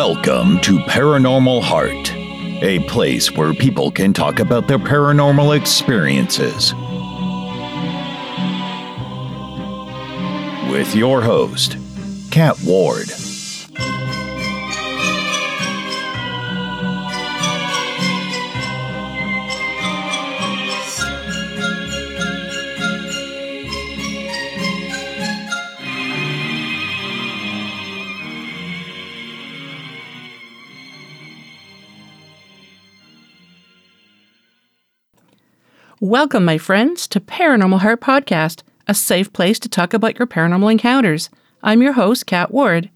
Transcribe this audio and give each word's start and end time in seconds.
Welcome 0.00 0.60
to 0.60 0.78
Paranormal 0.78 1.60
Heart, 1.60 2.14
a 2.62 2.78
place 2.88 3.32
where 3.32 3.52
people 3.52 3.90
can 3.90 4.12
talk 4.12 4.38
about 4.38 4.68
their 4.68 4.78
paranormal 4.78 5.56
experiences. 5.56 6.72
With 10.70 10.94
your 10.94 11.20
host, 11.20 11.78
Kat 12.30 12.56
Ward. 12.62 13.08
Welcome, 36.08 36.46
my 36.46 36.56
friends, 36.56 37.06
to 37.08 37.20
Paranormal 37.20 37.80
Heart 37.80 38.00
Podcast, 38.00 38.62
a 38.86 38.94
safe 38.94 39.30
place 39.30 39.58
to 39.58 39.68
talk 39.68 39.92
about 39.92 40.18
your 40.18 40.26
paranormal 40.26 40.72
encounters. 40.72 41.28
I'm 41.62 41.82
your 41.82 41.92
host, 41.92 42.24
Kat 42.24 42.50
Ward. 42.50 42.88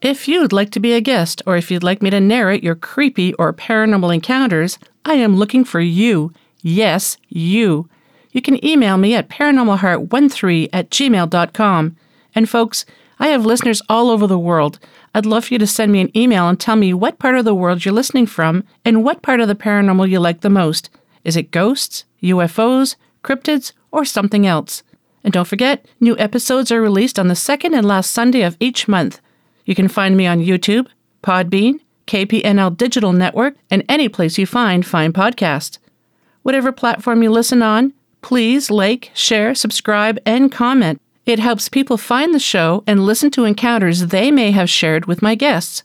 If 0.00 0.26
you'd 0.26 0.54
like 0.54 0.70
to 0.70 0.80
be 0.80 0.94
a 0.94 1.02
guest, 1.02 1.42
or 1.44 1.58
if 1.58 1.70
you'd 1.70 1.82
like 1.82 2.00
me 2.00 2.08
to 2.08 2.18
narrate 2.18 2.64
your 2.64 2.74
creepy 2.74 3.34
or 3.34 3.52
paranormal 3.52 4.14
encounters, 4.14 4.78
I 5.04 5.16
am 5.16 5.36
looking 5.36 5.66
for 5.66 5.80
you. 5.80 6.32
Yes, 6.62 7.18
you. 7.28 7.90
You 8.32 8.40
can 8.40 8.64
email 8.64 8.96
me 8.96 9.14
at 9.14 9.28
paranormalheart13 9.28 10.70
at 10.72 10.88
gmail.com. 10.88 11.96
And 12.34 12.48
folks, 12.48 12.86
I 13.18 13.26
have 13.26 13.44
listeners 13.44 13.82
all 13.90 14.08
over 14.08 14.26
the 14.26 14.38
world. 14.38 14.78
I'd 15.14 15.26
love 15.26 15.44
for 15.44 15.52
you 15.52 15.58
to 15.58 15.66
send 15.66 15.92
me 15.92 16.00
an 16.00 16.16
email 16.16 16.48
and 16.48 16.58
tell 16.58 16.76
me 16.76 16.94
what 16.94 17.18
part 17.18 17.36
of 17.36 17.44
the 17.44 17.54
world 17.54 17.84
you're 17.84 17.92
listening 17.92 18.24
from 18.24 18.64
and 18.82 19.04
what 19.04 19.20
part 19.20 19.40
of 19.40 19.48
the 19.48 19.54
paranormal 19.54 20.08
you 20.08 20.20
like 20.20 20.40
the 20.40 20.48
most. 20.48 20.88
Is 21.22 21.36
it 21.36 21.50
ghosts, 21.50 22.04
UFOs, 22.26 22.96
cryptids, 23.22 23.72
or 23.90 24.04
something 24.04 24.46
else? 24.46 24.82
And 25.24 25.32
don't 25.32 25.48
forget, 25.48 25.84
new 26.00 26.16
episodes 26.18 26.70
are 26.70 26.80
released 26.80 27.18
on 27.18 27.28
the 27.28 27.34
second 27.34 27.74
and 27.74 27.86
last 27.86 28.12
Sunday 28.12 28.42
of 28.42 28.56
each 28.60 28.86
month. 28.86 29.20
You 29.64 29.74
can 29.74 29.88
find 29.88 30.16
me 30.16 30.26
on 30.26 30.38
YouTube, 30.38 30.86
Podbean, 31.22 31.80
KPNL 32.06 32.76
Digital 32.76 33.12
Network, 33.12 33.56
and 33.70 33.84
any 33.88 34.08
place 34.08 34.38
you 34.38 34.46
find 34.46 34.86
fine 34.86 35.12
podcasts. 35.12 35.78
Whatever 36.42 36.70
platform 36.70 37.22
you 37.22 37.30
listen 37.30 37.62
on, 37.62 37.92
please 38.22 38.70
like, 38.70 39.10
share, 39.14 39.54
subscribe, 39.54 40.18
and 40.24 40.52
comment. 40.52 41.00
It 41.26 41.40
helps 41.40 41.68
people 41.68 41.96
find 41.96 42.32
the 42.32 42.38
show 42.38 42.84
and 42.86 43.04
listen 43.04 43.32
to 43.32 43.44
encounters 43.44 44.06
they 44.06 44.30
may 44.30 44.52
have 44.52 44.70
shared 44.70 45.06
with 45.06 45.22
my 45.22 45.34
guests. 45.34 45.82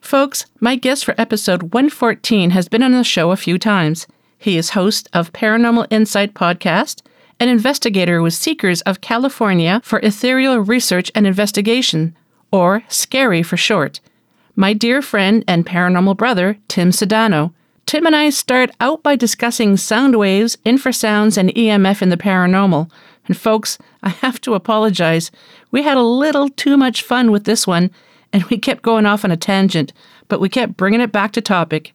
Folks, 0.00 0.46
my 0.58 0.74
guest 0.74 1.04
for 1.04 1.14
episode 1.16 1.74
114 1.74 2.50
has 2.50 2.68
been 2.68 2.82
on 2.82 2.90
the 2.90 3.04
show 3.04 3.30
a 3.30 3.36
few 3.36 3.56
times. 3.56 4.08
He 4.42 4.56
is 4.56 4.70
host 4.70 5.06
of 5.12 5.34
Paranormal 5.34 5.86
Insight 5.90 6.32
podcast, 6.32 7.02
an 7.38 7.50
investigator 7.50 8.22
with 8.22 8.32
Seekers 8.32 8.80
of 8.82 9.02
California 9.02 9.82
for 9.84 10.00
Aethereal 10.00 10.60
Research 10.60 11.12
and 11.14 11.26
Investigation, 11.26 12.16
or 12.50 12.76
S.C.A.R.I 12.86 13.42
for 13.42 13.58
short. 13.58 14.00
My 14.56 14.72
dear 14.72 15.02
friend 15.02 15.44
and 15.46 15.66
paranormal 15.66 16.16
brother, 16.16 16.56
Tim 16.68 16.88
Sudano. 16.88 17.52
Tim 17.84 18.06
and 18.06 18.16
I 18.16 18.30
start 18.30 18.70
out 18.80 19.02
by 19.02 19.14
discussing 19.14 19.76
sound 19.76 20.18
waves, 20.18 20.56
infrasounds, 20.64 21.36
and 21.36 21.50
EMF 21.50 22.00
in 22.00 22.08
the 22.08 22.16
paranormal. 22.16 22.90
And 23.26 23.36
folks, 23.36 23.76
I 24.02 24.08
have 24.08 24.40
to 24.40 24.54
apologize. 24.54 25.30
We 25.70 25.82
had 25.82 25.98
a 25.98 26.02
little 26.02 26.48
too 26.48 26.78
much 26.78 27.02
fun 27.02 27.30
with 27.30 27.44
this 27.44 27.66
one, 27.66 27.90
and 28.32 28.42
we 28.44 28.56
kept 28.56 28.80
going 28.80 29.04
off 29.04 29.22
on 29.22 29.30
a 29.30 29.36
tangent, 29.36 29.92
but 30.28 30.40
we 30.40 30.48
kept 30.48 30.78
bringing 30.78 31.02
it 31.02 31.12
back 31.12 31.32
to 31.32 31.42
topic. 31.42 31.92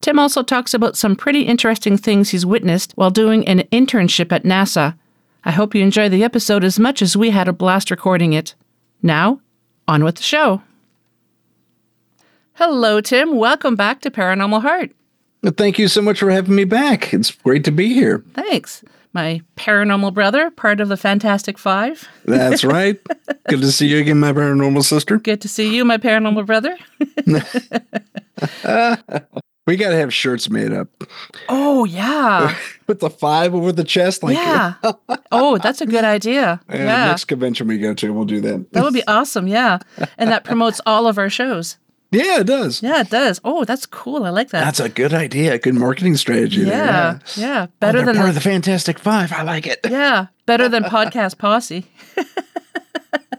Tim 0.00 0.18
also 0.18 0.42
talks 0.42 0.74
about 0.74 0.96
some 0.96 1.16
pretty 1.16 1.42
interesting 1.42 1.96
things 1.96 2.30
he's 2.30 2.46
witnessed 2.46 2.92
while 2.94 3.10
doing 3.10 3.46
an 3.48 3.60
internship 3.72 4.32
at 4.32 4.44
NASA. 4.44 4.96
I 5.44 5.52
hope 5.52 5.74
you 5.74 5.82
enjoy 5.82 6.08
the 6.08 6.24
episode 6.24 6.64
as 6.64 6.78
much 6.78 7.02
as 7.02 7.16
we 7.16 7.30
had 7.30 7.48
a 7.48 7.52
blast 7.52 7.90
recording 7.90 8.32
it. 8.32 8.54
Now, 9.02 9.40
on 9.88 10.04
with 10.04 10.16
the 10.16 10.22
show. 10.22 10.62
Hello, 12.54 13.00
Tim. 13.00 13.36
Welcome 13.36 13.76
back 13.76 14.00
to 14.02 14.10
Paranormal 14.10 14.62
Heart. 14.62 14.92
Thank 15.56 15.78
you 15.78 15.88
so 15.88 16.02
much 16.02 16.18
for 16.18 16.30
having 16.30 16.56
me 16.56 16.64
back. 16.64 17.12
It's 17.12 17.30
great 17.30 17.64
to 17.64 17.70
be 17.70 17.92
here. 17.92 18.24
Thanks. 18.34 18.82
My 19.12 19.40
paranormal 19.56 20.12
brother, 20.12 20.50
part 20.50 20.80
of 20.80 20.88
the 20.88 20.96
Fantastic 20.96 21.58
Five. 21.58 22.08
That's 22.24 22.64
right. 22.64 22.98
Good 23.48 23.60
to 23.60 23.72
see 23.72 23.88
you 23.88 23.98
again, 23.98 24.18
my 24.18 24.32
paranormal 24.32 24.84
sister. 24.84 25.18
Good 25.18 25.40
to 25.42 25.48
see 25.48 25.74
you, 25.74 25.84
my 25.84 25.98
paranormal 25.98 26.46
brother. 26.46 26.76
We 29.66 29.76
got 29.76 29.90
to 29.90 29.96
have 29.96 30.14
shirts 30.14 30.48
made 30.48 30.72
up. 30.72 30.88
Oh, 31.48 31.84
yeah. 31.84 32.56
Put 32.86 33.00
the 33.00 33.10
five 33.10 33.52
over 33.54 33.72
the 33.72 33.82
chest. 33.84 34.22
Like, 34.22 34.36
yeah. 34.36 34.74
oh, 35.32 35.58
that's 35.58 35.80
a 35.80 35.86
good 35.86 36.04
idea. 36.04 36.60
yeah, 36.70 36.76
Yeah. 36.76 37.06
Next 37.06 37.24
convention 37.24 37.66
we 37.66 37.78
go 37.78 37.92
to, 37.94 38.12
we'll 38.12 38.24
do 38.26 38.40
that. 38.42 38.72
That 38.72 38.84
would 38.84 38.94
be 38.94 39.06
awesome. 39.08 39.48
Yeah. 39.48 39.78
And 40.18 40.30
that 40.30 40.44
promotes 40.44 40.80
all 40.86 41.08
of 41.08 41.18
our 41.18 41.28
shows. 41.28 41.78
yeah, 42.12 42.38
it 42.40 42.46
does. 42.46 42.80
Yeah, 42.80 43.00
it 43.00 43.10
does. 43.10 43.40
Oh, 43.42 43.64
that's 43.64 43.86
cool. 43.86 44.22
I 44.24 44.30
like 44.30 44.50
that. 44.50 44.64
That's 44.64 44.78
a 44.78 44.88
good 44.88 45.12
idea. 45.12 45.58
Good 45.58 45.74
marketing 45.74 46.16
strategy. 46.16 46.62
there, 46.62 46.76
yeah. 46.76 47.18
Yeah. 47.36 47.66
Oh, 47.68 47.72
Better 47.80 47.98
they're 47.98 48.06
than 48.06 48.14
part 48.16 48.26
the, 48.26 48.28
of 48.30 48.34
the 48.36 48.40
Fantastic 48.48 49.00
Five. 49.00 49.32
I 49.32 49.42
like 49.42 49.66
it. 49.66 49.80
Yeah. 49.90 50.26
Better 50.46 50.68
than 50.68 50.84
podcast 50.84 51.38
posse. 51.38 51.86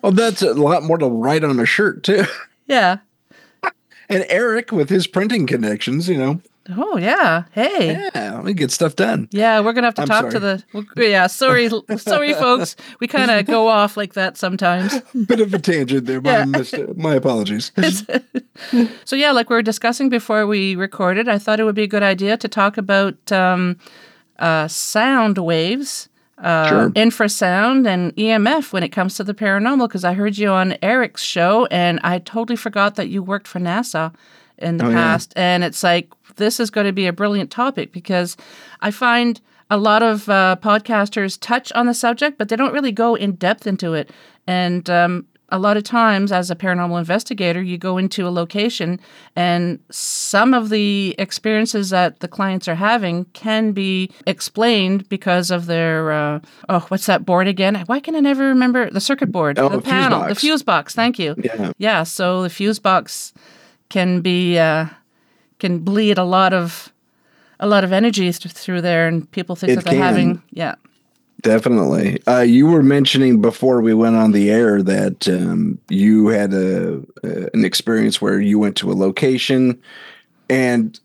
Well, 0.03 0.11
that's 0.11 0.41
a 0.41 0.53
lot 0.53 0.83
more 0.83 0.97
to 0.99 1.07
write 1.07 1.43
on 1.43 1.59
a 1.59 1.65
shirt 1.65 2.03
too. 2.03 2.23
Yeah. 2.67 2.97
And 4.09 4.25
Eric, 4.29 4.71
with 4.71 4.89
his 4.89 5.05
printing 5.07 5.47
connections, 5.47 6.07
you 6.07 6.17
know, 6.17 6.41
Oh, 6.75 6.97
yeah. 6.97 7.45
Hey. 7.51 8.09
yeah, 8.13 8.41
we 8.41 8.53
get 8.53 8.71
stuff 8.71 8.97
done. 8.97 9.29
Yeah, 9.31 9.61
we're 9.61 9.71
gonna 9.71 9.87
have 9.87 9.95
to 9.95 10.01
I'm 10.01 10.07
talk 10.09 10.29
to 10.31 10.39
the. 10.39 10.61
well, 10.73 10.83
Yeah, 10.97 11.27
sorry, 11.27 11.69
sorry, 11.97 12.33
folks. 12.33 12.75
We 12.99 13.07
kind 13.07 13.31
of 13.31 13.45
go 13.55 13.69
off 13.69 13.95
like 13.95 14.13
that 14.15 14.35
sometimes. 14.37 14.99
Bit 15.27 15.39
of 15.39 15.53
a 15.53 15.59
tangent 15.59 16.07
there. 16.07 16.19
My, 16.19 16.29
Yeah. 16.39 16.43
mis- 16.45 16.75
my 16.97 17.15
apologies. 17.15 17.71
So 19.05 19.15
yeah, 19.15 19.31
like 19.31 19.51
we 19.51 19.55
were 19.55 19.61
discussing 19.61 20.09
before 20.09 20.47
we 20.47 20.75
recorded, 20.75 21.29
I 21.29 21.37
thought 21.37 21.59
it 21.59 21.63
would 21.63 21.75
be 21.75 21.83
a 21.83 21.87
good 21.87 22.01
idea 22.01 22.37
to 22.37 22.47
talk 22.47 22.75
about 22.75 23.31
um, 23.31 23.77
uh, 24.39 24.67
sound 24.67 25.37
waves, 25.37 26.09
uh, 26.37 26.69
Sure. 26.69 26.89
infrasound, 26.91 27.87
and 27.87 28.15
EMF 28.15 28.71
when 28.73 28.83
it 28.83 28.89
comes 28.89 29.15
to 29.15 29.23
the 29.23 29.33
paranormal. 29.33 29.87
Because 29.87 30.03
I 30.03 30.13
heard 30.13 30.37
you 30.37 30.49
on 30.49 30.75
Eric's 30.81 31.23
show, 31.23 31.65
and 31.71 31.99
I 32.03 32.19
totally 32.19 32.55
forgot 32.57 32.95
that 32.95 33.09
you 33.09 33.23
worked 33.23 33.47
for 33.47 33.59
NASA 33.59 34.13
in 34.57 34.77
the 34.77 34.85
Oh, 34.85 34.89
yeah. 34.89 34.95
past. 34.95 35.33
And 35.35 35.63
it's 35.63 35.83
like 35.83 36.09
this 36.35 36.59
is 36.59 36.69
going 36.69 36.87
to 36.87 36.93
be 36.93 37.07
a 37.07 37.13
brilliant 37.13 37.51
topic 37.51 37.91
because 37.91 38.37
I 38.81 38.91
find 38.91 39.39
a 39.69 39.77
lot 39.77 40.01
of 40.03 40.29
uh, 40.29 40.55
podcasters 40.61 41.37
touch 41.39 41.71
on 41.73 41.87
the 41.87 41.93
subject, 41.93 42.37
but 42.37 42.49
they 42.49 42.55
don't 42.55 42.73
really 42.73 42.91
go 42.91 43.15
in 43.15 43.33
depth 43.33 43.67
into 43.67 43.93
it. 43.93 44.09
And 44.47 44.89
um, 44.89 45.25
a 45.49 45.57
lot 45.57 45.77
of 45.77 45.83
times, 45.83 46.31
as 46.31 46.51
a 46.51 46.55
paranormal 46.55 46.99
investigator, 46.99 47.61
you 47.61 47.77
go 47.77 47.97
into 47.97 48.27
a 48.27 48.29
location, 48.29 48.99
and 49.35 49.79
some 49.89 50.53
of 50.53 50.69
the 50.69 51.15
experiences 51.17 51.89
that 51.91 52.19
the 52.19 52.27
clients 52.27 52.67
are 52.67 52.75
having 52.75 53.25
can 53.33 53.71
be 53.71 54.09
explained 54.25 55.07
because 55.07 55.49
of 55.51 55.65
their 55.67 56.11
uh, 56.11 56.39
oh, 56.67 56.79
what's 56.89 57.05
that 57.05 57.25
board 57.25 57.47
again? 57.47 57.75
Why 57.85 57.99
can 58.01 58.15
I 58.15 58.19
never 58.19 58.43
remember 58.47 58.89
the 58.89 58.99
circuit 58.99 59.31
board? 59.31 59.57
Oh, 59.57 59.69
the 59.69 59.81
panel, 59.81 60.27
the 60.27 60.35
fuse 60.35 60.63
box. 60.63 60.93
Thank 60.93 61.17
you. 61.17 61.35
Yeah. 61.37 61.71
Yeah, 61.77 62.03
so 62.03 62.43
the 62.43 62.49
fuse 62.49 62.79
box 62.79 63.33
can 63.89 64.19
be 64.21 64.57
uh, 64.59 64.87
can 65.59 65.79
bleed 65.79 66.17
a 66.17 66.23
lot 66.25 66.53
of 66.53 66.91
a 67.59 67.67
lot 67.67 67.83
of 67.83 67.91
energy 67.93 68.31
th- 68.31 68.53
through 68.53 68.81
there, 68.81 69.07
and 69.07 69.31
people 69.31 69.55
think 69.55 69.71
It 69.71 69.75
that 69.75 69.85
they're 69.85 69.93
can. 69.93 70.01
having 70.01 70.41
yeah. 70.51 70.75
Definitely. 71.47 72.21
Uh, 72.27 72.41
you 72.41 72.67
were 72.67 72.83
mentioning 72.83 73.39
before 73.41 73.79
we 73.81 73.93
went 73.93 74.17
on 74.17 74.33
the 74.33 74.49
air 74.51 74.83
that 74.83 75.27
um, 75.29 75.79
you 75.89 76.27
had 76.27 76.53
a, 76.53 76.97
uh, 77.23 77.49
an 77.53 77.63
experience 77.63 78.21
where 78.21 78.41
you 78.41 78.59
went 78.59 78.75
to 78.77 78.91
a 78.91 78.95
location 78.95 79.81
and 80.49 80.99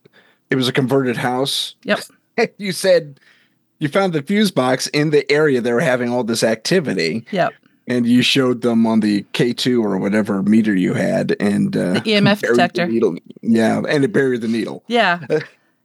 it 0.50 0.56
was 0.56 0.66
a 0.66 0.72
converted 0.72 1.16
house. 1.16 1.76
Yep. 1.84 2.00
you 2.58 2.72
said 2.72 3.20
you 3.78 3.88
found 3.88 4.14
the 4.14 4.22
fuse 4.22 4.50
box 4.50 4.88
in 4.88 5.10
the 5.10 5.30
area 5.30 5.60
they 5.60 5.72
were 5.72 5.80
having 5.80 6.10
all 6.10 6.24
this 6.24 6.42
activity, 6.42 7.24
Yep. 7.30 7.52
and 7.86 8.04
you 8.04 8.22
showed 8.22 8.62
them 8.62 8.84
on 8.84 8.98
the 8.98 9.22
K2 9.34 9.80
or 9.80 9.96
whatever 9.98 10.42
meter 10.42 10.74
you 10.74 10.94
had, 10.94 11.36
and 11.38 11.76
uh, 11.76 11.94
The 11.94 12.00
EMF 12.00 12.40
the 12.40 12.46
detector. 12.48 12.86
needle. 12.88 13.16
Yeah, 13.42 13.82
and 13.88 14.04
it 14.04 14.12
buried 14.12 14.40
the 14.40 14.48
needle. 14.48 14.82
Yeah. 14.88 15.24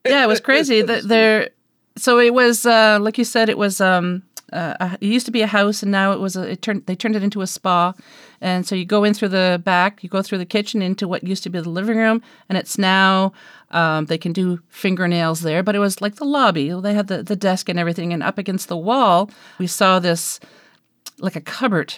Yeah, 0.06 0.24
it 0.24 0.28
was 0.28 0.40
crazy. 0.40 0.82
that 0.82 1.04
there 1.06 1.50
so 1.98 2.18
it 2.18 2.34
was 2.34 2.66
uh, 2.66 2.98
like 3.02 3.18
you 3.18 3.26
said, 3.26 3.50
it 3.50 3.58
was 3.58 3.82
um, 3.82 4.24
uh, 4.54 4.96
it 5.02 5.08
used 5.08 5.26
to 5.26 5.32
be 5.32 5.42
a 5.42 5.48
house, 5.48 5.84
and 5.84 5.92
now 5.92 6.12
it 6.12 6.20
was 6.20 6.36
a, 6.36 6.52
it 6.52 6.62
turned 6.62 6.86
they 6.86 6.96
turned 6.96 7.16
it 7.16 7.24
into 7.24 7.42
a 7.42 7.48
spa. 7.48 7.94
And 8.40 8.66
so 8.66 8.76
you 8.76 8.86
go 8.86 9.04
in 9.04 9.14
through 9.14 9.30
the 9.30 9.62
back, 9.64 10.04
you 10.04 10.10
go 10.10 10.22
through 10.22 10.38
the 10.38 10.46
kitchen 10.46 10.82
into 10.82 11.08
what 11.08 11.24
used 11.24 11.44
to 11.44 11.50
be 11.50 11.60
the 11.60 11.70
living 11.70 11.98
room, 11.98 12.22
and 12.48 12.58
it's 12.58 12.78
now 12.78 13.34
um, 13.72 14.06
they 14.06 14.18
can 14.18 14.32
do 14.32 14.60
fingernails 14.70 15.42
there. 15.42 15.64
But 15.64 15.76
it 15.76 15.80
was 15.80 16.02
like 16.02 16.16
the 16.16 16.26
lobby; 16.26 16.72
they 16.82 16.94
had 16.94 17.08
the 17.08 17.24
the 17.24 17.36
desk 17.36 17.68
and 17.68 17.80
everything, 17.80 18.14
and 18.14 18.24
up 18.24 18.38
against 18.38 18.68
the 18.68 18.78
wall 18.78 19.30
we 19.60 19.68
saw 19.68 20.00
this 20.00 20.40
like 21.20 21.36
a 21.36 21.42
cupboard. 21.42 21.96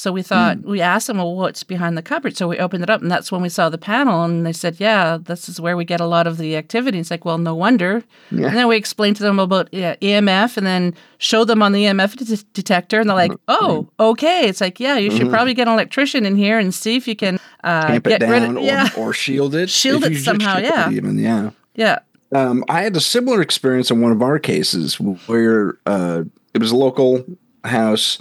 So 0.00 0.12
we 0.12 0.22
thought, 0.22 0.62
we 0.62 0.80
asked 0.80 1.08
them, 1.08 1.18
well, 1.18 1.36
what's 1.36 1.62
behind 1.62 1.94
the 1.94 2.00
cupboard? 2.00 2.34
So 2.34 2.48
we 2.48 2.56
opened 2.58 2.82
it 2.82 2.88
up, 2.88 3.02
and 3.02 3.10
that's 3.10 3.30
when 3.30 3.42
we 3.42 3.50
saw 3.50 3.68
the 3.68 3.76
panel. 3.76 4.24
And 4.24 4.46
they 4.46 4.52
said, 4.54 4.80
yeah, 4.80 5.18
this 5.20 5.46
is 5.46 5.60
where 5.60 5.76
we 5.76 5.84
get 5.84 6.00
a 6.00 6.06
lot 6.06 6.26
of 6.26 6.38
the 6.38 6.56
activity. 6.56 6.98
It's 6.98 7.10
like, 7.10 7.26
well, 7.26 7.36
no 7.36 7.54
wonder. 7.54 8.02
Yeah. 8.30 8.46
And 8.46 8.56
then 8.56 8.66
we 8.66 8.78
explained 8.78 9.16
to 9.16 9.22
them 9.22 9.38
about 9.38 9.68
yeah, 9.72 9.96
EMF 9.96 10.56
and 10.56 10.66
then 10.66 10.94
showed 11.18 11.48
them 11.48 11.62
on 11.62 11.72
the 11.72 11.84
EMF 11.84 12.16
de- 12.16 12.42
detector. 12.54 13.00
And 13.00 13.10
they're 13.10 13.14
like, 13.16 13.32
oh, 13.48 13.90
okay. 14.00 14.48
It's 14.48 14.62
like, 14.62 14.80
yeah, 14.80 14.96
you 14.96 15.10
should 15.10 15.28
probably 15.28 15.52
get 15.52 15.68
an 15.68 15.74
electrician 15.74 16.24
in 16.24 16.34
here 16.34 16.58
and 16.58 16.72
see 16.72 16.96
if 16.96 17.06
you 17.06 17.14
can 17.14 17.38
uh, 17.62 17.88
Tamp 17.88 18.06
it 18.06 18.08
get 18.08 18.22
rid 18.22 18.40
down 18.40 18.56
of 18.56 18.62
or, 18.62 18.66
Yeah. 18.66 18.88
or 18.96 19.12
shield 19.12 19.54
it. 19.54 19.68
Shield 19.68 20.04
it 20.04 20.16
somehow, 20.16 20.56
yeah. 20.56 20.88
it 20.88 20.94
Even, 20.94 21.18
yeah. 21.18 21.50
Yeah. 21.74 21.98
Um, 22.32 22.64
I 22.70 22.80
had 22.80 22.96
a 22.96 23.02
similar 23.02 23.42
experience 23.42 23.90
in 23.90 24.00
one 24.00 24.12
of 24.12 24.22
our 24.22 24.38
cases 24.38 24.98
where 24.98 25.76
uh, 25.84 26.22
it 26.54 26.58
was 26.62 26.70
a 26.70 26.76
local 26.76 27.22
house. 27.64 28.18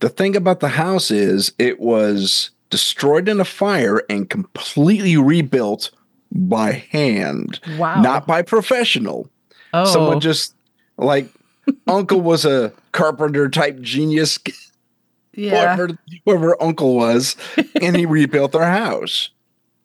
The 0.00 0.08
thing 0.08 0.34
about 0.36 0.60
the 0.60 0.68
house 0.68 1.10
is 1.10 1.52
it 1.58 1.80
was 1.80 2.50
destroyed 2.70 3.28
in 3.28 3.40
a 3.40 3.44
fire 3.44 4.02
and 4.08 4.28
completely 4.28 5.16
rebuilt 5.16 5.90
by 6.32 6.72
hand, 6.90 7.60
Wow. 7.78 8.00
not 8.00 8.26
by 8.26 8.42
professional. 8.42 9.28
oh. 9.74 9.84
Someone 9.84 10.20
just 10.20 10.54
like 10.96 11.28
uncle 11.86 12.20
was 12.20 12.44
a 12.44 12.72
carpenter 12.92 13.48
type 13.48 13.80
genius, 13.80 14.38
yeah. 15.34 15.74
whoever, 15.76 15.98
whoever 16.24 16.62
uncle 16.62 16.94
was, 16.96 17.36
and 17.80 17.96
he 17.96 18.06
rebuilt 18.06 18.52
their 18.52 18.64
house 18.70 19.30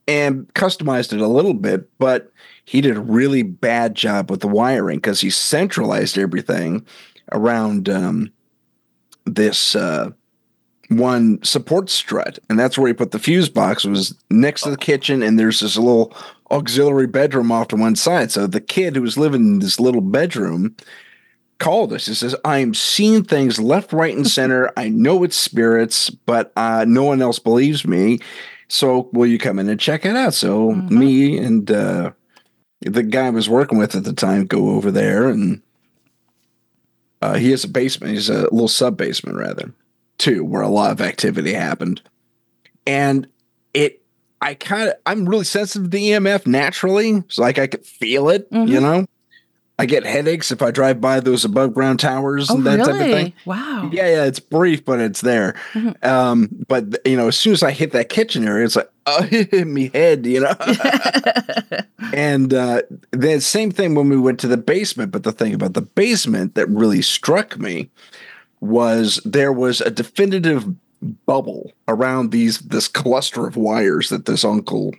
and 0.07 0.51
customized 0.53 1.13
it 1.13 1.19
a 1.21 1.27
little 1.27 1.55
bit, 1.55 1.89
but 1.97 2.31
he 2.63 2.79
did 2.81 2.95
a 2.95 3.01
really 3.01 3.41
bad 3.43 3.95
job 3.95 4.29
with 4.29 4.41
the 4.41 4.47
wiring 4.47 4.97
because 4.97 5.21
he 5.21 5.29
centralized 5.31 6.17
everything 6.17 6.85
around 7.31 7.89
um, 7.89 8.31
this 9.25 9.75
uh, 9.75 10.09
one 10.89 11.43
support 11.43 11.89
strut, 11.89 12.39
and 12.49 12.59
that's 12.59 12.77
where 12.77 12.87
he 12.87 12.93
put 12.93 13.11
the 13.11 13.19
fuse 13.19 13.49
box. 13.49 13.85
It 13.85 13.89
was 13.89 14.15
next 14.29 14.61
to 14.63 14.69
the 14.69 14.77
kitchen, 14.77 15.23
and 15.23 15.39
there's 15.39 15.59
this 15.59 15.77
little 15.77 16.15
auxiliary 16.51 17.07
bedroom 17.07 17.51
off 17.51 17.69
to 17.69 17.75
one 17.75 17.95
side. 17.95 18.31
So 18.31 18.45
the 18.47 18.61
kid 18.61 18.95
who 18.95 19.01
was 19.01 19.17
living 19.17 19.41
in 19.41 19.59
this 19.59 19.79
little 19.79 20.01
bedroom 20.01 20.75
called 21.57 21.93
us. 21.93 22.05
He 22.05 22.13
says, 22.13 22.35
"I'm 22.45 22.73
seeing 22.73 23.23
things 23.23 23.59
left, 23.59 23.93
right, 23.93 24.15
and 24.15 24.27
center. 24.39 24.71
I 24.77 24.89
know 24.89 25.23
it's 25.23 25.37
spirits, 25.37 26.09
but 26.09 26.51
uh, 26.55 26.85
no 26.87 27.03
one 27.03 27.21
else 27.21 27.39
believes 27.39 27.85
me. 27.87 28.19
So 28.67 29.09
will 29.13 29.27
you 29.27 29.37
come 29.37 29.57
in 29.59 29.69
and 29.69 29.79
check 29.79 30.05
it 30.05 30.15
out?" 30.15 30.33
So 30.35 30.71
Mhm. 30.71 30.91
me 30.91 31.37
and 31.37 31.71
uh, 31.71 32.11
the 32.81 33.03
guy 33.03 33.27
I 33.27 33.31
was 33.31 33.49
working 33.49 33.77
with 33.79 33.95
at 33.95 34.03
the 34.03 34.13
time 34.13 34.45
go 34.45 34.69
over 34.69 34.91
there, 34.91 35.29
and 35.29 35.61
uh, 37.21 37.35
he 37.35 37.51
has 37.51 37.63
a 37.63 37.67
basement. 37.69 38.13
He's 38.13 38.29
a 38.29 38.43
little 38.43 38.67
sub 38.67 38.97
basement, 38.97 39.37
rather, 39.37 39.71
too, 40.17 40.43
where 40.43 40.61
a 40.61 40.67
lot 40.69 40.91
of 40.91 41.01
activity 41.01 41.53
happened, 41.53 42.01
and 42.85 43.27
it. 43.73 44.01
I 44.41 44.53
kind 44.53 44.89
of, 44.89 44.95
I'm 45.05 45.27
really 45.27 45.45
sensitive 45.45 45.83
to 45.83 45.89
the 45.97 46.09
EMF 46.11 46.45
naturally. 46.45 47.23
So 47.29 47.41
like 47.41 47.57
I 47.57 47.65
could 47.67 47.85
feel 47.85 48.29
it, 48.29 48.47
you 48.51 48.57
Mhm. 48.59 48.81
know. 48.81 49.05
I 49.77 49.85
get 49.85 50.05
headaches 50.05 50.51
if 50.51 50.61
I 50.61 50.71
drive 50.71 51.01
by 51.01 51.19
those 51.19 51.43
above 51.43 51.73
ground 51.73 51.99
towers 51.99 52.49
Oh, 52.49 52.55
and 52.55 52.65
that 52.65 52.77
really? 52.77 52.91
type 52.93 53.01
of 53.01 53.11
thing. 53.11 53.33
Wow. 53.45 53.89
Yeah, 53.91 54.07
yeah, 54.07 54.23
it's 54.23 54.39
brief, 54.39 54.85
but 54.85 55.01
it's 55.01 55.19
there. 55.21 55.55
Mhm. 55.73 56.01
Um, 56.05 56.49
but 56.69 57.05
you 57.05 57.17
know, 57.17 57.27
as 57.27 57.37
soon 57.37 57.51
as 57.53 57.61
I 57.61 57.71
hit 57.71 57.91
that 57.91 58.07
kitchen 58.07 58.47
area, 58.47 58.65
it's 58.65 58.77
like, 58.77 58.89
oh, 59.05 59.23
hit 59.23 59.67
me 59.67 59.89
head, 59.93 60.25
you 60.25 60.39
know. 60.39 60.55
and 62.13 62.53
uh, 62.53 62.81
the 63.11 63.39
same 63.41 63.71
thing 63.71 63.95
when 63.95 64.09
we 64.09 64.17
went 64.17 64.39
to 64.41 64.47
the 64.47 64.57
basement. 64.57 65.11
But 65.11 65.23
the 65.23 65.31
thing 65.31 65.53
about 65.53 65.73
the 65.73 65.81
basement 65.81 66.55
that 66.55 66.67
really 66.69 67.01
struck 67.01 67.59
me 67.59 67.89
was 68.61 69.19
there 69.25 69.51
was 69.51 69.81
a 69.81 69.91
definitive 69.91 70.65
bubble 71.25 71.71
around 71.87 72.31
these 72.31 72.59
this 72.59 72.87
cluster 72.87 73.45
of 73.45 73.57
wires 73.57 74.09
that 74.09 74.25
this 74.25 74.43
uncle 74.45 74.93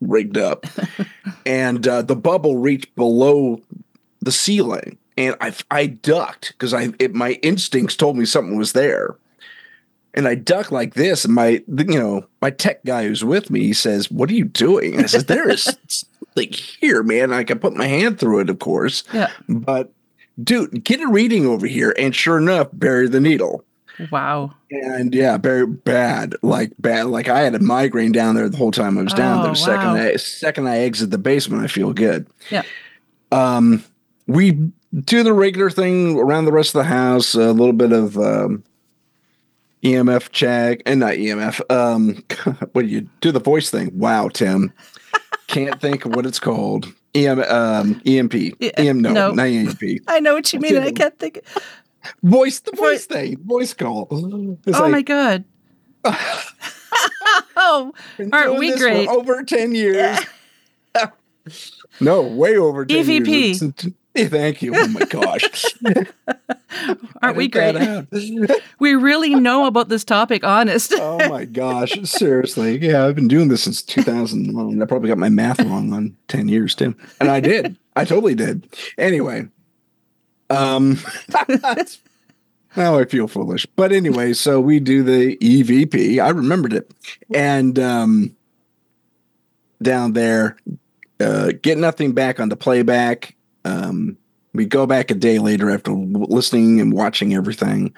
rigged 0.00 0.38
up, 0.38 0.64
and 1.46 1.86
uh, 1.86 2.00
the 2.00 2.16
bubble 2.16 2.56
reached 2.56 2.94
below 2.94 3.60
the 4.20 4.32
ceiling, 4.32 4.98
and 5.16 5.36
I 5.40 5.54
I 5.70 5.86
ducked 5.86 6.52
because 6.52 6.74
I 6.74 6.92
it, 6.98 7.14
my 7.14 7.32
instincts 7.42 7.96
told 7.96 8.16
me 8.16 8.24
something 8.24 8.56
was 8.56 8.72
there. 8.72 9.16
And 10.12 10.26
I 10.26 10.34
duck 10.34 10.72
like 10.72 10.94
this, 10.94 11.24
and 11.24 11.34
my 11.34 11.62
you 11.68 11.84
know 11.98 12.26
my 12.42 12.50
tech 12.50 12.84
guy 12.84 13.04
who's 13.04 13.24
with 13.24 13.48
me, 13.50 13.60
he 13.60 13.72
says, 13.72 14.10
"What 14.10 14.28
are 14.30 14.34
you 14.34 14.44
doing?" 14.44 14.94
And 14.94 15.04
I 15.04 15.06
says, 15.06 15.26
"There 15.26 15.48
is 15.48 15.62
something 15.88 16.52
here, 16.52 17.02
man. 17.04 17.32
I 17.32 17.44
can 17.44 17.60
put 17.60 17.76
my 17.76 17.86
hand 17.86 18.18
through 18.18 18.40
it, 18.40 18.50
of 18.50 18.58
course, 18.58 19.04
yeah. 19.12 19.30
but 19.48 19.92
dude, 20.42 20.82
get 20.82 21.00
a 21.00 21.06
reading 21.06 21.46
over 21.46 21.66
here." 21.66 21.94
And 21.96 22.14
sure 22.14 22.38
enough, 22.38 22.70
bury 22.72 23.06
the 23.08 23.20
needle. 23.20 23.64
Wow. 24.10 24.54
And 24.70 25.14
yeah, 25.14 25.36
very 25.36 25.66
bad, 25.66 26.34
like 26.42 26.72
bad. 26.78 27.06
Like 27.06 27.28
I 27.28 27.40
had 27.40 27.54
a 27.54 27.58
migraine 27.60 28.12
down 28.12 28.34
there 28.34 28.48
the 28.48 28.56
whole 28.56 28.70
time 28.70 28.98
I 28.98 29.02
was 29.02 29.12
down 29.12 29.40
Oh, 29.40 29.42
there. 29.44 29.54
Second, 29.54 29.92
wow. 29.92 29.94
I, 29.94 30.16
second 30.16 30.68
I 30.68 30.78
exit 30.78 31.10
the 31.10 31.18
basement, 31.18 31.62
I 31.62 31.66
feel 31.66 31.92
good. 31.92 32.26
Yeah. 32.50 32.62
Um, 33.30 33.84
we 34.30 34.72
do 35.04 35.22
the 35.22 35.32
regular 35.32 35.70
thing 35.70 36.18
around 36.18 36.44
the 36.44 36.52
rest 36.52 36.74
of 36.74 36.80
the 36.80 36.88
house. 36.88 37.34
A 37.34 37.52
little 37.52 37.72
bit 37.72 37.92
of 37.92 38.16
um, 38.16 38.62
EMF 39.82 40.30
check, 40.30 40.82
and 40.86 41.00
not 41.00 41.14
EMF. 41.14 41.60
Um, 41.70 42.24
what 42.72 42.82
do 42.82 42.88
you 42.88 43.08
do? 43.20 43.32
The 43.32 43.40
voice 43.40 43.70
thing. 43.70 43.90
Wow, 43.98 44.28
Tim, 44.28 44.72
can't 45.46 45.80
think 45.80 46.04
of 46.04 46.14
what 46.14 46.26
it's 46.26 46.38
called. 46.40 46.92
EM, 47.14 47.40
um, 47.42 48.00
EMP. 48.06 48.34
Yeah, 48.60 48.70
EM, 48.76 49.00
no, 49.00 49.12
no. 49.12 49.32
not 49.32 49.46
EMP. 49.48 49.82
I 50.06 50.20
know 50.20 50.34
what 50.34 50.52
you 50.52 50.60
mean. 50.60 50.76
I 50.78 50.92
can't 50.92 51.18
think. 51.18 51.40
Voice, 52.22 52.60
the 52.60 52.70
Voice- 52.70 52.78
voice 52.78 53.06
thing, 53.06 53.36
voice 53.44 53.74
call. 53.74 54.06
It's 54.64 54.78
oh 54.78 54.82
like, 54.82 54.92
my 54.92 55.02
god. 55.02 55.44
oh, 57.56 57.92
Aren't 58.32 58.58
we 58.58 58.76
great? 58.78 59.08
Over 59.08 59.42
10 59.42 59.74
years. 59.74 60.18
no, 62.00 62.22
way 62.22 62.56
over 62.56 62.86
10 62.86 63.04
EVP. 63.04 63.26
years. 63.26 63.62
Yeah, 64.14 64.28
thank 64.28 64.62
you. 64.62 64.72
Oh 64.74 64.88
my 64.88 65.04
gosh. 65.04 65.44
aren't 67.22 67.36
we 67.36 67.48
great? 67.48 67.76
We 68.78 68.94
really 68.94 69.34
know 69.34 69.66
about 69.66 69.88
this 69.88 70.04
topic, 70.04 70.42
honest. 70.42 70.94
oh 70.96 71.28
my 71.28 71.44
gosh. 71.44 71.92
Seriously. 72.04 72.78
Yeah, 72.78 73.04
I've 73.04 73.14
been 73.14 73.28
doing 73.28 73.48
this 73.48 73.62
since 73.62 73.82
2009. 73.82 74.82
I 74.82 74.86
probably 74.86 75.08
got 75.08 75.18
my 75.18 75.28
math 75.28 75.60
wrong 75.60 75.92
on 75.92 76.16
10 76.28 76.48
years, 76.48 76.74
too. 76.74 76.94
And 77.20 77.30
I 77.30 77.40
did. 77.40 77.76
I 77.96 78.04
totally 78.04 78.34
did. 78.34 78.66
Anyway. 78.96 79.48
Um 80.48 80.98
now 82.76 82.98
I 82.98 83.04
feel 83.04 83.28
foolish. 83.28 83.66
But 83.76 83.92
anyway, 83.92 84.32
so 84.32 84.60
we 84.60 84.80
do 84.80 85.02
the 85.04 85.36
EVP. 85.36 86.20
I 86.22 86.30
remembered 86.30 86.72
it. 86.72 86.90
And 87.32 87.78
um 87.78 88.34
down 89.82 90.14
there, 90.14 90.56
uh 91.20 91.52
get 91.62 91.78
nothing 91.78 92.12
back 92.12 92.40
on 92.40 92.48
the 92.48 92.56
playback. 92.56 93.36
Um 93.64 94.16
we 94.52 94.64
go 94.64 94.86
back 94.86 95.10
a 95.10 95.14
day 95.14 95.38
later 95.38 95.70
after 95.70 95.92
listening 95.92 96.80
and 96.80 96.92
watching 96.92 97.34
everything. 97.34 97.94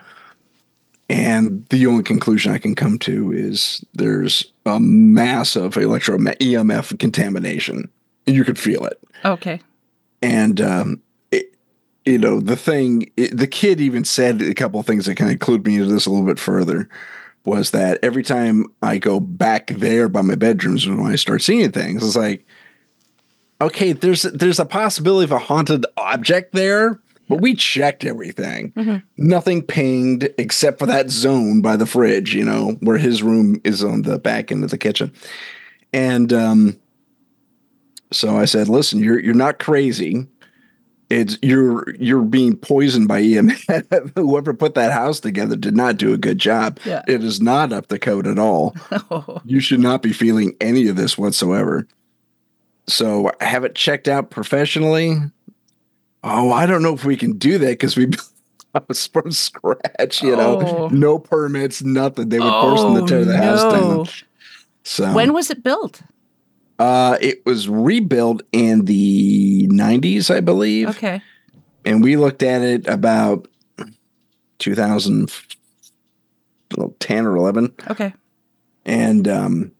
And 1.09 1.67
the 1.69 1.87
only 1.87 2.03
conclusion 2.03 2.53
I 2.53 2.59
can 2.59 2.75
come 2.75 2.99
to 3.01 3.33
is 3.33 3.85
there's 3.95 4.51
a 4.65 4.81
massive 4.81 5.77
electro 5.77 6.17
EMF 6.19 6.99
contamination. 6.99 7.89
You 8.27 8.45
could 8.45 8.59
feel 8.59 8.85
it 8.87 9.01
Okay. 9.25 9.61
and 10.23 10.61
um, 10.61 11.03
it, 11.33 11.55
you 12.05 12.19
know 12.19 12.39
the 12.41 12.57
thing 12.57 13.11
it, 13.17 13.37
the 13.37 13.47
kid 13.49 13.81
even 13.81 14.05
said 14.05 14.41
a 14.41 14.55
couple 14.55 14.79
of 14.79 14.87
things 14.87 15.07
that 15.07 15.17
kind 15.17 15.33
of 15.33 15.39
clued 15.39 15.67
me 15.67 15.75
into 15.77 15.87
this 15.87 16.07
a 16.07 16.11
little 16.11 16.27
bit 16.27 16.39
further 16.39 16.89
was 17.45 17.73
that 17.73 17.99
every 18.03 18.23
time 18.23 18.67
i 18.83 18.97
go 18.99 19.19
back 19.19 19.67
there 19.69 20.09
by 20.09 20.23
my 20.23 20.37
bedrooms 20.37 20.87
when 20.87 21.01
i 21.07 21.17
start 21.17 21.43
seeing 21.43 21.73
things 21.73 22.05
it's 22.07 22.15
like 22.17 22.47
okay 23.63 23.93
there's 23.93 24.23
there's 24.23 24.59
a 24.61 24.65
possibility 24.67 25.25
of 25.25 25.33
a 25.33 25.39
haunted 25.39 25.87
object 25.97 26.53
there 26.53 27.01
but 27.29 27.41
we 27.41 27.55
checked 27.55 28.05
everything 28.05 28.73
Mhm. 28.77 29.03
nothing 29.17 29.63
pinged 29.63 30.29
except 30.39 30.79
for 30.79 30.87
that 30.87 31.11
zone 31.11 31.61
by 31.63 31.77
the 31.77 31.87
fridge 31.87 32.35
you 32.35 32.45
know 32.45 32.77
where 32.81 32.99
his 32.99 33.23
room 33.23 33.61
is 33.65 33.83
on 33.83 34.03
the 34.03 34.19
back 34.19 34.53
end 34.53 34.65
of 34.65 34.71
the 34.71 34.79
kitchen 34.79 35.13
and 35.93 36.33
um 36.33 36.77
so 38.11 38.37
I 38.37 38.45
said, 38.45 38.69
"Listen, 38.69 38.99
you're 39.03 39.19
you're 39.19 39.33
not 39.33 39.59
crazy. 39.59 40.27
It's 41.09 41.39
you're 41.41 41.95
you're 41.97 42.21
being 42.21 42.57
poisoned 42.57 43.09
by 43.09 43.23
EMF. 43.23 44.13
Whoever 44.17 44.53
put 44.53 44.75
that 44.75 44.93
house 44.93 45.19
together 45.19 45.57
did 45.57 45.75
not 45.75 45.97
do 45.97 46.13
a 46.13 46.19
good 46.19 46.37
job. 46.39 46.79
Yeah. 46.85 47.01
It 47.09 47.25
is 47.25 47.41
not 47.41 47.73
up 47.73 47.87
the 47.89 47.99
code 47.99 48.27
at 48.27 48.39
all. 48.39 48.77
Oh, 49.11 49.41
You 49.47 49.61
should 49.61 49.81
not 49.81 50.03
be 50.03 50.13
feeling 50.13 50.55
any 50.61 50.89
of 50.89 50.97
this 50.97 51.17
whatsoever. 51.17 51.87
So 52.87 53.31
I 53.41 53.45
have 53.45 53.65
it 53.65 53.75
checked 53.75 54.09
out 54.09 54.31
professionally. 54.31 55.17
Oh, 56.25 56.53
I 56.53 56.67
don't 56.67 56.83
know 56.83 56.95
if 56.95 57.05
we 57.05 57.17
can 57.17 57.39
do 57.39 57.59
that 57.59 57.67
because 57.71 57.97
we 57.97 58.07
built 58.07 59.09
from 59.13 59.33
scratch. 59.33 60.23
You 60.23 60.37
know, 60.37 60.61
Oh. 60.61 60.89
no 60.89 61.19
permits, 61.19 61.83
nothing. 61.83 62.29
They 62.29 62.39
would 62.41 62.51
force 62.61 62.83
them 62.83 62.95
to 62.95 63.07
tear 63.07 63.25
the 63.25 63.37
house 63.37 63.63
down. 63.73 64.07
So 64.85 65.13
When 65.15 65.33
was 65.33 65.51
it 65.51 65.63
built? 65.63 66.03
uh, 66.79 67.17
it 67.21 67.45
was 67.47 67.69
rebuilt 67.69 68.43
in 68.51 68.87
the 68.87 69.69
90s, 69.69 70.35
I 70.35 70.41
believe. 70.41 70.89
Okay. 70.89 71.23
And 71.85 72.03
we 72.03 72.17
looked 72.17 72.43
at 72.43 72.63
it 72.63 72.89
about 72.89 73.47
2000, 74.59 75.31
know, 76.79 76.95
10 76.99 77.27
or 77.27 77.37
11 77.37 77.73
Okay. 77.91 78.13
and 78.85 79.29
um, 79.29 79.73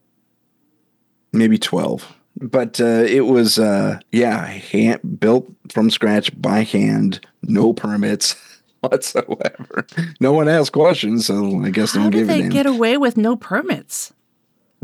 maybe 1.33 1.57
12. 1.57 2.07
But 2.41 2.81
uh, 2.81 3.05
it 3.07 3.21
was, 3.27 3.59
uh, 3.59 3.99
yeah, 4.11 4.45
hand, 4.45 5.19
built 5.19 5.47
from 5.71 5.89
scratch 5.91 6.31
by 6.41 6.63
hand, 6.63 7.19
no 7.43 7.73
permits 7.73 8.35
whatsoever. 8.81 9.85
No 10.19 10.33
one 10.33 10.49
asked 10.49 10.71
questions, 10.73 11.27
so 11.27 11.61
I 11.63 11.69
guess 11.69 11.93
How 11.93 12.03
don't 12.03 12.11
did 12.11 12.17
give 12.19 12.27
they 12.27 12.49
get 12.49 12.65
away 12.65 12.97
with 12.97 13.17
no 13.17 13.35
permits? 13.35 14.13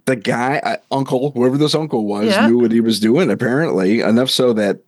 the 0.05 0.15
guy, 0.15 0.59
uh, 0.63 0.77
uncle, 0.91 1.31
whoever 1.31 1.57
this 1.57 1.75
uncle 1.75 2.05
was, 2.05 2.27
Yeah. 2.27 2.47
knew 2.47 2.57
what 2.59 2.71
he 2.71 2.81
was 2.81 2.99
doing, 2.99 3.29
apparently, 3.29 3.99
enough 3.99 4.29
so 4.29 4.53
that 4.53 4.79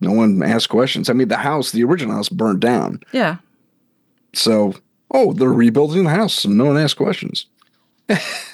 no 0.00 0.12
one 0.12 0.42
asked 0.42 0.68
questions. 0.68 1.08
I 1.10 1.12
mean, 1.12 1.28
the 1.28 1.36
house, 1.38 1.72
the 1.72 1.82
original 1.82 2.14
house, 2.14 2.28
burned 2.28 2.60
down. 2.60 3.00
Yeah. 3.12 3.36
So, 4.32 4.74
oh, 5.10 5.32
they're 5.32 5.48
rebuilding 5.52 6.04
the 6.04 6.10
house, 6.10 6.44
and 6.44 6.56
no 6.56 6.66
one 6.66 6.76
asked 6.76 6.96
questions. 6.98 7.46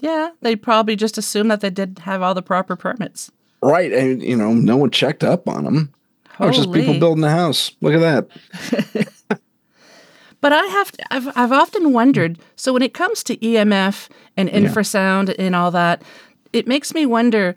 Yeah. 0.00 0.30
They 0.42 0.56
probably 0.56 0.96
just 0.96 1.16
assumed 1.18 1.50
that 1.50 1.60
they 1.60 1.70
did 1.70 2.00
have 2.04 2.22
all 2.22 2.34
the 2.34 2.42
proper 2.42 2.76
permits. 2.76 3.30
Right. 3.62 3.92
And, 3.92 4.22
you 4.22 4.36
know, 4.36 4.52
no 4.52 4.76
one 4.76 4.90
checked 4.90 5.24
up 5.24 5.48
on 5.48 5.64
them. 5.64 5.92
Oh, 6.38 6.48
it's 6.48 6.58
just 6.58 6.72
people 6.72 6.98
building 6.98 7.22
the 7.22 7.30
house. 7.30 7.72
Look 7.80 7.94
at 7.94 8.00
that. 8.00 9.08
But 10.42 10.52
I 10.52 10.62
have 10.66 10.92
to, 10.92 11.14
I've 11.14 11.28
I've 11.36 11.50
often 11.50 11.92
wondered. 11.92 12.38
So 12.56 12.72
when 12.72 12.82
it 12.82 12.92
comes 12.94 13.24
to 13.24 13.36
EMF 13.38 14.08
and 14.36 14.48
infrasound 14.50 15.34
and 15.38 15.56
all 15.56 15.70
that, 15.72 16.02
it 16.52 16.68
makes 16.68 16.94
me 16.94 17.06
wonder: 17.06 17.54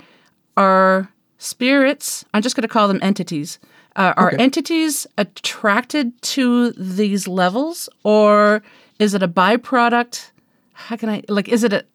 Are 0.58 1.12
spirits? 1.38 2.26
I'm 2.34 2.42
just 2.42 2.56
going 2.56 2.64
to 2.64 2.70
call 2.70 2.88
them 2.88 3.00
entities. 3.04 3.60
Uh, 3.96 4.14
are 4.16 4.30
Okay. 4.30 4.42
entities 4.42 5.06
attracted 5.18 6.20
to 6.22 6.72
these 6.72 7.28
levels, 7.28 7.90
or 8.04 8.64
is 8.98 9.14
it 9.14 9.22
a 9.22 9.28
byproduct? 9.28 10.32
How 10.74 10.96
can 10.96 11.10
I 11.10 11.22
like? 11.28 11.50
Is 11.50 11.64
it 11.66 11.74
a? 11.74 11.86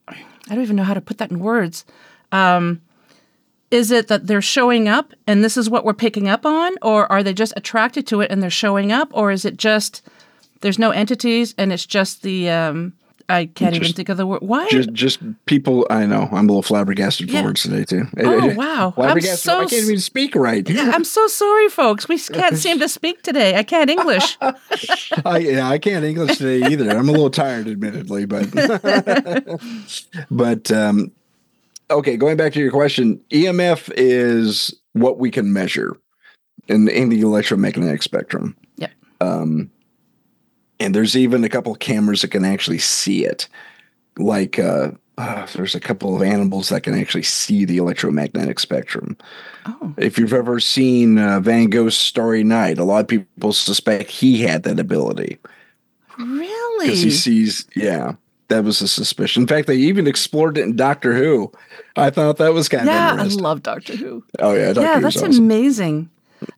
I 0.48 0.54
don't 0.54 0.64
even 0.64 0.76
know 0.76 0.84
how 0.84 0.94
to 0.94 1.00
put 1.00 1.18
that 1.18 1.30
in 1.30 1.38
words. 1.40 1.84
Um, 2.32 2.82
is 3.70 3.90
it 3.90 4.08
that 4.08 4.26
they're 4.26 4.42
showing 4.42 4.88
up 4.88 5.12
and 5.26 5.42
this 5.42 5.56
is 5.56 5.70
what 5.70 5.84
we're 5.84 5.94
picking 5.94 6.28
up 6.28 6.46
on, 6.46 6.74
or 6.82 7.10
are 7.10 7.22
they 7.22 7.34
just 7.34 7.52
attracted 7.56 8.06
to 8.08 8.20
it 8.20 8.30
and 8.30 8.42
they're 8.42 8.50
showing 8.50 8.92
up, 8.92 9.08
or 9.12 9.30
is 9.32 9.44
it 9.44 9.56
just 9.56 10.02
there's 10.60 10.78
no 10.78 10.90
entities 10.90 11.54
and 11.58 11.72
it's 11.72 11.86
just 11.86 12.22
the 12.22 12.50
um, 12.50 12.92
I 13.28 13.46
can't 13.46 13.74
even 13.74 13.84
Just- 13.84 13.96
think 13.96 14.08
of 14.10 14.16
the 14.18 14.26
word. 14.26 14.42
Why? 14.42 14.68
Just 14.68 14.92
just 14.92 15.20
people. 15.46 15.86
I 15.88 16.04
know. 16.06 16.28
I'm 16.30 16.44
a 16.48 16.52
little 16.52 16.62
flabbergasted 16.62 17.28
for 17.28 17.34
Yeah. 17.34 17.44
words 17.44 17.62
today, 17.62 17.84
too. 17.84 18.06
Oh, 18.18 18.54
wow. 18.54 18.92
Flabbergasted. 18.94 19.38
so 19.38 19.60
I 19.60 19.66
can't 19.66 19.84
even 19.84 19.98
speak 19.98 20.34
right. 20.34 20.66
I'm 20.70 21.04
so 21.04 21.26
sorry, 21.28 21.68
folks. 21.68 22.08
We 22.08 22.18
can't 22.18 22.56
seem 22.58 22.78
to 22.80 22.88
speak 22.88 23.22
today. 23.22 23.56
I 23.56 23.62
can't 23.62 23.88
English. 23.88 24.36
I, 25.24 25.38
yeah, 25.38 25.68
I 25.68 25.78
can't 25.78 26.04
English 26.04 26.36
today 26.38 26.70
either. 26.70 26.90
I'm 26.90 27.08
a 27.08 27.12
little 27.12 27.30
tired, 27.30 27.66
admittedly, 27.66 28.26
but 28.26 28.50
but 30.30 30.70
um, 30.70 31.10
okay. 31.90 32.16
Going 32.16 32.36
back 32.36 32.52
to 32.54 32.60
your 32.60 32.70
question, 32.70 33.20
EMF 33.30 33.90
is 33.96 34.74
what 34.92 35.18
we 35.18 35.30
can 35.30 35.52
measure 35.52 35.96
in 36.68 36.88
in 36.88 37.08
the 37.08 37.20
electromagnetic 37.20 38.02
spectrum. 38.02 38.56
Yeah. 38.76 38.88
Um, 39.20 39.70
and 40.84 40.94
there's 40.94 41.16
even 41.16 41.44
a 41.44 41.48
couple 41.48 41.72
of 41.72 41.78
cameras 41.78 42.22
that 42.22 42.28
can 42.28 42.44
actually 42.44 42.78
see 42.78 43.24
it. 43.24 43.48
Like 44.18 44.58
uh, 44.58 44.92
uh, 45.18 45.46
there's 45.54 45.74
a 45.74 45.80
couple 45.80 46.14
of 46.14 46.22
animals 46.22 46.68
that 46.68 46.82
can 46.82 46.94
actually 46.94 47.22
see 47.22 47.64
the 47.64 47.78
electromagnetic 47.78 48.60
spectrum. 48.60 49.16
Oh, 49.66 49.94
If 49.96 50.18
you've 50.18 50.32
ever 50.32 50.60
seen 50.60 51.18
uh, 51.18 51.40
Van 51.40 51.70
Gogh's 51.70 51.96
Starry 51.96 52.44
Night, 52.44 52.78
a 52.78 52.84
lot 52.84 53.00
of 53.00 53.08
people 53.08 53.52
suspect 53.52 54.10
he 54.10 54.42
had 54.42 54.64
that 54.64 54.78
ability 54.78 55.38
really? 56.18 56.86
because 56.86 57.02
he 57.02 57.10
sees. 57.10 57.66
Yeah, 57.74 58.14
that 58.48 58.64
was 58.64 58.80
a 58.82 58.88
suspicion. 58.88 59.44
In 59.44 59.46
fact, 59.46 59.66
they 59.66 59.76
even 59.76 60.06
explored 60.06 60.58
it 60.58 60.62
in 60.62 60.76
Doctor 60.76 61.14
Who. 61.14 61.50
I 61.96 62.10
thought 62.10 62.36
that 62.38 62.52
was 62.52 62.68
kind 62.68 62.86
yeah, 62.86 63.12
of 63.12 63.18
yeah. 63.18 63.24
I 63.24 63.26
love 63.26 63.62
Doctor 63.62 63.96
Who. 63.96 64.24
oh 64.38 64.52
yeah, 64.54 64.72
Doctor 64.72 64.80
yeah, 64.82 64.94
Who's 64.94 65.02
that's 65.02 65.16
awesome. 65.16 65.44
amazing. 65.44 66.10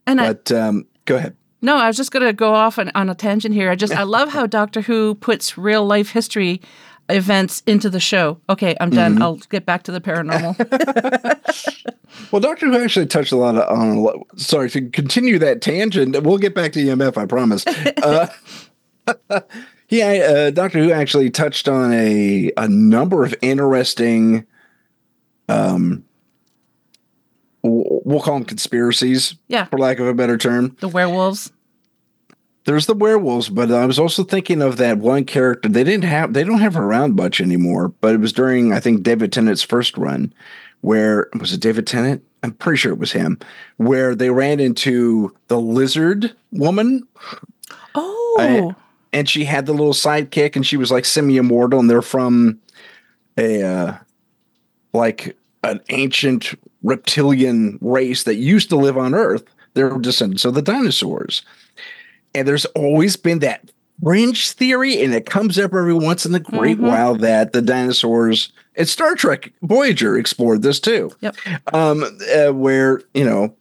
And 0.06 0.20
I, 0.20 0.32
But 0.32 0.52
um, 0.52 0.86
go 1.04 1.16
ahead. 1.16 1.36
No, 1.62 1.76
I 1.76 1.86
was 1.86 1.96
just 1.96 2.10
going 2.12 2.26
to 2.26 2.32
go 2.32 2.54
off 2.54 2.78
on, 2.78 2.90
on 2.94 3.08
a 3.08 3.14
tangent 3.14 3.54
here. 3.54 3.70
I 3.70 3.74
just 3.74 3.92
I 3.92 4.02
love 4.04 4.28
how 4.30 4.46
Doctor 4.46 4.80
Who 4.82 5.14
puts 5.14 5.56
real 5.58 5.84
life 5.86 6.10
history 6.10 6.60
events 7.08 7.62
into 7.66 7.88
the 7.88 8.00
show. 8.00 8.40
Okay, 8.48 8.76
I'm 8.80 8.90
done. 8.90 9.14
Mm-hmm. 9.14 9.22
I'll 9.22 9.36
get 9.36 9.64
back 9.66 9.82
to 9.84 9.92
the 9.92 10.00
paranormal. 10.00 10.56
Well, 12.32 12.40
Doctor 12.40 12.66
Who 12.66 12.76
actually 12.82 13.06
touched 13.06 13.30
a 13.30 13.36
lot 13.36 13.56
of 13.56 13.68
on. 13.68 13.88
a 13.88 14.00
lot- 14.00 14.16
Sorry 14.40 14.70
to 14.70 14.88
continue 14.90 15.38
that 15.38 15.60
tangent. 15.60 16.20
We'll 16.22 16.38
get 16.38 16.54
back 16.54 16.72
to 16.72 16.80
EMF. 16.82 17.16
I 17.18 17.26
promise. 17.26 17.64
uh, 18.02 18.28
yeah, 19.90 20.08
uh, 20.08 20.50
Doctor 20.50 20.78
Who 20.82 20.92
actually 20.92 21.30
touched 21.30 21.68
on 21.68 21.92
a 21.92 22.50
a 22.56 22.68
number 22.68 23.22
of 23.24 23.34
interesting. 23.42 24.46
Um, 25.48 25.80
w- 25.90 26.04
we'll 27.66 28.20
call 28.20 28.34
them 28.34 28.44
conspiracies, 28.44 29.34
yeah, 29.48 29.64
for 29.66 29.78
lack 29.78 29.98
of 29.98 30.06
a 30.06 30.14
better 30.14 30.36
term. 30.36 30.76
the 30.80 30.88
werewolves. 30.88 31.52
There's 32.64 32.86
the 32.86 32.94
werewolves, 32.94 33.48
but 33.48 33.70
I 33.70 33.86
was 33.86 33.98
also 33.98 34.24
thinking 34.24 34.60
of 34.60 34.76
that 34.78 34.98
one 34.98 35.24
character. 35.24 35.68
They 35.68 35.84
didn't 35.84 36.02
have, 36.02 36.32
they 36.32 36.42
don't 36.42 36.58
have 36.58 36.74
her 36.74 36.82
around 36.82 37.14
much 37.14 37.40
anymore. 37.40 37.88
But 38.00 38.14
it 38.14 38.18
was 38.20 38.32
during, 38.32 38.72
I 38.72 38.80
think, 38.80 39.04
David 39.04 39.32
Tennant's 39.32 39.62
first 39.62 39.96
run, 39.96 40.34
where 40.80 41.28
was 41.38 41.52
it 41.52 41.60
David 41.60 41.86
Tennant? 41.86 42.24
I'm 42.42 42.50
pretty 42.52 42.78
sure 42.78 42.92
it 42.92 42.98
was 42.98 43.12
him, 43.12 43.38
where 43.76 44.16
they 44.16 44.30
ran 44.30 44.58
into 44.58 45.32
the 45.46 45.60
lizard 45.60 46.34
woman, 46.50 47.06
Oh, 47.94 48.74
and 49.12 49.28
she 49.28 49.44
had 49.44 49.66
the 49.66 49.72
little 49.72 49.92
sidekick, 49.94 50.56
and 50.56 50.66
she 50.66 50.76
was 50.76 50.90
like 50.90 51.04
semi-immortal, 51.04 51.78
and 51.80 51.88
they're 51.88 52.02
from 52.02 52.58
a 53.38 53.62
uh, 53.62 53.96
like 54.92 55.36
an 55.62 55.80
ancient 55.88 56.54
reptilian 56.82 57.78
race 57.80 58.22
that 58.24 58.36
used 58.36 58.68
to 58.70 58.76
live 58.76 58.96
on 58.98 59.14
Earth. 59.14 59.44
They're 59.74 59.96
descendants 59.98 60.44
of 60.44 60.54
the 60.54 60.62
dinosaurs. 60.62 61.42
And 62.34 62.46
there's 62.46 62.64
always 62.66 63.16
been 63.16 63.38
that 63.40 63.70
fringe 64.02 64.50
theory, 64.52 65.02
and 65.02 65.14
it 65.14 65.26
comes 65.26 65.58
up 65.58 65.72
every 65.74 65.94
once 65.94 66.26
in 66.26 66.34
a 66.34 66.40
great 66.40 66.78
Mhm. 66.78 66.82
while 66.88 67.14
that 67.16 67.52
the 67.52 67.62
dinosaurs 67.62 68.52
and 68.76 68.86
Star 68.86 69.14
Trek 69.14 69.52
Voyager 69.62 70.18
explored 70.18 70.60
this 70.62 70.78
too. 70.80 71.10
Yep. 71.20 71.36
Um, 71.72 72.04
uh, 72.36 72.52
where 72.52 73.00
you 73.14 73.24
know 73.24 73.54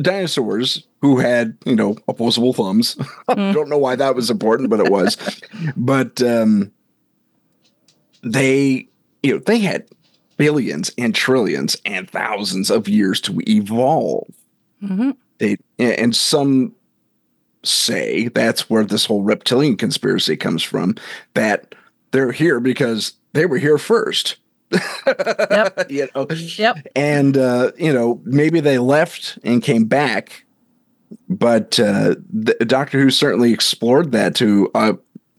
dinosaurs 0.00 0.84
who 1.00 1.18
had 1.18 1.56
you 1.64 1.74
know 1.74 1.96
opposable 2.06 2.52
thumbs. 2.52 2.96
I 3.28 3.34
Mm. 3.34 3.54
don't 3.54 3.68
know 3.68 3.78
why 3.78 3.96
that 3.96 4.14
was 4.14 4.30
important, 4.30 4.70
but 4.70 4.78
it 4.80 4.90
was. 4.90 5.16
but 5.76 6.22
um, 6.22 6.70
they 8.22 8.86
you 9.22 9.32
know 9.34 9.38
they 9.40 9.58
had 9.58 9.84
billions 10.40 10.90
and 10.98 11.14
trillions 11.14 11.76
and 11.84 12.10
thousands 12.10 12.70
of 12.70 12.88
years 12.88 13.20
to 13.20 13.40
evolve. 13.48 14.26
Mhm. 14.82 15.16
They 15.38 15.56
and 15.78 16.16
some 16.16 16.74
say 17.62 18.28
that's 18.28 18.70
where 18.70 18.84
this 18.84 19.04
whole 19.04 19.22
reptilian 19.22 19.76
conspiracy 19.76 20.36
comes 20.36 20.62
from. 20.62 20.94
That 21.34 21.74
they're 22.10 22.32
here 22.32 22.58
because 22.60 23.12
they 23.34 23.46
were 23.46 23.58
here 23.58 23.78
first. 23.78 24.36
Yep. 25.06 25.90
you 25.90 26.08
know. 26.14 26.26
Yep. 26.30 26.86
And 26.94 27.36
uh, 27.36 27.72
you 27.76 27.92
know, 27.92 28.20
maybe 28.24 28.60
they 28.60 28.78
left 28.78 29.38
and 29.42 29.62
came 29.62 29.84
back, 29.84 30.44
but 31.28 31.78
uh, 31.80 32.14
the, 32.32 32.54
Doctor 32.66 33.00
Who 33.00 33.10
certainly 33.10 33.52
explored 33.52 34.12
that 34.12 34.34
to 34.36 34.70
a 34.74 34.96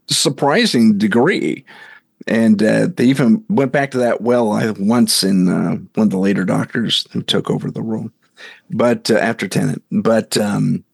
surprising 0.08 0.98
degree. 0.98 1.64
And 2.26 2.62
uh, 2.62 2.88
they 2.96 3.04
even 3.06 3.44
went 3.48 3.72
back 3.72 3.90
to 3.92 3.98
that 3.98 4.20
well 4.20 4.52
I, 4.52 4.70
once 4.70 5.24
in 5.24 5.48
uh, 5.48 5.76
one 5.94 6.06
of 6.06 6.10
the 6.10 6.18
later 6.18 6.44
Doctors 6.44 7.06
who 7.12 7.22
took 7.22 7.50
over 7.50 7.70
the 7.70 7.82
role, 7.82 8.10
but 8.70 9.10
uh, 9.10 9.14
after 9.16 9.48
Tennant. 9.48 9.82
But 9.90 10.36
um, 10.36 10.84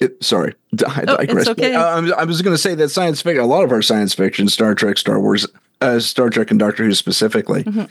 it, 0.00 0.22
sorry, 0.24 0.54
I 0.86 1.04
Oh, 1.06 1.16
digress. 1.18 1.48
okay. 1.48 1.72
But, 1.72 2.10
uh, 2.10 2.14
I 2.16 2.24
was, 2.24 2.40
going 2.42 2.54
to 2.54 2.58
say 2.62 2.74
that 2.74 2.88
science 2.90 3.20
fiction, 3.22 3.42
a 3.42 3.46
lot 3.46 3.64
of 3.64 3.72
our 3.72 3.82
science 3.82 4.14
fiction, 4.14 4.48
Star 4.48 4.74
Trek, 4.74 4.96
Star 4.98 5.20
Wars, 5.20 5.46
uh, 5.80 5.98
Star 6.00 6.30
Trek, 6.30 6.50
and 6.50 6.58
Doctor 6.58 6.84
Who 6.84 6.94
specifically, 6.94 7.64
Mhm. 7.64 7.88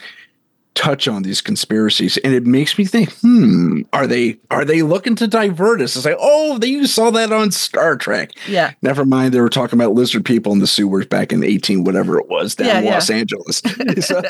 Touch 0.74 1.08
on 1.08 1.24
these 1.24 1.42
conspiracies, 1.42 2.18
and 2.18 2.34
it 2.34 2.46
makes 2.46 2.78
me 2.78 2.86
think, 2.86 3.12
hmm, 3.22 3.82
are 3.92 4.08
they 4.08 4.38
are 4.50 4.64
they 4.66 4.82
looking 4.82 5.16
to 5.18 5.28
divert 5.28 5.82
us? 5.82 5.96
It's 5.96 6.06
like, 6.06 6.16
oh, 6.20 6.58
they 6.58 6.68
you 6.68 6.88
saw 6.88 7.12
that 7.12 7.32
on 7.34 7.52
Star 7.52 7.98
Trek. 7.98 8.32
Yeah. 8.48 8.74
Never 8.82 9.04
mind, 9.06 9.34
they 9.34 9.42
were 9.42 9.50
talking 9.50 9.78
about 9.80 9.94
lizard 9.94 10.24
people 10.26 10.54
in 10.54 10.60
the 10.60 10.68
sewers 10.68 11.06
back 11.06 11.34
in 11.34 11.44
eighteen, 11.44 11.84
whatever 11.84 12.18
it 12.20 12.30
was, 12.30 12.56
down 12.56 12.68
Yeah, 12.68 12.78
in 12.80 12.84
yeah. 12.86 12.94
Los 12.94 13.10
Angeles. 13.10 13.62
So, 14.02 14.22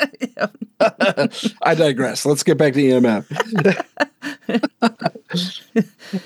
I 1.61 1.75
digress. 1.75 2.25
Let's 2.25 2.43
get 2.43 2.57
back 2.57 2.73
to 2.73 2.79
EMF. 2.81 3.25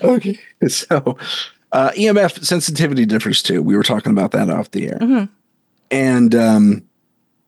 okay, 0.04 0.40
so 0.68 1.18
uh, 1.72 1.92
EMF 1.92 2.44
sensitivity 2.44 3.06
differs 3.06 3.42
too. 3.44 3.62
We 3.62 3.76
were 3.76 3.84
talking 3.84 4.12
about 4.12 4.32
that 4.32 4.50
off 4.50 4.72
the 4.72 4.88
air, 4.88 5.00
Mhm. 5.02 5.30
and 5.92 6.36
um, 6.36 6.84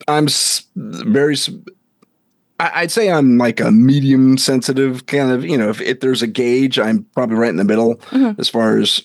I'm 0.07 0.27
very. 0.75 1.35
I'd 2.59 2.91
say 2.91 3.11
I'm 3.11 3.37
like 3.37 3.59
a 3.59 3.71
medium 3.71 4.37
sensitive 4.37 5.05
kind 5.05 5.31
of. 5.31 5.45
You 5.45 5.57
know, 5.57 5.69
if, 5.69 5.79
if 5.81 5.99
there's 5.99 6.21
a 6.23 6.27
gauge, 6.27 6.79
I'm 6.79 7.03
probably 7.13 7.35
right 7.35 7.49
in 7.49 7.57
the 7.57 7.63
middle 7.63 7.95
Mhm. 8.11 8.39
as 8.39 8.49
far 8.49 8.77
as 8.77 9.01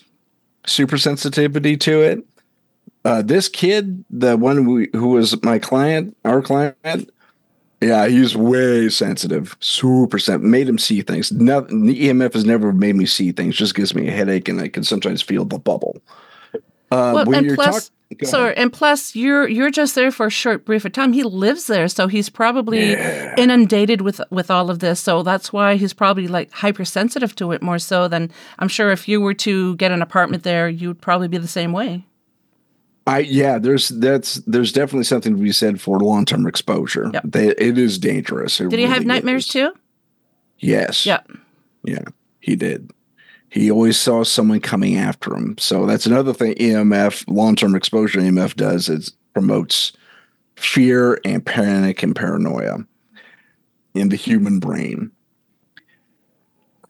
super 0.65 0.97
sensitivity 0.97 1.77
to 1.77 2.01
it. 2.01 2.25
Uh, 3.05 3.21
this 3.21 3.49
kid, 3.49 4.03
the 4.09 4.37
one 4.37 4.65
we, 4.65 4.89
who 4.93 5.09
was 5.09 5.41
my 5.43 5.59
client, 5.59 6.15
our 6.23 6.41
client, 6.41 6.77
yeah, 7.81 8.07
he's 8.07 8.35
way 8.35 8.87
sensitive, 8.87 9.57
super 9.59 10.17
sensitive. 10.17 10.49
Made 10.49 10.69
him 10.69 10.77
see 10.77 11.01
things. 11.01 11.29
Nothing, 11.31 11.85
the 11.85 12.07
EMF 12.07 12.33
has 12.33 12.45
never 12.45 12.71
made 12.71 12.95
me 12.95 13.05
see 13.05 13.33
things. 13.33 13.57
Just 13.57 13.75
gives 13.75 13.93
me 13.93 14.07
a 14.07 14.11
headache, 14.11 14.47
and 14.47 14.61
I 14.61 14.69
can 14.69 14.85
sometimes 14.85 15.21
feel 15.21 15.43
the 15.43 15.59
bubble. 15.59 16.01
Uh, 16.93 17.13
Well, 17.25 17.33
and 17.35 17.55
plus, 17.55 17.89
talk- 17.89 18.17
go 18.19 18.27
so 18.27 18.43
ahead. 18.43 18.57
and 18.57 18.71
plus, 18.73 19.15
you're 19.15 19.47
you're 19.47 19.71
just 19.71 19.95
there 19.95 20.11
for 20.11 20.27
a 20.27 20.29
short 20.29 20.65
brief 20.65 20.85
of 20.85 20.91
time. 20.91 21.13
He 21.13 21.23
lives 21.23 21.67
there, 21.67 21.87
so 21.87 22.07
he's 22.07 22.29
probably 22.29 22.91
Yeah. 22.91 23.33
inundated 23.37 24.01
with 24.01 24.21
with 24.29 24.49
all 24.51 24.69
of 24.69 24.79
this. 24.79 24.99
So 24.99 25.23
that's 25.23 25.51
why 25.51 25.75
he's 25.75 25.93
probably 25.93 26.27
like 26.27 26.51
hypersensitive 26.51 27.35
to 27.35 27.51
it 27.53 27.61
more 27.61 27.79
so 27.79 28.07
than 28.07 28.29
I'm 28.59 28.67
sure 28.67 28.91
if 28.91 29.07
you 29.07 29.19
were 29.21 29.33
to 29.35 29.75
get 29.77 29.91
an 29.91 30.01
apartment 30.01 30.43
there, 30.43 30.69
you'd 30.69 31.01
probably 31.01 31.27
be 31.27 31.37
the 31.37 31.47
same 31.47 31.71
way. 31.73 32.05
I 33.05 33.19
yeah, 33.19 33.59
there's 33.59 33.89
that's 33.89 34.35
there's 34.47 34.71
definitely 34.71 35.03
something 35.03 35.35
to 35.35 35.41
be 35.41 35.51
said 35.51 35.81
for 35.81 35.99
long 35.99 36.23
term 36.25 36.47
exposure. 36.47 37.09
Yep. 37.13 37.23
They, 37.25 37.47
it 37.49 37.77
is 37.77 37.97
dangerous. 37.99 38.61
It 38.61 38.69
Did 38.69 38.79
he 38.79 38.85
have 38.85 39.05
nightmares 39.05 39.43
is. 39.45 39.49
too? 39.49 39.71
Yes. 40.59 41.05
Yeah. 41.05 41.19
Yeah, 41.83 42.03
he 42.39 42.55
did. 42.55 42.91
He 43.53 43.69
always 43.69 43.99
saw 43.99 44.23
someone 44.23 44.61
coming 44.61 44.97
after 44.97 45.35
him. 45.35 45.55
So 45.59 45.85
that's 45.85 46.07
another 46.07 46.33
thing 46.33 46.55
EMF, 46.55 47.23
long 47.27 47.55
term 47.55 47.75
exposure 47.75 48.19
EMF 48.19 48.55
does 48.55 48.89
is 48.89 49.13
promotes 49.35 49.93
fear 50.55 51.21
and 51.23 51.45
panic 51.45 52.01
and 52.01 52.15
paranoia 52.15 52.79
in 53.93 54.09
the 54.09 54.15
human 54.15 54.59
brain. 54.59 55.11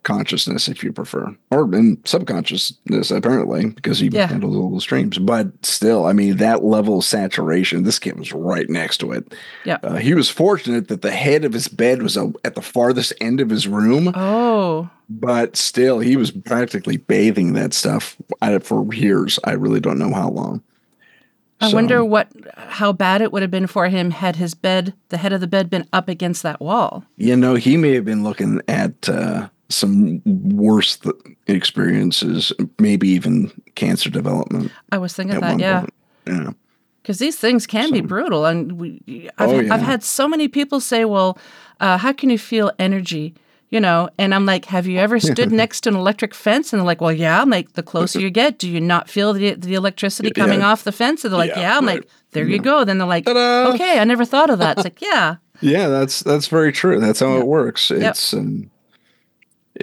Consciousness, 0.03 0.67
if 0.67 0.83
you 0.83 0.91
prefer, 0.91 1.33
or 1.51 1.73
in 1.73 1.97
subconsciousness, 2.05 3.09
apparently, 3.11 3.69
because 3.69 3.99
he 3.99 4.07
Yeah. 4.07 4.27
handles 4.27 4.55
all 4.55 4.73
the 4.73 4.81
streams. 4.81 5.17
But 5.17 5.65
still, 5.65 6.05
I 6.05 6.13
mean, 6.13 6.37
that 6.37 6.63
level 6.63 6.99
of 6.99 7.03
saturation, 7.05 7.83
this 7.83 7.99
kid 7.99 8.19
was 8.19 8.33
right 8.33 8.69
next 8.69 8.97
to 8.97 9.11
it. 9.13 9.33
Yeah. 9.65 9.77
Uh, 9.83 9.95
he 9.95 10.13
was 10.13 10.29
fortunate 10.29 10.87
that 10.89 11.01
the 11.01 11.11
head 11.11 11.45
of 11.45 11.53
his 11.53 11.67
bed 11.67 12.01
was 12.03 12.17
uh, 12.17 12.31
at 12.43 12.55
the 12.55 12.61
farthest 12.61 13.13
end 13.21 13.39
of 13.41 13.49
his 13.49 13.67
room 13.67 14.11
Oh, 14.15 14.89
but 15.09 15.55
still 15.55 15.99
he 15.99 16.15
was 16.17 16.31
practically 16.31 16.97
bathing 16.97 17.53
that 17.53 17.73
stuff 17.73 18.15
uh, 18.41 18.59
for 18.59 18.91
years 18.93 19.37
i 19.43 19.51
really 19.51 19.79
don't 19.79 19.99
know 19.99 20.13
how 20.13 20.29
long 20.29 20.61
I 21.61 21.69
So, 21.69 21.75
wonder 21.75 22.03
what 22.03 22.27
how 22.57 22.91
bad 22.91 23.21
it 23.21 23.31
would 23.31 23.41
have 23.41 23.51
been 23.51 23.67
for 23.67 23.87
him 23.87 24.11
had 24.11 24.35
his 24.37 24.53
bed, 24.53 24.93
the 25.09 25.17
head 25.17 25.31
of 25.31 25.39
the 25.39 25.47
bed, 25.47 25.69
been 25.69 25.87
up 25.93 26.09
against 26.09 26.43
that 26.43 26.59
wall. 26.59 27.05
you 27.15 27.35
know 27.37 27.55
he 27.55 27.77
may 27.77 27.93
have 27.93 28.03
been 28.05 28.23
looking 28.23 28.59
at 28.67 29.07
uh, 29.07 29.47
some 29.69 30.21
worse 30.25 30.97
th- 30.97 31.15
experiences 31.47 32.51
maybe 32.79 33.07
even 33.09 33.51
cancer 33.75 34.09
development 34.09 34.71
I 34.91 34.97
was 34.97 35.13
thinking 35.13 35.39
that, 35.39 35.59
yeah. 35.59 35.79
point. 35.79 35.93
Yeah. 36.27 36.49
Because 37.01 37.19
these 37.19 37.37
things 37.37 37.65
can 37.67 37.91
be 37.91 38.01
brutal 38.01 38.45
and 38.45 38.73
we 38.73 39.29
I've, 39.37 39.49
Oh, 39.49 39.73
I've 39.73 39.81
had 39.81 40.03
so 40.03 40.27
many 40.27 40.47
people 40.47 40.79
say 40.79 41.05
well 41.05 41.37
uh, 41.79 41.97
how 41.97 42.13
can 42.13 42.29
you 42.29 42.37
feel 42.37 42.71
energy? 42.79 43.33
You 43.69 43.79
know 43.79 44.07
and 44.19 44.35
i'm 44.35 44.45
like 44.45 44.65
have 44.65 44.85
you 44.85 44.99
ever 44.99 45.19
stood 45.19 45.51
next 45.63 45.81
to 45.81 45.89
an 45.89 45.95
electric 45.95 46.35
fence? 46.35 46.71
And 46.71 46.79
they're 46.79 46.85
like 46.85 47.01
well 47.01 47.11
yeah. 47.11 47.41
I'm 47.41 47.49
like 47.49 47.73
the 47.73 47.81
closer 47.83 48.19
you 48.19 48.29
get 48.29 48.59
do 48.59 48.69
you 48.69 48.79
not 48.79 49.09
feel 49.09 49.33
the, 49.33 49.55
the 49.55 49.73
electricity 49.73 50.31
Yeah. 50.35 50.43
coming 50.43 50.61
off 50.61 50.83
the 50.83 50.91
fence? 50.91 51.23
And 51.25 51.33
they're 51.33 51.39
like 51.39 51.49
Yeah, 51.55 51.61
yeah, 51.61 51.77
i'm 51.77 51.87
right. 51.87 51.95
like 52.01 52.09
there 52.31 52.47
you 52.47 52.59
go. 52.59 52.83
Then 52.83 52.97
they're 52.99 53.07
like 53.07 53.25
Ta-da! 53.25 53.73
okay 53.73 53.99
i 53.99 54.03
never 54.03 54.25
thought 54.25 54.49
of 54.51 54.59
that. 54.59 54.77
It's 54.77 54.83
like 54.85 55.01
yeah. 55.11 55.37
Yeah 55.61 55.87
that's 55.87 56.21
that's 56.21 56.47
very 56.47 56.71
true. 56.71 56.99
That's 56.99 57.19
how 57.21 57.37
it 57.37 57.47
works. 57.47 57.89
It's 57.89 58.33
um 58.33 58.69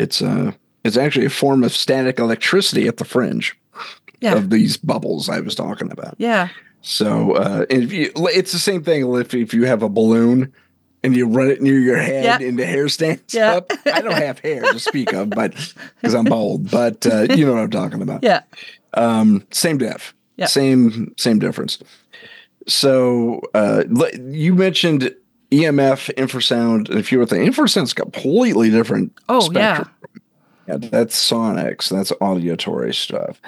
it's 0.01 0.21
uh 0.23 0.53
it's 0.85 0.97
actually 0.97 1.27
a 1.27 1.31
form 1.31 1.63
of 1.65 1.73
static 1.73 2.19
electricity 2.19 2.89
at 2.89 2.97
the 2.97 3.05
fringe 3.05 3.57
yeah 4.21 4.35
of 4.35 4.51
these 4.51 4.77
bubbles 4.77 5.29
i 5.29 5.41
was 5.41 5.55
talking 5.55 5.91
about 5.93 6.15
yeah 6.19 6.49
So 6.83 7.33
uh, 7.37 7.67
if 7.69 7.93
you, 7.93 8.11
it's 8.33 8.53
the 8.53 8.59
same 8.59 8.83
thing 8.83 9.01
if, 9.21 9.35
if 9.35 9.53
you 9.53 9.67
have 9.67 9.83
a 9.83 9.89
balloon 9.91 10.53
and 11.05 11.15
you 11.15 11.27
run 11.29 11.49
it 11.51 11.61
near 11.61 11.79
your 11.79 11.99
head 11.99 12.25
Yeah. 12.25 12.49
and 12.49 12.59
the 12.59 12.65
hair 12.65 12.89
stands 12.89 13.35
Yeah. 13.35 13.57
up. 13.57 13.71
I 13.87 14.01
don't 14.01 14.17
have 14.29 14.39
hair 14.39 14.63
to 14.63 14.79
speak 14.79 15.13
of, 15.13 15.29
but 15.31 15.53
because 16.01 16.15
I'm 16.15 16.25
bald, 16.25 16.71
but 16.71 17.07
uh, 17.07 17.27
you 17.37 17.45
know 17.45 17.53
what 17.55 17.63
I'm 17.65 17.71
talking 17.71 18.01
about. 18.03 18.23
yeah 18.23 18.41
Um, 18.95 19.45
same 19.51 19.77
diff, 19.79 20.15
Yeah. 20.39 20.47
same 20.49 21.13
same 21.19 21.39
difference. 21.39 21.79
So 22.67 23.41
uh, 23.55 23.85
you 24.31 24.55
mentioned 24.55 25.15
EMF, 25.51 26.15
infrasound, 26.15 26.89
and 26.89 26.99
a 26.99 27.03
few 27.03 27.21
other 27.21 27.37
things. 27.37 27.57
Infrasound's 27.57 27.93
completely 27.93 28.71
different. 28.71 29.13
oh 29.29 29.41
spectrum. 29.41 29.91
Yeah, 30.69 30.77
that's 30.77 31.31
sonics. 31.31 31.89
That's 31.89 32.13
auditory 32.21 32.95
stuff, 32.95 33.41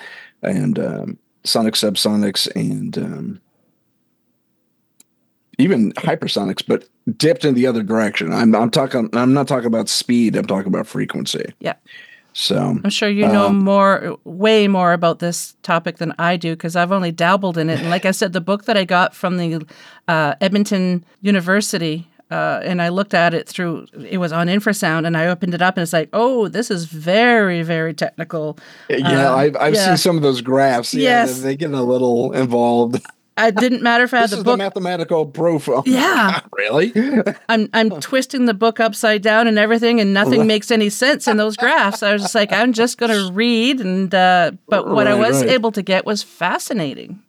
and 0.43 0.79
um, 0.79 1.19
sonic 1.45 1.75
subsonics, 1.75 2.49
and 2.57 2.99
um, 2.99 3.41
even 5.59 5.93
hypersonics, 5.93 6.65
but 6.67 6.89
dipped 7.17 7.45
in 7.45 7.55
the 7.55 7.67
other 7.67 7.83
direction. 7.83 8.33
I'm 8.33 8.55
I'm 8.55 8.71
talking. 8.71 9.09
I'm 9.13 9.33
not 9.33 9.47
talking 9.47 9.67
about 9.67 9.89
speed. 9.89 10.35
I'm 10.35 10.47
talking 10.47 10.69
about 10.69 10.87
frequency. 10.87 11.53
Yeah. 11.61 11.75
So 12.35 12.57
i'm 12.83 12.91
sure 12.91 13.09
you 13.09 13.27
know 13.29 13.47
Um, 13.49 13.59
more 13.65 14.17
way 14.25 14.69
more 14.69 14.93
about 14.93 15.19
this 15.19 15.55
topic 15.63 15.99
than 15.99 16.15
i 16.19 16.37
do 16.37 16.55
because 16.57 16.77
i've 16.77 16.93
only 16.93 17.13
dabbled 17.13 17.59
in 17.59 17.69
it 17.69 17.79
and 17.81 17.91
like 17.91 18.05
i 18.07 18.11
said 18.11 18.33
the 18.33 18.41
book 18.41 18.65
that 18.65 18.77
i 18.77 18.85
got 18.85 19.15
from 19.15 19.37
the 19.37 19.67
uh, 20.09 20.35
edmonton 20.41 21.05
university 21.21 22.09
uh, 22.31 22.61
and 22.65 22.81
I 22.81 22.89
looked 22.89 23.13
at 23.13 23.35
it 23.35 23.47
through. 23.47 23.87
It 24.09 24.17
was 24.17 24.33
on 24.33 24.47
infrasound, 24.47 25.07
and 25.07 25.19
I 25.19 25.27
opened 25.27 25.53
it 25.53 25.61
up, 25.61 25.77
and 25.77 25.83
it's 25.83 25.93
like, 25.93 26.09
oh, 26.15 26.49
this 26.49 26.71
is 26.71 26.87
very, 26.87 27.63
very 27.63 27.93
technical. 27.93 28.59
yeah, 28.89 29.29
Um, 29.33 29.39
I've 29.39 29.57
I've 29.57 29.75
yeah. 29.75 29.89
seen 29.89 29.97
some 29.99 30.17
of 30.17 30.23
those 30.23 30.41
graphs. 30.41 30.95
Yeah, 30.95 31.03
Yes. 31.03 31.37
they, 31.37 31.49
they 31.51 31.57
get 31.57 31.73
a 31.73 31.83
little 31.83 32.33
involved. 32.33 33.05
It 33.39 33.57
didn't 33.57 33.83
matter 33.83 34.05
if 34.05 34.13
I 34.13 34.19
had 34.19 34.25
This 34.25 34.31
the 34.33 34.37
is 34.39 34.45
book. 34.45 34.59
the 34.59 34.65
mathematical 34.65 35.27
profile. 35.27 35.83
Yeah. 35.93 36.41
really? 36.53 36.93
I'm 37.49 37.69
I'm 37.73 37.91
twisting 38.01 38.47
the 38.47 38.55
book 38.55 38.81
upside 38.81 39.23
down 39.23 39.47
and 39.47 39.59
everything, 39.59 40.01
and 40.01 40.13
nothing 40.13 40.47
makes 40.53 40.71
any 40.71 40.91
sense 40.91 41.27
in 41.27 41.37
those 41.37 41.57
graphs. 41.57 42.03
I 42.03 42.13
was 42.13 42.23
just 42.23 42.35
like, 42.35 42.53
I'm 42.53 42.73
just 42.73 42.99
going 42.99 43.13
to 43.13 43.33
read, 43.33 43.81
and 43.81 44.15
uh, 44.15 44.53
but 44.69 44.89
what 44.89 45.07
I 45.07 45.15
was 45.15 45.43
right. 45.43 45.51
able 45.51 45.73
to 45.73 45.83
get 45.83 46.05
was 46.05 46.23
fascinating. 46.23 47.23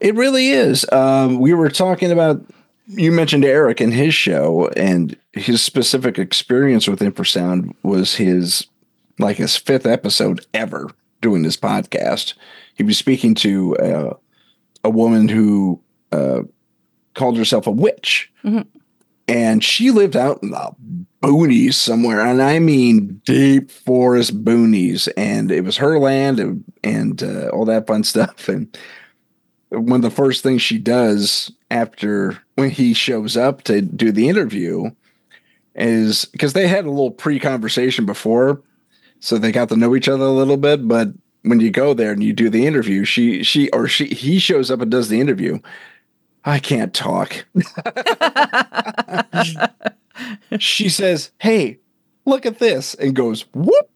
It 0.00 0.14
really 0.14 0.48
is. 0.48 0.84
Um, 0.92 1.38
we 1.40 1.54
were 1.54 1.70
talking 1.70 2.12
about 2.12 2.44
you 2.86 3.10
mentioned 3.10 3.44
Eric 3.44 3.80
and 3.80 3.92
his 3.92 4.14
show, 4.14 4.68
and 4.76 5.16
his 5.32 5.62
specific 5.62 6.18
experience 6.18 6.88
with 6.88 7.00
infrasound 7.00 7.74
was 7.82 8.16
his 8.16 8.66
like 9.18 9.36
his 9.36 9.56
fifth 9.56 9.86
episode 9.86 10.44
ever 10.52 10.90
doing 11.20 11.42
this 11.42 11.56
podcast. 11.56 12.34
He 12.74 12.82
was 12.82 12.98
speaking 12.98 13.34
to 13.36 13.76
uh, 13.78 14.14
a 14.86 14.90
woman 14.90 15.28
who 15.28 15.80
uh, 16.12 16.42
called 17.14 17.36
herself 17.36 17.66
a 17.66 17.70
witch, 17.70 18.30
Mhm. 18.44 18.66
and 19.28 19.62
she 19.64 19.90
lived 19.90 20.16
out 20.16 20.40
in 20.42 20.50
the 20.50 20.70
boonies 21.22 21.74
somewhere, 21.74 22.20
and 22.20 22.40
I 22.40 22.58
mean 22.60 23.20
deep 23.24 23.70
forest 23.70 24.44
boonies, 24.44 25.08
and 25.16 25.50
it 25.50 25.64
was 25.64 25.76
her 25.78 25.98
land 25.98 26.38
and, 26.38 26.64
and 26.84 27.22
uh, 27.22 27.48
all 27.48 27.64
that 27.64 27.86
fun 27.86 28.04
stuff, 28.04 28.48
and 28.48 28.76
one 29.70 29.96
of 29.98 30.02
the 30.02 30.10
first 30.10 30.42
things 30.42 30.62
she 30.62 30.78
does 30.78 31.50
after 31.70 32.38
when 32.54 32.70
he 32.70 32.94
shows 32.94 33.36
up 33.36 33.62
to 33.64 33.80
do 33.82 34.12
the 34.12 34.28
interview 34.28 34.90
is 35.74 36.24
because 36.26 36.52
they 36.52 36.68
had 36.68 36.84
a 36.86 36.90
little 36.90 37.10
pre-conversation 37.10 38.06
before 38.06 38.62
so 39.18 39.36
they 39.36 39.50
got 39.50 39.68
to 39.68 39.76
know 39.76 39.96
each 39.96 40.08
other 40.08 40.24
a 40.24 40.30
little 40.30 40.56
bit 40.56 40.86
but 40.86 41.08
when 41.46 41.60
you 41.60 41.70
go 41.70 41.94
there 41.94 42.12
and 42.12 42.22
you 42.22 42.32
do 42.32 42.48
the 42.50 42.66
interview 42.66 43.04
she 43.04 43.42
she 43.42 43.68
or 43.70 43.88
she 43.88 44.06
he 44.06 44.38
shows 44.38 44.70
up 44.70 44.80
and 44.80 44.90
does 44.90 45.08
the 45.08 45.20
interview 45.20 45.58
i 46.44 46.58
can't 46.58 46.94
talk 46.94 47.44
she 50.58 50.88
says 50.88 51.30
hey 51.38 51.78
look 52.24 52.46
at 52.46 52.58
this 52.58 52.94
and 52.94 53.14
goes 53.14 53.44
whoop 53.54 53.90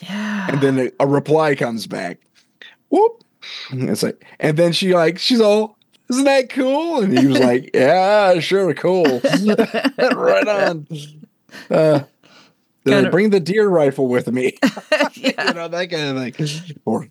Yeah. 0.00 0.48
and 0.50 0.60
then 0.60 0.78
a, 0.78 0.90
a 1.00 1.06
reply 1.06 1.54
comes 1.54 1.86
back. 1.86 2.18
Whoop. 2.88 3.22
And 3.70 3.88
It's 3.88 4.02
like, 4.02 4.24
and 4.40 4.56
then 4.56 4.72
she 4.72 4.94
like, 4.94 5.18
she's 5.18 5.40
all, 5.40 5.76
isn't 6.10 6.24
that 6.24 6.50
cool? 6.50 7.02
And 7.02 7.16
he 7.16 7.26
was 7.26 7.38
like, 7.38 7.70
yeah, 7.74 8.38
sure, 8.40 8.74
cool. 8.74 9.04
right 9.98 10.48
on. 10.48 10.86
Uh, 11.70 12.00
bring 12.84 13.30
the 13.30 13.40
deer 13.40 13.68
rifle 13.68 14.08
with 14.08 14.30
me. 14.30 14.56
yeah. 15.14 15.48
you 15.48 15.54
know, 15.54 15.68
that 15.68 15.90
kind 15.90 16.18
of 16.18 16.36
thing. 16.36 16.76
Poor, 16.84 17.08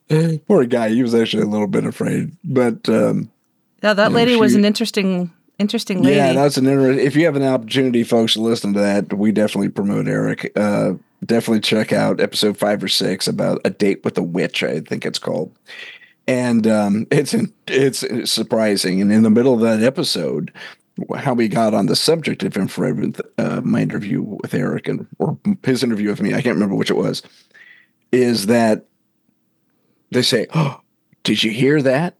poor 0.48 0.66
guy. 0.66 0.90
He 0.90 1.02
was 1.02 1.16
actually 1.16 1.44
a 1.44 1.48
little 1.48 1.68
bit 1.68 1.86
afraid, 1.86 2.36
but, 2.44 2.88
um, 2.90 3.32
Yeah, 3.82 3.94
that 3.94 4.12
know, 4.12 4.16
lady 4.16 4.36
was 4.36 4.56
an 4.56 4.66
interesting, 4.66 5.32
interesting 5.60 6.02
lady. 6.04 6.18
yeah, 6.18 6.34
that's 6.34 6.58
an 6.58 6.68
interesting. 6.68 7.06
If 7.06 7.16
you 7.16 7.26
have 7.26 7.36
an 7.36 7.44
opportunity, 7.44 8.04
folks, 8.04 8.34
to 8.34 8.42
listen 8.42 8.74
to 8.74 8.80
that, 8.80 9.14
we 9.14 9.32
definitely 9.32 9.70
promote 9.70 10.08
Eric. 10.08 10.52
Uh, 10.56 10.94
definitely 11.26 11.62
check 11.62 11.94
out 11.94 12.20
episode 12.20 12.58
five 12.58 12.84
or 12.84 12.88
six 12.88 13.28
about 13.28 13.62
a 13.64 13.70
date 13.70 14.04
with 14.04 14.18
a 14.18 14.24
witch. 14.24 14.64
I 14.64 14.80
think 14.82 15.06
it's 15.06 15.20
called, 15.20 15.52
and 16.28 16.66
um, 16.68 17.08
it's 17.12 17.36
it's 17.68 18.32
surprising. 18.32 19.02
And 19.02 19.12
in 19.12 19.24
the 19.24 19.30
middle 19.30 19.54
of 19.54 19.62
that 19.62 19.84
episode, 19.84 20.52
how 21.18 21.34
we 21.34 21.48
got 21.48 21.74
on 21.74 21.86
the 21.88 21.96
subject 21.96 22.44
of 22.44 22.56
infrared 22.58 23.00
with 23.00 23.22
uh, 23.38 23.62
my 23.64 23.82
interview 23.82 24.22
with 24.22 24.54
Eric 24.54 24.88
and 24.88 25.08
or 25.20 25.38
his 25.64 25.84
interview 25.84 26.10
with 26.10 26.22
me, 26.22 26.34
I 26.34 26.42
can't 26.42 26.56
remember 26.56 26.76
which 26.76 26.92
it 26.92 26.98
was, 26.98 27.22
is 28.12 28.48
that 28.48 28.86
they 30.12 30.22
say, 30.22 30.48
"Oh, 30.54 30.82
did 31.24 31.44
you 31.44 31.52
hear 31.52 31.82
that?" 31.82 32.16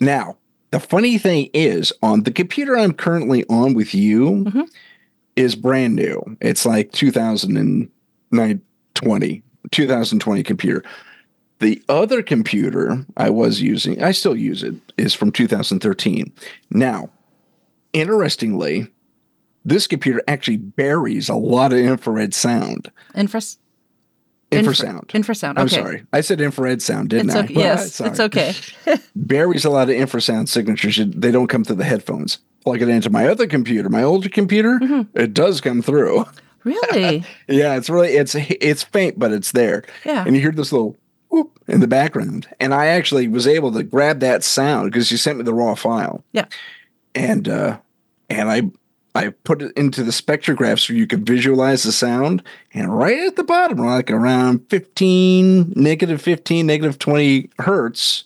Now, 0.00 0.36
the 0.70 0.80
funny 0.80 1.18
thing 1.18 1.48
is, 1.54 1.92
on 2.02 2.22
the 2.24 2.32
computer 2.32 2.76
I'm 2.76 2.92
currently 2.92 3.44
on 3.48 3.74
with 3.74 3.94
you 3.94 4.44
Mhm. 4.46 4.68
is 5.36 5.54
brand 5.54 5.94
new. 5.96 6.36
It's 6.40 6.66
like 6.66 6.92
2020, 6.92 9.42
2020 9.70 10.42
computer. 10.42 10.82
The 11.60 11.80
other 11.88 12.22
computer 12.22 13.06
I 13.16 13.30
was 13.30 13.62
using, 13.62 14.02
I 14.02 14.10
still 14.12 14.36
use 14.36 14.62
it, 14.64 14.74
is 14.98 15.14
from 15.14 15.30
2013. 15.30 16.32
Now, 16.70 17.08
interestingly, 17.92 18.88
this 19.64 19.86
computer 19.86 20.22
actually 20.28 20.56
buries 20.56 21.28
a 21.28 21.34
lot 21.34 21.72
of 21.72 21.78
infrared 21.78 22.34
sound. 22.34 22.90
Infras- 23.14 23.58
Infrasound. 24.50 25.06
infrasound. 25.06 25.52
Okay. 25.52 25.60
I'm 25.62 25.68
sorry. 25.68 26.04
I 26.12 26.20
said 26.20 26.38
infrared 26.40 26.82
sound, 26.82 27.08
didn't 27.08 27.30
It's 27.30 27.36
I? 27.36 27.46
Yes, 27.46 27.94
Sorry. 27.94 28.10
it's 28.10 28.20
okay. 28.20 28.54
buries 29.16 29.64
a 29.64 29.70
lot 29.70 29.88
of 29.88 29.96
infrasound 29.96 30.48
signatures. 30.48 31.00
They 31.06 31.30
don't 31.30 31.46
come 31.46 31.64
through 31.64 31.76
the 31.76 31.84
headphones. 31.84 32.38
Plug 32.62 32.82
it 32.82 32.88
into 32.90 33.08
my 33.08 33.26
other 33.28 33.46
computer, 33.46 33.88
my 33.88 34.02
older 34.02 34.28
computer, 34.28 34.78
Mm-hmm. 34.78 35.18
it 35.18 35.32
does 35.32 35.60
come 35.62 35.80
through. 35.80 36.26
Really? 36.64 37.24
Yeah, 37.48 37.76
it's 37.76 37.88
really 37.90 38.10
it's 38.10 38.34
it's 38.36 38.82
faint, 38.82 39.18
but 39.18 39.32
it's 39.32 39.52
there. 39.52 39.84
Yeah. 40.04 40.24
And 40.26 40.36
you 40.36 40.42
hear 40.42 40.52
this 40.52 40.70
little 40.70 40.96
whoop 41.30 41.58
in 41.66 41.80
the 41.80 41.88
background. 41.88 42.46
And 42.60 42.74
I 42.74 42.86
actually 42.88 43.28
was 43.28 43.46
able 43.46 43.72
to 43.72 43.82
grab 43.82 44.20
that 44.20 44.44
sound 44.44 44.92
because 44.92 45.10
you 45.10 45.16
sent 45.16 45.38
me 45.38 45.44
the 45.44 45.54
raw 45.54 45.74
file. 45.74 46.22
Yeah. 46.32 46.44
And 47.14 47.48
uh 47.48 47.78
and 48.30 48.50
I 48.50 48.70
I 49.14 49.28
put 49.28 49.62
it 49.62 49.76
into 49.76 50.02
the 50.02 50.10
spectrograph 50.10 50.78
so 50.80 50.94
you 50.94 51.06
could 51.06 51.26
visualize 51.26 51.82
the 51.82 51.92
sound. 51.92 52.42
And 52.72 52.96
right 52.96 53.18
at 53.18 53.36
the 53.36 53.44
bottom, 53.44 53.78
like 53.78 54.10
around 54.10 54.68
15, 54.70 55.74
negative 55.76 56.22
15, 56.22 56.66
negative 56.66 56.98
20 56.98 57.50
hertz, 57.58 58.24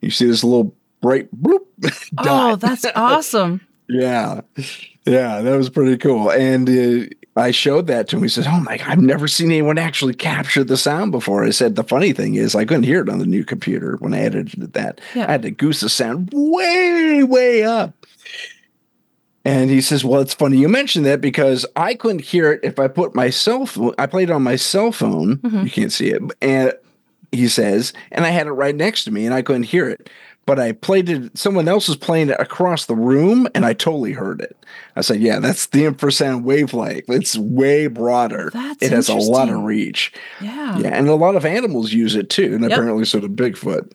you 0.00 0.10
see 0.10 0.26
this 0.26 0.42
little 0.44 0.74
bright 1.00 1.28
bloop. 1.34 1.64
Oh, 2.18 2.56
that's 2.56 2.86
awesome. 2.96 3.60
Yeah. 3.88 4.40
Yeah, 5.06 5.42
that 5.42 5.56
was 5.56 5.70
pretty 5.70 5.96
cool. 5.98 6.30
And 6.30 6.68
uh, 6.68 7.06
I 7.38 7.50
showed 7.52 7.86
that 7.86 8.08
to 8.08 8.16
him. 8.16 8.22
He 8.22 8.28
says, 8.28 8.46
Oh 8.48 8.60
my 8.60 8.76
God, 8.78 8.88
I've 8.88 9.00
never 9.00 9.28
seen 9.28 9.50
anyone 9.50 9.78
actually 9.78 10.14
capture 10.14 10.64
the 10.64 10.76
sound 10.76 11.12
before. 11.12 11.44
I 11.44 11.50
said, 11.50 11.76
The 11.76 11.84
funny 11.84 12.12
thing 12.12 12.34
is, 12.34 12.54
I 12.54 12.64
couldn't 12.64 12.82
hear 12.84 13.02
it 13.02 13.08
on 13.08 13.18
the 13.18 13.26
new 13.26 13.44
computer 13.44 13.96
when 14.00 14.12
I 14.14 14.18
edited 14.20 14.72
that. 14.74 15.00
Yeah. 15.14 15.26
I 15.28 15.32
had 15.32 15.42
to 15.42 15.50
goose 15.50 15.80
the 15.80 15.88
sound 15.88 16.30
way, 16.32 17.22
way 17.22 17.64
up. 17.64 17.94
And 19.44 19.70
he 19.70 19.80
says, 19.80 20.04
Well, 20.04 20.20
it's 20.20 20.34
funny 20.34 20.58
you 20.58 20.68
mentioned 20.68 21.06
that 21.06 21.20
because 21.20 21.64
I 21.76 21.94
couldn't 21.94 22.22
hear 22.22 22.52
it 22.52 22.60
if 22.62 22.78
I 22.78 22.88
put 22.88 23.14
my 23.14 23.30
cell 23.30 23.66
phone, 23.66 23.94
I 23.98 24.06
played 24.06 24.30
it 24.30 24.32
on 24.32 24.42
my 24.42 24.56
cell 24.56 24.92
phone. 24.92 25.36
Mhm. 25.38 25.64
You 25.64 25.70
can't 25.70 25.92
see 25.92 26.08
it. 26.08 26.20
And 26.42 26.72
he 27.30 27.46
says, 27.48 27.92
and 28.10 28.24
I 28.24 28.30
had 28.30 28.46
it 28.46 28.52
right 28.52 28.74
next 28.74 29.04
to 29.04 29.10
me 29.10 29.26
and 29.26 29.34
I 29.34 29.42
couldn't 29.42 29.64
hear 29.64 29.88
it. 29.88 30.08
But 30.48 30.58
I 30.58 30.72
played 30.72 31.08
it, 31.08 31.38
someone 31.38 31.68
else 31.68 31.86
was 31.86 31.96
playing 31.96 32.30
it 32.30 32.40
across 32.40 32.86
the 32.86 32.96
room 32.96 33.46
and 33.54 33.64
I 33.64 33.72
totally 33.74 34.12
heard 34.12 34.40
it. 34.40 34.56
I 34.96 35.02
said, 35.02 35.20
Yeah, 35.20 35.38
that's 35.38 35.66
the 35.66 35.84
infrasound 35.84 36.42
wavelength. 36.42 37.04
It's 37.08 37.36
way 37.38 37.86
broader. 37.86 38.50
That's 38.52 38.82
it 38.82 38.90
has 38.92 39.08
a 39.08 39.14
lot 39.14 39.48
of 39.50 39.60
reach. 39.60 40.12
Yeah. 40.40 40.78
Yeah. 40.78 40.88
And 40.88 41.06
a 41.08 41.14
lot 41.14 41.36
of 41.36 41.44
animals 41.44 41.92
use 41.92 42.16
it 42.16 42.30
too. 42.30 42.54
And 42.54 42.62
Yep. 42.62 42.72
apparently 42.72 43.04
so 43.04 43.20
did 43.20 43.36
Bigfoot. 43.36 43.92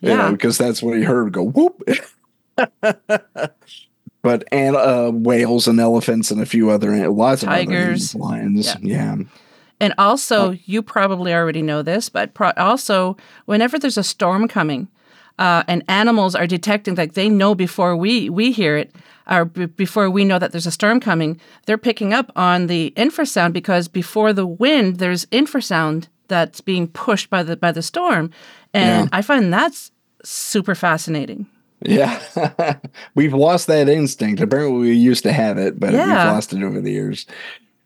You 0.00 0.10
Yeah. 0.10 0.16
know, 0.16 0.32
because 0.32 0.56
that's 0.56 0.82
what 0.82 0.96
he 0.96 1.02
heard 1.02 1.32
go 1.32 1.42
whoop. 1.42 1.82
but 4.22 4.44
and 4.52 4.76
uh, 4.76 5.10
whales 5.12 5.68
and 5.68 5.80
elephants 5.80 6.30
and 6.30 6.40
a 6.40 6.46
few 6.46 6.70
other 6.70 7.08
lots 7.10 7.42
of 7.42 7.48
other 7.48 7.58
Tigers. 7.58 8.14
lions. 8.14 8.66
Yeah. 8.66 8.76
Yeah. 8.82 9.16
And 9.80 9.94
also, 9.96 10.50
you 10.64 10.82
probably 10.82 11.32
already 11.32 11.62
know 11.62 11.82
this, 11.82 12.08
but 12.08 12.34
pro- 12.34 12.50
also, 12.56 13.16
whenever 13.46 13.78
there's 13.78 13.96
a 13.98 14.02
storm 14.02 14.48
coming, 14.48 14.88
uh, 15.38 15.62
and 15.68 15.82
animals 15.88 16.34
are 16.34 16.46
detecting, 16.46 16.94
like 16.94 17.14
they 17.14 17.28
know 17.28 17.54
before 17.54 17.96
we 17.96 18.28
we 18.30 18.52
hear 18.52 18.76
it, 18.76 18.94
or 19.30 19.44
b- 19.44 19.66
before 19.66 20.10
we 20.10 20.24
know 20.24 20.38
that 20.38 20.52
there's 20.52 20.66
a 20.66 20.70
storm 20.72 21.00
coming, 21.00 21.40
they're 21.66 21.78
picking 21.78 22.12
up 22.12 22.30
on 22.36 22.66
the 22.66 22.92
infrasound 22.96 23.52
because 23.52 23.88
before 23.88 24.32
the 24.32 24.46
wind, 24.46 24.96
there's 24.96 25.26
infrasound 25.26 26.08
that's 26.28 26.60
being 26.60 26.88
pushed 26.88 27.30
by 27.30 27.42
the 27.42 27.56
by 27.56 27.72
the 27.72 27.82
storm, 27.82 28.30
and 28.74 29.04
Yeah. 29.10 29.18
I 29.18 29.22
find 29.22 29.52
that's 29.52 29.90
super 30.24 30.74
fascinating. 30.74 31.46
Yeah. 31.80 32.18
we've 33.14 33.32
lost 33.34 33.68
that 33.68 33.88
instinct. 33.88 34.40
Apparently, 34.40 34.80
we 34.80 34.92
used 34.94 35.22
to 35.22 35.32
have 35.32 35.58
it, 35.58 35.78
but 35.78 35.92
Yeah. 35.92 36.06
we've 36.06 36.32
lost 36.34 36.52
it 36.52 36.62
over 36.62 36.80
the 36.80 36.90
years. 36.90 37.24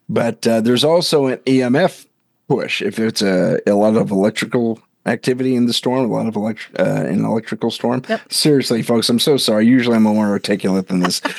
But 0.08 0.46
uh, 0.46 0.60
there's 0.62 0.82
also 0.84 1.26
an 1.26 1.38
EMF 1.46 2.06
push 2.48 2.80
if 2.82 2.98
it's 2.98 3.20
a, 3.22 3.60
a 3.66 3.72
lot 3.74 3.96
of 3.96 4.10
electrical 4.10 4.80
activity 5.06 5.56
in 5.56 5.66
the 5.66 5.72
storm, 5.72 6.04
a 6.04 6.12
lot 6.12 6.26
of 6.26 6.36
elect- 6.36 6.70
uh, 6.78 7.04
an 7.06 7.24
electrical 7.24 7.70
storm. 7.70 8.02
Yep. 8.08 8.32
Seriously, 8.32 8.82
folks, 8.82 9.08
I'm 9.08 9.18
so 9.18 9.36
sorry. 9.36 9.66
Usually 9.66 9.96
I'm 9.96 10.04
more 10.04 10.28
articulate 10.28 10.88
than 10.88 11.00
this. 11.00 11.20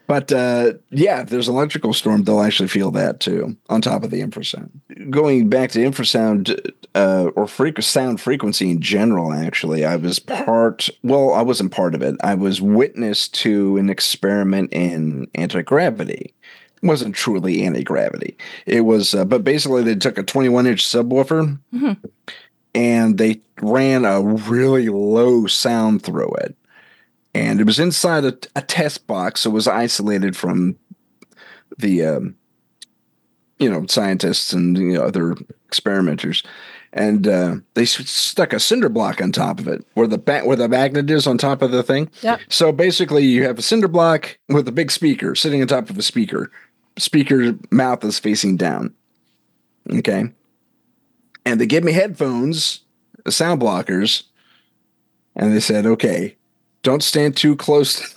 but 0.08 0.32
uh, 0.32 0.73
yeah, 0.89 1.21
if 1.21 1.30
there's 1.30 1.47
an 1.47 1.56
electrical 1.56 1.93
storm, 1.93 2.23
they'll 2.23 2.41
actually 2.41 2.69
feel 2.69 2.91
that 2.91 3.19
too, 3.19 3.56
on 3.69 3.82
top 3.82 4.04
of 4.04 4.12
the 4.12 4.21
infrasound. 4.21 4.69
Going 5.10 5.50
back 5.50 5.71
to 5.71 5.80
infrasound 5.80 6.71
uh, 6.95 7.30
or 7.36 7.45
frequ- 7.45 7.84
sound 7.84 8.19
frequency 8.19 8.71
in 8.71 8.82
general, 8.82 9.34
actually, 9.34 9.86
I 9.86 9.97
was 9.97 10.19
part, 10.19 10.89
well, 11.04 11.34
I 11.34 11.41
wasn't 11.41 11.71
part 11.71 11.93
of 11.93 12.02
it. 12.02 12.15
I 12.23 12.36
was 12.36 12.62
witness 12.62 13.28
to 13.30 13.78
an 13.78 13.89
experiment 13.89 14.73
in 14.73 15.28
anti 15.36 15.62
gravity. 15.62 16.34
Wasn't 16.84 17.16
truly 17.16 17.63
anti 17.63 17.84
gravity. 17.84 18.38
It 18.66 18.82
was, 18.82 19.13
uh, 19.16 19.26
but 19.26 19.44
basically, 19.44 19.84
they 19.84 19.96
took 19.96 20.18
a 20.18 20.24
21 20.24 20.68
inch 20.68 20.86
subwoofer 20.86 21.58
Mhm. 21.74 21.98
and 22.76 23.18
they 23.18 23.42
ran 23.62 24.06
a 24.06 24.22
really 24.22 24.90
low 24.90 25.48
sound 25.48 26.04
through 26.04 26.32
it. 26.36 26.56
And 27.34 27.60
it 27.60 27.66
was 27.66 27.80
inside 27.80 28.26
a, 28.26 28.38
a 28.56 28.62
test 28.62 29.08
box, 29.08 29.42
so 29.42 29.50
it 29.50 29.54
was 29.54 29.68
isolated 29.68 30.36
from 30.36 30.76
the, 31.78 32.06
um, 32.06 32.36
you 33.60 33.70
know, 33.70 33.86
scientists 33.88 34.54
and 34.54 34.78
you 34.78 34.94
know, 34.94 35.04
other 35.04 35.36
experimenters. 35.68 36.44
And 36.94 37.28
uh, 37.28 37.58
they 37.74 37.86
stuck 37.86 38.54
a 38.54 38.60
cinder 38.60 38.90
block 38.90 39.22
on 39.22 39.32
top 39.32 39.60
of 39.60 39.68
it, 39.68 39.86
where 39.94 40.08
the 40.08 40.18
ba- 40.18 40.42
where 40.46 40.56
the 40.56 40.70
magnet 40.70 41.12
is 41.12 41.28
on 41.28 41.38
top 41.38 41.62
of 41.62 41.70
the 41.72 41.84
thing. 41.84 42.10
Yep. 42.22 42.40
So 42.50 42.72
basically, 42.72 43.26
you 43.26 43.44
have 43.44 43.60
a 43.60 43.62
cinder 43.62 43.88
block 43.90 44.38
with 44.48 44.68
a 44.68 44.72
big 44.72 44.90
speaker 44.90 45.36
sitting 45.36 45.62
on 45.62 45.68
top 45.68 45.90
of 45.90 45.98
a 45.98 46.02
speaker. 46.02 46.50
Speaker 46.97 47.55
mouth 47.71 48.03
is 48.03 48.19
facing 48.19 48.57
down. 48.57 48.93
Okay. 49.91 50.29
And 51.45 51.62
they 51.62 51.65
gave 51.65 51.83
me 51.83 51.93
headphones, 51.93 52.81
uh, 53.25 53.31
sound 53.31 53.62
blockers, 53.62 54.23
and 55.36 55.55
they 55.55 55.60
said, 55.60 55.86
"Okay, 55.86 56.36
don't 56.83 57.03
stand 57.03 57.38
too 57.38 57.55
close." 57.55 57.99
to 57.99 58.15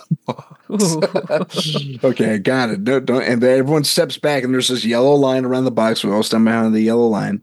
the 0.67 1.25
box." 1.27 1.77
Okay, 2.03 2.39
got 2.39 2.71
it. 2.71 2.83
Don't, 2.83 3.05
don't, 3.05 3.23
and 3.23 3.41
then 3.41 3.59
everyone 3.59 3.83
steps 3.83 4.17
back, 4.17 4.43
and 4.43 4.53
there's 4.53 4.67
this 4.67 4.83
yellow 4.83 5.13
line 5.13 5.45
around 5.45 5.65
the 5.65 5.71
box. 5.71 6.03
We 6.03 6.11
all 6.11 6.23
stand 6.23 6.45
behind 6.45 6.73
the 6.73 6.81
yellow 6.81 7.07
line, 7.07 7.41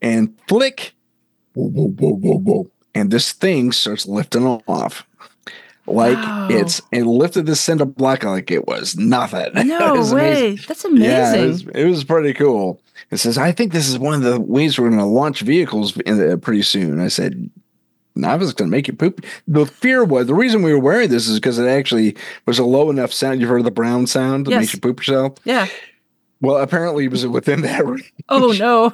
and 0.00 0.38
flick, 0.46 0.94
whoa, 1.54 1.68
whoa, 1.68 1.88
whoa, 1.88 2.14
whoa, 2.14 2.38
whoa, 2.38 2.70
and 2.94 3.10
this 3.10 3.32
thing 3.32 3.72
starts 3.72 4.06
lifting 4.06 4.46
off. 4.46 5.06
Like 5.86 6.16
Wow. 6.16 6.48
it's 6.50 6.80
it 6.92 7.04
lifted 7.04 7.46
the 7.46 7.54
cinder 7.56 7.84
block 7.84 8.24
like 8.24 8.50
it 8.50 8.66
was 8.66 8.96
nothing. 8.96 9.50
No 9.68 9.94
was 9.94 10.12
amazing. 10.12 10.44
way. 10.44 10.56
That's 10.66 10.84
amazing. 10.84 11.04
Yeah, 11.04 11.34
it 11.34 11.46
was, 11.46 11.66
it 11.74 11.84
was 11.84 12.04
pretty 12.04 12.32
cool. 12.32 12.80
It 13.10 13.18
says, 13.18 13.36
I 13.36 13.52
think 13.52 13.72
this 13.72 13.88
is 13.88 13.98
one 13.98 14.14
of 14.14 14.22
the 14.22 14.40
ways 14.40 14.78
we're 14.78 14.88
going 14.88 14.98
to 15.00 15.04
launch 15.04 15.42
vehicles 15.42 15.96
in 16.00 16.16
the, 16.18 16.38
pretty 16.38 16.62
soon. 16.62 17.00
I 17.00 17.08
said, 17.08 17.50
I 18.24 18.36
was 18.36 18.54
going 18.54 18.70
to 18.70 18.74
make 18.76 18.88
you 18.88 18.94
poop. 18.94 19.24
The 19.46 19.66
fear 19.66 20.04
was 20.04 20.26
the 20.26 20.34
reason 20.34 20.62
we 20.62 20.72
were 20.72 20.78
wearing 20.78 21.10
this 21.10 21.28
is 21.28 21.38
because 21.38 21.58
it 21.58 21.66
actually 21.68 22.16
was 22.46 22.58
a 22.58 22.64
low 22.64 22.88
enough 22.90 23.12
sound. 23.12 23.40
You've 23.40 23.50
heard 23.50 23.64
the 23.64 23.70
brown 23.70 24.06
sound 24.06 24.46
that 24.46 24.52
Yes. 24.52 24.60
makes 24.60 24.74
you 24.74 24.80
poop 24.80 25.00
yourself. 25.00 25.34
yeah. 25.44 25.66
Well, 26.40 26.56
apparently 26.56 27.06
it 27.06 27.10
was 27.10 27.26
within 27.26 27.62
that. 27.62 27.86
range. 27.86 28.12
Oh 28.28 28.52
no. 28.58 28.92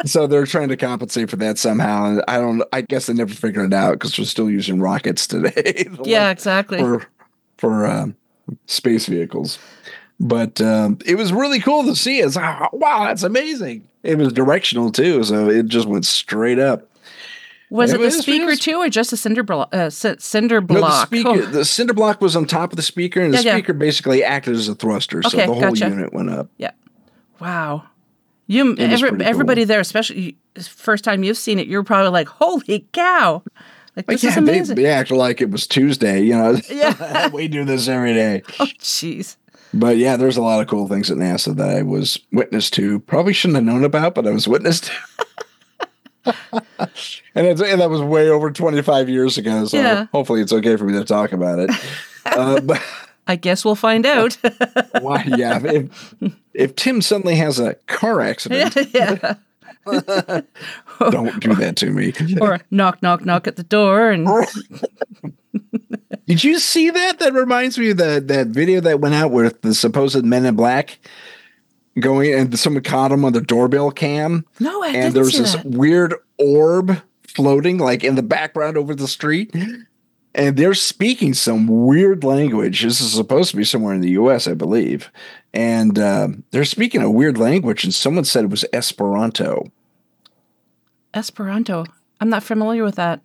so 0.04 0.26
they're 0.26 0.46
trying 0.46 0.68
to 0.68 0.76
compensate 0.76 1.30
for 1.30 1.36
that 1.36 1.58
somehow. 1.58 2.06
And 2.06 2.24
I 2.28 2.38
don't, 2.38 2.62
I 2.72 2.82
guess 2.82 3.06
they 3.06 3.14
never 3.14 3.32
figured 3.32 3.72
it 3.72 3.74
out 3.74 3.92
because 3.94 4.18
we're 4.18 4.24
still 4.24 4.50
using 4.50 4.80
rockets 4.80 5.26
today. 5.26 5.86
yeah, 6.04 6.30
exactly. 6.30 6.78
for 6.78 7.06
for 7.58 7.86
um, 7.86 8.16
space 8.66 9.06
vehicles. 9.06 9.58
But 10.20 10.60
um, 10.60 10.98
it 11.04 11.16
was 11.16 11.32
really 11.32 11.60
cool 11.60 11.84
to 11.84 11.96
see. 11.96 12.20
It's 12.20 12.36
wow, 12.36 12.70
that's 12.72 13.22
amazing. 13.22 13.88
It 14.02 14.18
was 14.18 14.32
directional 14.32 14.92
too, 14.92 15.24
so 15.24 15.48
it 15.48 15.66
just 15.66 15.88
went 15.88 16.04
straight 16.04 16.58
up. 16.58 16.88
Was 17.74 17.92
It 17.92 17.96
it 17.96 17.98
the 18.02 18.06
it 18.06 18.12
speaker 18.12 18.46
was- 18.46 18.60
too, 18.60 18.76
or 18.76 18.88
just 18.88 19.12
a 19.12 19.16
cinder 19.16 19.42
block? 19.42 19.68
Uh, 19.74 19.90
c- 19.90 20.14
cinder 20.20 20.60
No, 20.60 20.66
the 20.68 20.74
block. 20.74 21.06
speaker, 21.08 21.28
Oh, 21.30 21.40
the 21.40 21.64
cinder 21.64 21.92
block 21.92 22.20
was 22.20 22.36
on 22.36 22.46
top 22.46 22.72
of 22.72 22.76
the 22.76 22.82
speaker, 22.82 23.20
and 23.20 23.34
the 23.34 23.38
Yeah, 23.38 23.42
yeah. 23.42 23.52
speaker 23.54 23.72
basically 23.72 24.22
acted 24.22 24.54
as 24.54 24.68
a 24.68 24.76
thruster, 24.76 25.22
so 25.24 25.36
the 25.36 25.46
whole 25.46 25.60
gotcha. 25.60 25.88
unit 25.88 26.12
went 26.12 26.30
up. 26.30 26.48
Yeah. 26.56 26.70
Wow. 27.40 27.82
You, 28.46 28.76
every, 28.78 29.24
everybody 29.24 29.64
there, 29.64 29.80
especially 29.80 30.36
first 30.62 31.02
time 31.02 31.24
you've 31.24 31.36
seen 31.36 31.58
it, 31.58 31.66
you're 31.66 31.82
probably 31.82 32.10
like, 32.10 32.28
"Holy 32.28 32.86
cow!" 32.92 33.42
Like 33.96 34.06
Like, 34.06 34.06
this 34.06 34.24
is 34.24 34.36
yeah, 34.36 34.42
they, 34.42 34.52
amazing. 34.52 34.76
they 34.76 34.86
acted 34.86 35.16
like 35.16 35.40
it 35.40 35.50
was 35.50 35.66
Tuesday. 35.66 36.20
You 36.22 36.34
know, 36.36 36.56
Yeah. 36.70 37.28
we 37.30 37.48
do 37.48 37.64
this 37.64 37.88
every 37.88 38.12
day. 38.14 38.42
oh, 38.60 38.66
jeez. 38.78 39.36
But 39.72 39.96
yeah, 39.96 40.16
there's 40.16 40.36
a 40.36 40.42
lot 40.42 40.60
of 40.60 40.68
cool 40.68 40.86
things 40.86 41.10
at 41.10 41.16
NASA 41.16 41.56
that 41.56 41.68
I 41.70 41.82
was 41.82 42.20
witness 42.30 42.70
to. 42.70 43.00
Probably 43.00 43.32
shouldn't 43.32 43.56
have 43.56 43.64
known 43.64 43.82
about, 43.82 44.14
but 44.14 44.26
I 44.28 44.30
was 44.30 44.46
witness 44.46 44.78
to. 44.82 44.92
and, 47.34 47.46
it's, 47.46 47.60
and 47.60 47.80
that 47.80 47.90
was 47.90 48.00
way 48.00 48.28
over 48.28 48.50
25 48.50 49.08
years 49.08 49.38
ago. 49.38 49.66
So 49.66 49.76
Yeah. 49.76 50.06
hopefully 50.12 50.40
it's 50.40 50.52
okay 50.52 50.76
for 50.76 50.84
me 50.84 50.94
to 50.94 51.04
talk 51.04 51.32
about 51.32 51.58
it. 51.58 51.70
uh, 52.26 52.60
but 52.60 52.82
I 53.26 53.36
guess 53.36 53.64
we'll 53.64 53.74
find 53.74 54.06
out. 54.06 54.34
why, 55.00 55.24
yeah, 55.36 55.60
if, 55.62 56.14
if 56.52 56.76
Tim 56.76 57.02
suddenly 57.02 57.36
has 57.36 57.58
a 57.58 57.74
car 57.86 58.20
accident, 58.20 58.76
yeah. 58.92 59.34
don't 61.10 61.40
do 61.40 61.54
that 61.54 61.74
to 61.76 61.90
me. 61.90 62.12
Or 62.40 62.60
knock, 62.70 63.02
knock, 63.02 63.24
knock 63.24 63.46
at 63.46 63.56
the 63.56 63.64
door, 63.64 64.10
and 64.10 64.26
Did 66.26 66.42
you 66.42 66.58
see 66.58 66.90
that? 66.90 67.18
That 67.18 67.34
reminds 67.34 67.78
me 67.78 67.90
of 67.90 67.98
the, 67.98 68.22
that 68.26 68.48
video 68.48 68.80
that 68.80 69.00
went 69.00 69.14
out 69.14 69.30
with 69.30 69.60
the 69.62 69.74
supposed 69.74 70.24
Men 70.24 70.46
in 70.46 70.56
Black 70.56 70.98
going 72.00 72.34
and 72.34 72.58
someone 72.58 72.82
caught 72.82 73.12
him 73.12 73.24
on 73.24 73.32
the 73.32 73.40
doorbell 73.40 73.90
cam. 73.90 74.44
no, 74.60 74.82
I 74.82 74.88
and 74.88 75.14
there 75.14 75.24
was 75.24 75.38
this 75.38 75.54
that. 75.54 75.64
weird 75.64 76.14
orb 76.38 77.00
floating 77.22 77.78
like 77.78 78.04
in 78.04 78.14
the 78.14 78.22
background 78.22 78.76
over 78.76 78.94
the 78.94 79.08
street. 79.08 79.54
And 80.36 80.56
they're 80.56 80.74
speaking 80.74 81.32
some 81.32 81.68
weird 81.68 82.24
language. 82.24 82.82
This 82.82 83.00
is 83.00 83.12
supposed 83.12 83.52
to 83.52 83.56
be 83.56 83.62
somewhere 83.62 83.94
in 83.94 84.00
the 84.00 84.10
US, 84.18 84.48
I 84.48 84.54
believe. 84.54 85.08
And 85.52 85.96
um, 85.96 86.42
they're 86.50 86.64
speaking 86.64 87.02
a 87.02 87.10
weird 87.10 87.38
language, 87.38 87.84
and 87.84 87.94
someone 87.94 88.24
said 88.24 88.42
it 88.42 88.50
was 88.50 88.64
Esperanto. 88.72 89.70
Esperanto. 91.14 91.84
I'm 92.20 92.30
not 92.30 92.42
familiar 92.42 92.82
with 92.82 92.96
that. 92.96 93.20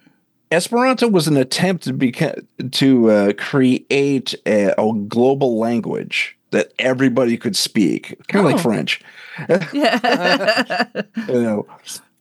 Esperanto 0.51 1.07
was 1.07 1.27
an 1.27 1.37
attempt 1.37 1.83
to 1.85 1.93
beca- 1.93 2.45
to 2.73 3.09
uh, 3.09 3.33
create 3.39 4.35
a, 4.45 4.73
a 4.79 4.93
global 5.07 5.57
language 5.59 6.37
that 6.51 6.73
everybody 6.79 7.37
could 7.37 7.55
speak, 7.55 8.17
kind 8.27 8.45
of 8.45 8.51
Oh. 8.51 8.55
like 8.55 8.63
French. 8.63 9.01
Yeah. 9.73 10.85
you 11.27 11.41
know, 11.41 11.67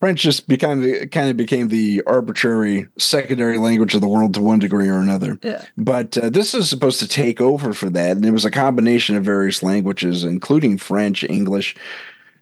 French 0.01 0.23
just 0.23 0.47
became 0.49 1.09
kind 1.09 1.29
of 1.31 1.37
became 1.37 1.69
the 1.69 2.03
arbitrary 2.07 2.87
secondary 2.99 3.59
language 3.59 3.95
of 3.95 4.01
the 4.01 4.09
world 4.09 4.35
to 4.35 4.41
one 4.41 4.59
degree 4.61 4.89
or 4.89 4.99
another. 4.99 5.39
yeah. 5.43 5.65
But 5.77 6.17
uh, 6.17 6.31
this 6.31 6.55
is 6.55 6.69
supposed 6.71 7.01
to 7.01 7.09
take 7.09 7.41
over 7.41 7.73
for 7.73 7.91
that, 7.91 8.17
and 8.17 8.25
it 8.25 8.31
was 8.31 8.45
a 8.45 8.51
combination 8.51 9.17
of 9.17 9.25
various 9.25 9.63
languages, 9.63 10.23
including 10.25 10.79
French, 10.79 11.25
English, 11.25 11.75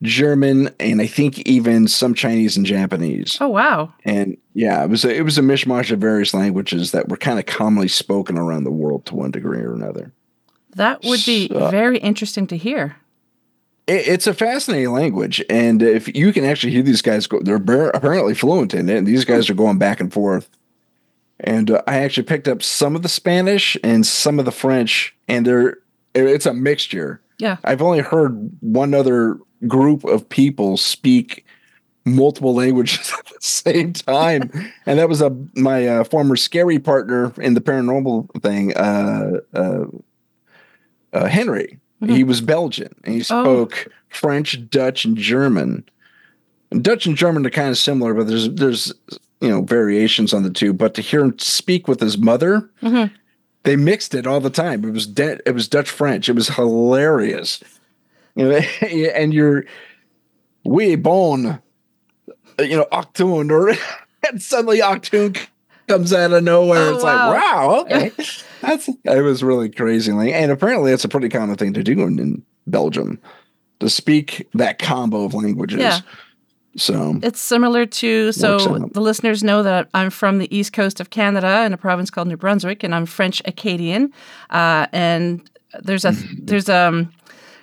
German, 0.03 0.69
and 0.79 1.01
I 1.01 1.07
think 1.07 1.39
even 1.41 1.89
some 1.89 2.13
Chinese 2.13 2.57
and 2.59 2.67
Japanese. 2.67 3.39
Oh 3.41 3.49
wow. 3.49 3.95
And 4.05 4.37
yeah, 4.53 4.85
it 4.85 4.91
was 4.91 5.07
a, 5.07 5.15
it 5.17 5.23
was 5.23 5.39
a 5.39 5.43
mishmash 5.43 5.91
of 5.91 5.99
various 6.01 6.35
languages 6.35 6.93
that 6.93 7.09
were 7.09 7.17
kind 7.17 7.39
of 7.39 7.47
commonly 7.47 7.89
spoken 7.89 8.37
around 8.37 8.65
the 8.65 8.71
world 8.71 9.07
to 9.07 9.15
one 9.15 9.31
degree 9.31 9.61
or 9.61 9.73
another. 9.73 10.13
That 10.77 11.03
would 11.05 11.23
be 11.27 11.49
So- 11.49 11.71
very 11.71 11.99
interesting 11.99 12.47
to 12.49 12.57
hear. 12.57 12.97
It, 13.87 14.09
it's 14.09 14.27
a 14.27 14.35
fascinating 14.35 14.93
language, 14.93 15.43
and 15.51 15.83
if 15.83 16.15
you 16.17 16.33
can 16.33 16.45
actually 16.45 16.73
hear 16.73 16.83
these 16.83 17.03
guys 17.03 17.27
go, 17.27 17.41
they're 17.41 17.59
bar- 17.59 17.91
apparently 17.91 18.35
fluent 18.35 18.75
in 18.75 18.89
it, 18.89 18.97
and 18.97 19.07
these 19.07 19.25
guys 19.25 19.49
are 19.51 19.55
going 19.55 19.79
back 19.79 20.01
and 20.01 20.13
forth. 20.13 20.49
And 21.41 21.71
uh, 21.71 21.83
I 21.87 21.99
actually 21.99 22.25
picked 22.25 22.49
up 22.49 22.63
some 22.63 22.97
of 22.97 23.03
the 23.03 23.09
Spanish 23.09 23.77
and 23.85 24.07
some 24.07 24.39
of 24.39 24.45
the 24.45 24.51
French, 24.53 25.15
and 25.29 25.47
they're 25.47 25.69
it- 26.15 26.25
it's 26.27 26.47
a 26.47 26.55
mixture. 26.55 27.21
Yeah. 27.39 27.59
I've 27.65 27.83
only 27.83 28.01
heard 28.01 28.51
one 28.61 28.95
other 28.95 29.39
group 29.69 30.03
of 30.05 30.27
people 30.29 30.77
speak 30.79 31.45
multiple 32.07 32.55
languages 32.55 33.13
at 33.19 33.27
the 33.27 33.37
same 33.41 33.93
time, 33.93 34.51
and 34.87 34.99
that 34.99 35.09
was 35.09 35.21
a 35.21 35.31
my 35.55 35.87
uh, 35.87 36.05
former 36.05 36.37
scary 36.37 36.79
partner 36.79 37.33
in 37.41 37.55
the 37.55 37.61
paranormal 37.61 38.43
thing, 38.43 38.75
uh, 38.77 39.41
uh, 39.55 39.85
uh, 41.17 41.27
Henry. 41.27 41.79
He 42.07 42.25
was 42.25 42.41
Belgian, 42.43 42.95
and 43.05 43.15
he 43.15 43.21
Oh. 43.31 43.43
spoke 43.43 43.89
French, 44.11 44.69
Dutch, 44.71 45.05
and 45.07 45.17
German. 45.17 45.83
And 46.71 46.83
Dutch 46.85 47.07
and 47.07 47.17
German 47.17 47.47
are 47.47 47.51
kind 47.51 47.71
of 47.71 47.79
similar, 47.79 48.13
but 48.13 48.27
there's 48.29 48.51
there's 48.51 48.93
you 49.41 49.49
know 49.49 49.63
variations 49.63 50.35
on 50.35 50.43
the 50.43 50.51
two. 50.51 50.73
But 50.75 50.93
to 50.95 51.01
hear 51.03 51.21
him 51.21 51.39
speak 51.39 51.89
with 51.89 52.01
his 52.01 52.19
mother, 52.19 52.69
Mhm. 52.83 53.11
they 53.63 53.77
mixed 53.77 54.15
it 54.15 54.27
all 54.27 54.41
the 54.41 54.51
time. 54.51 54.85
It 54.85 54.93
was 54.93 55.07
de- 55.07 55.39
it 55.47 55.55
was 55.55 55.69
Dutch 55.69 55.89
French. 55.89 56.29
It 56.29 56.35
was 56.35 56.49
hilarious. 56.51 57.61
You 58.35 58.49
know, 58.51 58.57
and 59.17 59.33
you're 59.33 59.65
we 60.65 60.97
bon, 60.97 61.61
you 62.59 62.77
know, 62.77 62.87
Octoon, 62.93 63.51
or 63.51 63.73
and 64.29 64.43
suddenly 64.43 64.81
Octoon 64.81 65.37
comes 65.89 66.13
out 66.13 66.33
of 66.33 66.43
nowhere. 66.45 66.91
Oh, 66.91 66.95
it's 66.97 67.05
wow. 67.05 67.31
like, 67.31 67.41
wow, 67.43 67.81
okay, 67.83 68.11
that's 68.67 68.89
it 68.89 69.23
was 69.23 69.43
really 69.43 69.71
crazy. 69.71 70.13
Like, 70.13 70.33
and 70.33 70.51
apparently, 70.51 70.93
it's 70.93 71.05
a 71.05 71.09
pretty 71.09 71.29
common 71.29 71.57
thing 71.57 71.73
to 71.75 71.83
do 71.83 72.03
in, 72.03 72.19
in 72.19 72.43
Belgium 72.67 73.21
to 73.81 73.89
speak 73.89 74.49
that 74.55 74.79
combo 74.79 75.25
of 75.25 75.35
languages. 75.35 75.81
Yeah. 75.81 76.01
So 76.77 77.19
It's 77.23 77.41
similar 77.41 77.87
to 77.87 78.33
so 78.33 78.59
the 78.59 79.01
listeners 79.01 79.43
know 79.43 79.63
that 79.63 79.89
I'm 79.95 80.11
from 80.11 80.39
the 80.39 80.55
east 80.55 80.75
coast 80.75 81.01
of 81.01 81.09
Canada 81.09 81.65
in 81.65 81.73
a 81.73 81.79
province 81.79 82.11
called 82.11 82.29
New 82.29 82.37
Brunswick, 82.37 82.83
and 82.83 82.95
I'm 82.95 83.07
French 83.07 83.41
Acadian. 83.47 84.13
Uh, 84.51 84.87
and 84.93 85.49
there's 85.81 86.05
a 86.05 86.11
there's 86.39 86.69
um 86.69 87.13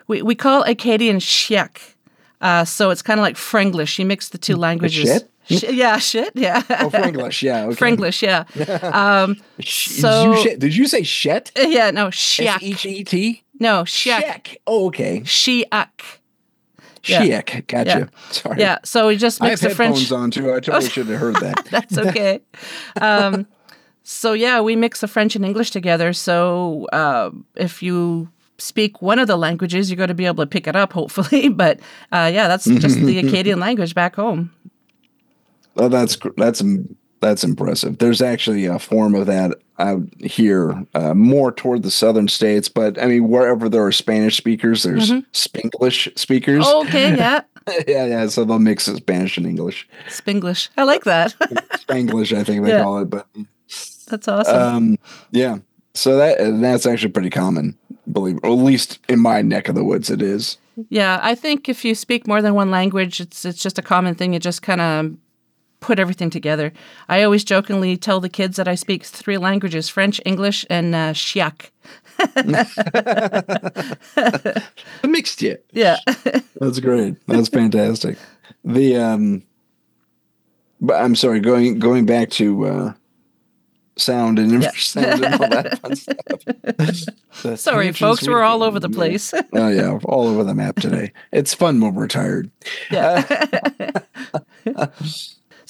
we, 0.07 0.21
we 0.21 0.35
call 0.35 0.63
Acadian 0.63 1.17
Chiac. 1.17 1.95
Uh, 2.41 2.65
so 2.65 2.89
it's 2.89 3.01
kind 3.01 3.19
of 3.19 3.21
like 3.21 3.35
Franglish. 3.35 3.99
You 3.99 4.05
mix 4.05 4.29
the 4.29 4.37
two 4.37 4.55
languages. 4.55 5.23
Shit? 5.49 5.59
Sh- 5.59 5.73
yeah, 5.73 5.97
shit. 5.97 6.31
Yeah. 6.35 6.61
oh, 6.69 6.89
Franglish, 6.89 7.41
yeah, 7.41 7.65
okay. 7.65 7.75
Franglish, 7.75 8.21
yeah. 8.21 8.43
Um, 9.23 9.37
So- 9.63 10.33
you 10.43 10.57
did 10.57 10.75
you 10.75 10.87
say 10.87 11.03
shet? 11.03 11.51
yeah, 11.57 11.91
no, 11.91 12.07
S 12.07 12.15
Chiec. 12.15 12.57
H 12.61 12.85
E 12.85 13.03
T. 13.03 13.43
No. 13.59 13.83
Sheck. 13.83 14.57
Oh, 14.67 14.87
okay. 14.87 15.21
Chiac. 15.21 15.89
Yeah. 17.05 17.41
Sheck. 17.41 17.67
Gotcha. 17.67 17.89
Yeah. 18.11 18.31
Sorry. 18.31 18.59
Yeah, 18.59 18.77
so 18.83 19.07
we 19.07 19.17
just 19.17 19.41
I 19.41 19.49
mix 19.49 19.61
have 19.61 19.71
the 19.71 19.75
French. 19.75 19.97
headphones 19.99 20.11
on 20.11 20.31
too. 20.31 20.53
I 20.53 20.59
totally 20.59 20.89
should 20.89 21.07
have 21.07 21.19
heard 21.19 21.35
that. 21.37 21.65
That's 21.71 21.97
okay. 21.97 22.41
um, 23.01 23.45
so 24.03 24.33
yeah, 24.33 24.59
we 24.61 24.75
mix 24.75 25.01
the 25.01 25.07
French 25.07 25.35
and 25.35 25.45
English 25.45 25.71
together. 25.71 26.13
So 26.13 26.87
uh, 26.91 27.31
if 27.55 27.83
you 27.83 28.29
speak 28.57 29.01
one 29.01 29.19
of 29.19 29.27
the 29.27 29.37
languages, 29.37 29.89
you're 29.89 29.97
going 29.97 30.07
to 30.09 30.13
be 30.13 30.25
able 30.25 30.43
to 30.43 30.49
pick 30.49 30.67
it 30.67 30.75
up, 30.75 30.93
hopefully. 30.93 31.49
But 31.49 31.79
uh, 32.11 32.29
yeah, 32.33 32.47
that's 32.47 32.65
just 32.65 32.97
the 32.99 33.19
Acadian 33.19 33.59
language 33.59 33.93
back 33.95 34.15
home. 34.15 34.51
Oh, 35.77 35.87
that's 35.89 36.17
that's 36.37 36.61
that's 37.19 37.43
impressive. 37.43 37.97
There's 37.99 38.21
actually 38.21 38.65
a 38.65 38.79
form 38.79 39.15
of 39.15 39.25
that 39.27 39.55
out 39.79 40.03
here, 40.19 40.85
uh, 40.93 41.13
more 41.13 41.51
toward 41.51 41.81
the 41.83 41.89
southern 41.91 42.27
states. 42.27 42.69
But 42.69 43.01
I 43.01 43.05
mean, 43.07 43.27
wherever 43.29 43.69
there 43.69 43.85
are 43.85 43.91
Spanish 43.91 44.37
speakers, 44.37 44.83
there's 44.83 45.09
Spanglish 45.31 46.17
speakers. 46.17 46.65
Mm-hmm. 46.65 46.87
Okay, 46.87 47.15
yeah, 47.17 47.41
yeah, 47.87 48.05
yeah. 48.05 48.27
So 48.27 48.43
they'll 48.45 48.59
mix 48.59 48.87
it 48.87 48.97
Spanish 48.97 49.37
and 49.37 49.45
English. 49.47 49.87
Spanglish. 50.09 50.69
I 50.77 50.83
like 50.83 51.05
that. 51.05 51.33
Spanglish, 51.39 52.37
I 52.37 52.43
think 52.43 52.63
they 52.65 52.71
Yeah. 52.71 52.83
call 52.83 52.99
it. 52.99 53.09
But 53.09 53.25
that's 54.07 54.27
awesome. 54.27 54.55
um, 54.55 54.97
yeah. 55.31 55.57
So 55.95 56.17
that 56.17 56.37
that's 56.61 56.85
actually 56.85 57.11
pretty 57.11 57.29
common, 57.29 57.77
believe, 58.11 58.39
or 58.43 58.49
at 58.51 58.57
least 58.63 58.99
in 59.09 59.19
my 59.19 59.41
neck 59.41 59.69
of 59.69 59.75
the 59.75 59.83
woods, 59.83 60.09
it 60.09 60.21
is. 60.21 60.57
yeah, 60.89 61.19
I 61.21 61.35
think 61.35 61.69
if 61.69 61.85
you 61.85 61.93
speak 61.95 62.27
more 62.27 62.41
than 62.41 62.53
one 62.55 62.69
language, 62.71 63.19
it's 63.21 63.45
it's 63.45 63.61
just 63.61 63.77
a 63.79 63.83
common 63.83 64.15
thing. 64.15 64.33
You 64.33 64.39
just 64.39 64.61
kind 64.61 64.81
of 64.81 65.15
put 65.83 65.99
everything 65.99 66.29
together. 66.31 66.71
I 67.09 67.21
always 67.23 67.43
jokingly 67.43 67.97
tell 67.97 68.19
the 68.19 68.29
kids 68.29 68.57
that 68.57 68.67
I 68.67 68.73
speak 68.75 69.03
three 69.03 69.37
languages: 69.37 69.89
French, 69.89 70.19
English, 70.25 70.65
and 70.69 70.95
uh, 70.95 71.13
Chiac. 71.13 71.69
Mixed 75.03 75.41
yet. 75.41 75.63
Yeah. 75.71 75.97
That's 76.59 76.79
great. 76.79 77.15
That's 77.27 77.49
fantastic. 77.49 78.17
The 78.63 78.95
um 78.97 79.43
but 80.81 81.01
I'm 81.01 81.15
sorry, 81.15 81.39
going 81.39 81.79
going 81.79 82.05
back 82.05 82.29
to 82.31 82.65
uh 82.65 82.93
sound 83.95 84.39
and 84.39 84.51
infrasound 84.51 85.13
and 85.23 85.33
all 85.35 85.49
that 85.49 85.79
fun 85.79 85.95
stuff. 85.95 87.59
Sorry, 87.59 87.91
folks, 87.91 88.21
we- 88.25 88.33
we're 88.33 88.41
all 88.43 88.63
over 88.63 88.79
the 88.79 88.89
place. 88.89 89.33
Oh 89.53 89.67
yeah, 89.69 89.99
all 90.05 90.27
over 90.27 90.43
the 90.43 90.55
map 90.55 90.77
today. 90.77 91.11
It's 91.31 91.53
fun 91.53 91.79
when 91.81 91.93
we're 91.93 92.07
tired. 92.07 92.49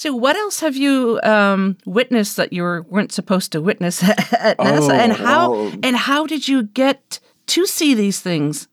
So, 0.04 0.14
what 0.14 0.36
else 0.36 0.60
have 0.60 0.76
you 0.76 1.18
um, 1.22 1.78
witnessed 1.86 2.36
that 2.36 2.52
you 2.52 2.62
were, 2.62 2.82
weren't 2.82 3.10
supposed 3.10 3.52
to 3.52 3.62
witness 3.62 4.02
at 4.06 4.58
NASA, 4.58 4.90
Oh, 4.90 4.90
and 4.90 5.14
how 5.14 5.50
well- 5.52 5.72
and 5.82 5.96
how 5.96 6.26
did 6.26 6.46
you 6.46 6.64
get 6.64 7.20
to 7.46 7.64
see 7.64 7.94
these 7.94 8.20
things? 8.20 8.68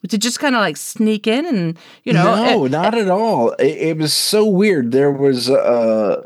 Did 0.00 0.14
you 0.14 0.18
just 0.18 0.40
kind 0.40 0.54
of 0.54 0.60
like 0.60 0.78
sneak 0.78 1.26
in 1.26 1.44
and 1.44 1.78
you 2.04 2.14
know? 2.14 2.34
no, 2.34 2.64
eh, 2.64 2.68
not 2.68 2.94
at 2.94 3.10
all. 3.10 3.50
It, 3.58 3.76
it 3.76 3.98
was 3.98 4.14
so 4.14 4.46
weird. 4.46 4.90
There 4.90 5.12
was 5.12 5.50
uh 5.50 6.22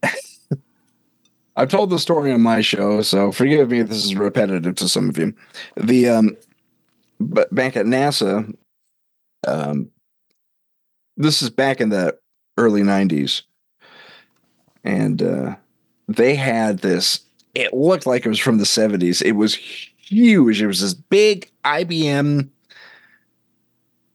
I've 1.56 1.68
told 1.68 1.90
the 1.90 1.98
story 1.98 2.30
on 2.30 2.40
my 2.40 2.60
show, 2.60 3.02
so 3.02 3.32
forgive 3.32 3.68
me 3.72 3.80
if 3.80 3.88
this 3.88 4.04
is 4.04 4.14
repetitive 4.14 4.76
to 4.76 4.88
some 4.88 5.08
of 5.08 5.18
you. 5.18 5.34
The 5.76 6.08
um 6.10 6.36
but 7.18 7.52
back 7.52 7.76
at 7.76 7.86
NASA, 7.86 8.54
um 9.44 9.90
this 11.16 11.42
is 11.42 11.50
back 11.50 11.80
in 11.80 11.88
the 11.88 12.16
early 12.56 12.82
90s. 12.82 13.42
And 14.84 15.22
uh 15.22 15.56
they 16.08 16.34
had 16.34 16.78
this 16.78 17.20
it 17.54 17.72
looked 17.72 18.06
like 18.06 18.26
it 18.26 18.28
was 18.28 18.38
from 18.38 18.58
the 18.58 18.64
70s. 18.64 19.22
It 19.22 19.32
was 19.32 19.54
huge. 19.54 20.60
It 20.60 20.66
was 20.66 20.82
this 20.82 20.92
big 20.92 21.50
IBM 21.64 22.50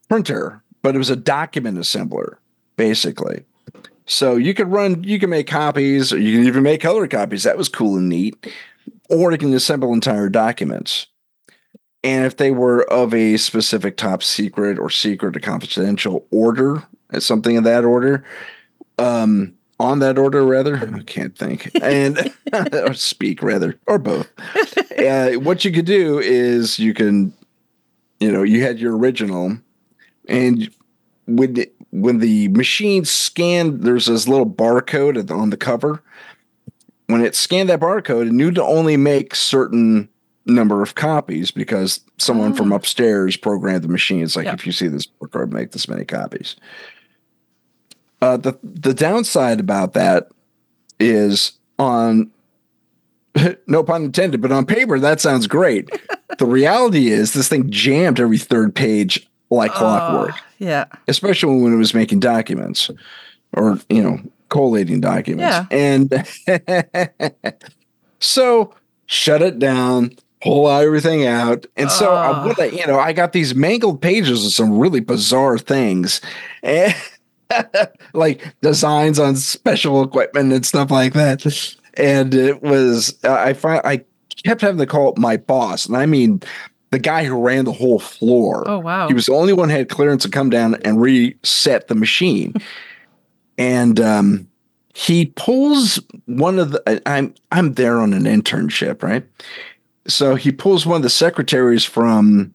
printer, 0.08 0.62
but 0.84 0.94
it 0.94 1.00
was 1.00 1.10
a 1.10 1.16
document 1.16 1.80
assembler, 1.80 2.36
basically. 2.76 3.44
So 4.06 4.36
you 4.36 4.54
could 4.54 4.68
run, 4.68 5.04
you 5.04 5.20
can 5.20 5.32
make 5.32 5.48
copies, 5.48 6.14
or 6.14 6.20
you 6.20 6.38
can 6.38 6.46
even 6.46 6.64
make 6.64 6.82
color 6.82 7.08
copies. 7.08 7.44
That 7.44 7.58
was 7.58 7.68
cool 7.68 7.98
and 7.98 8.10
neat. 8.10 8.54
Or 9.10 9.32
you 9.32 9.38
can 9.38 9.54
assemble 9.54 9.94
entire 9.94 10.30
documents. 10.30 11.08
And 12.04 12.26
if 12.26 12.38
they 12.38 12.52
were 12.52 12.84
of 12.92 13.14
a 13.14 13.38
specific 13.38 13.98
top 13.98 14.22
secret 14.22 14.78
or 14.78 14.90
secret 14.90 15.36
or 15.36 15.40
confidential 15.40 16.28
order, 16.30 16.84
something 17.20 17.56
in 17.56 17.64
that 17.64 17.84
order, 17.86 18.24
um, 18.98 19.54
on 19.80 20.00
that 20.00 20.18
order 20.18 20.46
rather, 20.46 20.78
I 20.96 21.02
can't 21.04 21.36
think, 21.38 21.72
and 21.82 22.32
or 22.74 22.94
speak 22.94 23.42
rather, 23.42 23.80
or 23.88 23.98
both. 23.98 24.32
Uh, 24.98 25.34
what 25.34 25.66
you 25.66 25.72
could 25.72 25.86
do 25.86 26.20
is 26.20 26.78
you 26.78 26.94
can, 26.94 27.34
you 28.20 28.32
know, 28.32 28.44
you 28.44 28.62
had 28.62 28.80
your 28.80 28.96
original, 28.98 29.58
and 30.28 30.70
when 31.26 31.54
the, 31.56 31.72
when 31.92 32.20
the 32.20 32.48
machine 32.50 33.06
scanned, 33.06 33.82
there's 33.82 34.06
this 34.06 34.28
little 34.28 34.46
barcode 34.46 35.32
on 35.32 35.50
the 35.50 35.58
cover. 35.58 36.04
When 37.08 37.26
it 37.26 37.36
scanned 37.36 37.70
that 37.70 37.80
barcode, 37.82 38.28
it 38.28 38.32
knew 38.34 38.52
to 38.52 38.64
only 38.64 38.96
make 38.98 39.36
certain 39.36 40.08
number 40.46 40.82
of 40.82 40.96
copies 40.96 41.52
because 41.52 42.00
someone 42.18 42.54
from 42.54 42.72
Oh. 42.72 42.76
upstairs 42.76 43.36
programmed 43.36 43.84
the 43.84 43.88
machine. 43.90 44.24
It's 44.24 44.36
like 44.36 44.48
if 44.48 44.66
you 44.66 44.72
see 44.72 44.88
this 44.88 45.08
barcode, 45.22 45.52
make 45.52 45.72
this 45.72 45.88
many 45.90 46.06
copies. 46.06 46.56
Uh, 48.22 48.38
the 48.38 48.58
the 48.64 48.94
downside 48.94 49.60
about 49.60 49.94
that 49.94 50.30
is 51.00 51.54
on 51.80 52.30
no 53.68 53.84
pun 53.84 54.04
intended, 54.06 54.42
but 54.42 54.52
on 54.52 54.66
paper 54.66 55.00
that 55.00 55.20
sounds 55.22 55.48
great. 55.48 55.90
the 56.38 56.46
reality 56.46 57.08
is 57.08 57.34
this 57.34 57.48
thing 57.48 57.70
jammed 57.70 58.20
every 58.20 58.38
third 58.38 58.76
page 58.76 59.28
like 59.50 59.72
clockwork, 59.74 60.32
Oh, 60.34 60.40
yeah. 60.60 60.86
especially 61.08 61.62
when 61.62 61.74
it 61.74 61.78
was 61.78 61.94
making 61.94 62.20
documents 62.20 62.90
or 63.54 63.80
you 63.90 64.02
know 64.04 64.20
collating 64.50 65.02
documents. 65.02 65.42
Yeah. 65.42 65.66
And 65.72 66.26
so 68.20 68.74
shut 69.08 69.42
it 69.42 69.60
down, 69.60 70.12
pull 70.42 70.70
everything 70.70 71.26
out, 71.26 71.66
and 71.76 71.90
so. 71.92 72.14
I, 72.14 72.66
you 72.66 72.86
know 72.86 73.00
I 73.00 73.14
got 73.14 73.34
these 73.34 73.56
mangled 73.56 74.02
pages 74.02 74.46
of 74.46 74.54
some 74.54 74.78
really 74.78 75.00
bizarre 75.00 75.58
things. 75.58 76.22
And 76.64 76.94
like 78.14 78.56
designs 78.62 79.20
on 79.20 79.36
special 79.36 80.04
equipment 80.04 80.54
and 80.54 80.66
stuff 80.66 80.92
like 80.92 81.14
that. 81.14 81.46
And 81.96 82.34
it 82.34 82.62
was 82.62 83.24
I 83.24 83.54
find 83.54 83.82
I 83.84 84.04
kept 84.44 84.62
having 84.62 84.80
to 84.80 84.86
call 84.86 85.14
my 85.18 85.38
boss, 85.38 85.86
and 85.86 85.98
I 85.98 86.06
mean 86.06 86.42
the 86.92 87.00
guy 87.00 87.24
who 87.24 87.42
ran 87.42 87.66
the 87.66 87.72
whole 87.72 88.00
floor. 88.00 88.64
Oh 88.68 88.80
wow. 88.80 89.08
He 89.08 89.14
was 89.14 89.26
the 89.26 89.34
only 89.34 89.54
one 89.54 89.70
who 89.70 89.76
had 89.76 89.90
clearance 89.90 90.24
to 90.24 90.30
come 90.30 90.50
down 90.50 90.76
and 90.84 91.02
reset 91.02 91.88
the 91.88 91.96
machine. 91.96 92.54
and 93.58 94.00
um, 94.00 94.48
he 94.94 95.28
pulls 95.28 96.00
one 96.26 96.60
of 96.60 96.72
the 96.72 97.02
I'm 97.06 97.34
I'm 97.52 97.74
there 97.74 98.00
on 98.00 98.14
an 98.14 98.24
internship, 98.24 99.04
right? 99.04 99.26
So 100.08 100.36
he 100.36 100.52
pulls 100.52 100.86
one 100.86 100.98
of 100.98 101.04
the 101.04 101.10
secretaries 101.10 101.86
from 101.86 102.54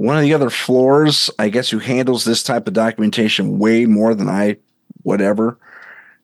one 0.00 0.16
of 0.16 0.22
the 0.22 0.32
other 0.34 0.50
floors, 0.50 1.30
I 1.38 1.48
guess, 1.50 1.68
who 1.70 1.78
handles 1.78 2.24
this 2.24 2.42
type 2.42 2.66
of 2.66 2.72
documentation 2.74 3.58
way 3.58 3.86
more 3.86 4.14
than 4.14 4.28
I 4.28 4.56
whatever. 5.02 5.58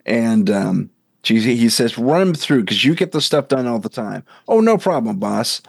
And 0.05 0.49
um, 0.51 0.91
she, 1.23 1.41
he 1.41 1.69
says, 1.69 1.99
run 1.99 2.23
him 2.29 2.35
through 2.35 2.63
because 2.63 2.85
you 2.85 2.95
get 2.95 3.13
the 3.13 3.21
stuff 3.21 3.49
done 3.49 3.67
all 3.67 3.79
the 3.79 3.89
time. 3.89 4.25
Oh, 4.49 4.61
no 4.61 4.79
problem, 4.79 5.19
boss. 5.19 5.61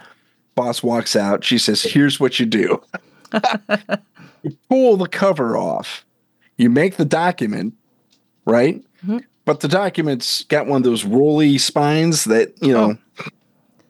Boss 0.55 0.81
walks 0.81 1.15
out. 1.15 1.43
She 1.43 1.57
says, 1.57 1.83
here's 1.83 2.19
what 2.19 2.39
you 2.39 2.45
do 2.45 2.81
you 4.43 4.57
pull 4.69 4.97
the 4.97 5.07
cover 5.07 5.57
off, 5.57 6.05
you 6.57 6.69
make 6.69 6.95
the 6.97 7.05
document, 7.05 7.73
right? 8.45 8.83
Mhm. 9.05 9.23
But 9.45 9.59
the 9.61 9.67
document's 9.67 10.43
got 10.45 10.67
one 10.67 10.77
of 10.77 10.83
those 10.83 11.03
rolly 11.05 11.57
spines 11.57 12.25
that, 12.25 12.53
you 12.61 12.73
know, 12.73 12.97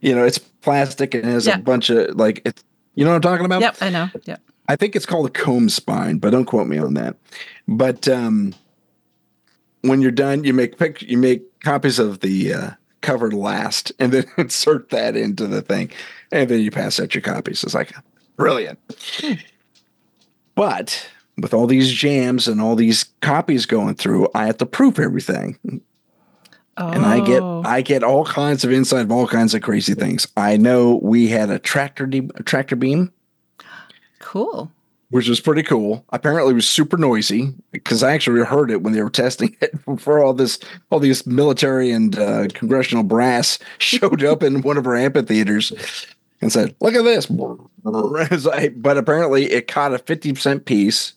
you 0.02 0.14
know, 0.16 0.24
it's 0.24 0.38
plastic 0.38 1.14
and 1.16 1.26
has 1.26 1.48
Yeah. 1.48 1.56
a 1.56 1.60
bunch 1.62 1.90
of 1.90 2.16
like, 2.16 2.42
it's, 2.46 2.64
you 2.98 3.06
know 3.06 3.12
what 3.12 3.18
I'm 3.18 3.22
talking 3.22 3.46
about? 3.46 3.62
Yep, 3.62 3.78
I 3.80 3.90
know. 3.90 4.10
Yep. 4.26 4.42
I 4.68 4.76
think 4.76 4.96
it's 4.96 5.06
called 5.06 5.28
a 5.28 5.30
comb 5.30 5.70
spine, 5.70 6.18
but 6.18 6.32
don't 6.32 6.46
quote 6.46 6.68
me 6.68 6.80
on 6.80 6.96
that. 6.96 7.16
But 7.68 8.08
um, 8.08 8.56
when 9.82 10.02
you're 10.02 10.12
done, 10.12 10.44
you 10.44 10.52
make 10.52 10.80
pic- 10.80 11.04
you 11.04 11.18
make 11.18 11.60
copies 11.62 12.00
of 12.00 12.22
the 12.22 12.54
uh, 12.54 12.70
cover 13.02 13.32
last, 13.32 13.92
and 14.00 14.12
then 14.12 14.26
insert 14.38 14.90
that 14.90 15.16
into 15.16 15.46
the 15.46 15.62
thing, 15.62 15.92
and 16.32 16.50
then 16.50 16.60
you 16.60 16.72
pass 16.72 17.00
out 17.00 17.14
your 17.14 17.22
copies. 17.22 17.64
It's 17.64 17.76
like 17.76 17.94
brilliant. 18.36 18.80
But 20.56 21.08
with 21.38 21.54
all 21.54 21.68
these 21.68 21.94
jams 21.94 22.48
and 22.48 22.60
all 22.60 22.76
these 22.76 23.06
copies 23.22 23.68
going 23.68 23.94
through, 23.94 24.28
I 24.34 24.48
have 24.48 24.58
to 24.58 24.66
proof 24.66 24.98
everything, 24.98 25.60
Oh. 26.80 26.90
and 26.92 27.06
I 27.06 27.20
get 27.26 27.42
I 27.44 27.82
get 27.82 28.04
all 28.04 28.24
kinds 28.26 28.64
of 28.64 28.72
insight 28.72 29.02
of 29.02 29.12
all 29.12 29.28
kinds 29.28 29.54
of 29.56 29.62
crazy 29.64 29.94
things. 29.96 30.28
I 30.38 30.58
know 30.58 31.00
we 31.02 31.28
had 31.28 31.50
a 31.50 31.58
tractor 31.60 32.06
de- 32.06 32.30
a 32.36 32.44
tractor 32.44 32.76
beam 32.76 33.12
cool. 34.20 34.72
which 35.10 35.28
was 35.30 35.40
pretty 35.40 35.64
cool. 35.64 36.04
Apparently, 36.10 36.52
it 36.52 36.56
was 36.56 36.68
super 36.68 36.98
noisy 36.98 37.54
because 37.72 38.04
I 38.04 38.12
actually 38.14 38.44
heard 38.46 38.70
it 38.72 38.82
when 38.84 38.94
they 38.94 39.02
were 39.02 39.10
testing 39.10 39.56
it 39.62 39.84
before 39.86 40.24
all 40.24 40.34
this, 40.34 40.60
all 40.92 41.00
these 41.00 41.26
military 41.26 41.92
and 41.92 42.18
uh, 42.20 42.48
congressional 42.54 43.04
brass 43.04 43.58
showed 43.80 44.24
up 44.24 44.44
in 44.44 44.62
one 44.62 44.78
of 44.78 44.86
our 44.86 44.96
amphitheaters 44.96 45.72
and 46.42 46.52
said, 46.52 46.76
"Look 46.82 46.94
at 46.94 47.04
this!" 47.04 47.26
But 47.86 48.98
apparently, 48.98 49.46
it 49.52 49.68
caught 49.68 49.94
a 49.94 49.98
fifty 50.00 50.36
cent 50.36 50.66
piece 50.66 51.14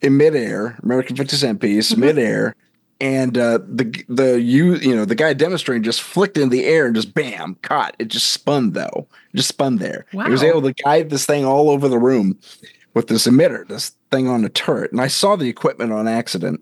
in 0.00 0.16
midair, 0.16 0.78
American 0.82 1.14
fifty 1.16 1.36
cent 1.36 1.60
piece 1.60 1.92
Mhm. 1.92 1.98
midair. 1.98 2.56
And 3.00 3.38
uh, 3.38 3.58
the 3.58 4.04
the 4.08 4.40
you 4.40 4.74
you 4.76 4.96
know 4.96 5.04
the 5.04 5.14
guy 5.14 5.32
demonstrating 5.32 5.84
just 5.84 6.02
flicked 6.02 6.36
in 6.36 6.48
the 6.48 6.64
air 6.64 6.86
and 6.86 6.96
just 6.96 7.14
bam 7.14 7.56
caught 7.62 7.94
it 8.00 8.08
just 8.08 8.30
spun 8.32 8.72
though 8.72 9.06
just 9.36 9.46
spun 9.48 9.76
there 9.76 10.04
he 10.10 10.18
was 10.32 10.42
able 10.42 10.62
to 10.62 10.72
guide 10.72 11.08
this 11.08 11.24
thing 11.24 11.44
all 11.44 11.70
over 11.70 11.86
the 11.88 11.98
room 11.98 12.36
with 12.94 13.06
this 13.06 13.28
emitter, 13.28 13.68
this 13.68 13.90
thing 14.10 14.26
on 14.26 14.44
a 14.44 14.48
turret. 14.48 14.90
And 14.90 15.00
I 15.00 15.06
saw 15.06 15.36
the 15.36 15.48
equipment 15.48 15.92
on 15.92 16.08
accident 16.08 16.60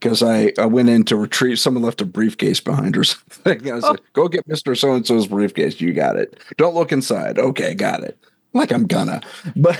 because 0.00 0.20
I, 0.20 0.52
I 0.58 0.66
went 0.66 0.88
in 0.88 1.04
to 1.04 1.16
retrieve 1.16 1.60
someone 1.60 1.84
left 1.84 2.00
a 2.00 2.06
briefcase 2.06 2.58
behind 2.58 2.96
or 2.96 3.04
something. 3.04 3.70
I 3.70 3.78
said, 3.78 3.84
Oh. 3.84 3.96
go 4.14 4.26
get 4.26 4.48
Mr. 4.48 4.76
So 4.76 4.92
and 4.94 5.06
so's 5.06 5.28
briefcase. 5.28 5.80
You 5.80 5.92
got 5.92 6.16
it. 6.16 6.36
Don't 6.56 6.74
look 6.74 6.90
inside. 6.90 7.38
Okay, 7.38 7.74
got 7.74 8.02
it. 8.02 8.18
Like 8.52 8.72
I'm 8.72 8.86
gonna. 8.88 9.20
But 9.54 9.78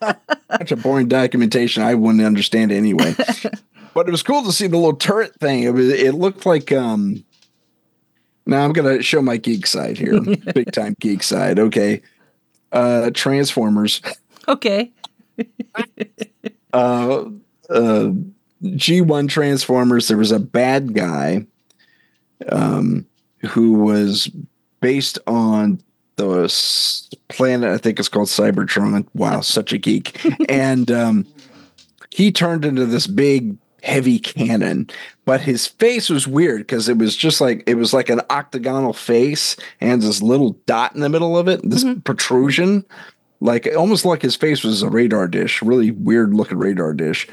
such 0.58 0.72
a 0.72 0.76
boring 0.76 1.08
documentation 1.08 1.82
I 1.82 1.94
wouldn't 1.94 2.22
understand 2.24 2.70
anyway. 2.72 3.14
but 3.94 4.08
it 4.08 4.10
was 4.10 4.22
cool 4.22 4.42
to 4.44 4.52
see 4.52 4.66
the 4.66 4.76
little 4.76 4.96
turret 4.96 5.34
thing. 5.40 5.62
It 5.62 5.70
was 5.70 5.88
it 5.88 6.14
looked 6.14 6.46
like 6.46 6.72
um 6.72 7.24
now 8.46 8.64
I'm 8.64 8.72
gonna 8.72 9.02
show 9.02 9.22
my 9.22 9.36
geek 9.36 9.66
side 9.66 9.98
here. 9.98 10.20
Big 10.54 10.72
time 10.72 10.94
geek 11.00 11.22
side. 11.22 11.58
Okay. 11.58 12.02
Uh 12.72 13.10
Transformers. 13.12 14.00
Okay. 14.46 14.90
uh, 16.72 17.24
uh, 17.70 18.10
G1 18.62 19.28
Transformers, 19.28 20.08
there 20.08 20.16
was 20.16 20.32
a 20.32 20.40
bad 20.40 20.94
guy 20.94 21.46
um, 22.50 23.06
who 23.50 23.74
was 23.74 24.30
based 24.80 25.18
on 25.26 25.82
the 26.16 27.16
planet, 27.28 27.70
I 27.70 27.78
think 27.78 27.98
it's 27.98 28.08
called 28.08 28.28
Cybertron. 28.28 29.06
Wow, 29.14 29.40
such 29.40 29.72
a 29.72 29.78
geek. 29.78 30.20
and 30.48 30.90
um, 30.90 31.26
he 32.10 32.32
turned 32.32 32.64
into 32.64 32.86
this 32.86 33.06
big, 33.06 33.56
heavy 33.82 34.18
cannon, 34.18 34.88
but 35.24 35.40
his 35.40 35.66
face 35.66 36.08
was 36.10 36.26
weird 36.26 36.60
because 36.62 36.88
it 36.88 36.98
was 36.98 37.16
just 37.16 37.40
like 37.40 37.62
it 37.66 37.76
was 37.76 37.92
like 37.92 38.08
an 38.08 38.20
octagonal 38.30 38.92
face 38.92 39.56
and 39.80 40.02
this 40.02 40.20
little 40.22 40.52
dot 40.66 40.94
in 40.94 41.00
the 41.00 41.08
middle 41.08 41.36
of 41.38 41.48
it, 41.48 41.60
this 41.68 41.84
Mhm. 41.84 42.02
protrusion 42.04 42.84
like 43.40 43.68
almost 43.76 44.04
like 44.04 44.20
his 44.20 44.34
face 44.34 44.64
was 44.64 44.82
a 44.82 44.88
radar 44.90 45.28
dish, 45.28 45.62
really 45.62 45.92
weird 45.92 46.34
looking 46.34 46.58
radar 46.58 46.92
dish. 46.92 47.28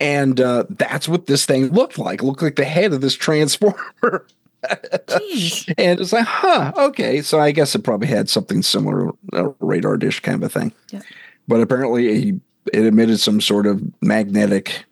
And 0.00 0.40
uh, 0.40 0.64
that's 0.70 1.08
what 1.08 1.26
this 1.26 1.46
thing 1.46 1.68
looked 1.68 1.96
like. 1.96 2.22
It 2.22 2.24
looked 2.24 2.42
like 2.42 2.56
the 2.56 2.64
head 2.64 2.92
of 2.92 3.00
this 3.02 3.14
transformer. 3.14 4.26
Jeez. 4.64 5.72
and 5.78 6.00
it's 6.00 6.12
like, 6.12 6.26
huh, 6.26 6.72
okay. 6.76 7.22
So 7.22 7.38
I 7.38 7.52
guess 7.52 7.74
it 7.76 7.84
probably 7.84 8.08
had 8.08 8.28
something 8.28 8.62
similar, 8.62 9.10
a 9.32 9.50
radar 9.60 9.96
dish 9.96 10.18
kind 10.18 10.42
of 10.42 10.42
a 10.42 10.48
thing. 10.60 10.72
Yeah. 10.90 11.02
But 11.46 11.60
apparently 11.60 12.20
he, 12.20 12.40
it 12.72 12.84
emitted 12.84 13.20
some 13.20 13.40
sort 13.40 13.66
of 13.68 13.80
magnetic 14.00 14.84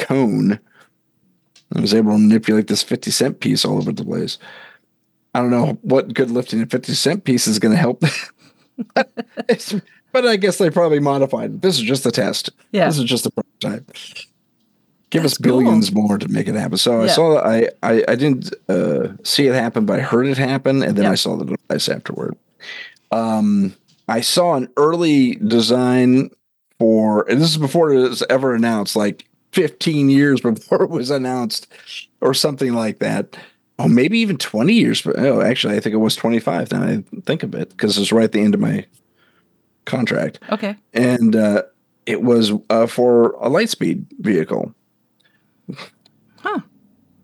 cone. 0.00 0.58
I 1.74 1.80
was 1.80 1.94
able 1.94 2.12
to 2.12 2.18
manipulate 2.18 2.66
this 2.66 2.82
50 2.82 3.10
cent 3.10 3.40
piece 3.40 3.64
all 3.64 3.78
over 3.78 3.92
the 3.92 4.04
place. 4.04 4.38
I 5.34 5.40
don't 5.40 5.50
know 5.50 5.78
what 5.82 6.12
good 6.14 6.30
lifting 6.30 6.60
a 6.62 6.66
50 6.66 6.94
cent 6.94 7.24
piece 7.24 7.46
is 7.46 7.58
going 7.60 7.72
to 7.72 7.78
help. 7.78 8.02
But 10.12 10.26
I 10.26 10.36
guess 10.36 10.58
they 10.58 10.70
probably 10.70 10.98
modified 10.98 11.50
it. 11.50 11.62
This 11.62 11.76
is 11.76 11.82
just 11.82 12.04
a 12.06 12.10
test. 12.10 12.50
Yeah. 12.72 12.86
This 12.86 12.98
is 12.98 13.04
just 13.04 13.26
a 13.26 13.30
prototype. 13.30 13.86
Give 15.10 15.22
That's 15.22 15.34
us 15.34 15.38
billions 15.38 15.92
more 15.92 16.18
to 16.18 16.28
make 16.28 16.48
it 16.48 16.54
happen. 16.54 16.78
So 16.78 17.02
I 17.02 17.06
saw 17.08 17.40
I 17.40 17.68
I, 17.82 18.04
I 18.08 18.14
didn't 18.14 18.52
uh, 18.68 19.08
see 19.24 19.46
it 19.46 19.54
happen, 19.54 19.84
but 19.84 19.98
I 19.98 20.02
heard 20.02 20.26
it 20.26 20.38
happen, 20.38 20.82
and 20.82 20.96
then 20.96 21.04
Yeah. 21.04 21.12
I 21.12 21.14
saw 21.16 21.36
the 21.36 21.44
device 21.44 21.88
afterward. 21.88 22.36
Um, 23.10 23.74
I 24.08 24.20
saw 24.20 24.54
an 24.54 24.68
early 24.76 25.34
design 25.36 26.30
for, 26.78 27.28
and 27.28 27.40
this 27.40 27.50
is 27.50 27.56
before 27.58 27.92
it 27.92 28.08
was 28.08 28.22
ever 28.30 28.54
announced. 28.54 28.94
Like 28.94 29.26
15 29.52 30.08
years 30.10 30.40
before 30.40 30.82
it 30.84 30.90
was 30.90 31.10
announced 31.10 31.66
or 32.20 32.34
something 32.34 32.74
like 32.74 32.98
that. 33.00 33.36
Oh, 33.78 33.88
maybe 33.88 34.18
even 34.18 34.36
20 34.36 34.72
years. 34.74 35.00
But 35.02 35.18
oh, 35.18 35.40
actually, 35.40 35.76
I 35.76 35.80
think 35.80 35.94
it 35.94 35.98
was 35.98 36.14
25 36.16 36.72
now 36.72 36.82
I 36.82 37.02
think 37.24 37.42
of 37.42 37.54
it 37.54 37.70
because 37.70 37.96
it's 37.98 38.12
right 38.12 38.24
at 38.24 38.32
the 38.32 38.40
end 38.40 38.54
of 38.54 38.60
my 38.60 38.84
contract. 39.86 40.38
Okay. 40.50 40.76
And 40.92 41.34
uh, 41.34 41.62
it 42.06 42.22
was 42.22 42.52
uh, 42.68 42.86
for 42.86 43.30
a 43.36 43.48
lightspeed 43.48 44.04
vehicle. 44.18 44.74
Huh. 46.38 46.60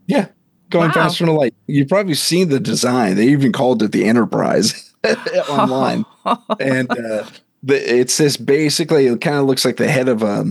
Yeah. 0.07 0.29
Going 0.71 0.89
Wow. 0.89 0.95
faster 0.95 1.25
than 1.25 1.35
a 1.35 1.37
light. 1.39 1.55
You've 1.67 1.89
probably 1.89 2.15
seen 2.15 2.49
the 2.49 2.59
design. 2.61 3.17
They 3.17 3.29
even 3.29 3.53
called 3.53 3.83
it 3.83 3.93
the 3.93 4.05
Enterprise 4.05 4.95
online 5.49 6.05
and 6.61 6.91
uh, 6.91 7.25
the, 7.63 7.99
it's 8.01 8.17
this 8.17 8.37
basically 8.37 9.07
it 9.07 9.21
kind 9.21 9.37
of 9.37 9.45
looks 9.47 9.65
like 9.65 9.77
the 9.77 9.89
head 9.89 10.09
of 10.09 10.23
a 10.23 10.45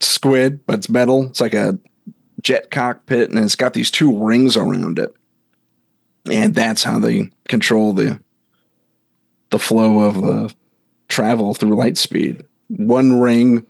squid, 0.00 0.64
but 0.66 0.76
it's 0.76 0.88
metal. 0.88 1.24
It's 1.26 1.40
like 1.40 1.54
a 1.54 1.78
jet 2.42 2.70
cockpit, 2.70 3.30
and 3.30 3.38
it's 3.38 3.56
got 3.56 3.74
these 3.74 3.90
two 3.90 4.16
rings 4.16 4.56
around 4.56 4.98
it, 4.98 5.14
and 6.30 6.54
that's 6.54 6.82
how 6.82 6.98
they 6.98 7.30
control 7.48 7.92
the 7.92 8.20
the 9.50 9.58
flow 9.58 10.00
of 10.00 10.20
the 10.20 10.54
travel 11.08 11.54
through 11.54 11.76
light 11.76 11.96
speed. 11.96 12.44
One 12.68 13.18
ring 13.18 13.64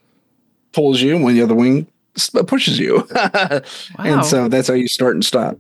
pulls 0.73 1.01
you, 1.01 1.17
when 1.19 1.35
the 1.35 1.43
other 1.43 1.55
wing 1.55 1.87
pushes 2.47 2.79
you, 2.79 3.07
Wow. 3.15 3.61
and 3.99 4.25
so 4.25 4.49
that's 4.49 4.69
how 4.69 4.75
you 4.75 4.89
start 4.89 5.15
and 5.15 5.25
stop. 5.25 5.59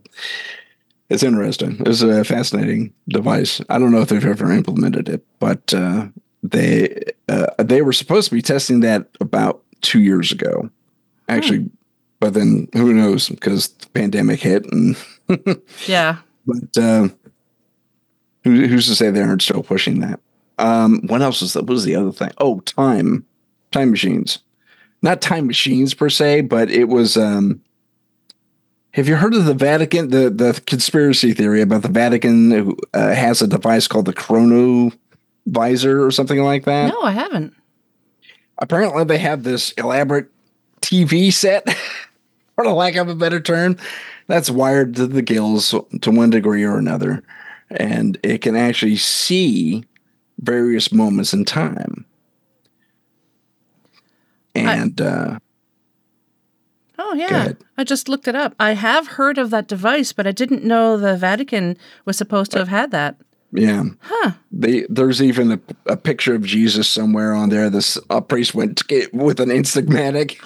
It's 1.08 1.22
interesting. 1.22 1.80
It's 1.86 2.02
a 2.02 2.24
fascinating 2.24 2.92
device. 3.08 3.62
I 3.70 3.78
don't 3.78 3.92
know 3.92 4.00
if 4.00 4.08
they've 4.08 4.24
ever 4.24 4.52
implemented 4.52 5.08
it, 5.08 5.24
but 5.38 5.72
uh, 5.72 6.08
they 6.42 7.00
uh, 7.28 7.46
they 7.58 7.80
were 7.80 7.92
supposed 7.94 8.28
to 8.28 8.34
be 8.34 8.42
testing 8.42 8.80
that 8.80 9.06
about 9.20 9.62
two 9.80 10.00
years 10.00 10.32
ago, 10.32 10.70
actually. 11.28 11.70
But 12.20 12.34
then 12.34 12.68
who 12.72 12.92
knows? 12.92 13.28
Because 13.28 13.68
the 13.68 13.86
pandemic 13.88 14.40
hit, 14.40 14.66
and 14.72 14.96
yeah. 15.86 16.18
but 16.46 16.82
uh, 16.82 17.08
who, 18.44 18.66
who's 18.66 18.86
to 18.88 18.94
say 18.94 19.10
they 19.10 19.22
aren't 19.22 19.42
still 19.42 19.62
pushing 19.62 20.00
that? 20.00 20.20
Um, 20.58 21.02
what 21.06 21.22
else 21.22 21.40
was 21.40 21.52
that? 21.52 21.62
What 21.62 21.70
was 21.70 21.84
the 21.84 21.94
other 21.94 22.12
thing? 22.12 22.30
Oh, 22.38 22.60
time, 22.60 23.24
time 23.70 23.90
machines. 23.90 24.40
Not 25.00 25.20
time 25.20 25.46
machines 25.46 25.94
per 25.94 26.08
se, 26.08 26.42
but 26.42 26.70
it 26.70 26.88
was. 26.88 27.16
Um, 27.16 27.62
have 28.92 29.06
you 29.06 29.14
heard 29.14 29.34
of 29.34 29.44
the 29.44 29.54
Vatican? 29.54 30.08
The 30.08 30.28
the 30.30 30.60
conspiracy 30.66 31.32
theory 31.32 31.60
about 31.60 31.82
the 31.82 31.88
Vatican 31.88 32.50
who, 32.50 32.76
uh, 32.94 33.14
has 33.14 33.40
a 33.40 33.46
device 33.46 33.86
called 33.86 34.06
the 34.06 34.12
Chrono 34.12 34.90
Visor 35.46 36.04
or 36.04 36.10
something 36.10 36.42
like 36.42 36.64
that. 36.64 36.88
No, 36.92 37.02
I 37.02 37.12
haven't. 37.12 37.54
Apparently, 38.58 39.04
they 39.04 39.18
have 39.18 39.42
this 39.42 39.72
elaborate 39.72 40.28
TV 40.80 41.32
set, 41.32 41.68
for 42.54 42.64
the 42.64 42.72
lack 42.72 42.96
of 42.96 43.08
a 43.08 43.14
better 43.14 43.40
term, 43.40 43.76
that's 44.26 44.50
wired 44.50 44.96
to 44.96 45.06
the 45.06 45.22
gills 45.22 45.74
to 46.00 46.10
one 46.10 46.30
degree 46.30 46.64
or 46.64 46.76
another, 46.76 47.22
and 47.70 48.18
it 48.22 48.42
can 48.42 48.56
actually 48.56 48.96
see 48.96 49.84
various 50.40 50.92
moments 50.92 51.32
in 51.32 51.44
time. 51.44 52.04
And 54.54 55.00
uh, 55.00 55.38
Oh 56.98 57.14
yeah. 57.14 57.52
I 57.76 57.84
just 57.84 58.08
looked 58.08 58.26
it 58.26 58.34
up. 58.34 58.54
I 58.58 58.72
have 58.72 59.06
heard 59.06 59.38
of 59.38 59.50
that 59.50 59.68
device, 59.68 60.12
but 60.12 60.26
I 60.26 60.32
didn't 60.32 60.64
know 60.64 60.96
the 60.96 61.16
Vatican 61.16 61.78
was 62.04 62.18
supposed 62.18 62.50
to 62.52 62.58
have 62.58 62.68
had 62.68 62.90
that. 62.90 63.16
Yeah, 63.50 63.84
Huh. 64.02 64.32
they, 64.52 64.84
there's 64.90 65.22
even 65.22 65.52
a, 65.52 65.60
a 65.86 65.96
picture 65.96 66.34
of 66.34 66.42
Jesus 66.42 66.86
somewhere 66.86 67.32
on 67.32 67.48
there. 67.48 67.70
This 67.70 67.98
uh, 68.10 68.20
priest 68.20 68.54
went 68.54 68.82
with 69.14 69.40
an 69.40 69.48
Instamatic, 69.48 70.36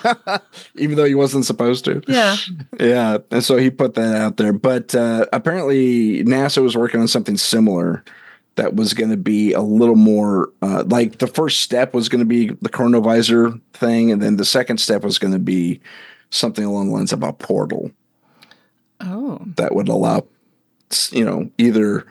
even 0.76 0.96
though 0.96 1.05
he 1.05 1.16
wasn't 1.16 1.44
supposed 1.44 1.84
to. 1.86 2.00
Yeah. 2.07 2.36
Yeah, 2.78 3.18
and 3.32 3.42
so 3.42 3.57
he 3.57 3.70
put 3.70 3.94
that 3.94 4.14
out 4.14 4.36
there. 4.36 4.53
But 4.53 4.94
uh, 4.94 5.26
apparently, 5.32 6.22
NASA 6.22 6.62
was 6.62 6.76
working 6.76 7.00
on 7.00 7.09
something 7.09 7.36
similar 7.36 8.05
that 8.55 8.74
was 8.76 8.94
going 8.94 9.11
to 9.11 9.16
be 9.16 9.53
a 9.53 9.62
little 9.62 9.96
more 9.96 10.50
uh, 10.62 10.84
like 10.86 11.18
the 11.18 11.26
first 11.26 11.61
step 11.61 11.94
was 11.94 12.09
going 12.09 12.20
to 12.20 12.24
be 12.26 12.48
the 12.61 12.68
chronovisor 12.68 13.61
thing, 13.72 14.12
and 14.12 14.22
then 14.22 14.36
the 14.36 14.44
second 14.44 14.78
step 14.78 15.03
was 15.03 15.18
going 15.18 15.32
to 15.32 15.38
be 15.40 15.80
something 16.30 16.64
along 16.64 16.86
the 16.88 16.92
lines 16.94 17.12
of 17.12 17.22
a 17.24 17.32
portal 17.32 17.90
Oh. 19.00 19.40
that 19.57 19.74
would 19.74 19.88
allow, 19.88 20.24
you 21.11 21.24
know, 21.24 21.50
either 21.59 22.07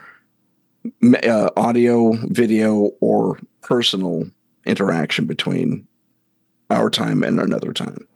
uh, 1.24 1.50
audio, 1.56 2.12
video, 2.26 2.90
or 3.00 3.38
personal 3.60 4.30
interaction 4.64 5.26
between 5.26 5.86
our 6.70 6.90
time 6.90 7.22
and 7.22 7.38
another 7.40 7.72
time. 7.72 8.06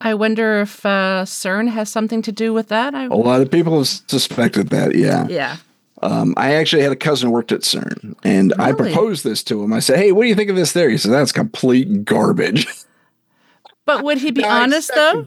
I 0.00 0.14
wonder 0.14 0.60
if 0.60 0.84
uh, 0.84 1.24
CERN 1.24 1.68
has 1.70 1.88
something 1.88 2.20
to 2.22 2.32
do 2.32 2.52
with 2.52 2.68
that. 2.68 2.94
I, 2.94 3.04
A 3.06 3.08
lot 3.14 3.40
of 3.40 3.50
people 3.50 3.78
have 3.78 3.86
suspected 3.88 4.68
that. 4.68 4.94
Yeah. 4.94 5.26
yeah. 5.28 5.56
Um, 6.02 6.34
I 6.36 6.54
actually 6.54 6.82
had 6.82 6.92
a 6.92 6.96
cousin 6.96 7.28
who 7.28 7.32
worked 7.32 7.52
at 7.52 7.60
CERN, 7.62 8.14
and 8.22 8.52
I 8.58 8.72
proposed 8.72 9.24
this 9.24 9.42
to 9.44 9.62
him. 9.62 9.72
I 9.72 9.78
said, 9.78 9.98
"Hey, 9.98 10.12
what 10.12 10.22
do 10.22 10.28
you 10.28 10.34
think 10.34 10.50
of 10.50 10.56
this 10.56 10.72
theory?" 10.72 10.92
He 10.92 10.98
said, 10.98 11.12
"That's 11.12 11.32
complete 11.32 12.04
garbage." 12.04 12.66
But 13.86 14.02
would 14.02 14.16
he 14.16 14.30
be 14.30 14.42
honest 14.44 14.90
though? 14.94 15.26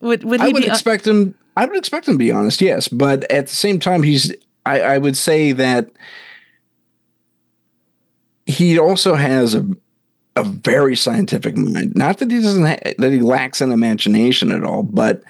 Would 0.00 0.22
would 0.22 0.40
I 0.40 0.48
would 0.48 0.62
be? 0.62 0.68
expect 0.68 1.06
him. 1.08 1.34
I 1.56 1.64
would 1.66 1.76
expect 1.76 2.06
him 2.06 2.14
to 2.14 2.18
be 2.18 2.30
honest, 2.30 2.60
yes. 2.60 2.86
But 2.86 3.24
at 3.32 3.48
the 3.48 3.54
same 3.56 3.80
time, 3.80 4.04
he's. 4.04 4.32
I, 4.66 4.80
I 4.80 4.98
would 4.98 5.16
say 5.16 5.52
that 5.52 5.88
he 8.46 8.78
also 8.78 9.14
has 9.14 9.54
a 9.54 9.66
a 10.36 10.42
very 10.44 10.94
scientific 10.94 11.56
mind. 11.56 11.94
Not 11.96 12.18
that 12.18 12.30
he 12.30 12.42
doesn't 12.42 12.66
ha- 12.66 12.92
that 12.98 13.10
he 13.10 13.20
lacks 13.20 13.62
an 13.62 13.72
imagination 13.72 14.52
at 14.52 14.64
all, 14.64 14.82
but 14.82 15.22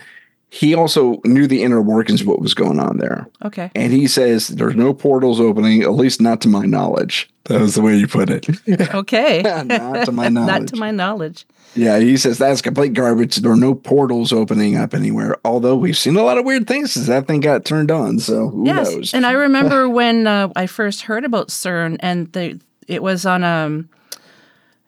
he 0.51 0.75
also 0.75 1.21
knew 1.25 1.47
the 1.47 1.63
inner 1.63 1.81
workings 1.81 2.23
of 2.23 2.27
what 2.27 2.41
was 2.41 2.55
going 2.55 2.81
on 2.81 2.99
there. 2.99 3.29
okay. 3.45 3.71
And 3.77 3.93
he 3.93 4.09
says 4.09 4.49
there's 4.49 4.75
no 4.75 4.93
portals 4.93 5.39
opening, 5.41 5.83
at 5.83 5.93
least 5.93 6.21
not 6.21 6.41
to 6.41 6.49
my 6.49 6.65
knowledge. 6.67 7.31
That 7.45 7.61
was 7.61 7.75
the 7.77 7.83
way 7.83 7.97
you 7.97 8.09
put 8.09 8.31
it. 8.31 8.47
Okay. 8.95 9.43
Not 9.65 10.07
to 10.07 10.13
my 10.13 10.29
knowledge. 10.29 10.49
Not 10.61 10.69
to 10.69 10.77
my 10.77 10.91
knowledge. 10.91 11.47
Yeah, 11.77 11.99
he 11.99 12.17
says 12.17 12.39
that's 12.39 12.63
complete 12.63 12.95
garbage. 12.95 13.37
There 13.37 13.53
are 13.53 13.57
no 13.57 13.75
portals 13.75 14.33
opening 14.33 14.77
up 14.77 14.95
anywhere. 14.95 15.37
Although 15.45 15.77
we've 15.77 15.97
seen 15.97 16.17
a 16.17 16.23
lot 16.23 16.39
of 16.39 16.45
weird 16.45 16.67
things 16.67 16.93
since 16.93 17.07
that 17.07 17.27
thing 17.27 17.41
got 17.41 17.65
turned 17.65 17.91
on. 17.91 18.19
So 18.19 18.49
who 18.49 18.67
yes. 18.67 18.91
knows? 18.91 19.15
And 19.15 19.27
I 19.27 19.33
remember 19.47 19.89
when 19.89 20.27
uh, 20.27 20.49
I 20.57 20.67
first 20.67 21.03
heard 21.03 21.25
about 21.25 21.49
CERN, 21.49 21.97
and 22.01 22.33
the 22.33 22.61
it 22.89 23.03
was 23.03 23.27
on 23.27 23.45
um, 23.45 23.89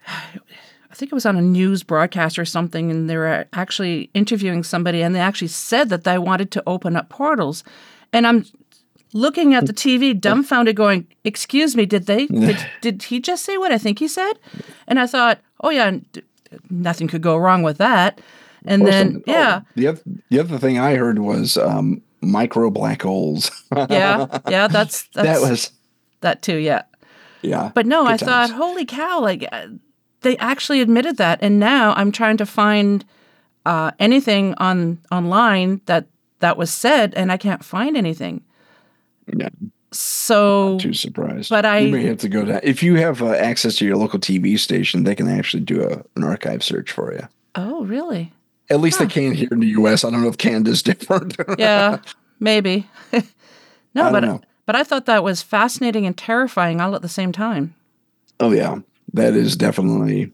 I 0.07 0.95
think 0.95 1.13
it 1.13 1.15
was 1.15 1.27
on 1.27 1.37
a 1.37 1.43
news 1.43 1.83
broadcast 1.83 2.39
or 2.39 2.45
something, 2.45 2.91
and 2.91 3.09
they 3.09 3.17
were 3.17 3.47
actually 3.53 4.11
interviewing 4.15 4.63
somebody, 4.63 5.03
and 5.03 5.15
they 5.15 5.21
actually 5.21 5.49
said 5.49 5.91
that 5.91 6.05
they 6.05 6.19
wanted 6.19 6.51
to 6.53 6.63
open 6.67 6.97
up 6.97 7.09
portals, 7.09 7.63
and 8.13 8.27
I'm 8.27 8.45
looking 9.13 9.55
at 9.55 9.67
the 9.67 9.73
TV, 9.73 10.19
dumbfounded, 10.21 10.77
going, 10.77 11.07
"Excuse 11.25 11.77
me, 11.77 11.87
did 11.87 12.07
they? 12.07 12.27
Did, 12.27 12.59
did 12.81 13.03
he 13.05 13.21
just 13.21 13.45
say 13.45 13.57
what 13.59 13.73
I 13.73 13.79
think 13.79 13.99
he 13.99 14.09
said?" 14.09 14.35
And 14.87 14.99
I 14.99 15.07
thought, 15.07 15.41
"Oh 15.61 15.71
yeah, 15.71 15.99
nothing 16.71 17.09
could 17.09 17.23
go 17.23 17.37
wrong 17.37 17.63
with 17.63 17.79
that." 17.79 18.21
And 18.65 18.87
then. 18.87 19.23
Oh, 19.27 19.31
yeah, 19.31 19.61
the 19.77 19.89
other 19.89 20.03
the 20.31 20.41
other 20.41 20.59
thing 20.59 20.79
I 20.79 20.95
heard 20.95 21.19
was 21.19 21.57
um, 21.57 22.03
micro 22.21 22.71
black 22.71 23.03
holes. 23.03 23.51
yeah, 23.75 24.27
yeah, 24.49 24.69
that's 24.69 25.03
that's 25.15 25.41
that 25.41 25.41
was 25.41 25.73
that 26.21 26.43
too, 26.43 26.57
yeah. 26.57 26.83
yeah. 27.43 27.71
But 27.75 27.87
no, 27.87 28.05
I 28.05 28.17
times. 28.17 28.23
thought, 28.23 28.51
holy 28.51 28.85
cow, 28.85 29.21
like 29.21 29.47
uh, 29.51 29.69
they 30.23 30.37
actually 30.39 30.81
admitted 30.81 31.17
that, 31.19 31.39
and 31.43 31.59
now 31.59 31.95
I'm 31.95 32.13
trying 32.13 32.37
to 32.39 32.47
find 32.47 33.05
uh, 33.65 33.93
anything 33.99 34.55
on 34.59 34.99
online 35.11 35.81
that 35.87 36.07
that 36.41 36.57
was 36.57 36.73
said, 36.73 37.15
and 37.15 37.31
I 37.31 37.37
can't 37.37 37.65
find 37.65 37.97
anything. 37.97 38.43
Yeah. 39.35 39.49
So 39.91 40.79
too 40.79 40.93
surprised. 40.93 41.49
But 41.51 41.65
I- 41.65 41.79
you 41.79 41.93
may 41.93 42.05
have 42.07 42.19
to 42.19 42.29
go 42.29 42.45
down 42.45 42.61
if 42.63 42.83
you 42.83 42.97
have 42.97 43.23
uh, 43.23 43.31
access 43.33 43.77
to 43.77 43.87
your 43.87 43.97
local 43.97 44.19
TV 44.19 44.59
station. 44.59 45.05
They 45.05 45.15
can 45.15 45.29
actually 45.29 45.63
do 45.63 45.83
a, 45.83 46.05
an 46.17 46.25
archive 46.25 46.63
search 46.63 46.93
for 46.93 47.13
you. 47.15 47.27
oh, 47.55 47.85
really? 47.85 48.33
At 48.71 48.81
least 48.81 48.99
they 48.99 49.07
can 49.07 49.33
here 49.33 49.49
in 49.51 49.61
the 49.61 49.69
U.S. 49.69 50.05
I 50.05 50.11
don't 50.11 50.21
know 50.23 50.29
if 50.29 50.37
Canada's 50.37 50.83
different. 50.91 51.37
Yeah, 51.59 52.01
maybe. 52.39 52.87
no, 53.95 54.13
but 54.13 54.21
know. 54.21 54.43
but 54.67 54.77
I 54.77 54.85
thought 54.85 55.07
that 55.07 55.25
was 55.25 55.41
fascinating 55.41 56.05
and 56.05 56.15
terrifying 56.17 56.79
all 56.81 56.95
at 56.95 57.01
the 57.01 57.09
same 57.09 57.33
time. 57.33 57.75
oh 58.41 58.53
yeah, 58.53 58.81
that 59.15 59.33
is 59.35 59.57
definitely 59.57 60.33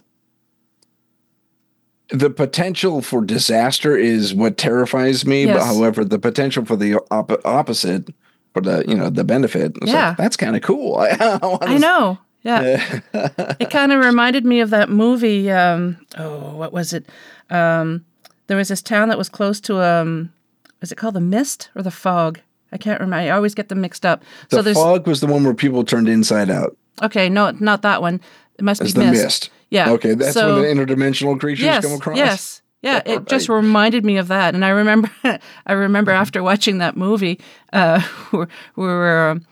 the 2.10 2.28
potential 2.30 3.00
for 3.02 3.24
disaster 3.24 3.96
is 3.96 4.34
what 4.34 4.58
terrifies 4.58 5.24
me. 5.24 5.46
But 5.46 5.62
however, 5.64 6.04
the 6.04 6.18
potential 6.18 6.64
for 6.64 6.76
the 6.76 6.96
op- 7.10 7.44
opposite 7.46 8.10
for 8.54 8.62
the 8.62 8.84
you 8.88 8.94
know 8.94 9.10
the 9.10 9.24
benefit. 9.24 9.76
it's 9.82 9.90
Yeah. 9.92 10.08
like, 10.10 10.16
that's 10.16 10.36
kind 10.36 10.56
of 10.56 10.62
cool. 10.62 10.96
I, 11.00 11.38
I 11.60 11.76
know. 11.78 12.18
Yeah. 12.42 13.00
it 13.60 13.70
kind 13.70 13.92
of 13.92 14.04
reminded 14.04 14.44
me 14.44 14.60
of 14.60 14.70
that 14.70 14.88
movie. 14.88 15.50
Um, 15.50 15.98
oh, 16.16 16.54
what 16.56 16.72
was 16.72 16.92
it? 16.92 17.06
Um, 17.50 18.04
there 18.46 18.56
was 18.56 18.68
this 18.68 18.82
town 18.82 19.08
that 19.08 19.18
was 19.18 19.28
close 19.28 19.60
to 19.62 19.82
um, 19.82 20.32
is 20.80 20.92
it 20.92 20.96
called 20.96 21.14
the 21.14 21.20
Mist 21.20 21.70
or 21.74 21.82
the 21.82 21.90
Fog? 21.90 22.40
I 22.72 22.76
can't 22.76 23.00
remember. 23.00 23.26
I 23.26 23.30
always 23.30 23.54
get 23.54 23.68
them 23.68 23.80
mixed 23.80 24.04
up. 24.04 24.22
The 24.50 24.56
so 24.56 24.62
there's 24.62 24.76
fog 24.76 25.06
was 25.06 25.20
the 25.20 25.26
one 25.26 25.44
where 25.44 25.54
people 25.54 25.84
turned 25.84 26.08
inside 26.08 26.50
out. 26.50 26.76
okay, 27.02 27.28
no, 27.28 27.50
not 27.60 27.82
that 27.82 28.02
one. 28.02 28.20
It 28.58 28.64
must 28.64 28.80
As 28.82 28.92
be 28.94 29.00
the 29.00 29.10
Mist. 29.10 29.22
mist. 29.24 29.50
Yeah. 29.70 29.90
Okay, 29.92 30.14
that's 30.14 30.34
so, 30.34 30.60
when 30.60 30.76
the 30.76 30.84
interdimensional 30.84 31.38
creatures 31.40 31.64
yes, 31.64 31.84
come 31.84 31.94
across. 31.94 32.16
Yes. 32.16 32.62
Yeah, 32.84 33.00
it 33.06 33.26
just 33.26 33.48
reminded 33.48 34.04
me 34.04 34.18
of 34.18 34.28
that, 34.28 34.54
and 34.54 34.62
I 34.62 34.68
remember, 34.68 35.10
I 35.66 35.72
remember 35.72 36.10
after 36.10 36.42
watching 36.42 36.78
that 36.78 36.96
movie, 36.96 37.40
uh, 37.72 38.02
we 38.32 38.46
were 38.76 39.30
um, 39.30 39.46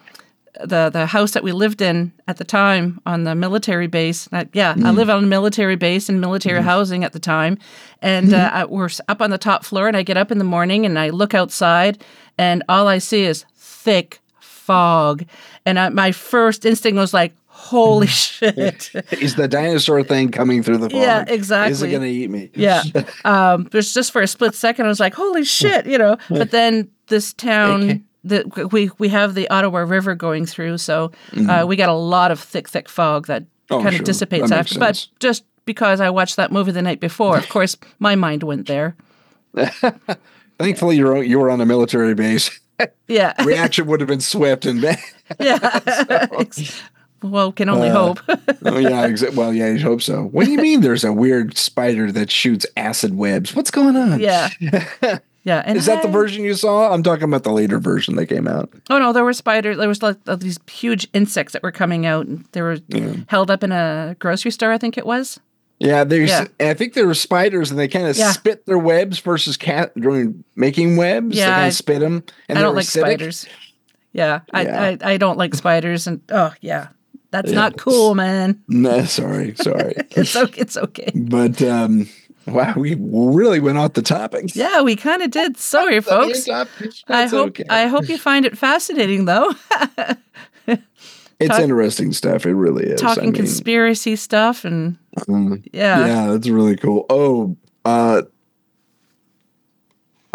the 0.63 0.91
the 0.91 1.07
house 1.07 1.31
that 1.33 1.43
we 1.43 1.53
lived 1.53 1.81
in 1.81 2.13
at 2.29 2.37
the 2.37 2.45
time 2.45 3.01
on 3.07 3.25
the 3.25 3.35
military 3.35 3.87
base. 3.87 4.29
I, 4.33 4.49
yeah, 4.53 4.75
I 4.85 4.91
live 4.91 5.09
on 5.09 5.25
a 5.25 5.27
military 5.27 5.77
base 5.77 6.11
and 6.11 6.21
military 6.21 6.63
housing 6.63 7.05
at 7.05 7.15
the 7.15 7.19
time, 7.19 7.57
and 8.03 8.35
uh, 8.35 8.51
I, 8.53 8.65
we're 8.67 8.91
up 9.09 9.23
on 9.23 9.31
the 9.31 9.39
top 9.39 9.65
floor. 9.65 9.89
And 9.89 9.97
I 9.97 10.03
get 10.03 10.19
up 10.19 10.31
in 10.31 10.37
the 10.37 10.45
morning 10.45 10.85
and 10.85 10.99
I 10.99 11.09
look 11.09 11.33
outside, 11.33 12.05
and 12.37 12.63
all 12.69 12.87
I 12.87 12.99
see 12.99 13.23
is 13.25 13.47
thick 13.57 14.21
fog. 14.41 15.25
And 15.65 15.79
I, 15.79 15.89
my 15.89 16.13
first 16.13 16.65
instinct 16.65 16.97
was 16.97 17.15
like, 17.15 17.33
"Holy 17.63 18.07
shit!" 18.07 18.91
Is 19.13 19.37
the 19.37 19.49
dinosaur 19.49 20.03
thing 20.03 20.31
coming 20.31 20.63
through 20.63 20.79
the 20.79 20.91
fog? 20.91 21.01
Yeah, 21.01 21.25
exactly. 21.27 21.73
Is 21.73 21.83
it 21.83 21.91
going 21.91 22.03
to 22.03 22.09
eat 22.09 22.31
me? 22.31 22.51
Yeah. 22.55 22.83
Um, 23.25 23.69
there's 23.71 23.95
just 23.95 24.11
for 24.13 24.21
a 24.21 24.27
split 24.27 24.55
second, 24.55 24.85
I 24.87 24.89
was 24.89 25.01
like, 25.01 25.15
holy 25.15 25.45
shit, 25.45 25.87
you 25.87 25.97
know. 25.99 26.17
But 26.29 26.51
then 26.51 26.91
this 27.07 27.33
town, 27.33 28.05
that 28.25 28.73
we, 28.73 28.91
we 28.99 29.09
have 29.09 29.35
the 29.35 29.49
Ottawa 29.49 29.81
River 29.81 30.15
going 30.15 30.45
through, 30.47 30.79
so 30.79 31.13
uh, 31.49 31.65
we 31.67 31.77
got 31.77 31.89
a 31.89 31.95
lot 31.95 32.31
of 32.31 32.41
thick, 32.41 32.69
thick 32.69 32.89
fog 32.89 33.27
that 33.29 33.45
Mm-hmm. 33.71 33.75
Oh, 33.75 33.83
kind 33.85 33.95
sure. 33.95 34.03
of 34.03 34.07
dissipates 34.07 34.51
That 34.51 34.59
after. 34.59 34.79
But 34.79 35.07
just 35.21 35.45
because 35.65 36.01
I 36.01 36.11
watched 36.11 36.37
that 36.37 36.53
movie 36.53 36.73
the 36.73 36.83
night 36.83 37.01
before, 37.01 37.39
of 37.39 37.49
course, 37.49 37.77
my 38.01 38.17
mind 38.17 38.43
went 38.43 38.67
there. 38.67 38.97
Thankfully, 40.59 40.97
you 40.97 41.07
were 41.07 41.23
you 41.23 41.39
were 41.39 41.49
on 41.49 41.61
a 41.61 41.67
military 41.67 42.15
base. 42.15 42.59
Yeah. 43.09 43.33
Reaction 43.45 43.87
would 43.87 44.01
have 44.01 44.09
been 44.09 44.21
swift 44.21 44.67
and 44.67 44.83
bad. 44.83 44.99
yeah. 45.41 46.27
Well, 47.23 47.53
can 47.53 47.69
only 47.69 47.89
hope. 47.89 48.21
oh 48.29 48.79
yeah, 48.79 49.07
exa- 49.09 49.35
well 49.35 49.53
yeah, 49.55 49.71
you 49.71 49.81
hope 49.81 50.03
so. 50.03 50.25
What 50.25 50.45
do 50.47 50.53
you 50.53 50.59
mean? 50.59 50.81
There's 50.81 51.05
a 51.05 51.13
weird 51.13 51.57
spider 51.57 52.11
that 52.13 52.31
shoots 52.31 52.67
acid 52.77 53.17
webs. 53.17 53.55
What's 53.55 53.71
going 53.71 53.97
on? 53.97 54.21
yeah. 54.21 54.49
Yeah. 55.45 55.61
And 55.67 55.77
Is 55.77 55.87
that 55.87 56.03
the 56.03 56.09
version 56.09 56.45
you 56.45 56.55
saw? 56.55 56.93
I'm 56.95 57.03
talking 57.03 57.25
about 57.25 57.43
the 57.43 57.51
later 57.51 57.81
version 57.81 58.15
that 58.15 58.27
came 58.27 58.47
out. 58.47 58.71
Oh 58.91 59.01
no, 59.01 59.13
there 59.13 59.25
were 59.25 59.33
spiders. 59.33 59.77
There 59.77 59.89
was 59.89 60.01
like 60.01 60.17
uh, 60.29 60.37
these 60.37 60.61
huge 60.71 61.09
insects 61.15 61.53
that 61.53 61.65
were 61.65 61.73
coming 61.73 62.07
out, 62.07 62.27
and 62.29 62.45
they 62.53 62.63
were 62.63 62.79
held 63.27 63.51
up 63.51 63.65
in 63.65 63.73
a 63.73 64.15
grocery 64.21 64.53
store. 64.53 64.71
I 64.71 64.79
think 64.79 64.97
it 64.97 65.05
was. 65.05 65.41
Yeah, 65.81 66.05
there's. 66.05 66.31
Yeah. 66.31 66.47
I 66.61 66.75
think 66.75 66.95
there 66.95 67.09
were 67.09 67.15
spiders, 67.15 67.73
and 67.73 67.81
they 67.81 67.89
kind 67.89 68.07
of 68.07 68.17
Yeah. 68.17 68.31
spit 68.31 68.67
their 68.67 68.79
webs 68.79 69.19
versus 69.19 69.57
cat 69.57 69.91
during 69.97 70.45
making 70.55 70.97
webs. 70.97 71.37
Yeah, 71.37 71.47
they 71.47 71.51
kind 71.51 71.65
I- 71.65 71.67
of 71.67 71.75
spit 71.75 71.99
them. 71.99 72.23
And 72.49 72.57
I 72.57 72.63
don't 72.63 72.77
like 72.77 72.85
acidic. 72.87 73.01
spiders. 73.01 73.47
Yeah, 74.13 74.41
I, 74.53 74.63
Yeah. 74.63 74.97
I 75.03 75.13
I 75.15 75.17
don't 75.17 75.39
like 75.39 75.57
spiders, 75.57 76.07
and 76.07 76.21
oh 76.31 76.55
yeah, 76.61 76.87
that's 77.33 77.51
Yeah. 77.51 77.57
not 77.57 77.77
cool, 77.79 78.15
man. 78.15 78.63
No, 78.69 79.05
sorry, 79.05 79.55
sorry. 79.57 79.95
It's 80.13 80.37
okay. 80.37 80.61
It's 80.61 80.77
okay. 80.77 81.11
but 81.15 81.61
um, 81.63 82.09
wow, 82.47 82.75
we 82.77 82.95
really 83.01 83.59
went 83.59 83.79
off 83.79 83.95
the 83.95 84.03
topic. 84.03 84.55
Yeah, 84.55 84.83
we 84.83 84.95
kind 84.95 85.23
of 85.23 85.31
did. 85.33 85.57
Sorry, 85.57 86.01
folks. 86.01 86.49
I 87.09 87.27
hope 87.27 87.49
okay. 87.49 87.65
I 87.69 87.87
hope 87.89 88.09
you 88.09 88.19
find 88.19 88.47
it 88.47 88.57
fascinating, 88.57 89.25
though. 89.25 89.53
it's 90.67 91.49
talk- 91.49 91.61
interesting 91.61 92.13
stuff. 92.13 92.47
It 92.47 92.55
really 92.55 92.85
is. 92.85 93.03
I 93.03 93.07
Talking 93.07 93.25
mean, 93.25 93.33
conspiracy 93.33 94.15
stuff, 94.17 94.65
and 94.65 94.97
um, 95.29 95.63
yeah, 95.73 96.07
yeah, 96.07 96.27
that's 96.33 96.49
really 96.49 96.77
cool. 96.77 97.07
Oh, 97.11 97.57
uh, 97.85 98.23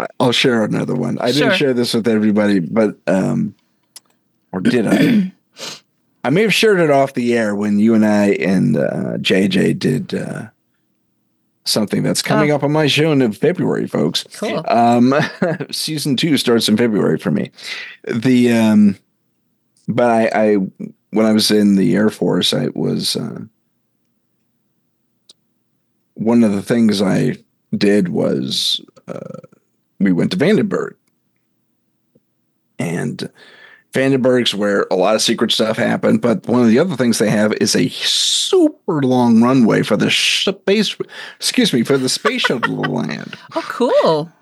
I- 0.00 0.06
I'll 0.20 0.32
share 0.32 0.64
another 0.64 0.94
one. 0.94 1.18
I 1.18 1.30
Sure. 1.32 1.48
didn't 1.48 1.58
share 1.58 1.74
this 1.74 1.94
with 1.94 2.06
everybody, 2.08 2.60
but 2.60 2.98
um, 3.06 3.54
or 4.52 4.60
did 4.60 4.86
I? 4.86 5.32
I 6.24 6.30
may 6.30 6.42
have 6.42 6.54
shared 6.54 6.80
it 6.80 6.90
off 6.90 7.14
the 7.14 7.34
air 7.36 7.54
when 7.54 7.78
you 7.78 7.94
and 7.94 8.04
I 8.04 8.30
and 8.32 8.76
uh, 8.76 9.18
JJ 9.18 9.78
did 9.78 10.14
uh, 10.14 10.48
something 11.64 12.02
that's 12.02 12.22
coming 12.22 12.50
Oh. 12.50 12.56
up 12.56 12.62
on 12.62 12.72
my 12.72 12.86
show 12.86 13.12
in 13.12 13.32
February, 13.32 13.86
folks. 13.86 14.24
Cool. 14.34 14.64
Um, 14.68 15.14
season 15.70 16.16
two 16.16 16.36
starts 16.36 16.68
in 16.68 16.76
February 16.76 17.18
for 17.18 17.30
me. 17.30 17.50
The 18.04 18.52
um, 18.52 18.96
but 19.86 20.10
I, 20.10 20.30
I 20.34 20.54
when 21.10 21.24
I 21.26 21.32
was 21.32 21.50
in 21.50 21.76
the 21.76 21.94
Air 21.96 22.10
Force, 22.10 22.52
I 22.52 22.68
was 22.74 23.16
uh, 23.16 23.40
one 26.14 26.42
of 26.44 26.52
the 26.52 26.62
things 26.62 27.00
I 27.00 27.36
did 27.76 28.08
was 28.08 28.80
uh, 29.06 29.38
we 30.00 30.12
went 30.12 30.32
to 30.32 30.36
Vandenberg, 30.36 30.94
and 32.78 33.30
Vandenberg's 33.92 34.54
where 34.54 34.86
a 34.90 34.96
lot 34.96 35.14
of 35.14 35.22
secret 35.22 35.50
stuff 35.50 35.76
happened. 35.76 36.20
But 36.20 36.46
one 36.46 36.62
of 36.62 36.68
the 36.68 36.78
other 36.78 36.96
things 36.96 37.18
they 37.18 37.30
have 37.30 37.52
is 37.54 37.74
a 37.74 37.88
super 37.88 39.02
long 39.02 39.42
runway 39.42 39.82
for 39.82 39.96
the 39.96 40.10
space. 40.10 40.96
Excuse 41.36 41.72
me, 41.72 41.82
for 41.82 41.98
the 41.98 42.08
space 42.08 42.42
shuttle 42.42 42.82
to 42.82 42.90
land 42.90 43.36
oh, 43.56 43.64
cool. 43.68 44.32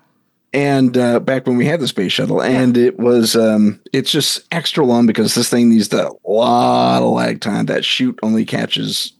and 0.53 0.97
uh, 0.97 1.19
back 1.19 1.47
when 1.47 1.57
we 1.57 1.65
had 1.65 1.79
the 1.79 1.87
space 1.87 2.11
shuttle, 2.11 2.41
and 2.41 2.77
it 2.77 2.99
was 2.99 3.35
um, 3.35 3.79
it's 3.93 4.11
just 4.11 4.45
extra 4.51 4.85
long 4.85 5.05
because 5.05 5.35
this 5.35 5.49
thing 5.49 5.69
needs 5.69 5.91
a 5.93 6.11
lot 6.25 7.01
of 7.01 7.11
lag 7.11 7.41
time. 7.41 7.67
That 7.67 7.85
chute 7.85 8.19
only 8.21 8.45
catches 8.45 9.13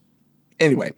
anyway. 0.59 0.91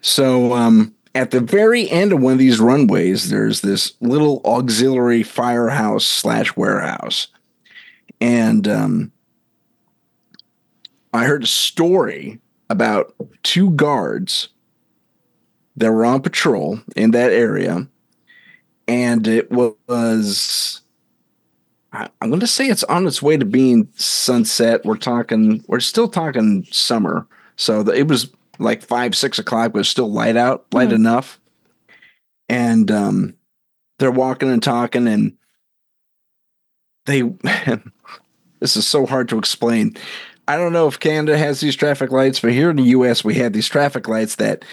So 0.00 0.54
um, 0.54 0.94
at 1.14 1.30
the 1.30 1.40
very 1.40 1.88
end 1.90 2.12
of 2.12 2.20
one 2.20 2.32
of 2.34 2.38
these 2.38 2.60
runways, 2.60 3.30
there's 3.30 3.60
this 3.60 3.94
little 4.00 4.40
auxiliary 4.44 5.22
firehouse 5.22 6.04
slash 6.04 6.56
warehouse, 6.56 7.28
and 8.24 8.66
um, 8.66 9.12
I 11.12 11.24
heard 11.26 11.44
a 11.44 11.46
story 11.46 12.40
about 12.70 13.14
two 13.42 13.70
guards 13.72 14.48
that 15.76 15.92
were 15.92 16.06
on 16.06 16.22
patrol 16.22 16.80
in 16.96 17.10
that 17.10 17.32
area. 17.32 17.86
And 18.88 19.26
it 19.28 19.50
was 19.50 20.80
i'm 22.20 22.28
going 22.28 22.40
to 22.40 22.46
say 22.46 22.66
it's 22.66 22.82
on 22.84 23.06
its 23.06 23.22
way 23.22 23.36
to 23.36 23.44
being 23.44 23.88
sunset. 23.94 24.84
We're 24.84 24.96
talking 24.96 25.62
we're 25.68 25.80
still 25.80 26.08
talking 26.08 26.66
summer. 26.70 27.26
So 27.56 27.82
the, 27.82 27.92
it 27.92 28.08
was 28.08 28.32
like 28.58 28.82
five 28.82 29.14
six 29.14 29.38
o'clock 29.38 29.72
but 29.72 29.78
it 29.78 29.80
was 29.80 29.88
still 29.88 30.10
light 30.10 30.36
out 30.36 30.64
light 30.72 30.88
Mhm. 30.88 30.94
enough. 30.94 31.40
And 32.48 32.90
um 32.90 33.34
they're 33.98 34.10
walking 34.10 34.50
and 34.50 34.62
talking 34.62 35.06
and 35.06 35.34
they 37.06 37.22
this 38.64 38.76
is 38.78 38.86
so 38.86 39.04
hard 39.04 39.28
to 39.28 39.36
explain 39.36 39.94
i 40.48 40.56
don't 40.56 40.72
know 40.72 40.86
if 40.86 40.98
canada 40.98 41.36
has 41.36 41.60
these 41.60 41.76
traffic 41.76 42.10
lights 42.10 42.40
but 42.40 42.50
here 42.50 42.70
in 42.70 42.76
the 42.76 42.84
us 42.84 43.22
we 43.22 43.34
have 43.34 43.52
these 43.52 43.68
traffic 43.68 44.08
lights 44.08 44.36
that 44.36 44.64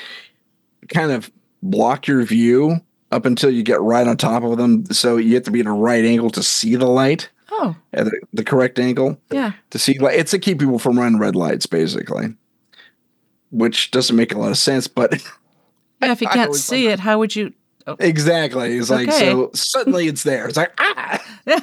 kind 0.88 1.12
of 1.12 1.30
block 1.62 2.08
your 2.08 2.24
view 2.24 2.80
up 3.12 3.26
until 3.26 3.50
you 3.50 3.64
get 3.64 3.82
right 3.82 4.08
on 4.08 4.16
top 4.18 4.44
of 4.44 4.58
them. 4.58 4.86
So 4.86 5.18
you 5.18 5.36
have 5.36 5.44
to 5.44 5.52
be 5.52 5.60
at 5.60 5.66
a 5.66 5.72
right 5.72 6.04
angle 6.06 6.30
to 6.32 6.42
see 6.42 6.76
the 6.76 6.88
light 6.88 7.30
Oh, 7.52 7.76
at 7.94 8.06
the, 8.06 8.22
the 8.32 8.44
correct 8.46 8.80
angle 8.80 9.20
yeah. 9.30 9.52
to 9.72 9.78
see 9.78 10.00
light. 10.00 10.18
It's 10.18 10.32
to 10.32 10.40
keep 10.40 10.60
people 10.60 10.80
from 10.80 10.98
running 10.98 11.20
red 11.20 11.36
lights, 11.36 11.66
basically, 11.66 12.34
which 13.52 13.92
doesn't 13.92 14.16
make 14.16 14.34
a 14.34 14.40
lot 14.40 14.52
of 14.52 14.58
sense, 14.58 14.88
but 14.88 15.12
Yeah, 16.02 16.14
if 16.14 16.22
you 16.22 16.30
can't 16.30 16.56
see 16.56 16.88
it, 16.88 17.02
how 17.02 17.20
would 17.20 17.36
you 17.36 17.54
exactly. 18.00 18.78
It's 18.78 18.90
like, 18.90 19.10
Okay. 19.10 19.20
so 19.32 19.52
suddenly 19.54 20.08
it's 20.08 20.24
there. 20.24 20.48
It's 20.48 20.58
like, 20.58 20.72
ah, 20.78 21.22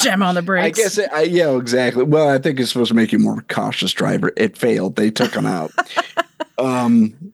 jam 0.00 0.22
on 0.22 0.34
the 0.34 0.42
brakes? 0.42 0.78
I 0.78 0.82
guess, 0.82 0.98
it, 0.98 1.12
I, 1.12 1.22
yeah, 1.22 1.56
exactly. 1.56 2.04
Well, 2.04 2.28
I 2.28 2.38
think 2.38 2.58
it's 2.60 2.70
supposed 2.70 2.88
to 2.88 2.94
make 2.94 3.12
you 3.12 3.18
more 3.18 3.44
cautious 3.48 3.92
driver. 3.92 4.32
It 4.36 4.56
failed. 4.56 4.96
They 4.96 5.10
took 5.10 5.32
them 5.32 5.46
out. 5.46 5.72
um, 6.58 7.32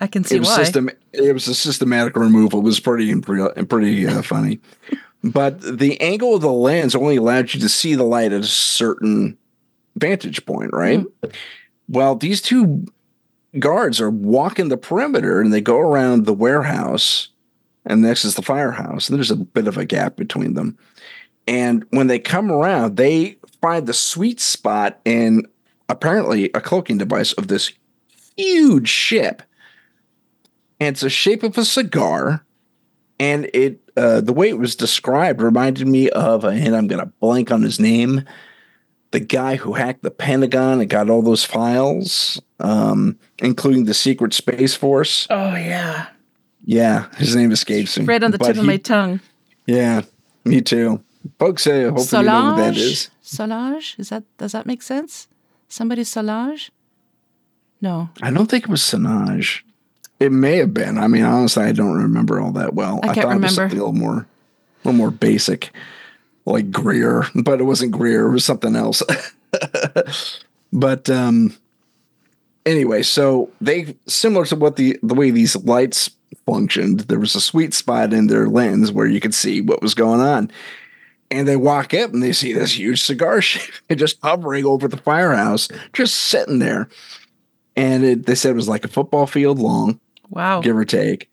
I 0.00 0.06
can 0.06 0.24
see 0.24 0.36
it 0.36 0.40
was 0.40 0.48
why. 0.48 0.56
system 0.56 0.90
it 1.12 1.32
was 1.32 1.48
a 1.48 1.54
systematic 1.54 2.16
removal. 2.16 2.60
It 2.60 2.64
was 2.64 2.80
pretty 2.80 3.12
impre- 3.12 3.68
pretty 3.68 4.06
uh, 4.06 4.22
funny. 4.22 4.60
But 5.22 5.60
the 5.60 5.98
angle 6.00 6.34
of 6.34 6.42
the 6.42 6.52
lens 6.52 6.94
only 6.94 7.16
allowed 7.16 7.54
you 7.54 7.60
to 7.60 7.68
see 7.68 7.94
the 7.94 8.04
light 8.04 8.32
at 8.32 8.42
a 8.42 8.46
certain 8.46 9.38
vantage 9.96 10.44
point, 10.44 10.72
right? 10.72 11.04
Well, 11.88 12.16
these 12.16 12.42
two 12.42 12.86
guards 13.58 14.00
are 14.00 14.10
walking 14.10 14.68
the 14.68 14.76
perimeter 14.76 15.40
and 15.40 15.52
they 15.52 15.60
go 15.60 15.78
around 15.78 16.26
the 16.26 16.34
warehouse 16.34 17.28
and 17.86 18.02
next 18.02 18.24
is 18.24 18.34
the 18.34 18.42
firehouse. 18.42 19.08
And 19.08 19.16
there's 19.16 19.30
a 19.30 19.36
bit 19.36 19.68
of 19.68 19.76
a 19.76 19.84
gap 19.84 20.16
between 20.16 20.54
them. 20.54 20.78
And 21.46 21.84
when 21.90 22.06
they 22.06 22.18
come 22.18 22.50
around, 22.50 22.96
they 22.96 23.36
find 23.60 23.86
the 23.86 23.94
sweet 23.94 24.40
spot 24.40 25.00
in 25.04 25.46
apparently 25.88 26.50
a 26.54 26.60
cloaking 26.60 26.98
device 26.98 27.32
of 27.34 27.48
this 27.48 27.72
huge 28.36 28.88
ship. 28.88 29.42
And 30.80 30.94
it's 30.94 31.02
a 31.02 31.10
shape 31.10 31.42
of 31.42 31.56
a 31.58 31.64
cigar. 31.64 32.44
And 33.20 33.48
it 33.54 33.80
uh, 33.96 34.20
the 34.20 34.32
way 34.32 34.48
it 34.48 34.58
was 34.58 34.74
described 34.74 35.40
reminded 35.40 35.86
me 35.86 36.10
of 36.10 36.44
and 36.44 36.74
i'm 36.74 36.88
gonna 36.88 37.06
blank 37.20 37.52
on 37.52 37.62
his 37.62 37.78
name 37.78 38.22
the 39.12 39.20
guy 39.20 39.54
who 39.54 39.74
hacked 39.74 40.02
the 40.02 40.10
pentagon 40.10 40.80
and 40.80 40.90
got 40.90 41.08
all 41.08 41.22
those 41.22 41.44
files 41.44 42.40
um, 42.58 43.16
including 43.38 43.84
the 43.84 43.94
secret 43.94 44.34
space 44.34 44.74
force. 44.74 45.28
Oh 45.30 45.54
yeah, 45.54 46.08
yeah 46.64 47.06
his 47.18 47.36
name 47.36 47.52
escapes 47.52 47.96
me 47.96 48.04
right 48.04 48.22
on 48.22 48.32
the 48.32 48.38
But 48.38 48.46
tip 48.48 48.56
of 48.56 48.64
my 48.64 48.78
tongue. 48.78 49.20
yeah 49.66 50.02
me 50.44 50.60
too 50.60 51.03
folks 51.38 51.62
say 51.62 51.84
hopefully 51.84 52.24
you 52.24 52.30
know 52.30 52.50
who 52.50 52.56
that 52.62 52.76
is 52.76 53.10
Solange? 53.22 53.96
Is 53.98 54.08
that 54.10 54.24
does 54.38 54.52
that 54.52 54.66
make 54.66 54.82
sense? 54.82 55.28
Somebody 55.68 56.04
Solange? 56.04 56.70
No. 57.80 58.08
i 58.22 58.30
don't 58.30 58.50
think 58.50 58.64
it 58.64 58.70
was 58.70 58.82
Solange. 58.82 59.64
It 60.20 60.32
may 60.32 60.56
have 60.56 60.72
been. 60.72 60.96
I 60.96 61.08
mean, 61.08 61.24
honestly, 61.24 61.64
I 61.64 61.72
don't 61.72 61.96
remember 61.96 62.40
all 62.40 62.52
that 62.52 62.74
well. 62.74 63.00
I 63.02 63.08
can't 63.08 63.26
thought 63.26 63.36
it 63.36 63.42
was 63.42 63.54
something 63.54 63.78
a 63.78 63.84
little 63.84 63.98
more, 63.98 64.18
a 64.18 64.26
little 64.84 64.96
more 64.96 65.10
basic, 65.10 65.70
like 66.46 66.70
Greer, 66.70 67.26
but 67.34 67.60
it 67.60 67.64
wasn't 67.64 67.92
Greer. 67.92 68.28
It 68.28 68.32
was 68.32 68.44
something 68.44 68.76
else. 68.76 69.02
but 70.72 71.10
um, 71.10 71.56
anyway, 72.64 73.02
so 73.02 73.50
they 73.60 73.96
similar 74.06 74.46
to 74.46 74.56
what 74.56 74.76
the 74.76 74.98
the 75.02 75.14
way 75.14 75.30
these 75.30 75.56
lights 75.56 76.10
functioned. 76.46 77.00
There 77.00 77.18
was 77.18 77.34
a 77.34 77.40
sweet 77.40 77.74
spot 77.74 78.12
in 78.12 78.28
their 78.28 78.48
lens 78.48 78.92
where 78.92 79.06
you 79.06 79.20
could 79.20 79.34
see 79.34 79.60
what 79.60 79.82
was 79.82 79.94
going 79.94 80.20
on. 80.20 80.50
And 81.34 81.48
they 81.48 81.56
walk 81.56 81.92
up 81.94 82.12
and 82.12 82.22
they 82.22 82.32
see 82.32 82.52
this 82.52 82.78
huge 82.78 83.02
cigar 83.02 83.42
shape 83.42 83.72
just 83.96 84.18
hovering 84.22 84.64
over 84.64 84.86
the 84.88 84.96
firehouse, 84.96 85.68
just 85.92 86.14
sitting 86.14 86.60
there. 86.60 86.88
And 87.76 88.04
it, 88.04 88.26
they 88.26 88.34
said 88.34 88.50
it 88.52 88.54
was 88.54 88.68
like 88.68 88.84
a 88.84 88.88
football 88.88 89.26
field 89.26 89.58
long 89.58 90.00
Wow. 90.30 90.60
give 90.60 90.76
or 90.76 90.84
take. 90.84 91.30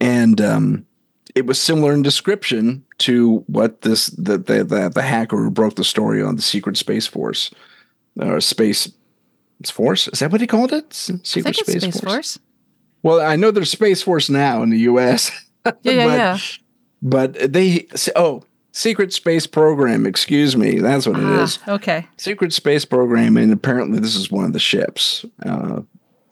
And 0.00 0.40
um, 0.40 0.86
it 1.34 1.46
was 1.46 1.60
similar 1.60 1.92
in 1.92 2.02
description 2.02 2.84
to 2.98 3.44
what 3.46 3.82
this 3.82 4.06
the 4.08 4.38
the, 4.38 4.64
the 4.64 4.90
the 4.94 5.02
hacker 5.02 5.36
who 5.36 5.50
broke 5.50 5.76
the 5.76 5.84
story 5.84 6.22
on 6.22 6.36
the 6.36 6.42
Secret 6.42 6.76
Space 6.76 7.06
Force 7.06 7.50
or 8.18 8.40
Space 8.40 8.90
Force 9.66 10.08
is 10.08 10.20
that 10.20 10.32
what 10.32 10.40
he 10.40 10.46
called 10.46 10.72
it? 10.72 10.92
Secret 10.92 11.58
it's 11.58 11.60
Space 11.60 12.00
Force. 12.00 12.38
Well, 13.02 13.20
I 13.20 13.36
know 13.36 13.50
there's 13.50 13.70
Space 13.70 14.02
Force 14.02 14.30
now 14.30 14.62
in 14.62 14.70
the 14.70 14.80
U.S. 14.80 15.30
Yeah, 15.82 15.92
yeah, 15.92 16.06
but, 16.06 16.16
yeah. 16.16 16.38
But 17.02 17.52
they 17.52 17.86
oh 18.16 18.42
Secret 18.72 19.12
Space 19.12 19.46
Program. 19.46 20.06
Excuse 20.06 20.56
me, 20.56 20.78
that's 20.78 21.06
what 21.06 21.18
it 21.18 21.24
is. 21.40 21.58
Ah, 21.66 21.72
okay. 21.72 22.06
Secret 22.16 22.52
Space 22.52 22.84
Program, 22.84 23.36
and 23.36 23.52
apparently 23.52 23.98
this 23.98 24.14
is 24.16 24.30
one 24.30 24.44
of 24.44 24.52
the 24.52 24.58
ships. 24.60 25.24
Uh, 25.44 25.80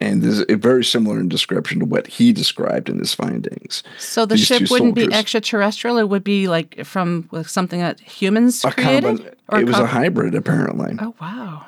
and 0.01 0.23
this 0.23 0.39
is 0.39 0.45
very 0.61 0.85
similar 0.85 1.19
in 1.19 1.29
description 1.29 1.81
to 1.81 1.85
what 1.85 2.07
he 2.07 2.33
described 2.33 2.89
in 2.89 3.01
his 3.01 3.13
findings. 3.13 3.83
So 3.99 4.25
the 4.27 4.37
These 4.37 4.47
ship 4.47 4.71
wouldn't 4.71 4.95
be 4.95 5.13
extraterrestrial. 5.13 5.99
It 5.99 6.09
would 6.09 6.23
be 6.23 6.47
like 6.47 6.85
from 6.85 7.29
like, 7.33 7.49
something 7.49 7.81
that 7.81 7.99
humans 7.99 8.65
A 8.65 8.71
created. 8.71 9.17
combi- 9.17 9.35
Or 9.49 9.59
it 9.59 9.67
was 9.67 9.79
a 9.79 9.87
hybrid, 9.87 10.37
apparently. 10.37 10.97
oh 11.01 11.15
wow. 11.21 11.67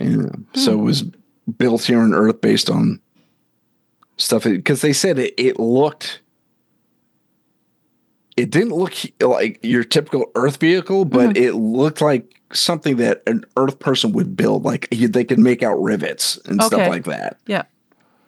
Yeah. 0.00 0.26
So 0.54 0.72
it 0.72 0.82
was 0.82 1.04
built 1.56 1.82
here 1.84 2.00
on 2.00 2.12
Earth 2.14 2.40
based 2.40 2.68
on 2.68 3.00
stuff 4.16 4.42
because 4.44 4.80
they 4.80 4.92
said 4.92 5.18
it, 5.20 5.34
it 5.36 5.60
looked. 5.60 6.20
It 8.38 8.50
didn't 8.50 8.70
look 8.72 8.92
like 9.20 9.58
your 9.62 9.82
typical 9.84 10.30
Earth 10.34 10.58
vehicle, 10.58 11.04
but 11.04 11.30
Mm-hmm. 11.30 11.42
it 11.42 11.54
looked 11.54 12.00
like 12.00 12.40
something 12.52 12.96
that 12.96 13.22
an 13.26 13.44
Earth 13.56 13.78
person 13.80 14.12
would 14.12 14.36
build. 14.36 14.64
Like 14.64 14.88
they 14.90 15.24
could 15.24 15.38
make 15.40 15.62
out 15.62 15.74
rivets 15.82 16.38
and 16.46 16.60
Okay. 16.60 16.66
stuff 16.68 16.88
like 16.88 17.04
that. 17.04 17.36
Yeah. 17.46 17.64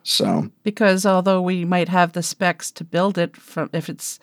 So 0.03 0.51
Because 0.65 1.07
although 1.07 1.41
we 1.41 1.65
might 1.65 1.89
have 1.89 2.13
the 2.13 2.23
specs 2.23 2.71
to 2.73 2.85
build 2.85 3.19
it 3.19 3.37
from 3.37 3.71
if 3.73 3.89
it's 3.89 4.19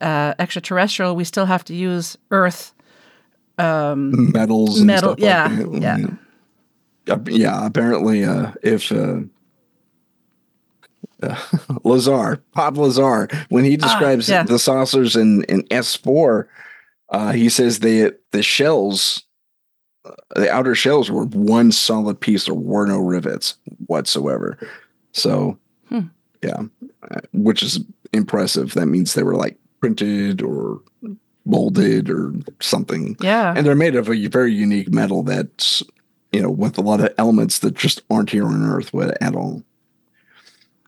uh, 0.00 0.34
extraterrestrial, 0.38 1.16
we 1.16 1.24
still 1.24 1.46
have 1.46 1.64
to 1.64 1.74
use 1.74 2.16
Earth. 2.30 2.74
metals, 3.58 4.78
and 4.78 4.86
Metal, 4.86 5.10
stuff 5.16 5.18
yeah, 5.20 5.48
like 5.48 5.82
yeah. 5.82 5.96
Uh, 7.08 7.18
yeah. 7.26 7.66
Apparently, 7.66 8.24
uh, 8.24 8.52
if 8.62 8.92
uh, 8.92 9.20
uh, 11.22 11.36
Lazar, 11.84 12.42
Bob 12.54 12.76
Lazar, 12.76 13.28
when 13.48 13.64
he 13.64 13.76
describes 13.76 14.30
Ah, 14.30 14.34
yeah. 14.34 14.42
the 14.42 14.58
saucers 14.58 15.16
in 15.16 15.44
in 15.44 15.64
S 15.70 15.94
four, 15.94 16.48
uh, 17.10 17.32
he 17.32 17.48
says 17.48 17.78
they 17.80 18.10
the 18.32 18.42
shells, 18.42 19.24
uh, 20.04 20.10
the 20.36 20.50
outer 20.50 20.74
shells 20.74 21.10
were 21.10 21.24
one 21.26 21.72
solid 21.72 22.18
piece. 22.20 22.46
There 22.46 22.54
were 22.54 22.86
no 22.86 22.98
rivets 22.98 23.56
whatsoever. 23.86 24.58
So, 25.12 25.58
Hmm. 25.88 26.00
yeah, 26.42 26.62
uh, 27.10 27.20
which 27.32 27.62
is 27.62 27.80
impressive. 28.12 28.72
That 28.74 28.86
means 28.86 29.14
they 29.14 29.22
were 29.22 29.36
like 29.36 29.58
printed 29.80 30.42
or 30.42 30.80
molded 31.44 32.08
or 32.08 32.32
something 32.60 33.16
Yeah. 33.20 33.52
and 33.56 33.66
they're 33.66 33.74
made 33.74 33.96
of 33.96 34.08
a 34.08 34.26
very 34.28 34.54
unique 34.54 34.92
metal 34.92 35.24
that's 35.24 35.82
you 36.30 36.40
know 36.40 36.48
with 36.50 36.78
a 36.78 36.82
lot 36.82 37.00
of 37.00 37.12
elements 37.18 37.58
that 37.58 37.74
just 37.74 38.00
aren't 38.08 38.30
here 38.30 38.46
on 38.46 38.62
earth 38.62 38.94
with 38.94 39.10
at 39.20 39.34
all 39.34 39.64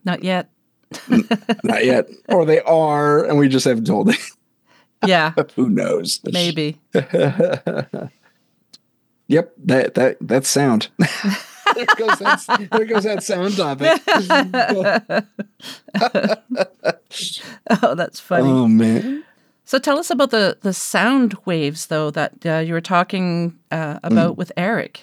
Not 0.04 0.22
yet. 0.24 0.48
not 1.64 1.84
yet 1.84 2.08
or 2.28 2.44
they 2.44 2.60
are 2.60 3.24
and 3.24 3.36
we 3.38 3.48
just 3.48 3.64
haven't 3.64 3.86
told 3.86 4.10
it 4.10 4.18
Yeah. 5.06 5.32
who 5.56 5.68
knows 5.68 6.20
Maybe. 6.24 6.78
yep 9.26 9.52
that 9.64 9.94
that 9.94 10.16
that 10.20 10.46
sound 10.46 10.88
there 10.98 11.86
goes 11.96 12.18
that 12.20 12.68
there 12.70 12.84
goes 12.84 13.02
that 13.04 13.22
sound 13.24 13.56
topic 13.56 14.00
Oh, 17.82 17.94
that's 17.94 18.20
funny. 18.20 18.48
oh 18.48 18.68
man 18.68 19.24
So 19.64 19.78
tell 19.78 19.98
us 19.98 20.10
about 20.10 20.30
the 20.30 20.58
the 20.60 20.72
sound 20.74 21.34
waves, 21.46 21.86
though, 21.86 22.10
that 22.10 22.32
uh, 22.46 22.58
you 22.58 22.74
were 22.74 22.82
talking 22.82 23.58
uh, 23.70 23.98
about 24.02 24.36
with 24.36 24.52
Eric. 24.56 25.02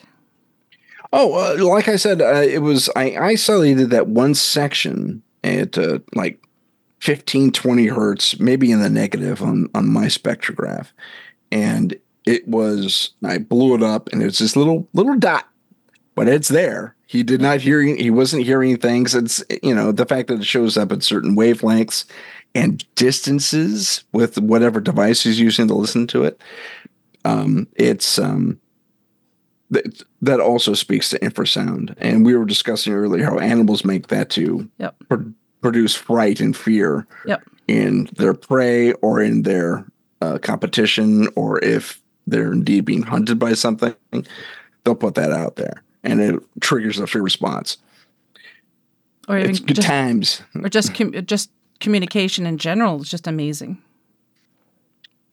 Oh, 1.14 1.34
uh, 1.34 1.64
like 1.64 1.88
I 1.88 1.98
said, 1.98 2.22
uh, 2.22 2.42
it 2.42 2.62
was 2.62 2.90
I 2.96 3.16
isolated 3.20 3.90
that 3.90 4.08
one 4.08 4.34
section 4.34 5.22
at 5.44 5.78
uh, 5.78 6.00
like 6.16 6.42
15, 7.00 7.52
20 7.52 7.88
hertz, 7.88 8.40
maybe 8.40 8.72
in 8.72 8.82
the 8.82 8.90
negative 8.90 9.42
on 9.42 9.70
on 9.74 9.92
my 9.92 10.06
spectrograph, 10.06 10.88
and 11.52 11.98
it 12.26 12.48
was 12.48 13.12
I 13.24 13.40
blew 13.40 13.76
it 13.76 13.84
up, 13.84 14.10
and 14.12 14.24
it's 14.24 14.40
this 14.40 14.56
little 14.56 14.88
little 14.94 15.18
dot, 15.18 15.48
but 16.16 16.28
it's 16.28 16.48
there. 16.48 16.96
He 17.08 17.24
did 17.24 17.42
not 17.42 17.60
hear. 17.60 17.82
He 17.82 18.10
wasn't 18.10 18.46
hearing 18.46 18.78
things. 18.78 19.14
It's 19.14 19.44
you 19.62 19.76
know 19.76 19.92
the 19.92 20.06
fact 20.06 20.30
that 20.30 20.40
it 20.40 20.46
shows 20.46 20.78
up 20.78 20.94
at 20.94 21.04
certain 21.04 21.36
wavelengths 21.36 22.06
and 22.56 22.86
distances 22.96 24.06
with 24.14 24.38
whatever 24.38 24.80
device 24.80 25.24
he's 25.24 25.40
using 25.40 25.68
to 25.68 25.74
listen 25.74 26.08
to 26.08 26.24
it. 26.24 26.42
Um, 27.26 27.68
it's 27.76 28.18
um, 28.18 28.60
that 30.22 30.40
also 30.40 30.74
speaks 30.74 31.10
to 31.10 31.20
infrasound. 31.20 31.96
And 31.98 32.26
we 32.26 32.36
were 32.36 32.46
discussing 32.46 32.94
earlier 32.94 33.26
how 33.26 33.40
animals 33.40 33.84
make 33.86 34.08
that 34.08 34.30
to 34.32 34.70
Yep. 34.78 34.96
pro- 35.10 35.34
produce 35.62 35.96
fright 35.96 36.40
and 36.40 36.56
fear 36.56 37.06
Yep. 37.26 37.44
in 37.68 38.10
their 38.18 38.34
prey 38.34 38.94
or 38.94 39.22
in 39.22 39.44
their 39.44 39.86
uh, 40.22 40.38
competition, 40.38 41.28
or 41.36 41.64
if 41.64 42.00
they're 42.28 42.52
indeed 42.52 42.86
being 42.86 43.02
hunted 43.02 43.40
by 43.40 43.54
something, 43.54 43.96
they'll 44.84 44.94
put 44.96 45.16
that 45.16 45.32
out 45.32 45.56
there, 45.56 45.82
and 46.04 46.22
it 46.22 46.36
triggers 46.60 47.00
a 47.00 47.08
fear 47.08 47.24
response. 47.24 47.78
Or 49.28 49.38
even 49.40 49.50
It's 49.52 49.60
good 49.60 49.76
just, 49.78 49.88
times. 49.88 50.42
or 50.56 50.70
just 50.70 50.94
com- 50.94 51.14
just 51.26 51.50
communication 51.80 52.46
in 52.46 52.58
general 52.60 53.02
is 53.02 53.10
just 53.10 53.26
amazing. 53.26 53.80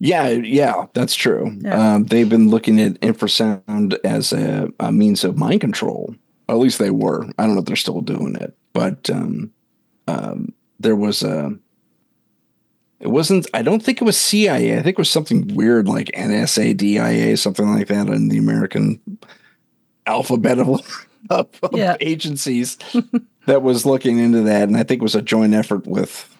Yeah, 0.00 0.28
yeah, 0.28 0.86
that's 0.94 1.14
true. 1.14 1.56
Yeah. 1.60 1.94
Um, 1.94 2.04
they've 2.04 2.28
been 2.28 2.48
looking 2.50 2.80
at 2.80 3.00
infrasound 3.00 3.98
as 4.04 4.32
a, 4.32 4.68
a 4.78 4.92
means 4.92 5.24
of 5.24 5.36
mind 5.36 5.60
control. 5.60 6.14
Or 6.48 6.54
at 6.54 6.60
least 6.60 6.78
they 6.78 6.90
were. 6.90 7.24
I 7.38 7.44
don't 7.46 7.54
know 7.54 7.60
if 7.60 7.66
they're 7.66 7.76
still 7.76 8.00
doing 8.00 8.36
it, 8.36 8.56
but 8.72 9.10
um, 9.10 9.52
um, 10.06 10.54
there 10.78 10.96
was 10.96 11.22
a. 11.22 11.56
It 13.00 13.08
wasn't. 13.08 13.46
I 13.52 13.62
don't 13.62 13.82
think 13.82 14.00
it 14.00 14.04
was 14.04 14.16
CIA. 14.16 14.72
I 14.78 14.82
think 14.82 14.94
it 14.94 14.98
was 14.98 15.10
something 15.10 15.54
weird 15.54 15.86
like 15.88 16.06
NSA, 16.14 16.76
DIA, 16.76 17.36
something 17.36 17.68
like 17.74 17.88
that 17.88 18.08
in 18.08 18.28
the 18.28 18.38
American 18.38 19.00
alphabet 20.06 20.58
of, 20.58 21.06
of 21.30 21.48
Yeah. 21.72 21.96
agencies 22.00 22.78
that 23.46 23.62
was 23.62 23.84
looking 23.84 24.18
into 24.18 24.42
that, 24.42 24.68
and 24.68 24.76
I 24.76 24.84
think 24.84 25.00
it 25.00 25.04
was 25.04 25.14
a 25.14 25.22
joint 25.22 25.54
effort 25.54 25.86
with 25.86 26.34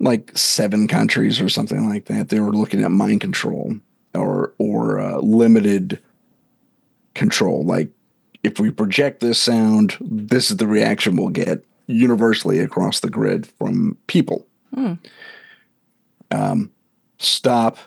like 0.00 0.30
seven 0.36 0.88
countries 0.88 1.40
or 1.40 1.48
something 1.48 1.88
like 1.88 2.06
that. 2.06 2.28
They 2.28 2.40
were 2.40 2.52
looking 2.52 2.82
at 2.82 2.90
mind 2.90 3.20
control 3.20 3.74
or 4.14 4.52
or 4.58 4.98
uh, 5.00 5.18
limited 5.18 6.00
control. 7.14 7.64
Like 7.64 7.90
if 8.42 8.58
we 8.58 8.70
project 8.70 9.20
this 9.20 9.40
sound, 9.40 9.96
this 10.00 10.50
is 10.50 10.56
the 10.58 10.66
reaction 10.66 11.16
we'll 11.16 11.28
get 11.28 11.64
universally 11.86 12.58
across 12.60 13.00
the 13.00 13.10
grid 13.10 13.46
from 13.58 13.96
people. 14.06 14.46
Hmm. 14.74 14.94
Um, 16.30 16.70
stop. 17.18 17.78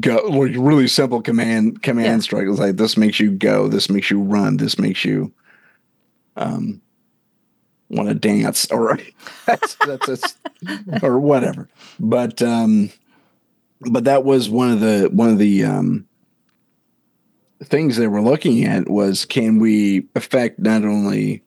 Go 0.00 0.16
like 0.28 0.52
really 0.56 0.88
simple 0.88 1.22
command 1.22 1.82
command 1.82 2.26
Yeah. 2.30 2.40
like 2.40 2.76
this 2.76 2.96
makes 2.96 3.18
you 3.18 3.30
go, 3.30 3.66
this 3.68 3.88
makes 3.88 4.10
you 4.10 4.20
run, 4.20 4.58
this 4.58 4.78
makes 4.78 5.04
you 5.04 5.32
um 6.36 6.80
want 7.90 8.08
to 8.08 8.14
dance 8.14 8.70
or 8.70 8.98
that's 9.46 9.74
that's, 9.74 10.36
or 11.02 11.18
whatever. 11.18 11.68
But 11.98 12.40
um 12.42 12.90
but 13.80 14.04
that 14.04 14.24
was 14.24 14.48
one 14.48 14.70
of 14.70 14.80
the 14.80 15.10
one 15.12 15.30
of 15.30 15.38
the 15.38 15.64
um 15.64 16.06
things 17.62 17.96
they 17.96 18.08
were 18.08 18.22
looking 18.22 18.64
at 18.64 18.88
was 18.88 19.24
can 19.24 19.58
we 19.58 20.06
affect 20.14 20.58
not 20.58 20.84
only 20.84 21.42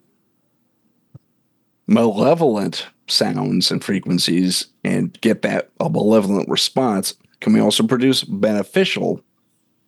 malevolent 1.87 2.87
sounds 3.07 3.71
and 3.71 3.83
frequencies 3.83 4.67
and 4.83 5.19
get 5.21 5.41
that 5.41 5.69
a 5.79 5.89
malevolent 5.89 6.47
response 6.47 7.15
can 7.41 7.51
we 7.51 7.59
also 7.59 7.85
produce 7.85 8.23
beneficial 8.23 9.21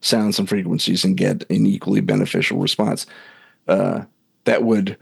sounds 0.02 0.38
and 0.38 0.50
frequencies 0.50 1.06
and 1.06 1.16
get 1.16 1.50
an 1.50 1.66
equally 1.66 2.02
beneficial 2.02 2.58
response 2.58 3.06
uh, 3.68 4.04
that 4.44 4.64
would 4.64 4.98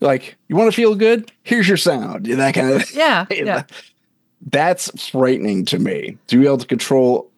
like 0.00 0.36
you 0.48 0.56
want 0.56 0.70
to 0.70 0.76
feel 0.76 0.94
good 0.94 1.30
here's 1.42 1.66
your 1.68 1.76
sound 1.76 2.26
that 2.38 2.54
kind 2.54 2.70
of 2.70 2.90
Yeah. 2.94 3.26
Yeah. 3.30 3.62
that's 4.50 5.08
frightening 5.10 5.64
to 5.66 5.78
me 5.78 6.16
to 6.28 6.38
be 6.38 6.46
able 6.46 6.58
to 6.58 6.66
control 6.66 7.30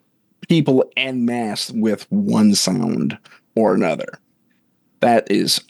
people 0.47 0.83
en 0.97 1.25
masse 1.25 1.71
with 1.71 2.05
one 2.11 2.53
sound 2.55 3.17
or 3.55 3.73
another 3.73 4.19
that 4.99 5.29
is 5.31 5.61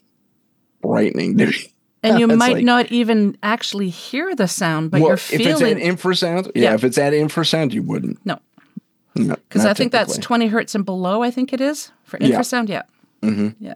frightening 0.81 1.37
to 1.37 1.47
me 1.47 1.53
And 2.03 2.19
you 2.19 2.25
might 2.27 2.53
like- 2.53 2.63
not 2.65 2.91
even 2.91 3.37
actually 3.43 3.89
hear 3.89 4.33
the 4.33 4.47
sound, 4.47 4.89
but 4.89 5.01
you're 5.01 5.17
feeling. 5.17 5.47
if 5.47 5.51
it's 5.51 5.61
at 5.61 5.77
infrasound 5.77 6.51
yeah, 6.55 6.63
Yeah. 6.63 6.73
if 6.73 6.83
it's 6.83 6.97
at 6.97 7.13
infrasound 7.13 7.73
you 7.73 7.83
wouldn't 7.83 8.23
No. 8.25 8.39
No, 9.13 9.35
because 9.35 9.63
not 9.65 9.69
I 9.71 9.73
think 9.75 9.91
that's 9.91 10.17
20 10.17 10.47
hertz 10.47 10.73
and 10.73 10.83
below. 10.85 11.21
I 11.21 11.29
think 11.31 11.51
it 11.53 11.59
is 11.61 11.91
for 12.05 12.17
Yeah. 12.19 12.29
infrasound. 12.39 12.69
Yeah. 12.69 12.83
Mhm. 13.21 13.55
Yeah. 13.59 13.73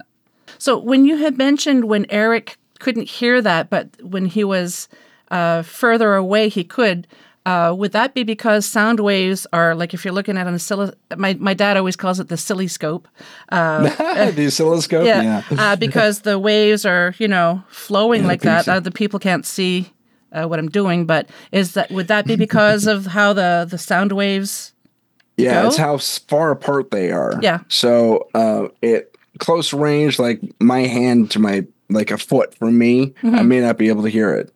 So 0.57 0.77
when 0.79 1.03
you 1.05 1.17
had 1.17 1.37
mentioned 1.37 1.85
when 1.85 2.05
Eric 2.09 2.57
couldn't 2.79 3.09
hear 3.09 3.41
that, 3.41 3.69
but 3.69 3.89
when 4.01 4.25
he 4.25 4.43
was 4.43 4.87
uh, 5.31 5.61
further 5.63 6.15
away, 6.15 6.49
he 6.49 6.63
could. 6.63 7.07
Uh, 7.45 7.71
would 7.77 7.91
that 7.91 8.15
be 8.15 8.23
because 8.23 8.65
sound 8.65 8.99
waves 8.99 9.45
are 9.53 9.75
like 9.75 9.93
if 9.93 10.03
you're 10.03 10.13
looking 10.13 10.35
at 10.35 10.47
an 10.47 10.55
oscill- 10.55 10.93
my 11.15 11.35
my 11.35 11.53
dad 11.53 11.77
always 11.77 11.95
calls 11.95 12.19
it 12.19 12.27
the 12.27 12.37
silly 12.37 12.67
scope. 12.67 13.07
the 13.51 14.45
oscilloscope 14.47 15.05
Yeah, 15.05 15.21
yeah, 15.21 15.41
Uh, 15.57 15.75
because 15.85 16.21
the 16.21 16.39
waves 16.39 16.85
are 16.85 17.13
you 17.19 17.27
know 17.27 17.63
flowing 17.69 18.21
Yeah, 18.23 18.27
like 18.27 18.41
that. 18.41 18.65
so. 18.65 18.73
Uh, 18.73 18.79
the 18.79 18.89
people 18.91 19.19
can't 19.19 19.45
see 19.45 19.91
uh, 20.31 20.47
what 20.47 20.57
I'm 20.57 20.69
doing, 20.69 21.05
but 21.05 21.29
is 21.51 21.73
that 21.73 21.91
would 21.91 22.07
that 22.07 22.25
be 22.25 22.35
because 22.35 22.87
of 22.87 23.05
how 23.05 23.33
the 23.33 23.67
the 23.69 23.77
sound 23.77 24.11
waves? 24.11 24.73
Yeah, 25.37 25.61
go? 25.61 25.67
it's 25.67 25.77
how 25.77 25.97
far 25.99 26.49
apart 26.51 26.89
they 26.91 27.11
are. 27.11 27.37
Yeah. 27.41 27.59
So 27.67 28.27
uh, 28.33 28.69
at 28.81 29.11
close 29.37 29.71
range, 29.73 30.17
like 30.17 30.39
my 30.59 30.81
hand 30.87 31.29
to 31.31 31.39
my 31.39 31.65
like 31.89 32.11
a 32.11 32.17
foot 32.17 32.53
from 32.55 32.77
me, 32.77 33.13
I 33.23 33.27
Mm-hmm. 33.27 33.47
may 33.47 33.59
not 33.61 33.77
be 33.77 33.89
able 33.89 34.03
to 34.03 34.09
hear 34.09 34.33
it. 34.33 34.51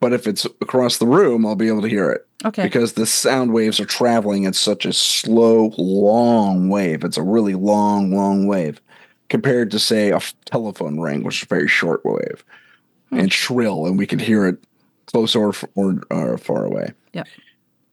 But 0.00 0.12
if 0.12 0.26
it's 0.26 0.44
across 0.60 0.98
the 0.98 1.06
room, 1.06 1.46
I'll 1.46 1.54
be 1.54 1.68
able 1.68 1.82
to 1.82 1.88
hear 1.88 2.10
it 2.10 2.26
Okay. 2.44 2.64
because 2.64 2.94
the 2.94 3.06
sound 3.06 3.52
waves 3.52 3.78
are 3.78 3.84
traveling 3.84 4.44
at 4.46 4.56
such 4.56 4.84
a 4.84 4.92
slow, 4.92 5.72
long 5.78 6.68
wave. 6.68 7.04
It's 7.04 7.16
a 7.16 7.22
really 7.22 7.54
long, 7.54 8.10
long 8.10 8.48
wave 8.48 8.80
compared 9.28 9.70
to 9.70 9.78
say 9.78 10.10
a 10.10 10.18
telephone 10.44 10.98
ring, 10.98 11.22
which 11.22 11.36
is 11.38 11.42
a 11.44 11.46
very 11.54 11.68
short 11.68 12.00
wave 12.04 12.44
Hmm. 13.10 13.18
and 13.20 13.32
shrill, 13.32 13.86
and 13.86 13.96
we 13.96 14.08
can 14.08 14.18
hear 14.18 14.44
it 14.48 14.58
close 15.06 15.36
or, 15.36 15.50
f- 15.50 15.64
or, 15.76 16.00
or 16.10 16.36
far 16.36 16.64
away. 16.64 16.92
Yeah. 17.12 17.22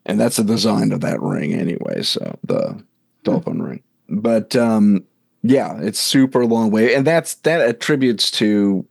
And 0.08 0.20
that's 0.20 0.38
the 0.38 0.44
design 0.44 0.92
of 0.92 1.02
that 1.02 1.22
ring 1.22 1.54
anyway. 1.54 2.02
So 2.02 2.40
the 2.44 2.84
telephone 3.24 3.62
ring. 3.62 3.84
But 4.10 4.56
um, 4.56 5.04
yeah, 5.50 5.78
it's 5.82 6.00
super 6.00 6.45
long 6.45 6.72
way, 6.72 6.93
And 6.95 7.06
that's 7.06 7.36
that 7.36 7.62
attributes 7.62 8.32
to, 8.32 8.86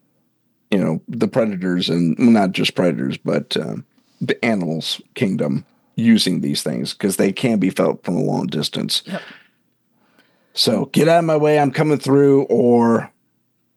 you 0.70 0.78
know, 0.78 1.00
the 1.08 1.28
predators 1.28 1.88
and 1.88 2.18
not 2.18 2.52
just 2.52 2.74
predators, 2.74 3.16
but 3.16 3.56
um, 3.56 3.84
the 4.20 4.42
animals 4.44 5.00
kingdom 5.14 5.64
using 5.96 6.40
these 6.40 6.62
things 6.62 6.92
because 6.92 7.16
they 7.16 7.32
can 7.32 7.58
be 7.58 7.70
felt 7.70 8.04
from 8.04 8.16
a 8.16 8.22
long 8.22 8.46
distance. 8.46 9.02
Yep. 9.06 9.22
So 10.54 10.86
get 10.86 11.08
out 11.08 11.18
of 11.20 11.24
my 11.24 11.36
way, 11.36 11.58
I'm 11.58 11.70
coming 11.70 11.98
through, 11.98 12.42
or 12.44 13.10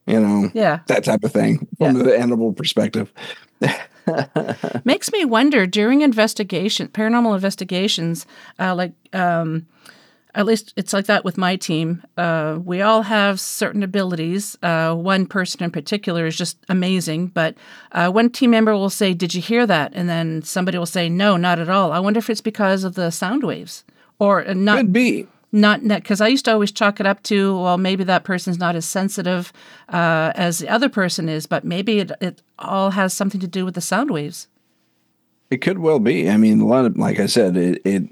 you 0.07 0.19
know, 0.19 0.49
Yeah. 0.53 0.79
that 0.87 1.03
type 1.03 1.23
of 1.23 1.31
thing 1.31 1.67
from 1.77 1.97
Yeah. 1.97 2.03
the 2.03 2.17
animal 2.17 2.51
perspective. 2.53 3.13
Makes 4.85 5.11
me 5.11 5.23
wonder 5.23 5.67
during 5.67 6.01
investigation, 6.01 6.87
paranormal 6.87 7.35
investigations, 7.35 8.25
uh, 8.59 8.73
like 8.73 8.93
um, 9.13 9.67
at 10.35 10.45
least 10.45 10.73
it's 10.75 10.93
like 10.93 11.05
that 11.07 11.25
with 11.25 11.37
my 11.37 11.55
team. 11.55 12.03
Uh, 12.17 12.59
we 12.63 12.81
all 12.81 13.01
have 13.01 13.39
certain 13.39 13.81
abilities. 13.83 14.57
Uh, 14.61 14.93
one 14.93 15.25
person 15.25 15.63
in 15.63 15.71
particular 15.71 16.25
is 16.25 16.35
just 16.37 16.57
amazing, 16.69 17.27
but 17.27 17.55
uh, 17.93 18.09
one 18.11 18.29
team 18.29 18.51
member 18.51 18.73
will 18.73 18.89
say, 18.91 19.13
"Did 19.13 19.33
you 19.33 19.41
hear 19.41 19.65
that?" 19.65 19.91
And 19.95 20.07
then 20.07 20.41
somebody 20.43 20.77
will 20.77 20.85
say, 20.85 21.09
"No, 21.09 21.35
not 21.37 21.59
at 21.59 21.69
all." 21.69 21.91
I 21.91 21.99
wonder 21.99 22.19
if 22.19 22.29
it's 22.29 22.41
because 22.41 22.83
of 22.83 22.93
the 22.95 23.09
sound 23.11 23.43
waves, 23.43 23.83
or 24.19 24.47
uh, 24.47 24.53
not 24.53 24.77
Could 24.77 24.93
be. 24.93 25.27
not 25.51 25.81
because 25.81 26.21
I 26.21 26.27
used 26.27 26.45
to 26.45 26.51
always 26.53 26.71
chalk 26.71 26.99
it 26.99 27.07
up 27.07 27.23
to 27.23 27.57
well 27.59 27.77
maybe 27.79 28.03
that 28.03 28.23
person's 28.23 28.59
not 28.59 28.75
as 28.75 28.85
sensitive 28.85 29.51
uh, 29.89 30.31
as 30.35 30.59
the 30.59 30.69
other 30.69 30.89
person 30.89 31.27
is, 31.27 31.47
but 31.47 31.63
maybe 31.63 31.99
it, 31.99 32.11
it 32.21 32.41
all 32.59 32.91
has 32.91 33.13
something 33.15 33.41
to 33.41 33.47
do 33.47 33.65
with 33.65 33.73
the 33.73 33.81
sound 33.81 34.11
waves. 34.11 34.47
It 35.49 35.57
could 35.61 35.79
well 35.79 35.99
be. 35.99 36.29
I 36.29 36.37
mean, 36.37 36.61
a 36.61 36.67
lot 36.67 36.85
of, 36.85 36.95
like 36.97 37.19
I 37.19 37.25
said, 37.25 37.57
it, 37.57 37.81
it 37.83 38.03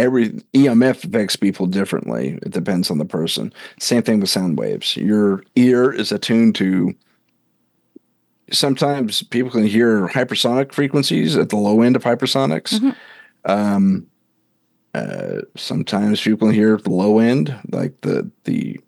every 0.00 0.30
EMF 0.54 1.04
affects 1.04 1.36
people 1.36 1.66
differently. 1.66 2.38
It 2.42 2.50
depends 2.50 2.90
on 2.90 2.98
the 2.98 3.04
person. 3.04 3.52
Same 3.78 4.02
thing 4.02 4.20
with 4.20 4.30
sound 4.30 4.58
waves. 4.58 4.96
Your 4.96 5.44
ear 5.56 5.92
is 5.92 6.10
attuned 6.10 6.54
to. 6.56 6.94
Sometimes 8.50 9.22
people 9.22 9.50
can 9.50 9.66
hear 9.66 10.08
hypersonic 10.08 10.72
frequencies 10.72 11.36
at 11.36 11.50
the 11.50 11.56
low 11.56 11.82
end 11.82 11.94
of 11.94 12.02
hypersonics. 12.02 12.96
Um, 13.44 14.06
uh, 14.94 15.42
sometimes 15.56 16.20
people 16.20 16.48
can 16.48 16.54
hear 16.54 16.76
the 16.76 16.90
low 16.90 17.18
end, 17.20 17.56
like 17.70 18.00
the 18.00 18.28
the 18.44 18.80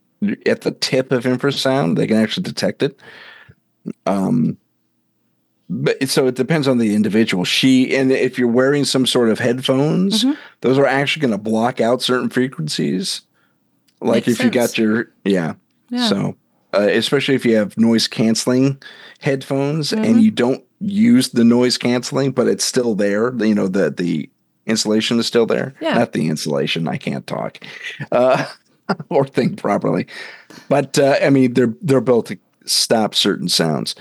at 0.46 0.62
the 0.62 0.72
tip 0.72 1.12
of 1.12 1.24
infrasound. 1.24 1.96
They 1.96 2.06
can 2.06 2.16
actually 2.16 2.44
detect 2.44 2.82
it. 2.82 2.98
Um, 4.06 4.56
but 5.74 6.08
so 6.08 6.26
it 6.26 6.34
depends 6.34 6.68
on 6.68 6.78
the 6.78 6.94
individual. 6.94 7.44
She 7.44 7.96
and 7.96 8.12
if 8.12 8.38
you're 8.38 8.48
wearing 8.48 8.84
some 8.84 9.06
sort 9.06 9.30
of 9.30 9.38
headphones, 9.38 10.24
Mhm. 10.24 10.36
those 10.60 10.78
are 10.78 10.86
actually 10.86 11.22
going 11.22 11.30
to 11.32 11.38
block 11.38 11.80
out 11.80 12.02
certain 12.02 12.28
frequencies. 12.28 13.22
Like 14.00 14.26
Makes 14.26 14.40
if 14.40 14.44
you 14.44 14.50
got 14.50 14.76
your 14.78 15.10
yeah. 15.24 15.54
Yeah. 15.88 16.08
So 16.08 16.36
uh, 16.74 16.88
especially 16.90 17.34
if 17.34 17.44
you 17.46 17.56
have 17.56 17.76
noise 17.78 18.06
canceling 18.08 18.82
headphones 19.20 19.92
Mhm. 19.92 20.04
and 20.06 20.22
you 20.22 20.30
don't 20.30 20.62
use 20.80 21.28
the 21.30 21.44
noise 21.44 21.78
canceling, 21.78 22.32
but 22.32 22.48
it's 22.48 22.64
still 22.64 22.94
there. 22.94 23.32
You 23.36 23.54
know 23.54 23.68
the 23.68 23.90
the 23.90 24.28
insulation 24.66 25.18
is 25.18 25.26
still 25.26 25.46
there. 25.46 25.74
Yeah. 25.80 25.94
Not 25.94 26.12
the 26.12 26.28
insulation. 26.28 26.86
I 26.88 26.96
can't 26.96 27.26
talk 27.26 27.58
uh, 28.12 28.44
or 29.08 29.26
think 29.26 29.56
properly. 29.58 30.06
But 30.68 30.98
uh, 30.98 31.16
I 31.22 31.30
mean, 31.30 31.54
they're 31.54 31.74
they're 31.80 32.00
built 32.00 32.26
to 32.26 32.38
stop 32.66 33.14
certain 33.14 33.48
sounds. 33.48 33.94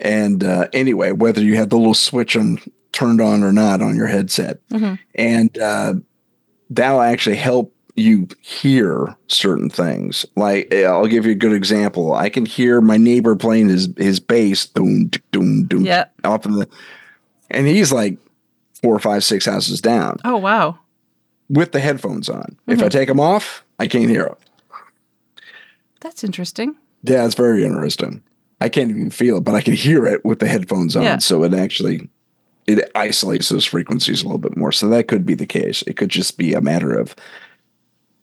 And 0.00 0.44
uh, 0.44 0.68
anyway, 0.72 1.12
whether 1.12 1.42
you 1.42 1.56
have 1.56 1.70
the 1.70 1.76
little 1.76 1.94
switch 1.94 2.36
on 2.36 2.58
turned 2.92 3.20
on 3.20 3.42
or 3.42 3.52
not 3.52 3.82
on 3.82 3.96
your 3.96 4.06
headset, 4.06 4.60
Mhm. 4.70 4.98
and 5.14 5.58
uh, 5.58 5.94
that'll 6.70 7.00
actually 7.00 7.36
help 7.36 7.74
you 7.96 8.28
hear 8.40 9.16
certain 9.26 9.68
things. 9.68 10.24
Like 10.36 10.72
eh, 10.72 10.84
I'll 10.84 11.06
give 11.08 11.26
you 11.26 11.32
a 11.32 11.36
good 11.36 11.52
example. 11.52 12.14
I 12.14 12.28
can 12.28 12.46
hear 12.46 12.80
my 12.80 12.96
neighbor 12.96 13.34
playing 13.34 13.68
his 13.68 13.88
his 13.96 14.20
bass, 14.20 14.66
doom 14.66 15.10
doom 15.32 15.64
doom, 15.66 15.84
Yeah. 15.84 16.04
off 16.22 16.46
in 16.46 16.52
the, 16.52 16.68
and 17.50 17.66
he's 17.66 17.90
like 17.92 18.18
four, 18.82 18.98
five, 19.00 19.24
six 19.24 19.46
houses 19.46 19.80
down 19.80 20.18
Oh 20.24 20.36
wow. 20.36 20.78
with 21.50 21.72
the 21.72 21.80
headphones 21.80 22.28
on. 22.28 22.56
If 22.68 22.80
I 22.80 22.86
Mhm. 22.86 22.90
take 22.90 23.08
them 23.08 23.18
off, 23.18 23.64
I 23.80 23.88
can't 23.88 24.08
hear 24.08 24.26
it. 24.26 24.38
That's 26.00 26.22
interesting. 26.22 26.76
Yeah, 27.02 27.24
it's 27.26 27.34
very 27.34 27.64
interesting. 27.64 28.22
I 28.60 28.68
can't 28.68 28.90
even 28.90 29.10
feel 29.10 29.36
it, 29.38 29.44
but 29.44 29.54
I 29.54 29.60
can 29.60 29.74
hear 29.74 30.06
it 30.06 30.24
with 30.24 30.40
the 30.40 30.48
headphones 30.48 30.96
on. 30.96 31.02
Yeah. 31.04 31.18
So 31.18 31.44
it 31.44 31.54
actually 31.54 32.08
it 32.66 32.90
isolates 32.94 33.48
those 33.48 33.64
frequencies 33.64 34.22
a 34.22 34.26
little 34.26 34.38
bit 34.38 34.56
more. 34.56 34.72
So 34.72 34.88
that 34.88 35.08
could 35.08 35.24
be 35.24 35.34
the 35.34 35.46
case. 35.46 35.82
It 35.82 35.96
could 35.96 36.10
just 36.10 36.36
be 36.36 36.52
a 36.54 36.60
matter 36.60 36.92
of 36.98 37.14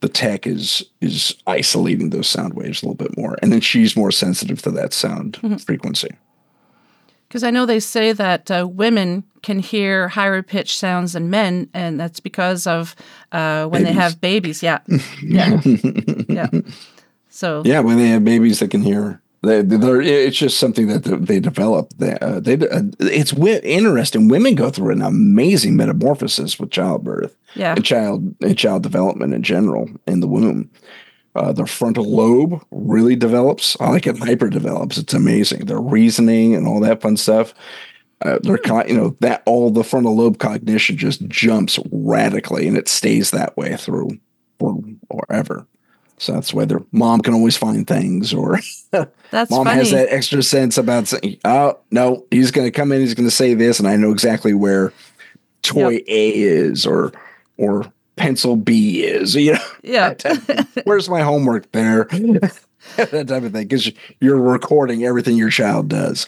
the 0.00 0.08
tech 0.08 0.46
is 0.46 0.84
is 1.00 1.34
isolating 1.46 2.10
those 2.10 2.28
sound 2.28 2.54
waves 2.54 2.82
a 2.82 2.86
little 2.86 2.94
bit 2.96 3.16
more, 3.16 3.36
and 3.42 3.50
then 3.52 3.60
she's 3.60 3.96
more 3.96 4.10
sensitive 4.12 4.60
to 4.62 4.70
that 4.72 4.92
sound 4.92 5.34
Mm-hmm. 5.42 5.56
frequency. 5.56 6.10
Because 7.28 7.42
I 7.42 7.50
know 7.50 7.66
they 7.66 7.80
say 7.80 8.12
that 8.12 8.50
uh, 8.52 8.68
women 8.70 9.24
can 9.42 9.58
hear 9.58 10.06
higher 10.08 10.42
pitched 10.44 10.78
sounds 10.78 11.14
than 11.14 11.28
men, 11.28 11.68
and 11.74 11.98
that's 11.98 12.20
because 12.20 12.68
of 12.68 12.94
uh, 13.32 13.66
when 13.66 13.82
they 13.82 13.92
have 13.92 14.20
babies. 14.20 14.62
Yeah. 14.62 14.78
Yeah. 15.22 15.60
yeah. 16.28 16.46
So, 17.28 17.62
Yeah, 17.64 17.80
when 17.80 17.96
they 17.96 18.08
have 18.08 18.24
babies, 18.24 18.60
they 18.60 18.68
can 18.68 18.82
hear. 18.82 19.20
They, 19.46 19.62
they're, 19.62 20.00
it's 20.02 20.36
just 20.36 20.58
something 20.58 20.88
that 20.88 21.04
they 21.04 21.40
develop. 21.40 21.90
They, 21.96 22.18
uh, 22.18 22.40
they, 22.40 22.54
uh, 22.54 22.82
it's 23.00 23.30
wi- 23.30 23.60
interesting. 23.62 24.28
Women 24.28 24.54
go 24.54 24.70
through 24.70 24.92
an 24.92 25.02
amazing 25.02 25.76
metamorphosis 25.76 26.58
with 26.58 26.70
childbirth. 26.70 27.36
yeah. 27.54 27.74
and 27.74 27.84
child 27.84 28.34
and 28.42 28.58
child 28.58 28.82
development 28.82 29.32
in 29.34 29.42
general 29.42 29.88
in 30.06 30.20
the 30.20 30.26
womb. 30.28 30.70
Uh, 31.34 31.52
their 31.52 31.66
frontal 31.66 32.04
lobe 32.10 32.62
really 32.70 33.14
develops. 33.14 33.76
I 33.78 33.90
like 33.90 34.06
it 34.06 34.18
hyper 34.18 34.48
develops. 34.48 34.96
It's 34.96 35.12
amazing. 35.12 35.66
Their 35.66 35.80
reasoning 35.80 36.54
and 36.54 36.66
all 36.66 36.80
that 36.80 37.02
fun 37.02 37.16
stuff. 37.18 37.52
Uh, 38.22 38.38
their 38.42 38.56
co- 38.56 38.86
you 38.86 38.96
know 38.96 39.14
that 39.20 39.42
all 39.44 39.70
the 39.70 39.84
frontal 39.84 40.16
lobe 40.16 40.38
cognition 40.38 40.96
just 40.96 41.26
jumps 41.28 41.78
radically, 41.92 42.66
and 42.66 42.74
it 42.76 42.88
stays 42.88 43.30
that 43.32 43.54
way 43.58 43.76
through 43.76 44.08
for 44.58 44.80
forever. 45.10 45.66
So 46.18 46.32
that's 46.32 46.54
why 46.54 46.64
their 46.64 46.82
mom 46.92 47.20
can 47.20 47.34
always 47.34 47.56
find 47.56 47.86
things, 47.86 48.32
or 48.32 48.60
That's 49.30 49.50
mom 49.50 49.66
funny. 49.66 49.78
has 49.78 49.90
that 49.90 50.08
extra 50.10 50.42
sense 50.42 50.78
about 50.78 51.08
saying, 51.08 51.38
"Oh 51.44 51.78
no, 51.90 52.24
he's 52.30 52.50
going 52.50 52.66
to 52.66 52.70
come 52.70 52.90
in. 52.92 53.00
He's 53.00 53.14
going 53.14 53.28
to 53.28 53.34
say 53.34 53.54
this, 53.54 53.78
and 53.78 53.86
I 53.86 53.96
know 53.96 54.12
exactly 54.12 54.54
where 54.54 54.92
toy 55.62 55.96
A 56.06 56.30
is, 56.32 56.86
or 56.86 57.12
or 57.58 57.92
pencil 58.16 58.56
B 58.56 59.04
is. 59.04 59.34
You 59.34 59.54
know, 59.54 59.64
yeah. 59.82 60.14
where's 60.84 61.08
my 61.08 61.22
homework 61.22 61.70
there? 61.72 62.04
that 62.96 63.26
type 63.28 63.42
of 63.42 63.52
thing, 63.52 63.66
because 63.66 63.92
you're 64.20 64.40
recording 64.40 65.04
everything 65.04 65.36
your 65.36 65.50
child 65.50 65.88
does. 65.88 66.26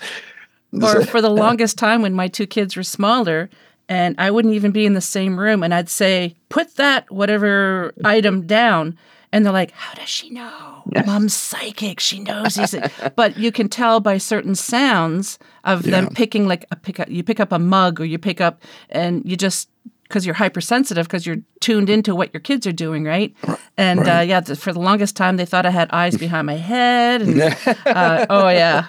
or 0.82 1.05
for 1.07 1.22
the 1.22 1.30
longest 1.30 1.78
time 1.78 2.03
when 2.03 2.12
my 2.12 2.28
two 2.28 2.47
kids 2.47 2.76
were 2.76 2.82
smaller 2.82 3.49
and 3.89 4.14
I 4.18 4.30
wouldn't 4.30 4.55
even 4.55 4.70
be 4.70 4.84
in 4.84 4.93
the 4.93 5.01
same 5.01 5.39
room 5.39 5.62
and 5.62 5.72
I'd 5.72 5.89
say, 5.89 6.36
put 6.51 6.76
that 6.76 7.11
whatever 7.11 7.95
item 8.05 8.47
down. 8.47 8.99
And 9.32 9.44
they're 9.44 9.52
like, 9.52 9.72
how 9.72 9.94
does 9.94 10.08
she 10.08 10.30
know? 10.30 10.82
Mom's 11.06 11.34
psychic. 11.34 12.00
She 12.00 12.18
knows 12.20 12.54
these. 12.54 12.70
things." 12.70 12.90
but 13.16 13.36
you 13.38 13.52
can 13.52 13.68
tell 13.68 14.00
by 14.00 14.18
certain 14.18 14.54
sounds 14.54 15.38
of 15.64 15.82
them 15.82 16.08
picking 16.14 16.46
like 16.48 16.64
a 16.70 16.76
pick 16.76 16.98
up, 17.00 17.08
you 17.10 17.22
pick 17.22 17.38
up 17.40 17.52
a 17.52 17.58
mug 17.58 18.00
or 18.00 18.04
you 18.06 18.18
pick 18.18 18.40
up 18.40 18.62
and 18.88 19.22
you 19.28 19.36
just, 19.36 19.68
because 20.04 20.24
you're 20.24 20.34
hypersensitive 20.34 21.06
because 21.06 21.26
you're 21.26 21.36
tuned 21.60 21.90
into 21.90 22.14
what 22.14 22.32
your 22.32 22.40
kids 22.40 22.66
are 22.66 22.72
doing, 22.72 23.04
right? 23.04 23.34
And 23.76 24.08
Uh, 24.08 24.20
yeah, 24.26 24.40
th- 24.40 24.58
for 24.58 24.72
the 24.72 24.80
longest 24.80 25.14
time 25.16 25.36
they 25.36 25.44
thought 25.44 25.66
I 25.66 25.70
had 25.70 25.90
eyes 25.92 26.16
behind 26.16 26.46
my 26.46 26.56
head. 26.56 27.20
And, 27.20 27.42
uh, 27.86 28.24
oh 28.30 28.48
yeah, 28.48 28.86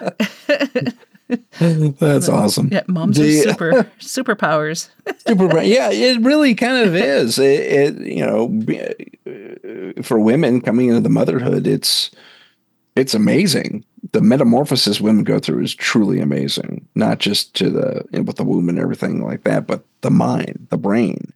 That's 1.98 2.28
awesome. 2.28 2.68
yeah, 2.72 2.82
moms 2.88 3.16
The- 3.18 3.40
are 3.40 3.52
super 3.52 3.90
superpowers. 4.00 4.88
super. 5.26 5.62
Yeah, 5.62 5.90
it 5.90 6.20
really 6.22 6.54
kind 6.54 6.86
of 6.88 6.94
is. 6.96 7.38
It, 7.38 7.60
it 7.60 8.00
you 8.06 8.24
know, 8.26 9.94
uh, 9.96 10.02
for 10.02 10.18
women 10.18 10.60
coming 10.60 10.88
into 10.88 11.00
the 11.00 11.08
motherhood, 11.08 11.66
it's 11.66 12.10
it's 12.96 13.14
amazing. 13.14 13.84
The 14.12 14.20
metamorphosis 14.20 15.00
women 15.00 15.24
go 15.24 15.38
through 15.38 15.62
is 15.62 15.74
truly 15.74 16.20
amazing. 16.20 16.86
Not 16.94 17.18
just 17.18 17.54
to 17.56 17.70
the 17.70 18.04
you 18.12 18.18
know, 18.18 18.22
with 18.24 18.36
the 18.36 18.44
womb 18.44 18.68
and 18.68 18.78
everything 18.78 19.22
like 19.24 19.44
that, 19.44 19.66
but 19.66 19.84
the 20.00 20.10
mind, 20.10 20.66
the 20.70 20.78
brain, 20.78 21.32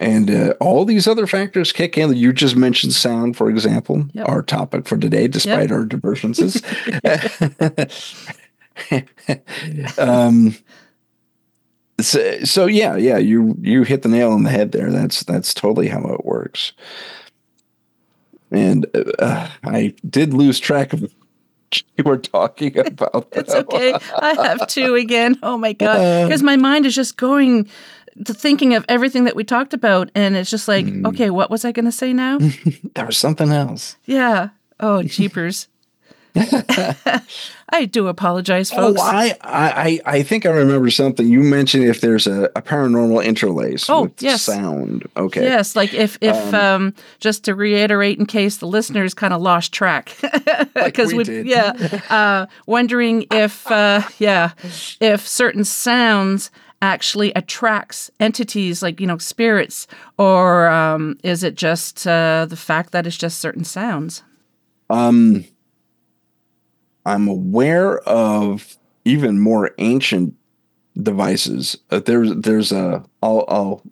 and 0.00 0.30
uh, 0.30 0.54
all 0.60 0.84
these 0.84 1.06
other 1.06 1.26
factors 1.26 1.70
kick 1.72 1.96
in. 1.98 2.16
You 2.16 2.32
just 2.32 2.56
mentioned 2.56 2.94
sound, 2.94 3.36
for 3.36 3.48
example, 3.50 4.06
Yep. 4.14 4.28
our 4.28 4.42
topic 4.42 4.86
for 4.88 4.96
today, 4.96 5.28
despite 5.28 5.70
our 5.70 5.84
divergences. 5.84 6.60
um, 9.98 10.54
so, 12.00 12.44
so 12.44 12.66
yeah, 12.66 12.96
yeah, 12.96 13.18
you 13.18 13.56
you 13.60 13.82
hit 13.82 14.02
the 14.02 14.08
nail 14.08 14.32
on 14.32 14.42
the 14.42 14.50
head 14.50 14.72
there. 14.72 14.90
That's 14.90 15.22
that's 15.24 15.52
totally 15.54 15.88
how 15.88 16.04
it 16.06 16.24
works. 16.24 16.72
And 18.50 18.86
uh, 19.18 19.48
I 19.64 19.94
did 20.08 20.34
lose 20.34 20.58
track 20.58 20.92
of 20.92 21.02
what 21.02 21.82
you 21.96 22.04
were 22.04 22.18
talking 22.18 22.78
about. 22.86 23.28
It's 23.32 23.54
okay. 23.54 23.94
I 24.16 24.34
have 24.46 24.66
two 24.66 24.94
again. 24.94 25.38
Oh 25.42 25.56
my 25.56 25.72
god, 25.72 26.26
because 26.26 26.42
my 26.42 26.56
mind 26.56 26.86
is 26.86 26.94
just 26.94 27.16
going 27.16 27.68
to 28.24 28.34
thinking 28.34 28.74
of 28.74 28.84
everything 28.88 29.24
that 29.24 29.36
we 29.36 29.44
talked 29.44 29.72
about, 29.72 30.10
and 30.14 30.34
it's 30.36 30.50
just 30.50 30.66
like, 30.68 30.86
okay, 31.06 31.30
what 31.30 31.50
was 31.50 31.64
I 31.64 31.72
going 31.72 31.84
to 31.84 31.92
say 31.92 32.12
now? 32.12 32.38
There 32.94 33.06
was 33.06 33.18
something 33.18 33.50
else. 33.52 33.96
yeah. 34.06 34.50
Oh, 34.82 35.02
jeepers. 35.02 35.68
I 37.72 37.84
do 37.84 38.08
apologize, 38.08 38.72
Oh, 38.72 38.76
folks. 38.76 39.00
I, 39.02 39.36
I 39.42 40.00
I 40.04 40.22
think 40.22 40.44
I 40.46 40.50
remember 40.50 40.90
something. 40.90 41.26
You 41.26 41.40
mentioned 41.40 41.84
if 41.84 42.00
there's 42.00 42.26
a, 42.26 42.44
a 42.56 42.62
paranormal 42.62 43.24
interlace 43.24 43.88
Oh, 43.88 44.02
with 44.04 44.22
yes. 44.22 44.42
sound. 44.42 45.08
Okay. 45.16 45.42
Yes, 45.42 45.76
like 45.76 45.94
if 45.94 46.18
if 46.20 46.52
um, 46.54 46.94
just 47.20 47.44
to 47.44 47.54
reiterate, 47.54 48.18
in 48.18 48.26
case 48.26 48.56
the 48.56 48.66
listeners 48.66 49.14
kind 49.14 49.32
of 49.32 49.40
lost 49.40 49.72
track, 49.72 50.16
because 50.74 51.14
we 51.14 51.24
did. 51.24 51.46
yeah, 51.46 51.72
uh, 52.10 52.46
wondering 52.66 53.26
if 53.30 53.70
uh, 53.70 54.02
yeah, 54.18 54.52
if 55.00 55.26
certain 55.26 55.64
sounds 55.64 56.50
actually 56.82 57.30
attracts 57.34 58.10
entities 58.18 58.82
like 58.82 59.00
you 59.00 59.06
know 59.06 59.18
spirits, 59.18 59.86
or 60.18 60.68
um, 60.68 61.18
is 61.22 61.44
it 61.44 61.54
just 61.54 62.06
uh, 62.06 62.46
the 62.46 62.56
fact 62.56 62.90
that 62.92 63.06
it's 63.06 63.16
just 63.16 63.38
certain 63.38 63.64
sounds? 63.64 64.22
Um, 64.88 65.44
I'm 67.06 67.28
aware 67.28 67.98
of 68.00 68.76
even 69.04 69.40
more 69.40 69.70
ancient 69.78 70.34
devices. 71.00 71.76
Uh, 71.90 72.00
there's 72.00 72.34
there's 72.34 72.72
a 72.72 73.04
I'll, 73.22 73.44
I'll 73.48 73.82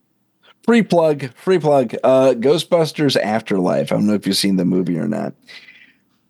free 0.63 0.83
plug 0.83 1.33
free 1.35 1.59
plug 1.59 1.95
uh, 2.05 2.35
Ghostbusters 2.37 3.17
Afterlife. 3.17 3.93
I 3.93 3.97
don't 3.97 4.07
know 4.07 4.15
if 4.15 4.27
you've 4.27 4.37
seen 4.37 4.57
the 4.57 4.65
movie 4.65 4.99
or 4.99 5.09
not. 5.09 5.35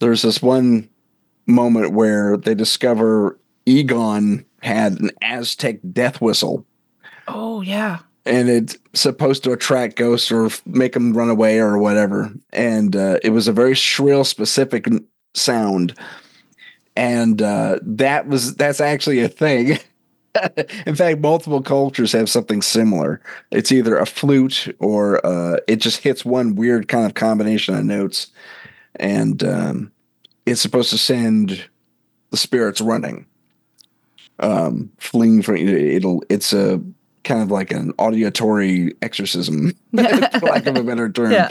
There's 0.00 0.22
this 0.22 0.40
one 0.40 0.88
moment 1.46 1.92
where 1.92 2.36
they 2.36 2.54
discover 2.54 3.38
Egon 3.66 4.44
had 4.60 5.00
an 5.00 5.10
Aztec 5.22 5.80
death 5.92 6.20
whistle 6.20 6.64
Oh 7.28 7.60
yeah, 7.60 7.98
and 8.24 8.48
it's 8.48 8.76
supposed 8.94 9.44
to 9.44 9.52
attract 9.52 9.96
ghosts 9.96 10.32
or 10.32 10.50
make 10.64 10.94
them 10.94 11.12
run 11.12 11.28
away 11.28 11.58
or 11.58 11.78
whatever. 11.78 12.32
And 12.52 12.96
uh, 12.96 13.18
it 13.22 13.30
was 13.30 13.48
a 13.48 13.52
very 13.52 13.74
shrill, 13.74 14.24
specific 14.24 14.86
sound, 15.34 15.94
and 16.98 17.40
uh, 17.40 17.78
that 17.80 18.26
was 18.26 18.56
that's 18.56 18.80
actually 18.80 19.20
a 19.20 19.28
thing. 19.28 19.78
In 20.86 20.96
fact, 20.96 21.20
multiple 21.20 21.62
cultures 21.62 22.10
have 22.10 22.28
something 22.28 22.60
similar. 22.60 23.20
It's 23.52 23.70
either 23.70 23.96
a 23.96 24.04
flute 24.04 24.76
or 24.80 25.24
uh, 25.24 25.58
it 25.68 25.76
just 25.76 26.02
hits 26.02 26.24
one 26.24 26.56
weird 26.56 26.88
kind 26.88 27.06
of 27.06 27.14
combination 27.14 27.76
of 27.76 27.84
notes, 27.84 28.26
and 28.96 29.42
um, 29.44 29.92
it's 30.44 30.60
supposed 30.60 30.90
to 30.90 30.98
send 30.98 31.68
the 32.30 32.36
spirits 32.36 32.80
running, 32.80 33.26
um, 34.40 34.90
fleeing 34.98 35.40
from 35.42 35.56
it'll. 35.56 36.24
It's 36.28 36.52
a 36.52 36.82
kind 37.22 37.42
of 37.42 37.52
like 37.52 37.70
an 37.70 37.92
auditory 37.96 38.94
exorcism, 39.02 39.72
for 39.94 40.02
lack 40.46 40.66
of 40.66 40.76
a 40.76 40.82
better 40.82 41.08
term. 41.08 41.30
Yeah. 41.30 41.50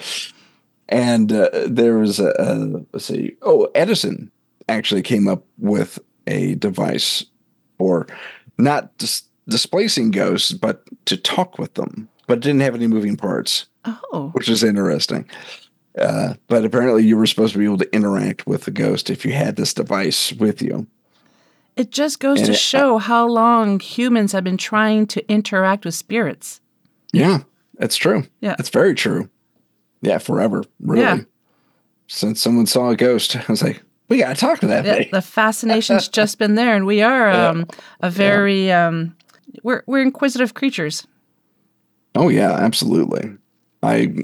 And 0.89 1.31
uh, 1.31 1.49
there 1.67 1.97
was 1.97 2.19
a, 2.19 2.33
a 2.37 2.83
let's 2.91 3.05
see, 3.05 3.37
oh 3.41 3.69
Edison 3.75 4.31
actually 4.69 5.01
came 5.01 5.27
up 5.27 5.43
with 5.57 5.99
a 6.27 6.55
device 6.55 7.25
for 7.77 8.07
not 8.57 8.95
dis- 8.97 9.23
displacing 9.47 10.11
ghosts, 10.11 10.51
but 10.51 10.83
to 11.05 11.15
talk 11.17 11.57
with 11.57 11.73
them, 11.75 12.09
but 12.27 12.39
it 12.39 12.41
didn't 12.41 12.61
have 12.61 12.75
any 12.75 12.87
moving 12.87 13.15
parts, 13.15 13.67
oh 13.85 14.29
which 14.33 14.49
is 14.49 14.63
interesting. 14.63 15.29
Uh, 15.97 16.33
but 16.47 16.63
apparently, 16.65 17.03
you 17.05 17.17
were 17.17 17.25
supposed 17.25 17.53
to 17.53 17.59
be 17.59 17.65
able 17.65 17.77
to 17.77 17.95
interact 17.95 18.45
with 18.45 18.65
the 18.65 18.71
ghost 18.71 19.09
if 19.09 19.25
you 19.25 19.31
had 19.33 19.55
this 19.55 19.73
device 19.73 20.31
with 20.33 20.61
you. 20.61 20.85
it 21.75 21.89
just 21.91 22.19
goes 22.19 22.39
And 22.39 22.47
to 22.47 22.51
it- 22.53 22.57
show 22.59 22.97
how 22.97 23.27
long 23.27 23.79
humans 23.79 24.31
have 24.33 24.43
been 24.43 24.57
trying 24.57 25.07
to 25.07 25.27
interact 25.31 25.85
with 25.85 25.95
spirits. 25.95 26.59
Yeah, 27.13 27.43
that's 27.79 27.95
true. 27.95 28.25
Yeah. 28.41 28.55
that's 28.57 28.69
very 28.69 28.93
true. 28.95 29.29
Yeah, 30.01 30.17
forever, 30.19 30.63
really. 30.79 31.01
Yeah. 31.01 31.17
Since 32.07 32.41
someone 32.41 32.65
saw 32.67 32.89
a 32.89 32.95
ghost, 32.95 33.35
I 33.37 33.43
was 33.47 33.63
like, 33.63 33.81
we 34.09 34.17
got 34.19 34.35
to 34.35 34.39
talk 34.39 34.59
to 34.61 34.67
that 34.67 34.85
Yeah, 34.85 34.95
thing. 34.95 35.09
the 35.11 35.21
fascination's 35.21 36.07
just 36.19 36.37
been 36.39 36.55
there, 36.55 36.75
and 36.75 36.85
we 36.85 37.01
are 37.01 37.29
um, 37.31 37.65
a 38.01 38.09
very 38.09 38.71
um, 38.71 39.15
we're 39.63 39.83
we're 39.87 40.01
inquisitive 40.01 40.53
creatures. 40.53 41.05
Oh 42.15 42.29
yeah, 42.29 42.51
absolutely. 42.51 43.31
I 43.83 44.15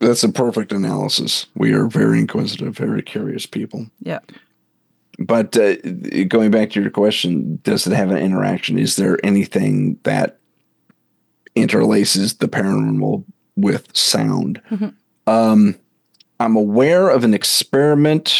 that's 0.00 0.24
a 0.24 0.28
perfect 0.32 0.72
analysis. 0.72 1.46
We 1.54 1.72
are 1.72 1.86
very 1.86 2.18
inquisitive, 2.18 2.76
very 2.76 3.02
curious 3.02 3.46
people. 3.46 3.86
Yeah. 4.00 4.18
But 5.18 5.56
uh, 5.56 5.76
going 6.28 6.50
back 6.50 6.70
to 6.70 6.80
your 6.82 6.90
question, 6.90 7.60
does 7.62 7.86
it 7.86 7.92
have 7.92 8.10
an 8.10 8.18
interaction? 8.18 8.78
Is 8.78 8.96
there 8.96 9.16
anything 9.24 9.98
that 10.02 10.38
interlaces 11.54 12.38
the 12.38 12.48
paranormal 12.48 13.24
with 13.56 13.86
sound? 13.96 14.60
Mhm. 14.70 14.92
Um, 15.28 15.76
I'm 16.40 16.56
aware 16.56 17.08
of 17.08 17.22
an 17.24 17.32
experiment 17.32 18.34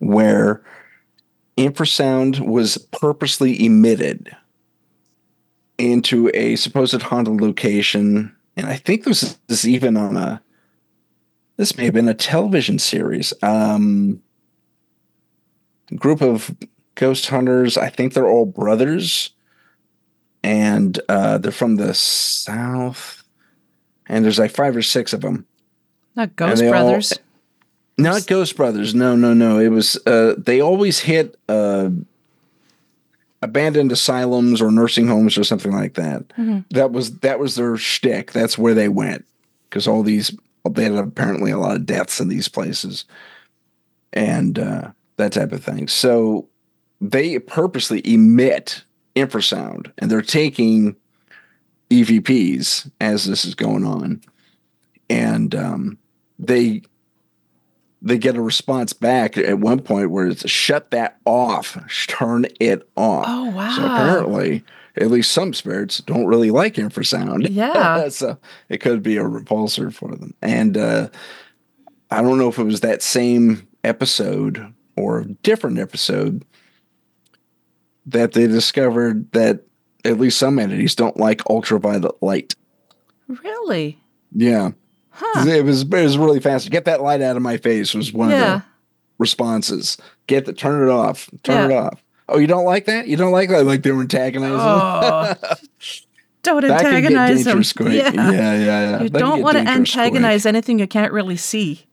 where 0.00 0.62
infrasound 1.56 2.40
was 2.44 2.76
purposely 2.90 3.64
emitted 3.64 4.34
into 5.78 6.30
a 6.34 6.56
supposed 6.56 7.00
haunted 7.00 7.40
location, 7.40 8.34
and 8.56 8.66
I 8.66 8.76
think 8.76 9.04
this 9.04 9.22
is 9.22 9.38
this 9.46 9.60
is 9.60 9.68
even 9.68 9.96
on 9.96 10.16
a. 10.16 10.42
This 11.56 11.76
may 11.76 11.84
have 11.84 11.94
been 11.94 12.08
a 12.08 12.14
television 12.14 12.78
series. 12.78 13.32
Um, 13.42 14.22
group 15.94 16.22
of 16.22 16.54
ghost 16.94 17.28
hunters. 17.28 17.76
I 17.76 17.90
think 17.90 18.14
they're 18.14 18.28
all 18.28 18.46
brothers, 18.46 19.30
and 20.42 20.98
uh, 21.08 21.38
they're 21.38 21.52
from 21.52 21.76
the 21.76 21.94
south. 21.94 23.22
And 24.06 24.24
there's 24.24 24.38
like 24.38 24.50
five 24.50 24.74
or 24.76 24.82
six 24.82 25.12
of 25.12 25.20
them. 25.20 25.46
Not 26.16 26.34
Ghost 26.34 26.60
they 26.60 26.66
all- 26.66 26.72
Brothers. 26.72 27.18
Not 28.02 28.26
Ghost 28.26 28.56
Brothers. 28.56 28.94
No, 28.94 29.16
no, 29.16 29.34
no. 29.34 29.58
It 29.58 29.68
was. 29.68 29.98
Uh, 30.06 30.34
they 30.38 30.60
always 30.60 31.00
hit 31.00 31.36
uh, 31.48 31.90
abandoned 33.42 33.92
asylums 33.92 34.60
or 34.60 34.70
nursing 34.70 35.06
homes 35.08 35.36
or 35.38 35.44
something 35.44 35.72
like 35.72 35.94
that. 35.94 36.28
Mhm. 36.30 36.64
That 36.70 36.92
was 36.92 37.18
that 37.18 37.38
was 37.38 37.54
their 37.56 37.76
shtick. 37.76 38.32
That's 38.32 38.58
where 38.58 38.74
they 38.74 38.88
went 38.88 39.24
because 39.68 39.86
all 39.86 40.02
these 40.02 40.34
they 40.70 40.84
had 40.84 40.94
apparently 40.94 41.50
a 41.50 41.58
lot 41.58 41.76
of 41.76 41.86
deaths 41.86 42.20
in 42.20 42.28
these 42.28 42.48
places, 42.48 43.04
and 44.12 44.58
uh, 44.58 44.90
that 45.16 45.32
type 45.32 45.52
of 45.52 45.64
thing. 45.64 45.88
So 45.88 46.48
they 47.00 47.38
purposely 47.38 48.02
emit 48.04 48.84
infrasound, 49.16 49.90
and 49.98 50.10
they're 50.10 50.20
taking 50.22 50.96
EVPs 51.90 52.90
as 53.00 53.24
this 53.24 53.44
is 53.44 53.54
going 53.54 53.84
on, 53.84 54.20
and 55.08 55.54
um, 55.54 55.98
they 56.38 56.82
they 58.02 58.18
get 58.18 58.36
a 58.36 58.42
response 58.42 58.92
back 58.92 59.36
at 59.36 59.58
one 59.58 59.80
point 59.80 60.10
where 60.10 60.26
it's 60.26 60.48
shut 60.48 60.90
that 60.90 61.18
off, 61.24 61.76
turn 62.06 62.46
it 62.58 62.88
off. 62.96 63.26
Oh, 63.28 63.50
wow. 63.50 63.76
So 63.76 63.84
apparently, 63.84 64.64
at 64.96 65.10
least 65.10 65.32
some 65.32 65.52
spirits 65.52 65.98
don't 65.98 66.26
really 66.26 66.50
like 66.50 66.74
infrasound. 66.74 67.48
Yeah. 67.50 68.08
so 68.08 68.38
it 68.68 68.78
could 68.78 69.02
be 69.02 69.16
a 69.16 69.24
repulsor 69.24 69.92
for 69.92 70.14
them. 70.16 70.34
And 70.40 70.76
uh, 70.76 71.08
I 72.10 72.22
don't 72.22 72.38
know 72.38 72.48
if 72.48 72.58
it 72.58 72.64
was 72.64 72.80
that 72.80 73.02
same 73.02 73.68
episode 73.84 74.74
or 74.96 75.20
a 75.20 75.26
different 75.26 75.78
episode 75.78 76.44
that 78.06 78.32
they 78.32 78.46
discovered 78.46 79.30
that 79.32 79.64
at 80.04 80.18
least 80.18 80.38
some 80.38 80.58
entities 80.58 80.94
don't 80.94 81.18
like 81.18 81.48
ultraviolet 81.48 82.22
light. 82.22 82.54
Really? 83.28 83.98
Yeah. 84.32 84.70
Huh. 85.22 85.44
It 85.46 85.64
was 85.64 85.82
it 85.82 85.90
was 85.90 86.16
really 86.16 86.40
fast. 86.40 86.70
Get 86.70 86.86
that 86.86 87.02
light 87.02 87.20
out 87.20 87.36
of 87.36 87.42
my 87.42 87.58
face 87.58 87.92
was 87.94 88.12
one 88.12 88.32
of 88.32 88.38
the 88.38 88.62
responses. 89.18 89.98
Get 90.26 90.46
the 90.46 90.52
turn 90.54 90.88
it 90.88 90.90
off. 90.90 91.28
Turn 91.42 91.70
Yeah. 91.70 91.76
it 91.76 91.78
off. 91.84 92.02
Oh, 92.28 92.38
you 92.38 92.46
don't 92.46 92.64
like 92.64 92.86
that? 92.86 93.06
You 93.08 93.16
don't 93.16 93.32
like 93.32 93.50
that? 93.50 93.64
Like 93.66 93.82
they 93.82 93.90
were 93.92 94.00
antagonizing. 94.02 94.56
Oh, 94.58 95.34
don't 96.42 96.62
that 96.62 96.84
antagonize 96.84 97.44
them. 97.44 97.62
Yeah, 97.92 98.10
Yeah. 98.12 98.30
yeah, 98.30 98.54
yeah. 98.54 99.02
You 99.02 99.08
That 99.10 99.18
don't 99.18 99.42
want 99.42 99.56
to 99.58 99.64
dangerous 99.64 99.92
quick. 99.92 100.04
antagonize 100.04 100.46
anything 100.46 100.78
you 100.78 100.86
can't 100.86 101.12
really 101.12 101.36
see. 101.36 101.84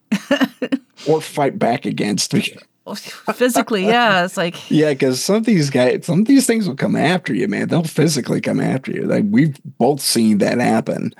or 1.08 1.20
fight 1.20 1.58
back 1.58 1.84
against. 1.84 2.32
me. 2.32 2.56
Physically, 3.34 3.84
yeah. 3.84 4.24
It's 4.24 4.38
like, 4.38 4.70
yeah, 4.70 4.90
because 4.94 5.22
some 5.22 5.36
of 5.36 5.44
these 5.44 5.68
guys, 5.68 6.06
some 6.06 6.20
of 6.20 6.26
these 6.26 6.46
things 6.46 6.66
will 6.66 6.76
come 6.76 6.96
after 6.96 7.34
you, 7.34 7.46
man. 7.46 7.68
They'll 7.68 7.84
physically 7.84 8.40
come 8.40 8.60
after 8.60 8.90
you. 8.92 9.02
Like 9.02 9.24
we've 9.28 9.56
both 9.78 10.00
seen 10.00 10.38
that 10.38 10.58
happen. 10.58 11.12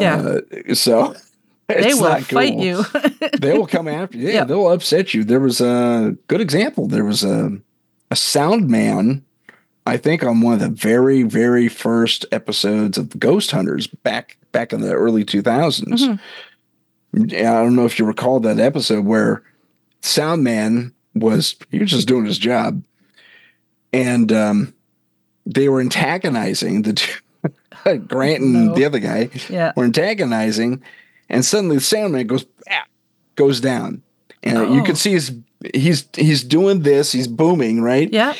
Yeah. 0.00 0.38
Uh, 0.70 0.74
so 0.74 1.14
they 1.68 1.94
will 1.94 2.20
fight 2.20 2.54
cool. 2.54 2.64
you. 2.64 2.84
they 3.40 3.56
will 3.56 3.66
come 3.66 3.88
after 3.88 4.16
you. 4.18 4.28
Yeah, 4.28 4.34
Yeah. 4.34 4.44
they'll 4.44 4.70
upset 4.70 5.14
you. 5.14 5.24
There 5.24 5.40
was 5.40 5.60
a 5.60 6.16
good 6.28 6.40
example. 6.40 6.86
There 6.88 7.04
was 7.04 7.24
a 7.24 7.58
a 8.10 8.16
sound 8.16 8.68
man, 8.68 9.22
I 9.86 9.98
think, 9.98 10.22
on 10.24 10.40
one 10.40 10.54
of 10.54 10.60
the 10.60 10.70
very, 10.70 11.22
very 11.24 11.68
first 11.68 12.24
episodes 12.32 12.96
of 12.96 13.18
Ghost 13.18 13.50
Hunters 13.50 13.86
back 13.86 14.38
back 14.52 14.72
in 14.72 14.80
the 14.80 14.92
early 14.94 15.24
2000s. 15.24 15.86
Mhm. 16.02 16.18
I 17.32 17.42
don't 17.62 17.74
know 17.76 17.84
if 17.86 17.98
you 17.98 18.04
recall 18.06 18.40
that 18.40 18.58
episode 18.58 19.04
where 19.04 19.42
sound 20.02 20.42
man 20.44 20.92
was 21.14 21.56
he 21.70 21.78
was 21.80 21.90
just 21.90 22.08
doing 22.08 22.24
his 22.26 22.38
job, 22.38 22.82
and 23.92 24.32
um, 24.32 24.74
they 25.46 25.68
were 25.68 25.80
antagonizing 25.80 26.82
the 26.82 26.92
two. 26.94 27.20
Grant 28.08 28.42
and 28.42 28.66
No. 28.66 28.74
the 28.74 28.84
other 28.84 28.98
guy 28.98 29.30
yeah. 29.48 29.72
were 29.76 29.84
antagonizing, 29.84 30.82
and 31.28 31.44
suddenly 31.44 31.76
the 31.76 31.82
soundman 31.82 32.26
goes 32.26 32.44
"Bap," 32.66 32.88
goes 33.36 33.60
down, 33.60 34.02
and 34.42 34.74
you 34.74 34.80
Oh. 34.80 34.84
can 34.84 34.96
see 34.96 35.12
his 35.12 35.32
he's 35.74 36.06
he's 36.16 36.44
doing 36.44 36.82
this, 36.82 37.10
he's 37.12 37.26
booming 37.28 37.80
right 37.82 38.08
Yeah. 38.12 38.34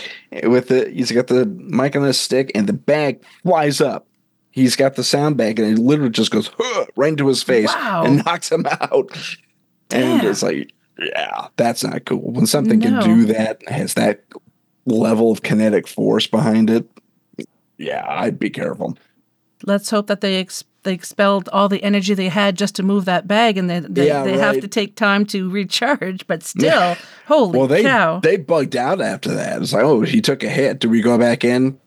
with 0.45 0.69
the 0.69 0.89
he's 0.91 1.11
got 1.13 1.27
the 1.27 1.47
mic 1.47 1.97
on 1.97 2.03
his 2.05 2.19
stick, 2.21 2.53
and 2.55 2.67
the 2.67 2.73
bag 2.73 3.21
flies 3.43 3.81
up. 3.81 4.07
He's 4.51 4.77
got 4.77 4.97
the 4.97 5.05
sound 5.05 5.37
bag, 5.37 5.59
and 5.61 5.79
it 5.79 5.81
literally 5.81 6.11
just 6.11 6.31
goes 6.31 6.51
"Huh," 6.59 6.87
right 6.97 7.09
into 7.11 7.27
his 7.29 7.43
face 7.43 7.69
Wow. 7.75 8.05
and 8.07 8.23
knocks 8.27 8.51
him 8.51 8.67
out. 8.67 9.11
And 9.91 10.23
it's 10.25 10.43
like, 10.43 10.73
yeah, 10.99 11.47
that's 11.57 11.83
not 11.85 12.05
cool. 12.05 12.31
When 12.33 12.47
something 12.47 12.79
No. 12.79 13.01
can 13.01 13.05
do 13.05 13.25
that, 13.33 13.63
has 13.69 13.95
that 13.95 14.25
level 14.85 15.31
of 15.31 15.43
kinetic 15.43 15.87
force 15.89 16.27
behind 16.27 16.71
it, 16.71 16.87
yeah, 17.79 18.05
I'd 18.09 18.39
be 18.39 18.51
careful. 18.51 18.97
Let's 19.65 19.91
hope 19.91 20.07
that 20.09 20.21
they 20.21 20.37
ex- 20.41 20.65
they 20.85 20.95
expelled 20.95 21.49
all 21.53 21.69
the 21.69 21.83
energy 21.83 22.15
they 22.15 22.29
had 22.29 22.57
just 22.57 22.77
to 22.77 22.83
move 22.83 23.05
that 23.07 23.27
bag, 23.27 23.59
and 23.59 23.69
they 23.69 23.81
they, 23.81 24.07
Yeah, 24.07 24.23
they 24.23 24.39
have 24.39 24.61
to 24.61 24.69
take 24.69 24.95
time 24.95 25.27
to 25.27 25.51
recharge. 25.59 26.27
But 26.27 26.43
still, 26.43 26.97
holy 27.27 27.59
well, 27.59 27.67
they 27.69 27.83
cow! 27.83 28.21
they 28.21 28.37
bugged 28.37 28.77
out 28.77 29.01
after 29.01 29.33
that. 29.35 29.61
It's 29.61 29.73
like, 29.73 29.83
oh, 29.85 30.03
he 30.03 30.21
took 30.21 30.43
a 30.43 30.49
hit. 30.49 30.79
Do 30.79 30.89
we 30.89 31.01
go 31.03 31.19
back 31.19 31.45
in? 31.45 31.79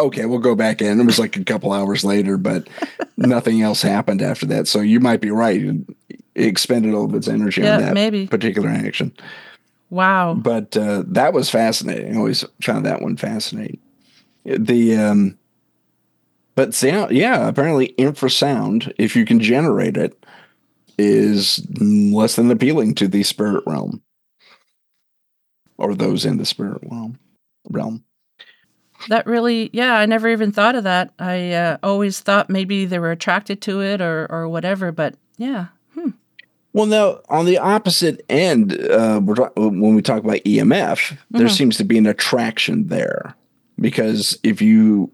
Okay, 0.00 0.26
we'll 0.26 0.38
go 0.38 0.54
back 0.54 0.80
in. 0.80 1.00
It 1.00 1.04
was 1.06 1.18
like 1.18 1.36
a 1.36 1.44
couple 1.44 1.72
hours 1.72 2.04
later, 2.04 2.36
but 2.36 2.68
nothing 3.16 3.62
else 3.62 3.82
happened 3.82 4.22
after 4.22 4.46
that. 4.46 4.68
So 4.68 4.80
you 4.80 5.00
might 5.00 5.20
be 5.20 5.30
right. 5.30 5.60
It 5.60 6.16
expended 6.34 6.94
all 6.94 7.06
of 7.06 7.14
its 7.14 7.26
energy 7.26 7.62
Yeah, 7.62 7.76
on 7.76 7.80
that 7.82 7.94
maybe. 7.94 8.26
particular 8.28 8.68
action. 8.68 9.12
wow. 9.90 10.34
But 10.34 10.76
uh, 10.76 11.02
that 11.08 11.32
was 11.32 11.50
fascinating. 11.50 12.14
I 12.14 12.18
always 12.18 12.44
found 12.62 12.86
that 12.86 13.02
one 13.02 13.16
fascinating. 13.16 13.80
The 14.44 14.96
um, 14.96 15.37
but 16.58 16.74
sound, 16.74 17.12
yeah, 17.12 17.46
apparently 17.46 17.94
infrasound, 17.98 18.92
if 18.98 19.14
you 19.14 19.24
can 19.24 19.38
generate 19.38 19.96
it, 19.96 20.26
is 20.98 21.64
less 21.80 22.34
than 22.34 22.50
appealing 22.50 22.96
to 22.96 23.06
the 23.06 23.22
spirit 23.22 23.62
realm 23.64 24.02
or 25.76 25.94
those 25.94 26.24
in 26.24 26.38
the 26.38 26.44
spirit 26.44 26.82
realm. 26.82 27.16
Realm. 27.70 28.02
That 29.08 29.24
really, 29.24 29.70
yeah, 29.72 29.98
I 29.98 30.06
never 30.06 30.28
even 30.28 30.50
thought 30.50 30.74
of 30.74 30.82
that. 30.82 31.14
I 31.20 31.52
uh, 31.52 31.76
always 31.84 32.18
thought 32.18 32.50
maybe 32.50 32.86
they 32.86 32.98
were 32.98 33.12
attracted 33.12 33.62
to 33.62 33.80
it 33.80 34.00
or 34.00 34.26
or 34.28 34.48
whatever. 34.48 34.90
But 34.90 35.14
yeah, 35.36 35.66
Well, 36.72 36.86
now 36.86 37.20
on 37.28 37.46
the 37.46 37.58
opposite 37.58 38.24
end, 38.28 38.72
uh, 38.72 39.20
when 39.20 39.94
we 39.94 40.02
talk 40.02 40.24
about 40.24 40.42
EMF, 40.44 41.16
there 41.30 41.46
Mhm. 41.46 41.56
seems 41.56 41.76
to 41.76 41.84
be 41.84 41.98
an 41.98 42.06
attraction 42.06 42.88
there 42.88 43.36
because 43.80 44.36
if 44.42 44.60
you, 44.60 45.12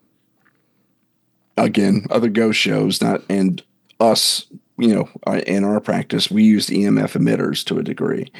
again, 1.56 2.06
other 2.10 2.28
ghost 2.28 2.58
shows, 2.58 3.00
not 3.00 3.22
and 3.28 3.62
us, 4.00 4.46
you 4.78 4.94
know, 4.94 5.08
uh, 5.26 5.40
in 5.46 5.64
our 5.64 5.80
practice, 5.80 6.30
we 6.30 6.42
used 6.42 6.68
EMF 6.70 7.12
emitters 7.16 7.64
to 7.66 7.78
a 7.78 7.82
degree. 7.82 8.30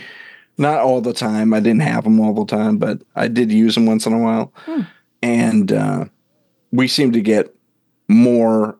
Not 0.58 0.78
all 0.78 1.00
the 1.00 1.12
time. 1.14 1.52
I 1.52 1.60
didn't 1.60 1.82
have 1.82 2.04
them 2.04 2.20
all 2.20 2.32
the 2.34 2.44
time, 2.46 2.78
but 2.78 3.02
I 3.16 3.28
did 3.28 3.50
use 3.50 3.74
them 3.74 3.86
once 3.86 4.06
in 4.06 4.12
a 4.12 4.18
while, 4.18 4.52
Hmm. 4.66 4.82
and 5.22 5.72
uh, 5.72 6.04
we 6.72 6.86
seem 6.88 7.12
to 7.12 7.20
get 7.20 7.54
more 8.08 8.76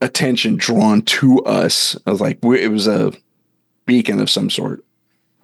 attention 0.00 0.56
drawn 0.56 1.02
to 1.02 1.42
us. 1.44 1.96
I 2.06 2.10
was 2.10 2.20
like, 2.20 2.38
it 2.44 2.70
was 2.70 2.86
a 2.86 3.12
beacon 3.86 4.20
of 4.20 4.30
some 4.30 4.50
sort. 4.50 4.84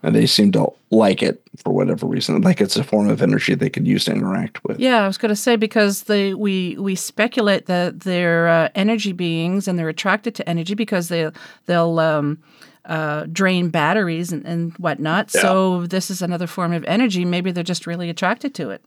And 0.03 0.17
they 0.17 0.27
seem 0.27 0.51
to 0.53 0.73
like 0.91 1.23
it 1.23 1.41
for 1.57 1.73
whatever 1.73 2.07
reason. 2.07 2.41
Like 2.43 2.61
it's 2.61 2.77
a 2.77 2.83
form 2.83 3.09
of 3.09 3.23
energy 3.23 3.55
they 3.55 3.71
could 3.71 3.87
use 3.87 4.07
to 4.07 4.13
interact 4.13 4.65
with. 4.65 4.81
yeah, 4.81 5.05
I 5.05 5.07
was 5.07 5.17
going 5.17 5.31
to 5.31 5.37
say 5.37 5.55
because 5.57 6.05
they 6.05 6.35
we 6.35 6.77
we 6.77 6.95
speculate 6.97 7.67
that 7.67 8.01
they're 8.01 8.49
uh, 8.49 8.69
energy 8.75 9.13
beings 9.13 9.69
and 9.69 9.79
they're 9.79 9.89
attracted 9.89 10.35
to 10.37 10.49
energy 10.49 10.75
because 10.75 11.09
they 11.09 11.31
they'll 11.67 12.01
um, 12.01 12.43
uh, 12.85 13.27
drain 13.33 13.69
batteries 13.69 14.33
and, 14.33 14.45
and 14.45 14.73
whatnot. 14.79 15.31
So 15.31 15.87
this 15.87 16.11
is 16.11 16.23
another 16.23 16.47
form 16.47 16.73
of 16.73 16.85
energy. 16.85 17.25
Maybe 17.25 17.53
they're 17.53 17.63
just 17.63 17.87
really 17.87 18.11
attracted 18.11 18.55
to 18.57 18.71
it. 18.71 18.83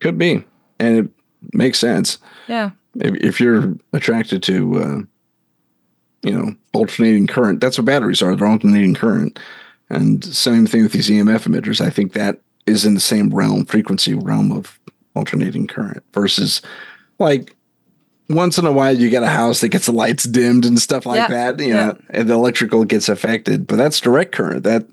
Could 0.00 0.18
be. 0.18 0.44
And 0.78 0.98
it 0.98 1.08
makes 1.52 1.78
sense. 1.78 2.18
Yeah. 2.46 2.70
If, 2.96 3.14
if 3.16 3.40
you're 3.40 3.74
attracted 3.92 4.42
to, 4.44 4.76
uh, 4.76 5.02
you 6.22 6.32
know, 6.32 6.54
alternating 6.72 7.26
current, 7.26 7.60
that's 7.60 7.76
what 7.76 7.86
batteries 7.86 8.22
are. 8.22 8.36
They're 8.36 8.46
alternating 8.46 8.94
current. 8.94 9.38
And 9.90 10.24
same 10.24 10.66
thing 10.66 10.82
with 10.82 10.92
these 10.92 11.10
EMF 11.10 11.46
emitters. 11.46 11.80
I 11.80 11.90
think 11.90 12.12
that 12.14 12.40
is 12.66 12.84
in 12.84 12.94
the 12.94 13.00
same 13.00 13.30
realm, 13.34 13.66
frequency 13.66 14.14
realm 14.14 14.50
of 14.52 14.78
alternating 15.14 15.66
current 15.66 16.02
versus 16.12 16.62
like 17.18 17.54
once 18.30 18.56
in 18.56 18.64
a 18.64 18.72
while 18.72 18.96
you 18.96 19.10
get 19.10 19.22
a 19.22 19.28
house 19.28 19.60
that 19.60 19.68
gets 19.68 19.84
the 19.86 19.92
lights 19.92 20.24
dimmed 20.24 20.64
and 20.64 20.78
stuff 20.80 21.04
like 21.04 21.18
Yeah, 21.18 21.28
that, 21.28 21.60
you 21.60 21.68
yeah. 21.68 21.86
know, 21.86 21.98
and 22.10 22.28
the 22.28 22.32
electrical 22.34 22.84
gets 22.84 23.08
affected. 23.10 23.66
But 23.66 23.76
that's 23.76 24.00
direct 24.00 24.32
current. 24.32 24.62
That 24.64 24.86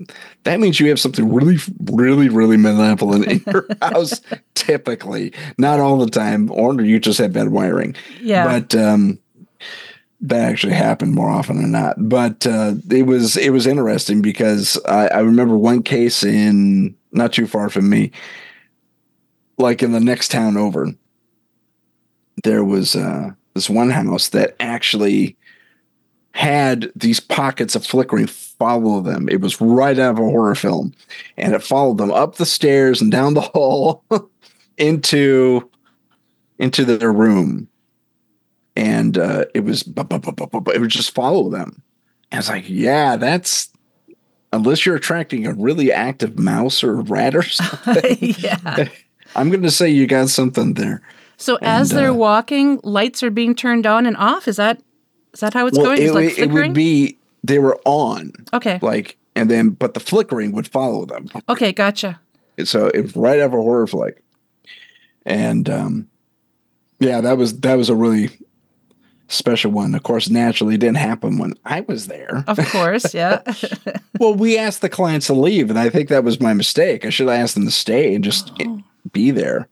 that 0.43 0.59
means 0.59 0.79
you 0.79 0.89
have 0.89 0.99
something 0.99 1.31
really, 1.31 1.57
really, 1.85 2.27
really 2.27 2.57
malevolent 2.57 3.25
in 3.27 3.43
your 3.47 3.67
house, 3.81 4.19
typically. 4.53 5.33
Not 5.57 5.79
all 5.79 5.97
the 5.97 6.09
time, 6.11 6.51
or 6.51 6.79
you 6.81 6.99
just 6.99 7.19
have 7.19 7.31
bad 7.33 7.49
wiring. 7.49 7.95
Yeah. 8.21 8.59
But 8.59 8.75
um 8.75 9.17
that 10.21 10.49
actually 10.49 10.73
happened 10.73 11.13
more 11.13 11.29
often 11.29 11.57
than 11.57 11.71
not. 11.71 11.95
But 11.97 12.45
uh, 12.45 12.75
it 12.89 13.03
was 13.03 13.37
it 13.37 13.49
was 13.49 13.65
interesting 13.65 14.21
because 14.21 14.79
I, 14.85 15.07
I 15.07 15.19
remember 15.19 15.57
one 15.57 15.83
case 15.83 16.23
in 16.23 16.95
not 17.11 17.33
too 17.33 17.47
far 17.47 17.69
from 17.69 17.89
me, 17.89 18.11
like 19.57 19.81
in 19.81 19.91
the 19.91 19.99
next 19.99 20.31
town 20.31 20.57
over. 20.57 20.93
There 22.43 22.63
was 22.63 22.95
uh, 22.95 23.31
this 23.53 23.69
one 23.69 23.89
house 23.89 24.29
that 24.29 24.55
actually 24.59 25.37
had 26.33 26.91
these 26.95 27.19
pockets 27.19 27.75
of 27.75 27.85
flickering 27.85 28.25
follow 28.25 29.01
them. 29.01 29.27
It 29.27 29.41
was 29.41 29.59
right 29.59 29.99
out 29.99 30.11
of 30.11 30.19
a 30.19 30.29
horror 30.29 30.55
film, 30.55 30.93
and 31.35 31.53
it 31.53 31.63
followed 31.63 31.97
them 31.97 32.11
up 32.11 32.35
the 32.35 32.45
stairs 32.45 33.01
and 33.01 33.11
down 33.11 33.33
the 33.33 33.41
hall 33.53 34.03
into 34.77 35.69
into 36.59 36.85
their 36.85 37.11
room 37.11 37.67
and 38.75 39.17
uh, 39.17 39.45
it 39.53 39.63
was 39.63 39.83
it 39.87 40.79
would 40.81 40.89
just 40.89 41.13
follow 41.13 41.49
them. 41.49 41.81
And 42.31 42.37
I 42.37 42.39
was 42.39 42.49
like, 42.49 42.65
yeah, 42.69 43.17
that's 43.17 43.69
unless 44.53 44.85
you're 44.85 44.95
attracting 44.95 45.45
a 45.47 45.53
really 45.53 45.91
active 45.91 46.37
mouse 46.39 46.83
or 46.83 46.95
rat 47.01 47.35
or 47.35 47.41
something. 47.43 48.17
yeah. 48.39 48.87
I'm 49.35 49.49
going 49.49 49.63
to 49.63 49.71
say 49.71 49.89
you 49.89 50.07
got 50.07 50.29
something 50.29 50.73
there. 50.73 51.01
So 51.37 51.57
as 51.61 51.89
they're 51.89 52.11
uh, 52.11 52.13
walking, 52.13 52.79
lights 52.83 53.23
are 53.23 53.31
being 53.31 53.55
turned 53.55 53.87
on 53.87 54.05
and 54.05 54.15
off. 54.17 54.47
Is 54.47 54.57
that 54.57 54.81
is 55.33 55.39
that 55.39 55.53
how 55.53 55.65
it's 55.67 55.77
well, 55.77 55.87
going? 55.87 56.01
it, 56.01 56.05
It's 56.05 56.13
like 56.13 56.37
would- 56.37 56.39
it 56.39 56.51
would 56.51 56.73
be 56.73 57.17
they 57.43 57.57
were 57.59 57.79
on 57.85 58.31
Okay. 58.53 58.77
like, 58.81 59.17
and 59.35 59.49
then 59.49 59.69
but 59.69 59.93
the 59.95 59.99
flickering 59.99 60.51
would 60.51 60.67
follow 60.67 61.05
them. 61.05 61.29
Okay, 61.49 61.71
gotcha. 61.71 62.19
So 62.65 62.87
it 62.87 63.01
was 63.01 63.15
right 63.15 63.39
after 63.39 63.57
horror 63.57 63.87
flick, 63.87 64.21
and 65.25 65.67
um, 65.69 66.07
yeah, 66.99 67.21
that 67.21 67.37
was 67.37 67.59
that 67.61 67.75
was 67.75 67.89
a 67.89 67.95
really 67.95 68.29
special 69.31 69.71
one. 69.71 69.95
Of 69.95 70.03
course, 70.03 70.29
naturally, 70.29 70.77
didn't 70.77 70.97
happen 70.97 71.37
when 71.37 71.53
I 71.65 71.81
was 71.81 72.07
there. 72.07 72.43
Of 72.47 72.57
course, 72.69 73.13
yeah. 73.13 73.41
Well, 74.19 74.35
we 74.35 74.55
asked 74.55 74.81
the 74.81 74.89
clients 74.89 75.27
to 75.27 75.33
leave, 75.33 75.71
and 75.71 75.79
I 75.79 75.89
think 75.89 76.09
that 76.09 76.23
was 76.23 76.39
my 76.39 76.53
mistake. 76.53 77.05
I 77.05 77.09
should 77.09 77.27
have 77.27 77.39
asked 77.39 77.55
them 77.55 77.65
to 77.65 77.71
stay 77.71 78.13
and 78.13 78.23
just 78.23 78.51
Oh. 78.61 78.83
be 79.11 79.31
there, 79.31 79.67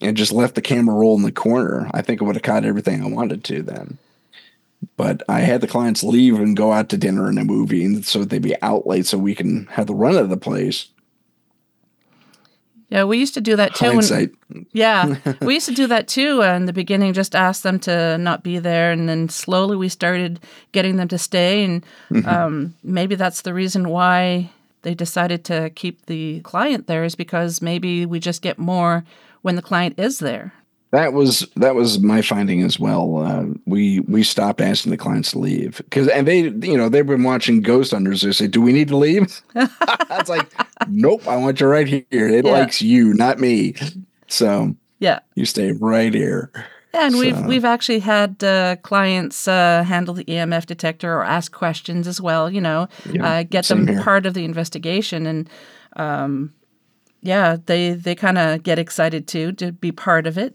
and 0.00 0.16
just 0.16 0.30
left 0.30 0.54
the 0.54 0.60
camera 0.62 0.94
roll 0.94 1.16
in 1.16 1.22
the 1.22 1.32
corner. 1.32 1.90
I 1.92 2.00
think 2.00 2.20
it 2.20 2.24
would 2.24 2.36
have 2.36 2.44
caught 2.44 2.64
everything 2.64 3.02
I 3.02 3.08
wanted 3.08 3.42
to 3.44 3.60
then. 3.62 3.98
But 4.96 5.22
I 5.28 5.40
had 5.40 5.60
the 5.62 5.66
clients 5.66 6.04
leave 6.04 6.38
and 6.38 6.56
go 6.56 6.70
out 6.72 6.88
to 6.90 6.96
dinner 6.96 7.26
and 7.28 7.38
a 7.40 7.44
movie, 7.44 7.84
and 7.84 8.04
so 8.04 8.24
they'd 8.24 8.40
be 8.42 8.60
out 8.62 8.86
late, 8.86 9.06
so 9.06 9.18
we 9.18 9.34
can 9.34 9.66
have 9.72 9.88
the 9.88 9.94
run 9.94 10.14
of 10.16 10.28
the 10.28 10.36
place. 10.36 10.86
Yeah, 12.92 13.04
we 13.04 13.16
used 13.18 13.34
to 13.34 13.40
do 13.40 13.56
that 13.56 13.74
too. 13.74 13.86
when- 13.96 14.02
Yeah, 14.72 15.16
we 15.40 15.54
used 15.54 15.68
to 15.68 15.74
do 15.74 15.86
that 15.86 16.08
too 16.08 16.42
uh, 16.42 16.54
in 16.54 16.66
the 16.66 16.72
beginning. 16.72 17.14
Just 17.14 17.34
ask 17.34 17.62
them 17.62 17.78
to 17.80 18.18
not 18.18 18.42
be 18.42 18.58
there, 18.58 18.92
and 18.92 19.08
then 19.08 19.28
slowly 19.30 19.76
we 19.76 19.88
started 19.88 20.38
getting 20.72 20.96
them 20.96 21.08
to 21.08 21.18
stay. 21.18 21.64
And 21.64 21.84
um, 22.26 22.74
maybe 22.84 23.14
that's 23.16 23.42
the 23.42 23.54
reason 23.54 23.88
why 23.88 24.50
they 24.82 24.94
decided 24.94 25.44
to 25.44 25.70
keep 25.70 26.04
the 26.06 26.40
client 26.40 26.86
there 26.86 27.04
is 27.04 27.14
because 27.14 27.62
maybe 27.62 28.04
we 28.04 28.18
just 28.20 28.42
get 28.42 28.58
more 28.58 29.04
when 29.42 29.56
the 29.56 29.62
client 29.62 29.98
is 29.98 30.18
there. 30.18 30.52
That 30.92 31.14
was 31.14 31.48
that 31.56 31.74
was 31.74 32.00
my 32.00 32.20
finding 32.20 32.62
as 32.62 32.78
well. 32.78 33.18
Uh, 33.18 33.44
we 33.64 34.00
we 34.00 34.22
stopped 34.22 34.60
asking 34.60 34.90
the 34.90 34.98
clients 34.98 35.30
to 35.30 35.38
leave 35.38 35.78
because 35.78 36.06
and 36.08 36.28
they 36.28 36.40
you 36.42 36.76
know 36.76 36.90
they've 36.90 37.06
been 37.06 37.22
watching 37.22 37.62
Ghost 37.62 37.92
Hunters. 37.92 38.20
They 38.20 38.32
say, 38.32 38.46
"Do 38.46 38.60
we 38.60 38.72
need 38.74 38.88
to 38.88 38.96
leave?" 38.98 39.40
It's 40.10 40.28
like, 40.28 40.52
"Nope, 40.88 41.26
I 41.26 41.36
want 41.36 41.60
you 41.60 41.66
right 41.66 41.86
here. 41.88 42.28
It 42.28 42.44
Yeah. 42.44 42.52
likes 42.52 42.82
you, 42.82 43.14
not 43.14 43.38
me." 43.40 43.74
So 44.28 44.76
Yeah, 44.98 45.20
you 45.34 45.46
stay 45.46 45.72
right 45.72 46.12
here. 46.12 46.50
and 46.92 47.16
we've 47.16 47.40
we've 47.46 47.64
actually 47.64 48.00
had 48.00 48.44
uh, 48.44 48.76
clients 48.82 49.48
uh, 49.48 49.84
handle 49.84 50.12
the 50.12 50.24
EMF 50.26 50.66
detector 50.66 51.10
or 51.14 51.24
ask 51.24 51.52
questions 51.52 52.06
as 52.06 52.20
well. 52.20 52.50
You 52.50 52.60
know, 52.60 52.86
Yeah, 53.10 53.26
uh, 53.26 53.42
get 53.44 53.64
them 53.64 53.86
here. 53.86 54.02
part 54.02 54.26
of 54.26 54.34
the 54.34 54.44
investigation, 54.44 55.26
and 55.26 55.48
um, 55.96 56.52
yeah, 57.22 57.56
they 57.64 57.92
they 57.94 58.14
kind 58.14 58.36
of 58.36 58.62
get 58.62 58.78
excited 58.78 59.26
too 59.26 59.52
to 59.52 59.72
be 59.72 59.90
part 59.90 60.26
of 60.26 60.36
it. 60.36 60.54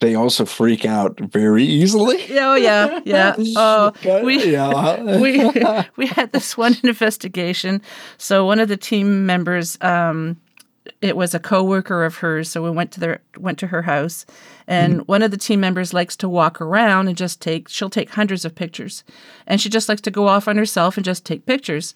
They 0.00 0.14
also 0.14 0.44
freak 0.44 0.84
out 0.84 1.18
very 1.20 1.64
easily. 1.64 2.18
Oh 2.40 2.54
yeah, 2.54 3.00
yeah. 3.04 3.34
Oh, 3.56 3.92
we 4.24 4.52
yeah. 4.52 5.18
we 5.20 5.50
we 5.96 6.06
had 6.06 6.32
this 6.32 6.56
one 6.56 6.74
investigation. 6.82 7.82
So 8.18 8.46
one 8.46 8.58
of 8.60 8.68
the 8.68 8.76
team 8.76 9.26
members, 9.26 9.76
um, 9.82 10.40
it 11.02 11.16
was 11.16 11.34
a 11.34 11.38
coworker 11.38 12.04
of 12.04 12.16
hers. 12.16 12.50
So 12.50 12.62
we 12.62 12.70
went 12.70 12.92
to 12.92 13.00
their 13.00 13.20
went 13.36 13.58
to 13.58 13.66
her 13.68 13.82
house, 13.82 14.24
and 14.66 15.06
one 15.06 15.22
of 15.22 15.30
the 15.30 15.36
team 15.36 15.60
members 15.60 15.92
likes 15.92 16.16
to 16.16 16.28
walk 16.28 16.60
around 16.60 17.08
and 17.08 17.16
just 17.16 17.40
take. 17.42 17.68
She'll 17.68 17.90
take 17.90 18.10
hundreds 18.10 18.44
of 18.44 18.54
pictures, 18.54 19.04
and 19.46 19.60
she 19.60 19.68
just 19.68 19.88
likes 19.88 20.00
to 20.02 20.10
go 20.10 20.26
off 20.28 20.48
on 20.48 20.56
herself 20.56 20.96
and 20.96 21.04
just 21.04 21.26
take 21.26 21.46
pictures. 21.46 21.94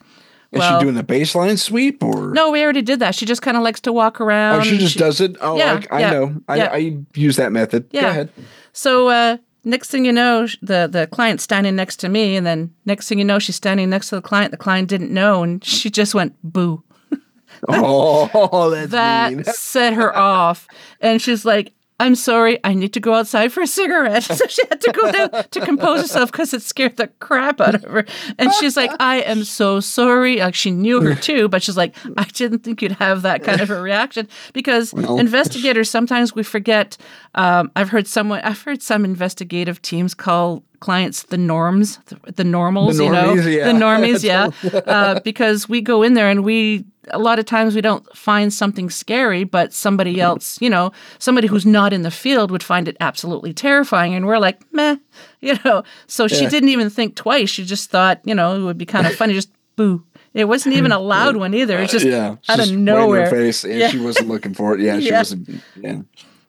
Is 0.54 0.58
Well- 0.60 0.78
she 0.78 0.84
doing 0.84 0.94
the 0.94 1.02
baseline 1.04 1.58
sweep 1.58 2.02
or 2.02 2.30
No, 2.32 2.50
we 2.50 2.62
already 2.62 2.80
did 2.82 3.00
that. 3.00 3.14
She 3.14 3.26
just 3.26 3.42
kind 3.42 3.56
of 3.56 3.62
likes 3.62 3.80
to 3.82 3.92
walk 3.92 4.20
around. 4.20 4.60
Oh, 4.60 4.62
she 4.64 4.78
just 4.78 4.96
does 4.96 5.20
it. 5.20 5.36
Oh, 5.40 5.56
Yeah, 5.58 5.80
I, 5.90 5.96
I 5.96 6.00
yeah, 6.00 6.10
know. 6.10 6.40
I, 6.48 6.56
yeah. 6.56 6.70
I 6.72 6.98
use 7.14 7.36
that 7.36 7.52
method. 7.52 7.90
Go 7.92 7.98
Yeah. 8.00 8.10
ahead. 8.10 8.30
So 8.72 9.08
uh, 9.08 9.36
next 9.64 9.90
thing 9.90 10.04
you 10.04 10.12
know, 10.12 10.46
the 10.62 10.88
the 10.90 11.06
client's 11.10 11.42
standing 11.44 11.74
next 11.76 11.96
to 11.96 12.08
me, 12.08 12.36
and 12.36 12.46
then 12.46 12.72
next 12.86 13.08
thing 13.08 13.18
you 13.18 13.24
know, 13.24 13.38
she's 13.38 13.56
standing 13.56 13.90
next 13.90 14.08
to 14.10 14.14
the 14.16 14.22
client. 14.22 14.50
The 14.52 14.56
client 14.56 14.88
didn't 14.88 15.12
know, 15.12 15.42
and 15.42 15.62
she 15.64 15.90
just 15.90 16.14
went 16.14 16.34
boo. 16.42 16.82
Oh, 17.68 18.70
that's 18.70 18.90
That 18.90 19.32
mean. 19.32 19.44
set 19.54 19.94
her 19.94 20.16
off, 20.16 20.66
and 21.00 21.20
she's 21.20 21.44
like. 21.44 21.72
I'm 22.00 22.16
sorry, 22.16 22.58
I 22.64 22.74
need 22.74 22.92
to 22.94 23.00
go 23.00 23.14
outside 23.14 23.52
for 23.52 23.60
a 23.62 23.66
cigarette. 23.66 24.24
So 24.34 24.46
she 24.48 24.62
had 24.68 24.80
to 24.80 24.92
go 24.92 25.12
down 25.12 25.30
to 25.50 25.60
compose 25.60 26.00
herself 26.02 26.32
because 26.32 26.52
it 26.52 26.62
scared 26.62 26.96
the 26.96 27.06
crap 27.20 27.60
out 27.60 27.76
of 27.76 27.84
her. 27.84 28.04
And 28.36 28.52
she's 28.54 28.76
like, 28.76 28.90
I 28.98 29.20
am 29.20 29.44
so 29.44 29.78
sorry. 29.78 30.38
Like 30.38 30.56
she 30.56 30.72
knew 30.72 31.00
her 31.02 31.14
too, 31.14 31.48
but 31.48 31.62
she's 31.62 31.76
like, 31.76 31.94
I 32.16 32.24
didn't 32.24 32.60
think 32.64 32.82
you'd 32.82 32.92
have 32.92 33.22
that 33.22 33.44
kind 33.44 33.60
of 33.60 33.70
a 33.70 33.80
reaction 33.80 34.28
because 34.52 34.92
Well. 34.92 35.18
investigators 35.18 35.88
sometimes 35.88 36.34
we 36.34 36.42
forget. 36.42 36.96
Um, 37.36 37.70
I've 37.76 37.90
heard 37.90 38.08
someone, 38.08 38.40
I've 38.40 38.60
heard 38.62 38.82
some 38.82 39.04
investigative 39.04 39.80
teams 39.80 40.14
call 40.14 40.64
clients 40.80 41.24
the 41.24 41.36
norms, 41.38 41.98
the, 42.34 42.44
normals, 42.44 42.98
The 42.98 43.04
you 43.04 43.10
know, 43.12 43.34
yeah. 43.34 43.66
the 43.72 43.78
normies, 43.78 44.22
yeah, 44.32 44.50
uh, 44.86 45.20
because 45.20 45.68
we 45.68 45.80
go 45.80 46.02
in 46.02 46.14
there 46.14 46.28
and 46.30 46.44
we 46.44 46.84
a 47.10 47.18
lot 47.18 47.38
of 47.38 47.44
times 47.44 47.74
we 47.74 47.82
don't 47.82 48.04
find 48.16 48.50
something 48.52 48.88
scary, 48.88 49.44
but 49.44 49.74
somebody 49.74 50.20
else, 50.22 50.58
you 50.62 50.70
know, 50.70 50.90
somebody 51.18 51.46
who's 51.46 51.66
not 51.66 51.92
in 51.92 52.00
the 52.00 52.10
field 52.10 52.50
would 52.50 52.62
find 52.62 52.88
it 52.88 52.96
absolutely 53.00 53.52
terrifying, 53.52 54.14
and 54.14 54.26
we're 54.26 54.38
like, 54.38 54.60
meh, 54.72 54.96
you 55.40 55.58
know. 55.64 55.82
So 56.06 56.28
she 56.28 56.44
Yeah. 56.44 56.48
didn't 56.50 56.70
even 56.70 56.88
think 56.90 57.14
twice. 57.14 57.50
She 57.50 57.64
just 57.64 57.90
thought, 57.90 58.20
you 58.24 58.34
know, 58.34 58.56
it 58.56 58.62
would 58.62 58.78
be 58.78 58.86
kind 58.86 59.06
of 59.06 59.14
funny, 59.14 59.34
just 59.34 59.50
boo. 59.76 60.02
It 60.32 60.48
wasn't 60.48 60.74
even 60.74 60.90
a 60.92 60.98
loud 60.98 61.36
one 61.36 61.54
either. 61.54 61.78
It's 61.78 61.92
just 61.92 62.04
yeah, 62.06 62.30
out 62.48 62.56
just 62.58 62.72
of 62.72 62.76
nowhere. 62.78 63.26
her 63.26 63.30
face, 63.30 63.62
and 63.64 63.74
Yeah. 63.78 63.88
she 63.90 64.00
wasn't 64.00 64.28
looking 64.28 64.52
for 64.54 64.74
it. 64.74 64.80
Yeah, 64.80 64.98
she 64.98 65.08
Yeah. 65.10 65.18
wasn't. 65.18 65.62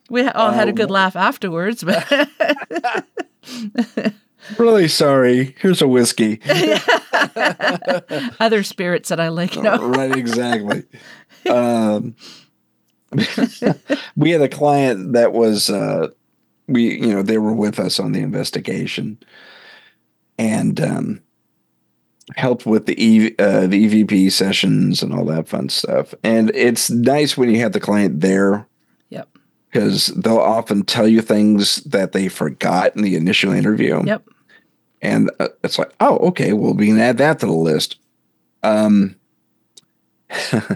We 0.10 0.28
all 0.28 0.51
had 0.51 0.68
a 0.70 0.74
good 0.74 0.86
Um, 0.86 0.91
laugh 0.91 1.16
afterwards, 1.16 1.84
but 1.84 2.06
really 4.58 4.88
sorry. 4.88 5.56
Here's 5.60 5.82
a 5.82 5.88
whiskey. 5.88 6.39
other 8.39 8.64
spirits 8.64 9.10
that 9.10 9.20
I 9.20 9.30
like, 9.30 9.56
know. 9.56 9.78
right, 9.78 10.16
exactly. 10.16 10.84
um, 11.49 12.16
we 14.16 14.32
had 14.32 14.41
a 14.41 14.49
client 14.49 15.14
that 15.14 15.34
was 15.34 15.70
uh, 15.70 16.10
we, 16.68 16.99
you 16.99 17.14
know, 17.14 17.22
they 17.22 17.38
were 17.38 17.53
with 17.53 17.80
us 17.80 17.99
on 17.99 18.12
the 18.12 18.20
investigation, 18.22 19.18
and 20.38 20.80
um, 20.82 21.22
helped 22.36 22.65
with 22.65 22.86
the 22.86 23.03
e, 23.03 23.36
uh, 23.40 23.68
the 23.68 23.88
EVP 23.88 24.32
sessions 24.32 25.02
and 25.02 25.14
all 25.14 25.26
that 25.26 25.48
fun 25.48 25.69
stuff. 25.69 26.14
And 26.23 26.52
it's 26.56 26.90
nice 26.90 27.38
when 27.38 27.49
you 27.49 27.60
have 27.60 27.72
the 27.73 27.80
client 27.80 28.22
there. 28.22 28.68
Because 29.76 30.07
they'll 30.07 30.38
often 30.38 30.85
tell 30.85 31.06
you 31.06 31.22
things 31.22 31.84
that 31.84 32.14
they 32.14 32.30
forgot 32.30 32.95
in 32.95 33.02
the 33.02 33.18
initial 33.18 33.52
interview. 33.52 34.02
Yep. 34.06 34.23
And 35.02 35.30
uh, 35.38 35.49
it's 35.65 35.77
like, 35.77 35.91
oh, 35.99 36.18
okay, 36.30 36.53
well, 36.53 36.73
we 36.73 36.88
can 36.88 36.97
add 36.97 37.18
that 37.18 37.39
to 37.39 37.45
the 37.45 37.52
list. 37.52 37.97
Um, 38.64 39.18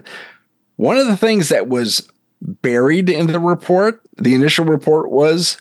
one 0.76 0.98
of 0.98 1.08
the 1.08 1.16
things 1.16 1.48
that 1.48 1.70
was 1.70 2.10
buried 2.42 3.10
in 3.10 3.28
the 3.28 3.40
report, 3.40 4.02
the 4.18 4.36
initial 4.36 4.66
report 4.66 5.10
was, 5.10 5.56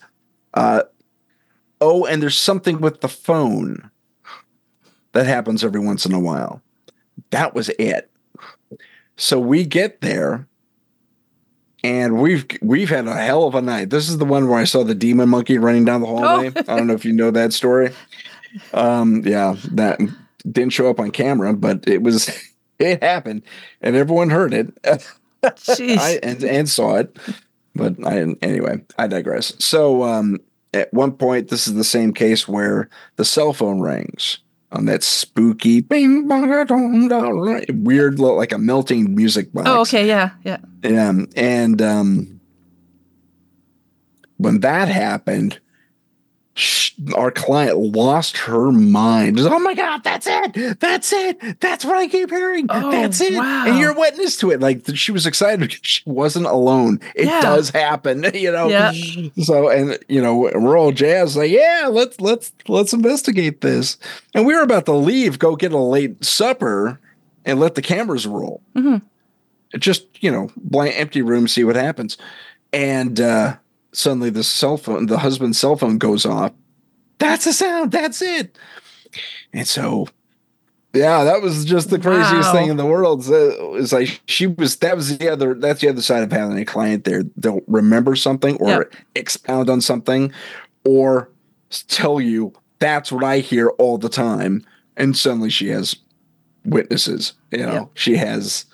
uh, 0.54 0.82
oh, 1.80 2.06
and 2.06 2.20
there's 2.20 2.36
something 2.36 2.80
with 2.80 3.02
the 3.02 3.08
phone 3.08 3.88
that 5.12 5.26
happens 5.26 5.62
every 5.62 5.80
once 5.80 6.04
in 6.04 6.12
a 6.12 6.18
while. 6.18 6.60
That 7.30 7.54
was 7.54 7.68
it. 7.78 8.10
So 9.16 9.38
we 9.38 9.64
get 9.64 10.00
there 10.00 10.48
and 11.84 12.20
we've 12.20 12.46
we've 12.60 12.88
had 12.88 13.06
a 13.06 13.14
hell 13.14 13.44
of 13.44 13.54
a 13.54 13.62
night. 13.62 13.90
This 13.90 14.08
is 14.08 14.18
the 14.18 14.24
one 14.24 14.48
where 14.48 14.58
I 14.58 14.64
saw 14.64 14.84
the 14.84 14.94
demon 14.94 15.28
monkey 15.28 15.58
running 15.58 15.84
down 15.84 16.00
the 16.00 16.06
hallway. 16.06 16.48
I 16.48 16.76
don't 16.76 16.86
know 16.86 16.94
if 16.94 17.04
you 17.04 17.12
know 17.12 17.30
that 17.30 17.52
story. 17.52 17.92
Um, 18.72 19.22
yeah, 19.24 19.56
that 19.72 20.00
didn't 20.50 20.72
show 20.72 20.90
up 20.90 21.00
on 21.00 21.10
camera, 21.10 21.52
but 21.54 21.86
it 21.86 22.02
was 22.02 22.28
it 22.78 23.02
happened, 23.02 23.42
and 23.80 23.96
everyone 23.96 24.30
heard 24.30 24.54
it. 24.54 24.74
Jeez. 25.42 25.98
I, 25.98 26.18
and 26.22 26.42
and 26.42 26.68
saw 26.68 26.96
it. 26.96 27.16
But 27.74 27.94
I 28.04 28.34
anyway, 28.42 28.82
I 28.98 29.06
digress. 29.06 29.54
So 29.64 30.02
um, 30.02 30.38
at 30.74 30.92
one 30.92 31.12
point, 31.12 31.48
this 31.48 31.68
is 31.68 31.74
the 31.74 31.84
same 31.84 32.12
case 32.12 32.48
where 32.48 32.88
the 33.16 33.24
cell 33.24 33.52
phone 33.52 33.80
rings 33.80 34.38
on 34.70 34.84
that 34.84 35.02
spooky 35.02 35.80
bing 35.80 36.28
bong 36.28 36.66
dong 36.66 37.08
dong 37.08 37.64
weird 37.70 38.18
like 38.18 38.52
a 38.52 38.58
melting 38.58 39.14
music 39.14 39.52
box. 39.52 39.68
oh, 39.68 39.80
okay, 39.80 40.06
yeah, 40.06 40.30
yeah. 40.44 40.58
Um, 40.84 41.28
and 41.36 41.80
um, 41.80 42.40
when 44.36 44.60
that 44.60 44.88
happened, 44.88 45.60
our 47.14 47.30
client 47.30 47.76
lost 47.78 48.36
her 48.38 48.72
mind. 48.72 49.38
Oh 49.40 49.58
my 49.60 49.74
god, 49.74 50.02
that's 50.02 50.26
it! 50.28 50.78
That's 50.80 51.12
it! 51.12 51.60
That's 51.60 51.84
what 51.84 51.96
I 51.96 52.08
keep 52.08 52.30
hearing. 52.30 52.66
Oh, 52.68 52.90
that's 52.90 53.20
it! 53.20 53.34
wow. 53.34 53.66
And 53.66 53.78
you're 53.78 53.92
a 53.92 53.98
witness 53.98 54.36
to 54.38 54.50
it. 54.50 54.60
Like 54.60 54.82
she 54.94 55.12
was 55.12 55.26
excited 55.26 55.60
because 55.60 55.78
she 55.82 56.02
wasn't 56.06 56.46
alone. 56.46 57.00
It 57.14 57.26
Yeah. 57.26 57.40
does 57.40 57.70
happen, 57.70 58.24
you 58.34 58.50
know. 58.50 58.68
Yeah. 58.68 58.92
So 59.42 59.68
and 59.68 59.98
you 60.08 60.20
know 60.20 60.36
we're 60.36 60.76
all 60.78 60.92
jazzed. 60.92 61.36
Like 61.36 61.50
yeah, 61.50 61.88
let's 61.90 62.20
let's 62.20 62.52
let's 62.66 62.92
investigate 62.92 63.60
this. 63.60 63.96
And 64.34 64.44
we 64.46 64.54
were 64.54 64.62
about 64.62 64.86
to 64.86 64.92
leave, 64.94 65.38
go 65.38 65.54
get 65.56 65.72
a 65.72 65.78
late 65.78 66.24
supper, 66.24 66.98
and 67.44 67.60
let 67.60 67.74
the 67.76 67.82
cameras 67.82 68.26
roll 68.26 68.60
Mhm. 68.76 69.02
just 69.78 70.06
you 70.22 70.30
know 70.30 70.50
blank 70.56 70.94
empty 70.98 71.22
room 71.22 71.46
see 71.46 71.62
what 71.64 71.76
happens 71.76 72.16
and 72.72 73.20
uh 73.20 73.56
suddenly 73.98 74.30
the 74.30 74.44
cell 74.44 74.76
phone 74.76 75.06
the 75.06 75.18
husband's 75.18 75.58
cell 75.58 75.76
phone 75.76 75.98
goes 75.98 76.24
off 76.24 76.52
that's 77.18 77.44
the 77.44 77.52
sound 77.52 77.90
that's 77.92 78.22
it 78.22 78.56
and 79.52 79.66
so 79.66 80.06
Yeah, 80.94 81.24
that 81.24 81.42
was 81.42 81.64
just 81.66 81.90
the 81.90 81.98
craziest 81.98 82.48
Wow. 82.48 82.52
thing 82.60 82.70
in 82.70 82.76
the 82.78 82.86
world. 82.86 83.22
So 83.24 83.74
it's 83.76 83.92
like 83.92 84.20
she 84.26 84.46
was. 84.46 84.76
That 84.76 84.96
was 84.96 85.16
the 85.18 85.28
other. 85.28 85.54
That's 85.54 85.80
the 85.82 85.88
other 85.90 86.00
side 86.02 86.22
of 86.22 86.32
having 86.32 86.58
a 86.58 86.64
client 86.64 87.04
there. 87.04 87.24
They'll 87.36 87.60
remember 87.66 88.16
something 88.16 88.56
or 88.56 88.68
Yep. 88.70 88.94
expound 89.14 89.68
on 89.70 89.80
something, 89.82 90.32
or 90.84 91.30
tell 91.88 92.20
you 92.22 92.52
that's 92.78 93.12
what 93.12 93.22
I 93.22 93.38
hear 93.40 93.68
all 93.78 93.98
the 93.98 94.08
time, 94.08 94.64
and 94.96 95.14
suddenly 95.16 95.50
she 95.50 95.68
has 95.68 95.94
witnesses. 96.64 97.34
You 97.50 97.66
know, 97.66 97.72
Yep. 97.72 97.90
she 97.94 98.16
has 98.16 98.64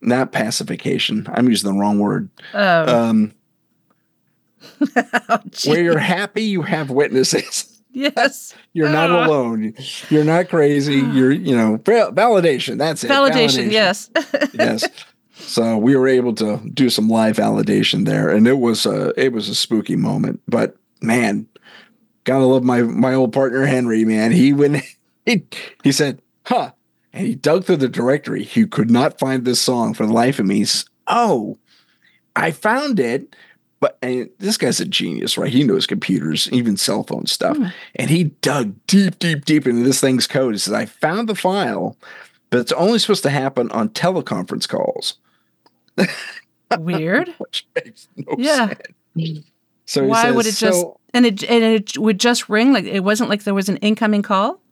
not 0.00 0.32
pacification. 0.32 1.26
I'm 1.34 1.48
using 1.48 1.72
the 1.72 1.78
wrong 1.78 1.98
word. 1.98 2.28
Oh, 2.54 2.96
Um, 3.10 3.32
oh, 5.28 5.38
where 5.66 5.82
you're 5.82 5.98
happy, 6.16 6.42
you 6.42 6.62
have 6.62 6.90
witnesses. 6.90 7.80
yes. 7.92 8.54
You're 8.72 8.88
not 8.88 9.10
Ah. 9.10 9.26
alone. 9.26 9.74
You're 10.10 10.24
not 10.24 10.48
crazy. 10.48 10.96
You're, 10.96 11.32
you 11.32 11.56
know, 11.56 11.78
validation. 11.78 12.78
That's 12.78 13.04
it. 13.04 13.10
Validation, 13.10 13.70
yes. 13.70 14.10
yes. 14.52 14.86
So 15.36 15.76
we 15.78 15.96
were 15.96 16.08
able 16.08 16.34
to 16.36 16.60
do 16.72 16.90
some 16.90 17.08
live 17.08 17.36
validation 17.36 18.04
there, 18.06 18.28
and 18.30 18.46
it 18.46 18.58
was 18.58 18.86
a 18.86 19.12
it 19.20 19.32
was 19.32 19.48
a 19.48 19.54
spooky 19.54 19.96
moment. 19.96 20.40
But 20.46 20.76
man, 21.02 21.46
gotta 22.24 22.44
love 22.44 22.62
my 22.62 22.82
my 22.82 23.14
old 23.14 23.32
partner 23.32 23.66
Henry. 23.66 24.04
Man, 24.04 24.30
he 24.32 24.52
went 24.52 24.82
he 25.26 25.44
he 25.82 25.90
said, 25.92 26.22
"Huh," 26.46 26.70
and 27.12 27.26
he 27.26 27.34
dug 27.34 27.64
through 27.64 27.76
the 27.78 27.88
directory. 27.88 28.44
He 28.44 28.64
could 28.66 28.90
not 28.92 29.18
find 29.18 29.44
this 29.44 29.60
song 29.60 29.92
for 29.92 30.06
the 30.06 30.12
life 30.12 30.38
of 30.38 30.46
me. 30.46 30.58
He 30.58 30.64
says, 30.66 30.84
"Oh, 31.08 31.58
I 32.36 32.52
found 32.52 33.00
it." 33.00 33.34
But 33.84 33.98
and 34.00 34.30
this 34.38 34.56
guy's 34.56 34.80
a 34.80 34.86
genius, 34.86 35.36
right? 35.36 35.52
He 35.52 35.62
knows 35.62 35.86
computers, 35.86 36.48
even 36.50 36.78
cell 36.78 37.02
phone 37.02 37.26
stuff. 37.26 37.58
Hmm. 37.58 37.66
And 37.96 38.08
he 38.08 38.24
dug 38.40 38.74
deep, 38.86 39.18
deep, 39.18 39.44
deep 39.44 39.66
into 39.66 39.82
this 39.82 40.00
thing's 40.00 40.26
code. 40.26 40.54
He 40.54 40.58
says, 40.58 40.72
I 40.72 40.86
found 40.86 41.28
the 41.28 41.34
file, 41.34 41.98
but 42.48 42.60
it's 42.60 42.72
only 42.72 42.98
supposed 42.98 43.22
to 43.24 43.28
happen 43.28 43.70
on 43.72 43.90
teleconference 43.90 44.66
calls. 44.66 45.18
Weird. 46.78 47.34
Which 47.36 47.66
makes 47.74 48.08
no 48.16 48.34
Yeah. 48.38 48.72
sense. 49.18 49.44
So 49.84 50.04
Why 50.04 50.30
would 50.30 50.46
it 50.46 50.54
just 50.54 50.80
"So, 50.80 50.98
and 51.12 51.26
it 51.26 51.44
and 51.44 51.62
it 51.62 51.98
would 51.98 52.18
just 52.18 52.48
ring 52.48 52.72
like 52.72 52.86
it 52.86 53.00
wasn't 53.04 53.28
like 53.28 53.42
there 53.42 53.52
was 53.52 53.68
an 53.68 53.76
incoming 53.78 54.22
call? 54.22 54.62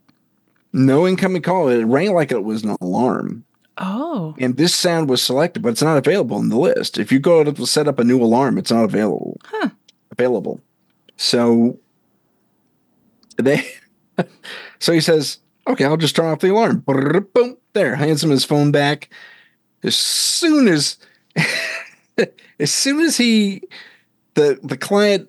no 0.72 1.06
incoming 1.06 1.42
call? 1.42 1.68
It 1.68 1.84
rang 1.84 2.14
like 2.14 2.32
it 2.32 2.44
was 2.44 2.64
an 2.64 2.78
alarm. 2.80 3.44
Oh. 3.78 4.34
And 4.38 4.56
this 4.56 4.74
sound 4.74 5.08
was 5.08 5.22
selected, 5.22 5.62
but 5.62 5.70
it's 5.70 5.82
not 5.82 5.96
available 5.96 6.38
in 6.38 6.48
the 6.50 6.58
list. 6.58 6.98
If 6.98 7.10
you 7.10 7.18
go 7.18 7.42
to 7.42 7.66
set 7.66 7.88
up 7.88 7.98
a 7.98 8.04
new 8.04 8.22
alarm, 8.22 8.58
it's 8.58 8.70
not 8.70 8.84
available. 8.84 9.38
Huh. 9.44 9.70
Available. 10.10 10.60
So 11.16 11.78
they 13.36 13.66
so 14.78 14.92
he 14.92 15.00
says, 15.00 15.38
Okay, 15.66 15.84
I'll 15.84 15.96
just 15.96 16.16
turn 16.16 16.26
off 16.26 16.40
the 16.40 16.50
alarm. 16.52 16.80
Boom, 16.80 17.56
there, 17.72 17.94
hands 17.96 18.22
him 18.22 18.30
his 18.30 18.44
phone 18.44 18.72
back. 18.72 19.08
As 19.82 19.96
soon 19.96 20.68
as 20.68 20.98
as 22.58 22.70
soon 22.70 23.00
as 23.00 23.16
he 23.16 23.62
the 24.34 24.58
the 24.62 24.76
client 24.76 25.28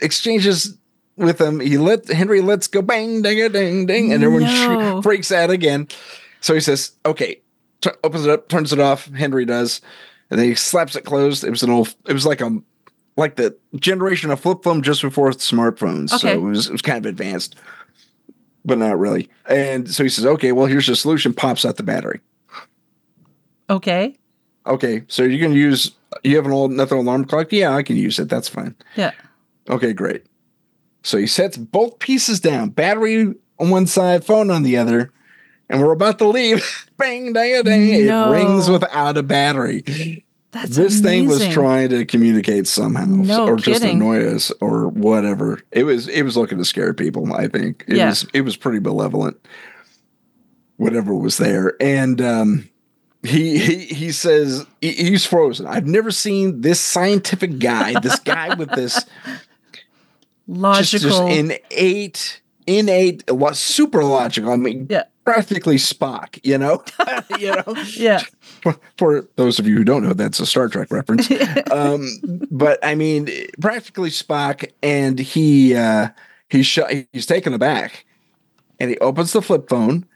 exchanges 0.00 0.76
with 1.16 1.40
him, 1.40 1.60
he 1.60 1.78
let 1.78 2.08
Henry 2.08 2.40
lets 2.40 2.68
go 2.68 2.80
bang 2.80 3.22
ding 3.22 3.40
a 3.40 3.48
ding 3.48 3.86
ding, 3.86 4.12
and 4.12 4.24
everyone 4.24 4.44
No. 4.44 5.02
out 5.30 5.50
again. 5.50 5.88
So 6.40 6.54
he 6.54 6.60
says, 6.60 6.92
"Okay," 7.04 7.41
t- 7.82 7.90
opens 8.02 8.24
it 8.24 8.30
up, 8.30 8.48
turns 8.48 8.72
it 8.72 8.80
off. 8.80 9.06
Henry 9.12 9.44
does, 9.44 9.80
and 10.30 10.40
then 10.40 10.46
he 10.48 10.54
slaps 10.54 10.96
it 10.96 11.04
closed. 11.04 11.44
It 11.44 11.50
was 11.50 11.62
an 11.62 11.70
old. 11.70 11.94
It 12.08 12.14
was 12.14 12.24
like 12.24 12.40
a 12.40 12.58
like 13.16 13.36
the 13.36 13.54
generation 13.76 14.30
of 14.30 14.40
flip 14.40 14.62
phone 14.62 14.82
just 14.82 15.02
before 15.02 15.30
smartphones. 15.32 16.08
So 16.08 16.16
Okay. 16.28 16.32
it 16.32 16.40
was 16.40 16.68
it 16.68 16.72
was 16.72 16.80
kind 16.82 17.04
of 17.04 17.10
advanced, 17.10 17.56
but 18.64 18.78
not 18.78 18.98
really. 18.98 19.28
And 19.46 19.90
so 19.90 20.02
he 20.02 20.08
says, 20.08 20.24
"Okay, 20.24 20.52
well 20.52 20.66
here's 20.66 20.86
the 20.86 20.96
solution." 20.96 21.34
Pops 21.34 21.64
out 21.66 21.76
the 21.76 21.82
battery. 21.82 22.20
Okay. 23.70 24.16
Okay, 24.66 25.02
so 25.08 25.22
you 25.24 25.38
can 25.40 25.52
use. 25.52 25.92
You 26.22 26.36
have 26.36 26.46
an 26.46 26.52
old 26.52 26.70
another 26.70 26.96
alarm 26.96 27.24
clock. 27.24 27.48
Yeah, 27.52 27.74
I 27.74 27.82
can 27.82 27.96
use 27.96 28.18
it. 28.18 28.28
That's 28.28 28.48
fine. 28.48 28.76
Yeah. 28.96 29.12
Okay, 29.68 29.92
great. 29.92 30.24
So 31.02 31.18
he 31.18 31.26
sets 31.26 31.56
both 31.56 31.98
pieces 31.98 32.38
down, 32.38 32.70
battery 32.70 33.34
on 33.58 33.70
one 33.70 33.86
side, 33.86 34.24
phone 34.24 34.50
on 34.50 34.62
the 34.62 34.76
other, 34.76 35.10
and 35.72 35.82
we're 35.82 35.92
about 35.92 36.18
to 36.18 36.28
leave. 36.28 36.88
Bang, 36.96 37.32
dang, 37.32 37.64
dang. 37.64 38.06
No. 38.06 38.32
It 38.32 38.36
rings 38.36 38.70
without 38.70 39.16
a 39.16 39.22
battery. 39.24 40.24
That's 40.52 40.76
this 40.76 41.00
thing 41.00 41.26
was 41.26 41.48
trying 41.48 41.88
to 41.88 42.04
communicate 42.04 42.66
somehow, 42.68 43.06
No 43.06 43.48
or 43.48 43.56
just 43.56 43.82
annoy 43.82 44.24
us, 44.26 44.52
or 44.60 44.88
whatever. 44.88 45.60
It 45.72 45.84
was 45.84 46.06
it 46.08 46.22
was 46.22 46.36
looking 46.36 46.58
to 46.58 46.64
scare 46.64 46.92
people. 46.94 47.32
I 47.32 47.48
think 47.48 47.84
it 47.88 47.96
Yeah. 47.96 48.10
was 48.10 48.26
it 48.34 48.42
was 48.42 48.56
pretty 48.56 48.78
malevolent. 48.78 49.38
Whatever 50.76 51.14
was 51.14 51.38
there, 51.38 51.74
and 51.80 52.20
um, 52.20 52.68
he 53.22 53.58
he 53.58 53.76
he 53.86 54.12
says 54.12 54.66
he- 54.82 54.92
he's 54.92 55.24
frozen. 55.24 55.66
I've 55.66 55.86
never 55.86 56.10
seen 56.10 56.60
this 56.60 56.80
scientific 56.80 57.58
guy, 57.58 57.98
this 58.00 58.18
guy 58.24 58.54
with 58.54 58.70
this 58.72 59.02
logical. 60.46 61.08
just 61.10 61.22
innate, 61.22 62.42
innate, 62.66 63.30
lo- 63.30 63.52
super 63.52 64.04
logical. 64.04 64.50
I 64.52 64.56
mean, 64.56 64.86
Yeah. 64.90 65.04
Practically 65.24 65.76
Spock. 65.76 66.38
You 66.42 66.58
know, 66.58 66.82
you 67.38 67.54
know. 67.54 67.74
yeah. 67.96 68.22
For, 68.62 68.76
for 68.98 69.28
those 69.36 69.58
of 69.58 69.66
you 69.66 69.76
who 69.76 69.84
don't 69.84 70.02
know, 70.02 70.12
that's 70.12 70.40
a 70.40 70.46
Star 70.46 70.68
Trek 70.68 70.90
reference. 70.90 71.30
um, 71.70 72.08
but 72.50 72.78
I 72.84 72.94
mean, 72.94 73.28
practically 73.60 74.10
Spock, 74.10 74.70
and 74.82 75.18
he 75.18 75.74
uh, 75.74 76.08
he's 76.48 76.66
sh- 76.66 77.06
he's 77.12 77.26
taken 77.26 77.54
aback, 77.54 78.04
and 78.78 78.90
he 78.90 78.98
opens 78.98 79.32
the 79.32 79.42
flip 79.42 79.68
phone, 79.68 80.06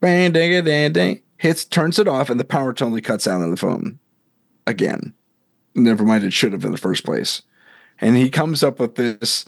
bang, 0.00 0.32
ding, 0.32 0.64
ding, 0.64 0.92
ding, 0.92 1.22
hits, 1.38 1.64
turns 1.64 1.98
it 1.98 2.08
off, 2.08 2.30
and 2.30 2.38
the 2.38 2.44
power 2.44 2.72
totally 2.72 3.00
cuts 3.00 3.26
out 3.26 3.40
on 3.40 3.50
the 3.50 3.56
phone 3.56 3.98
again. 4.66 5.14
Never 5.74 6.04
mind, 6.04 6.24
it 6.24 6.32
should 6.32 6.52
have 6.52 6.64
in 6.64 6.72
the 6.72 6.78
first 6.78 7.04
place. 7.04 7.42
And 8.00 8.16
he 8.16 8.30
comes 8.30 8.62
up 8.62 8.80
with 8.80 8.96
this 8.96 9.46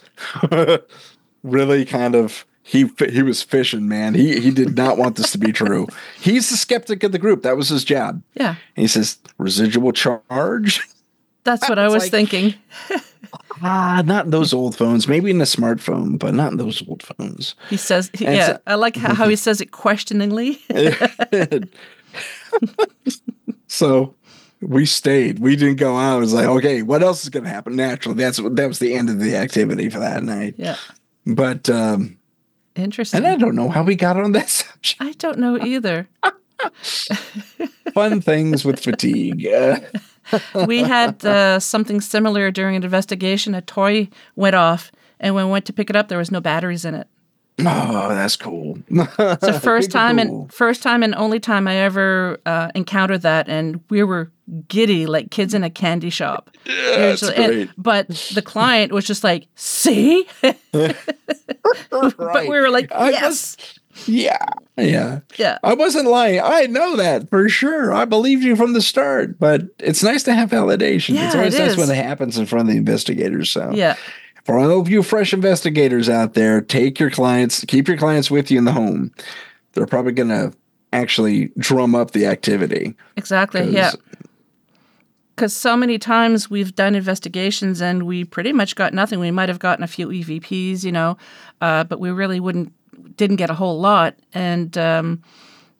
really 1.42 1.84
kind 1.84 2.14
of 2.14 2.46
he 2.66 2.90
he 3.10 3.22
was 3.22 3.42
fishing, 3.42 3.86
man. 3.86 4.14
He 4.14 4.40
he 4.40 4.50
did 4.50 4.74
not 4.76 4.96
want 4.98 5.16
this 5.16 5.30
to 5.32 5.38
be 5.38 5.52
true. 5.52 5.86
He's 6.18 6.48
the 6.50 6.56
skeptic 6.56 7.02
of 7.04 7.12
the 7.12 7.18
group. 7.18 7.42
That 7.42 7.56
was 7.56 7.68
his 7.68 7.84
job. 7.84 8.22
Yeah. 8.34 8.56
And 8.76 8.82
he 8.82 8.88
says 8.88 9.18
residual 9.38 9.92
charge. 9.92 10.80
That's 11.44 11.68
what 11.68 11.78
I 11.78 11.88
was 11.88 12.04
like- 12.04 12.10
thinking. 12.10 12.54
Ah, 13.62 14.02
not 14.04 14.24
in 14.26 14.30
those 14.32 14.52
old 14.52 14.76
phones. 14.76 15.06
Maybe 15.08 15.30
in 15.30 15.40
a 15.40 15.44
smartphone, 15.44 16.18
but 16.18 16.34
not 16.34 16.52
in 16.52 16.58
those 16.58 16.82
old 16.88 17.02
phones. 17.02 17.54
He 17.70 17.76
says, 17.76 18.10
he- 18.12 18.24
yeah, 18.24 18.46
so- 18.46 18.58
I 18.66 18.74
like 18.74 18.96
how, 18.96 19.14
how 19.14 19.28
he 19.28 19.36
says 19.36 19.60
it 19.60 19.70
questioningly. 19.70 20.60
so 23.68 24.14
we 24.60 24.86
stayed. 24.86 25.38
We 25.38 25.56
didn't 25.56 25.76
go 25.76 25.96
out. 25.96 26.18
It 26.18 26.20
was 26.20 26.34
like, 26.34 26.46
okay, 26.46 26.82
what 26.82 27.02
else 27.02 27.22
is 27.22 27.28
going 27.28 27.44
to 27.44 27.50
happen? 27.50 27.76
Naturally, 27.76 28.18
that's 28.18 28.38
that 28.38 28.66
was 28.68 28.78
the 28.78 28.94
end 28.94 29.08
of 29.10 29.18
the 29.20 29.36
activity 29.36 29.88
for 29.90 29.98
that 30.00 30.22
night. 30.22 30.54
yeah. 30.56 30.76
But 31.26 31.70
um, 31.70 32.18
Interesting. 32.76 33.18
and 33.18 33.26
I 33.26 33.36
don't 33.36 33.54
know 33.54 33.68
how 33.68 33.82
we 33.82 33.94
got 33.94 34.16
on 34.16 34.32
that 34.32 34.48
subject. 34.50 34.96
I 35.00 35.12
don't 35.12 35.38
know 35.38 35.58
either. 35.64 36.08
Fun 37.92 38.20
things 38.20 38.64
with 38.64 38.80
fatigue. 38.80 39.46
We 40.66 40.78
had 40.78 41.22
uh, 41.22 41.60
something 41.60 42.00
similar 42.00 42.50
during 42.50 42.76
an 42.76 42.82
investigation. 42.82 43.54
A 43.54 43.60
toy 43.60 44.08
went 44.36 44.56
off, 44.56 44.90
and 45.20 45.34
when 45.34 45.44
we 45.44 45.52
went 45.52 45.66
to 45.66 45.72
pick 45.74 45.90
it 45.90 45.96
up, 45.96 46.08
there 46.08 46.16
was 46.16 46.30
no 46.30 46.40
batteries 46.40 46.86
in 46.86 46.94
it. 46.94 47.06
oh, 47.60 48.08
that's 48.08 48.36
cool. 48.36 48.78
It's 48.88 49.16
the 49.16 49.60
first 49.62 49.90
time 49.92 50.18
and 50.18 50.52
first 50.52 50.82
time 50.82 51.02
and 51.04 51.14
only 51.14 51.38
time 51.38 51.68
I 51.68 51.76
ever 51.76 52.40
uh, 52.44 52.70
encountered 52.74 53.22
that, 53.22 53.48
and 53.48 53.80
we 53.90 54.02
were 54.02 54.32
giddy 54.68 55.06
like 55.06 55.30
kids 55.30 55.54
in 55.54 55.62
a 55.62 55.70
candy 55.70 56.10
shop. 56.10 56.50
that's 56.66 57.22
Usually- 57.22 57.62
and- 57.62 57.72
but 57.78 58.08
the 58.34 58.42
client 58.42 58.92
was 58.92 59.04
just 59.04 59.22
like, 59.22 59.46
"See," 59.54 60.26
but 60.72 60.96
we 62.48 62.48
were 62.48 62.70
like, 62.70 62.90
"Yes, 62.90 63.56
Yeah, 64.06 64.44
yeah. 64.76 65.20
yeah, 65.36 65.58
I 65.62 65.74
wasn't 65.74 66.08
lying. 66.08 66.40
I 66.42 66.66
know 66.66 66.96
that 66.96 67.30
for 67.30 67.48
sure. 67.48 67.92
I 67.92 68.04
believed 68.04 68.42
you 68.42 68.56
from 68.56 68.72
the 68.72 68.82
start, 68.82 69.38
but 69.38 69.62
it's 69.78 70.02
nice 70.02 70.24
to 70.24 70.34
have 70.34 70.50
validation. 70.50 71.14
it's 71.16 71.34
always 71.34 71.54
it 71.54 71.66
nice 71.66 71.76
when 71.76 71.90
it 71.90 71.96
happens 72.04 72.36
in 72.36 72.46
front 72.46 72.68
of 72.68 72.72
the 72.72 72.78
investigators. 72.78 73.50
So, 73.50 73.70
yeah." 73.72 73.94
For 74.44 74.58
all 74.58 74.80
of 74.80 74.88
you 74.88 75.02
fresh 75.02 75.32
investigators 75.32 76.08
out 76.08 76.34
there, 76.34 76.60
take 76.60 77.00
your 77.00 77.10
clients, 77.10 77.64
keep 77.66 77.88
your 77.88 77.96
clients 77.96 78.30
with 78.30 78.50
you 78.50 78.58
in 78.58 78.64
the 78.64 78.72
home. 78.72 79.10
They're 79.72 79.86
probably 79.86 80.12
going 80.12 80.28
to 80.28 80.52
actually 80.92 81.50
drum 81.58 81.94
up 81.94 82.12
the 82.12 82.26
activity. 82.26 82.94
Exactly. 83.16 83.62
'cause- 83.62 83.72
Yeah. 83.72 83.92
Because 85.34 85.52
so 85.56 85.76
many 85.76 85.98
times 85.98 86.48
we've 86.48 86.76
done 86.76 86.94
investigations 86.94 87.82
and 87.82 88.04
we 88.04 88.22
pretty 88.24 88.52
much 88.52 88.76
got 88.76 88.94
nothing. 88.94 89.18
We 89.18 89.32
might 89.32 89.48
have 89.48 89.58
gotten 89.58 89.82
a 89.82 89.88
few 89.88 90.08
EVPs, 90.12 90.84
you 90.84 90.92
know, 90.92 91.16
uh, 91.60 91.82
but 91.82 91.98
we 91.98 92.10
really 92.10 92.38
wouldn't 92.40 92.72
didn't 93.16 93.36
get 93.36 93.50
a 93.50 93.54
whole 93.54 93.80
lot. 93.80 94.14
And 94.32 94.78
um, 94.78 95.20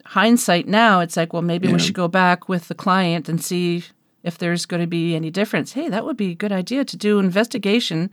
hindsight 0.05 0.67
now, 0.67 0.99
it's 1.01 1.17
like, 1.17 1.33
well, 1.33 1.43
maybe 1.43 1.69
Yeah. 1.69 1.75
we 1.75 1.79
should 1.79 1.95
go 1.95 2.09
back 2.09 2.49
with 2.49 2.67
the 2.69 2.75
client 2.75 3.29
and 3.29 3.41
see 3.43 3.85
if 4.25 4.37
there's 4.39 4.67
going 4.67 4.81
to 4.83 4.87
be 4.89 5.15
any 5.15 5.31
difference. 5.31 5.73
Hey, 5.73 5.89
that 5.89 6.05
would 6.05 6.17
be 6.17 6.33
a 6.33 6.35
good 6.35 6.51
idea 6.53 6.85
to 6.85 6.97
do 6.97 7.19
investigation 7.21 8.13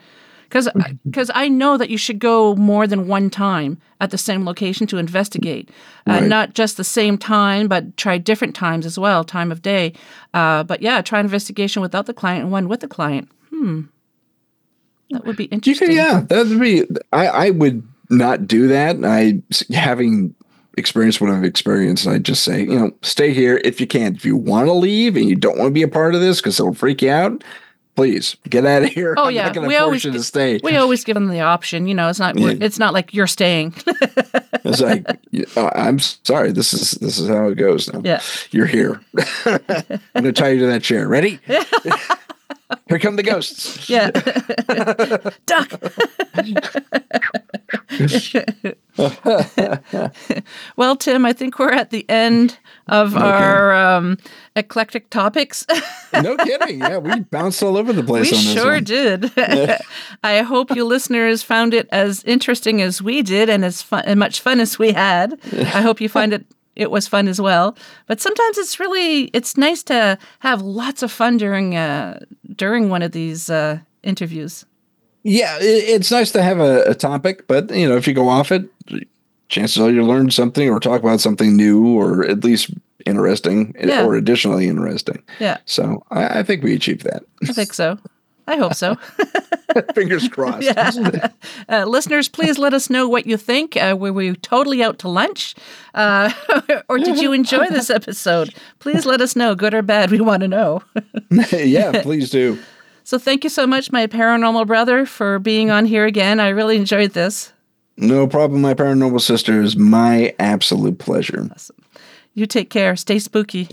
because 0.52 0.68
because 1.06 1.32
I 1.34 1.48
know 1.48 1.78
that 1.78 1.90
you 1.90 1.98
should 1.98 2.20
go 2.20 2.56
more 2.56 2.86
than 2.86 3.08
one 3.08 3.30
time 3.30 3.78
at 4.02 4.12
the 4.12 4.18
same 4.18 4.46
location 4.46 4.86
to 4.88 4.98
investigate, 4.98 5.70
uh, 6.08 6.14
Right. 6.14 6.24
not 6.28 6.54
just 6.54 6.76
the 6.76 6.84
same 6.84 7.18
time, 7.18 7.68
but 7.70 7.96
try 7.96 8.18
different 8.18 8.54
times 8.56 8.86
as 8.86 9.00
well, 9.00 9.24
time 9.24 9.52
of 9.52 9.62
day. 9.62 9.94
Uh, 10.34 10.64
but 10.64 10.82
yeah, 10.82 11.02
try 11.02 11.20
investigation 11.22 11.82
without 11.82 12.06
the 12.06 12.14
client 12.14 12.44
and 12.44 12.52
one 12.52 12.68
with 12.68 12.82
the 12.82 12.88
client. 12.88 13.30
Hmm, 13.50 13.84
that 15.12 15.26
would 15.26 15.36
be 15.38 15.46
You 15.46 15.50
interesting. 15.52 15.88
could, 15.88 15.96
yeah, 15.96 16.22
that 16.28 16.48
would 16.48 16.60
be. 16.60 16.84
I, 17.14 17.28
I 17.28 17.50
would 17.52 17.84
not 18.10 18.46
do 18.48 18.68
that. 18.68 18.98
I 19.06 19.42
having 19.74 20.36
experienced 20.78 21.22
what 21.22 21.30
I've 21.30 21.44
experienced, 21.44 22.08
I 22.08 22.18
just 22.18 22.44
say, 22.44 22.62
you 22.62 22.80
know, 22.80 22.92
stay 23.02 23.34
here 23.34 23.62
if 23.64 23.80
you 23.82 23.88
can't. 23.88 24.16
If 24.16 24.26
you 24.26 24.36
want 24.36 24.68
to 24.68 24.74
leave 24.74 25.16
and 25.16 25.28
you 25.30 25.36
don't 25.36 25.58
want 25.58 25.70
to 25.70 25.74
be 25.74 25.84
a 25.84 25.88
part 25.88 26.16
of 26.16 26.22
this 26.22 26.40
because 26.40 26.60
it'll 26.60 26.74
freak 26.74 27.02
you 27.02 27.10
out, 27.12 27.44
please 28.02 28.36
get 28.50 28.66
out 28.66 28.82
of 28.82 28.90
here. 28.90 29.14
Oh 29.16 29.26
I'm 29.26 29.32
yeah, 29.36 29.52
we 29.60 29.76
always 29.76 30.04
you 30.04 30.12
gi- 30.12 30.20
stay. 30.20 30.60
We 30.64 30.76
always 30.76 31.04
give 31.04 31.14
them 31.14 31.28
the 31.28 31.42
option. 31.42 31.88
You 31.88 31.94
know, 31.94 32.10
it's 32.10 32.18
not 32.18 32.36
Yeah. 32.38 32.56
it's 32.60 32.80
not 32.80 32.94
like 32.94 33.14
you're 33.14 33.28
staying. 33.28 33.76
It's 34.64 34.80
like, 34.80 35.08
oh, 35.58 35.72
I'm 35.74 35.98
sorry. 35.98 36.52
This 36.52 36.72
is 36.72 36.92
this 36.92 37.18
is 37.18 37.28
how 37.28 37.48
it 37.48 37.56
goes. 37.56 37.92
Now. 37.92 38.02
Yeah. 38.04 38.22
you're 38.52 38.68
here. 38.68 39.02
I'm 39.46 39.60
going 40.14 40.26
to 40.26 40.32
tie 40.32 40.50
you 40.50 40.60
to 40.60 40.68
that 40.68 40.84
chair. 40.84 41.08
Ready? 41.08 41.40
here 42.88 43.00
come 43.00 43.16
the 43.16 43.24
ghosts. 43.24 43.90
yeah, 43.90 44.12
duck. 45.48 45.82
well, 50.76 50.96
Tim, 50.96 51.26
I 51.26 51.34
think 51.34 51.58
we're 51.58 51.72
at 51.72 51.90
the 51.90 52.08
end 52.10 52.58
of 52.88 53.16
our 53.18 53.74
um, 53.74 54.18
eclectic 54.56 55.10
topics. 55.10 55.66
No 56.14 56.36
kidding. 56.38 56.80
Yeah, 56.80 56.98
we 56.98 57.20
bounced 57.32 57.64
all 57.64 57.78
over 57.78 57.94
the 57.94 58.04
place 58.04 58.32
we 58.32 58.38
on 58.38 58.44
this 58.44 58.54
sure 58.54 58.74
one. 58.74 58.84
did. 58.84 59.32
I 60.24 60.42
hope 60.42 60.76
you 60.76 60.86
listeners 60.86 61.44
found 61.44 61.74
it 61.74 61.88
as 61.92 62.24
interesting 62.24 62.82
as 62.82 63.02
we 63.02 63.22
did, 63.22 63.50
and 63.50 63.64
as 63.64 63.82
fun, 63.82 64.04
and 64.06 64.20
much 64.20 64.42
fun 64.42 64.60
as 64.60 64.78
we 64.78 64.92
had. 64.92 65.40
I 65.54 65.82
hope 65.82 66.02
you 66.02 66.10
find 66.10 66.34
it 66.34 66.46
it 66.76 66.92
was 66.92 67.08
fun 67.08 67.28
as 67.28 67.40
well. 67.40 67.78
But 68.08 68.22
sometimes 68.22 68.58
it's 68.58 68.80
really 68.80 69.26
it's 69.26 69.58
nice 69.58 69.84
to 69.84 70.18
have 70.40 70.62
lots 70.62 71.04
of 71.04 71.12
fun 71.12 71.38
during 71.38 71.76
uh, 71.76 72.20
during 72.56 72.90
one 72.90 73.02
of 73.02 73.12
these 73.12 73.50
uh, 73.50 73.80
interviews. 74.04 74.66
Yeah, 75.24 75.58
it, 75.60 75.64
it's 75.64 76.12
nice 76.12 76.32
to 76.32 76.42
have 76.42 76.60
a, 76.60 76.84
a 76.84 76.96
topic, 76.96 77.48
but 77.48 77.74
you 77.76 77.88
know, 77.88 77.96
if 77.96 78.08
you 78.08 78.14
go 78.14 78.28
off 78.28 78.52
it, 78.52 78.68
chances 79.50 79.80
are 79.80 79.92
you 79.92 80.04
learn 80.04 80.32
something 80.32 80.70
or 80.70 80.80
talk 80.80 81.02
about 81.02 81.22
something 81.22 81.56
new 81.56 81.88
or 81.88 82.26
at 82.26 82.44
least 82.44 82.72
interesting 83.06 83.76
Yeah. 83.80 84.06
or 84.06 84.16
additionally 84.16 84.68
interesting. 84.68 85.22
Yeah, 85.40 85.58
So 85.66 86.04
I, 86.12 86.40
I 86.40 86.44
think 86.44 86.64
we 86.64 86.74
achieved 86.76 87.04
that. 87.04 87.24
I 87.48 87.54
think 87.54 87.74
so. 87.74 87.98
I 88.48 88.58
hope 88.58 88.74
so. 88.74 88.96
Fingers 89.96 90.28
crossed. 90.28 90.68
Uh, 90.76 91.86
listeners, 91.86 92.28
please 92.28 92.58
let 92.58 92.74
us 92.74 92.90
know 92.90 93.08
what 93.08 93.26
you 93.26 93.38
think. 93.38 93.78
Uh, 93.78 93.96
were 93.98 94.12
we 94.12 94.36
totally 94.36 94.84
out 94.84 95.00
to 95.00 95.08
lunch? 95.08 95.56
Uh, 95.94 96.32
or 96.90 96.98
did 96.98 97.20
you 97.20 97.32
enjoy 97.32 97.70
this 97.70 97.90
episode? 97.90 98.54
Please 98.80 99.06
let 99.06 99.22
us 99.22 99.36
know, 99.36 99.56
good 99.56 99.74
or 99.74 99.82
bad. 99.82 100.12
We 100.12 100.20
want 100.20 100.42
to 100.42 100.48
know. 100.48 100.82
yeah, 101.52 102.02
please 102.02 102.30
do. 102.30 102.58
So 103.04 103.18
thank 103.18 103.44
you 103.44 103.50
so 103.50 103.66
much, 103.66 103.92
my 103.92 104.08
paranormal 104.08 104.68
brother, 104.68 105.06
for 105.06 105.40
being 105.40 105.70
on 105.72 105.86
here 105.86 106.06
again. 106.06 106.40
I 106.40 106.50
really 106.50 106.76
enjoyed 106.76 107.12
this. 107.12 107.54
No 107.98 108.26
problem, 108.28 108.62
my 108.62 108.74
paranormal 108.74 109.22
sister. 109.22 109.62
is 109.62 109.78
my 109.78 110.34
absolute 110.40 110.98
pleasure. 111.00 111.48
You 112.34 112.46
take 112.46 112.70
care. 112.70 112.96
Stay 112.96 113.20
spooky. 113.20 113.68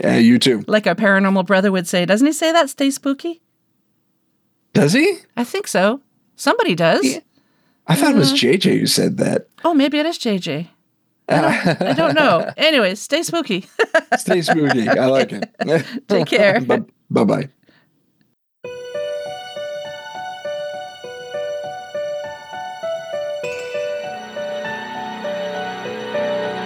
Yeah, 0.00 0.16
you 0.16 0.38
too. 0.38 0.62
Like 0.66 0.86
our 0.86 0.94
paranormal 0.94 1.46
brother 1.46 1.72
would 1.72 1.86
say. 1.88 2.04
Doesn't 2.04 2.26
he 2.26 2.32
say 2.32 2.52
that? 2.52 2.68
Stay 2.70 2.90
spooky? 2.90 3.40
Does 4.74 4.92
he? 4.92 5.18
I 5.36 5.44
think 5.44 5.66
so. 5.66 6.00
Somebody 6.36 6.74
does. 6.74 7.18
I 7.86 7.94
thought 7.96 8.14
it 8.14 8.18
was 8.18 8.32
Uh. 8.32 8.36
JJ 8.36 8.80
who 8.80 8.86
said 8.86 9.16
that. 9.18 9.48
Oh, 9.64 9.72
maybe 9.72 9.98
it 9.98 10.06
is 10.06 10.18
JJ. 10.18 10.68
I 11.28 11.40
don't, 11.40 11.82
I 11.82 11.92
don't 11.94 12.14
know. 12.22 12.50
Anyways, 12.56 13.00
stay 13.00 13.22
spooky. 13.22 13.66
Stay 14.18 14.42
spooky. 14.42 14.88
I 14.88 15.06
like 15.06 15.32
it. 15.32 15.48
Take 16.08 16.26
care. 16.26 16.60
Bye 17.10 17.24
bye. 17.24 17.48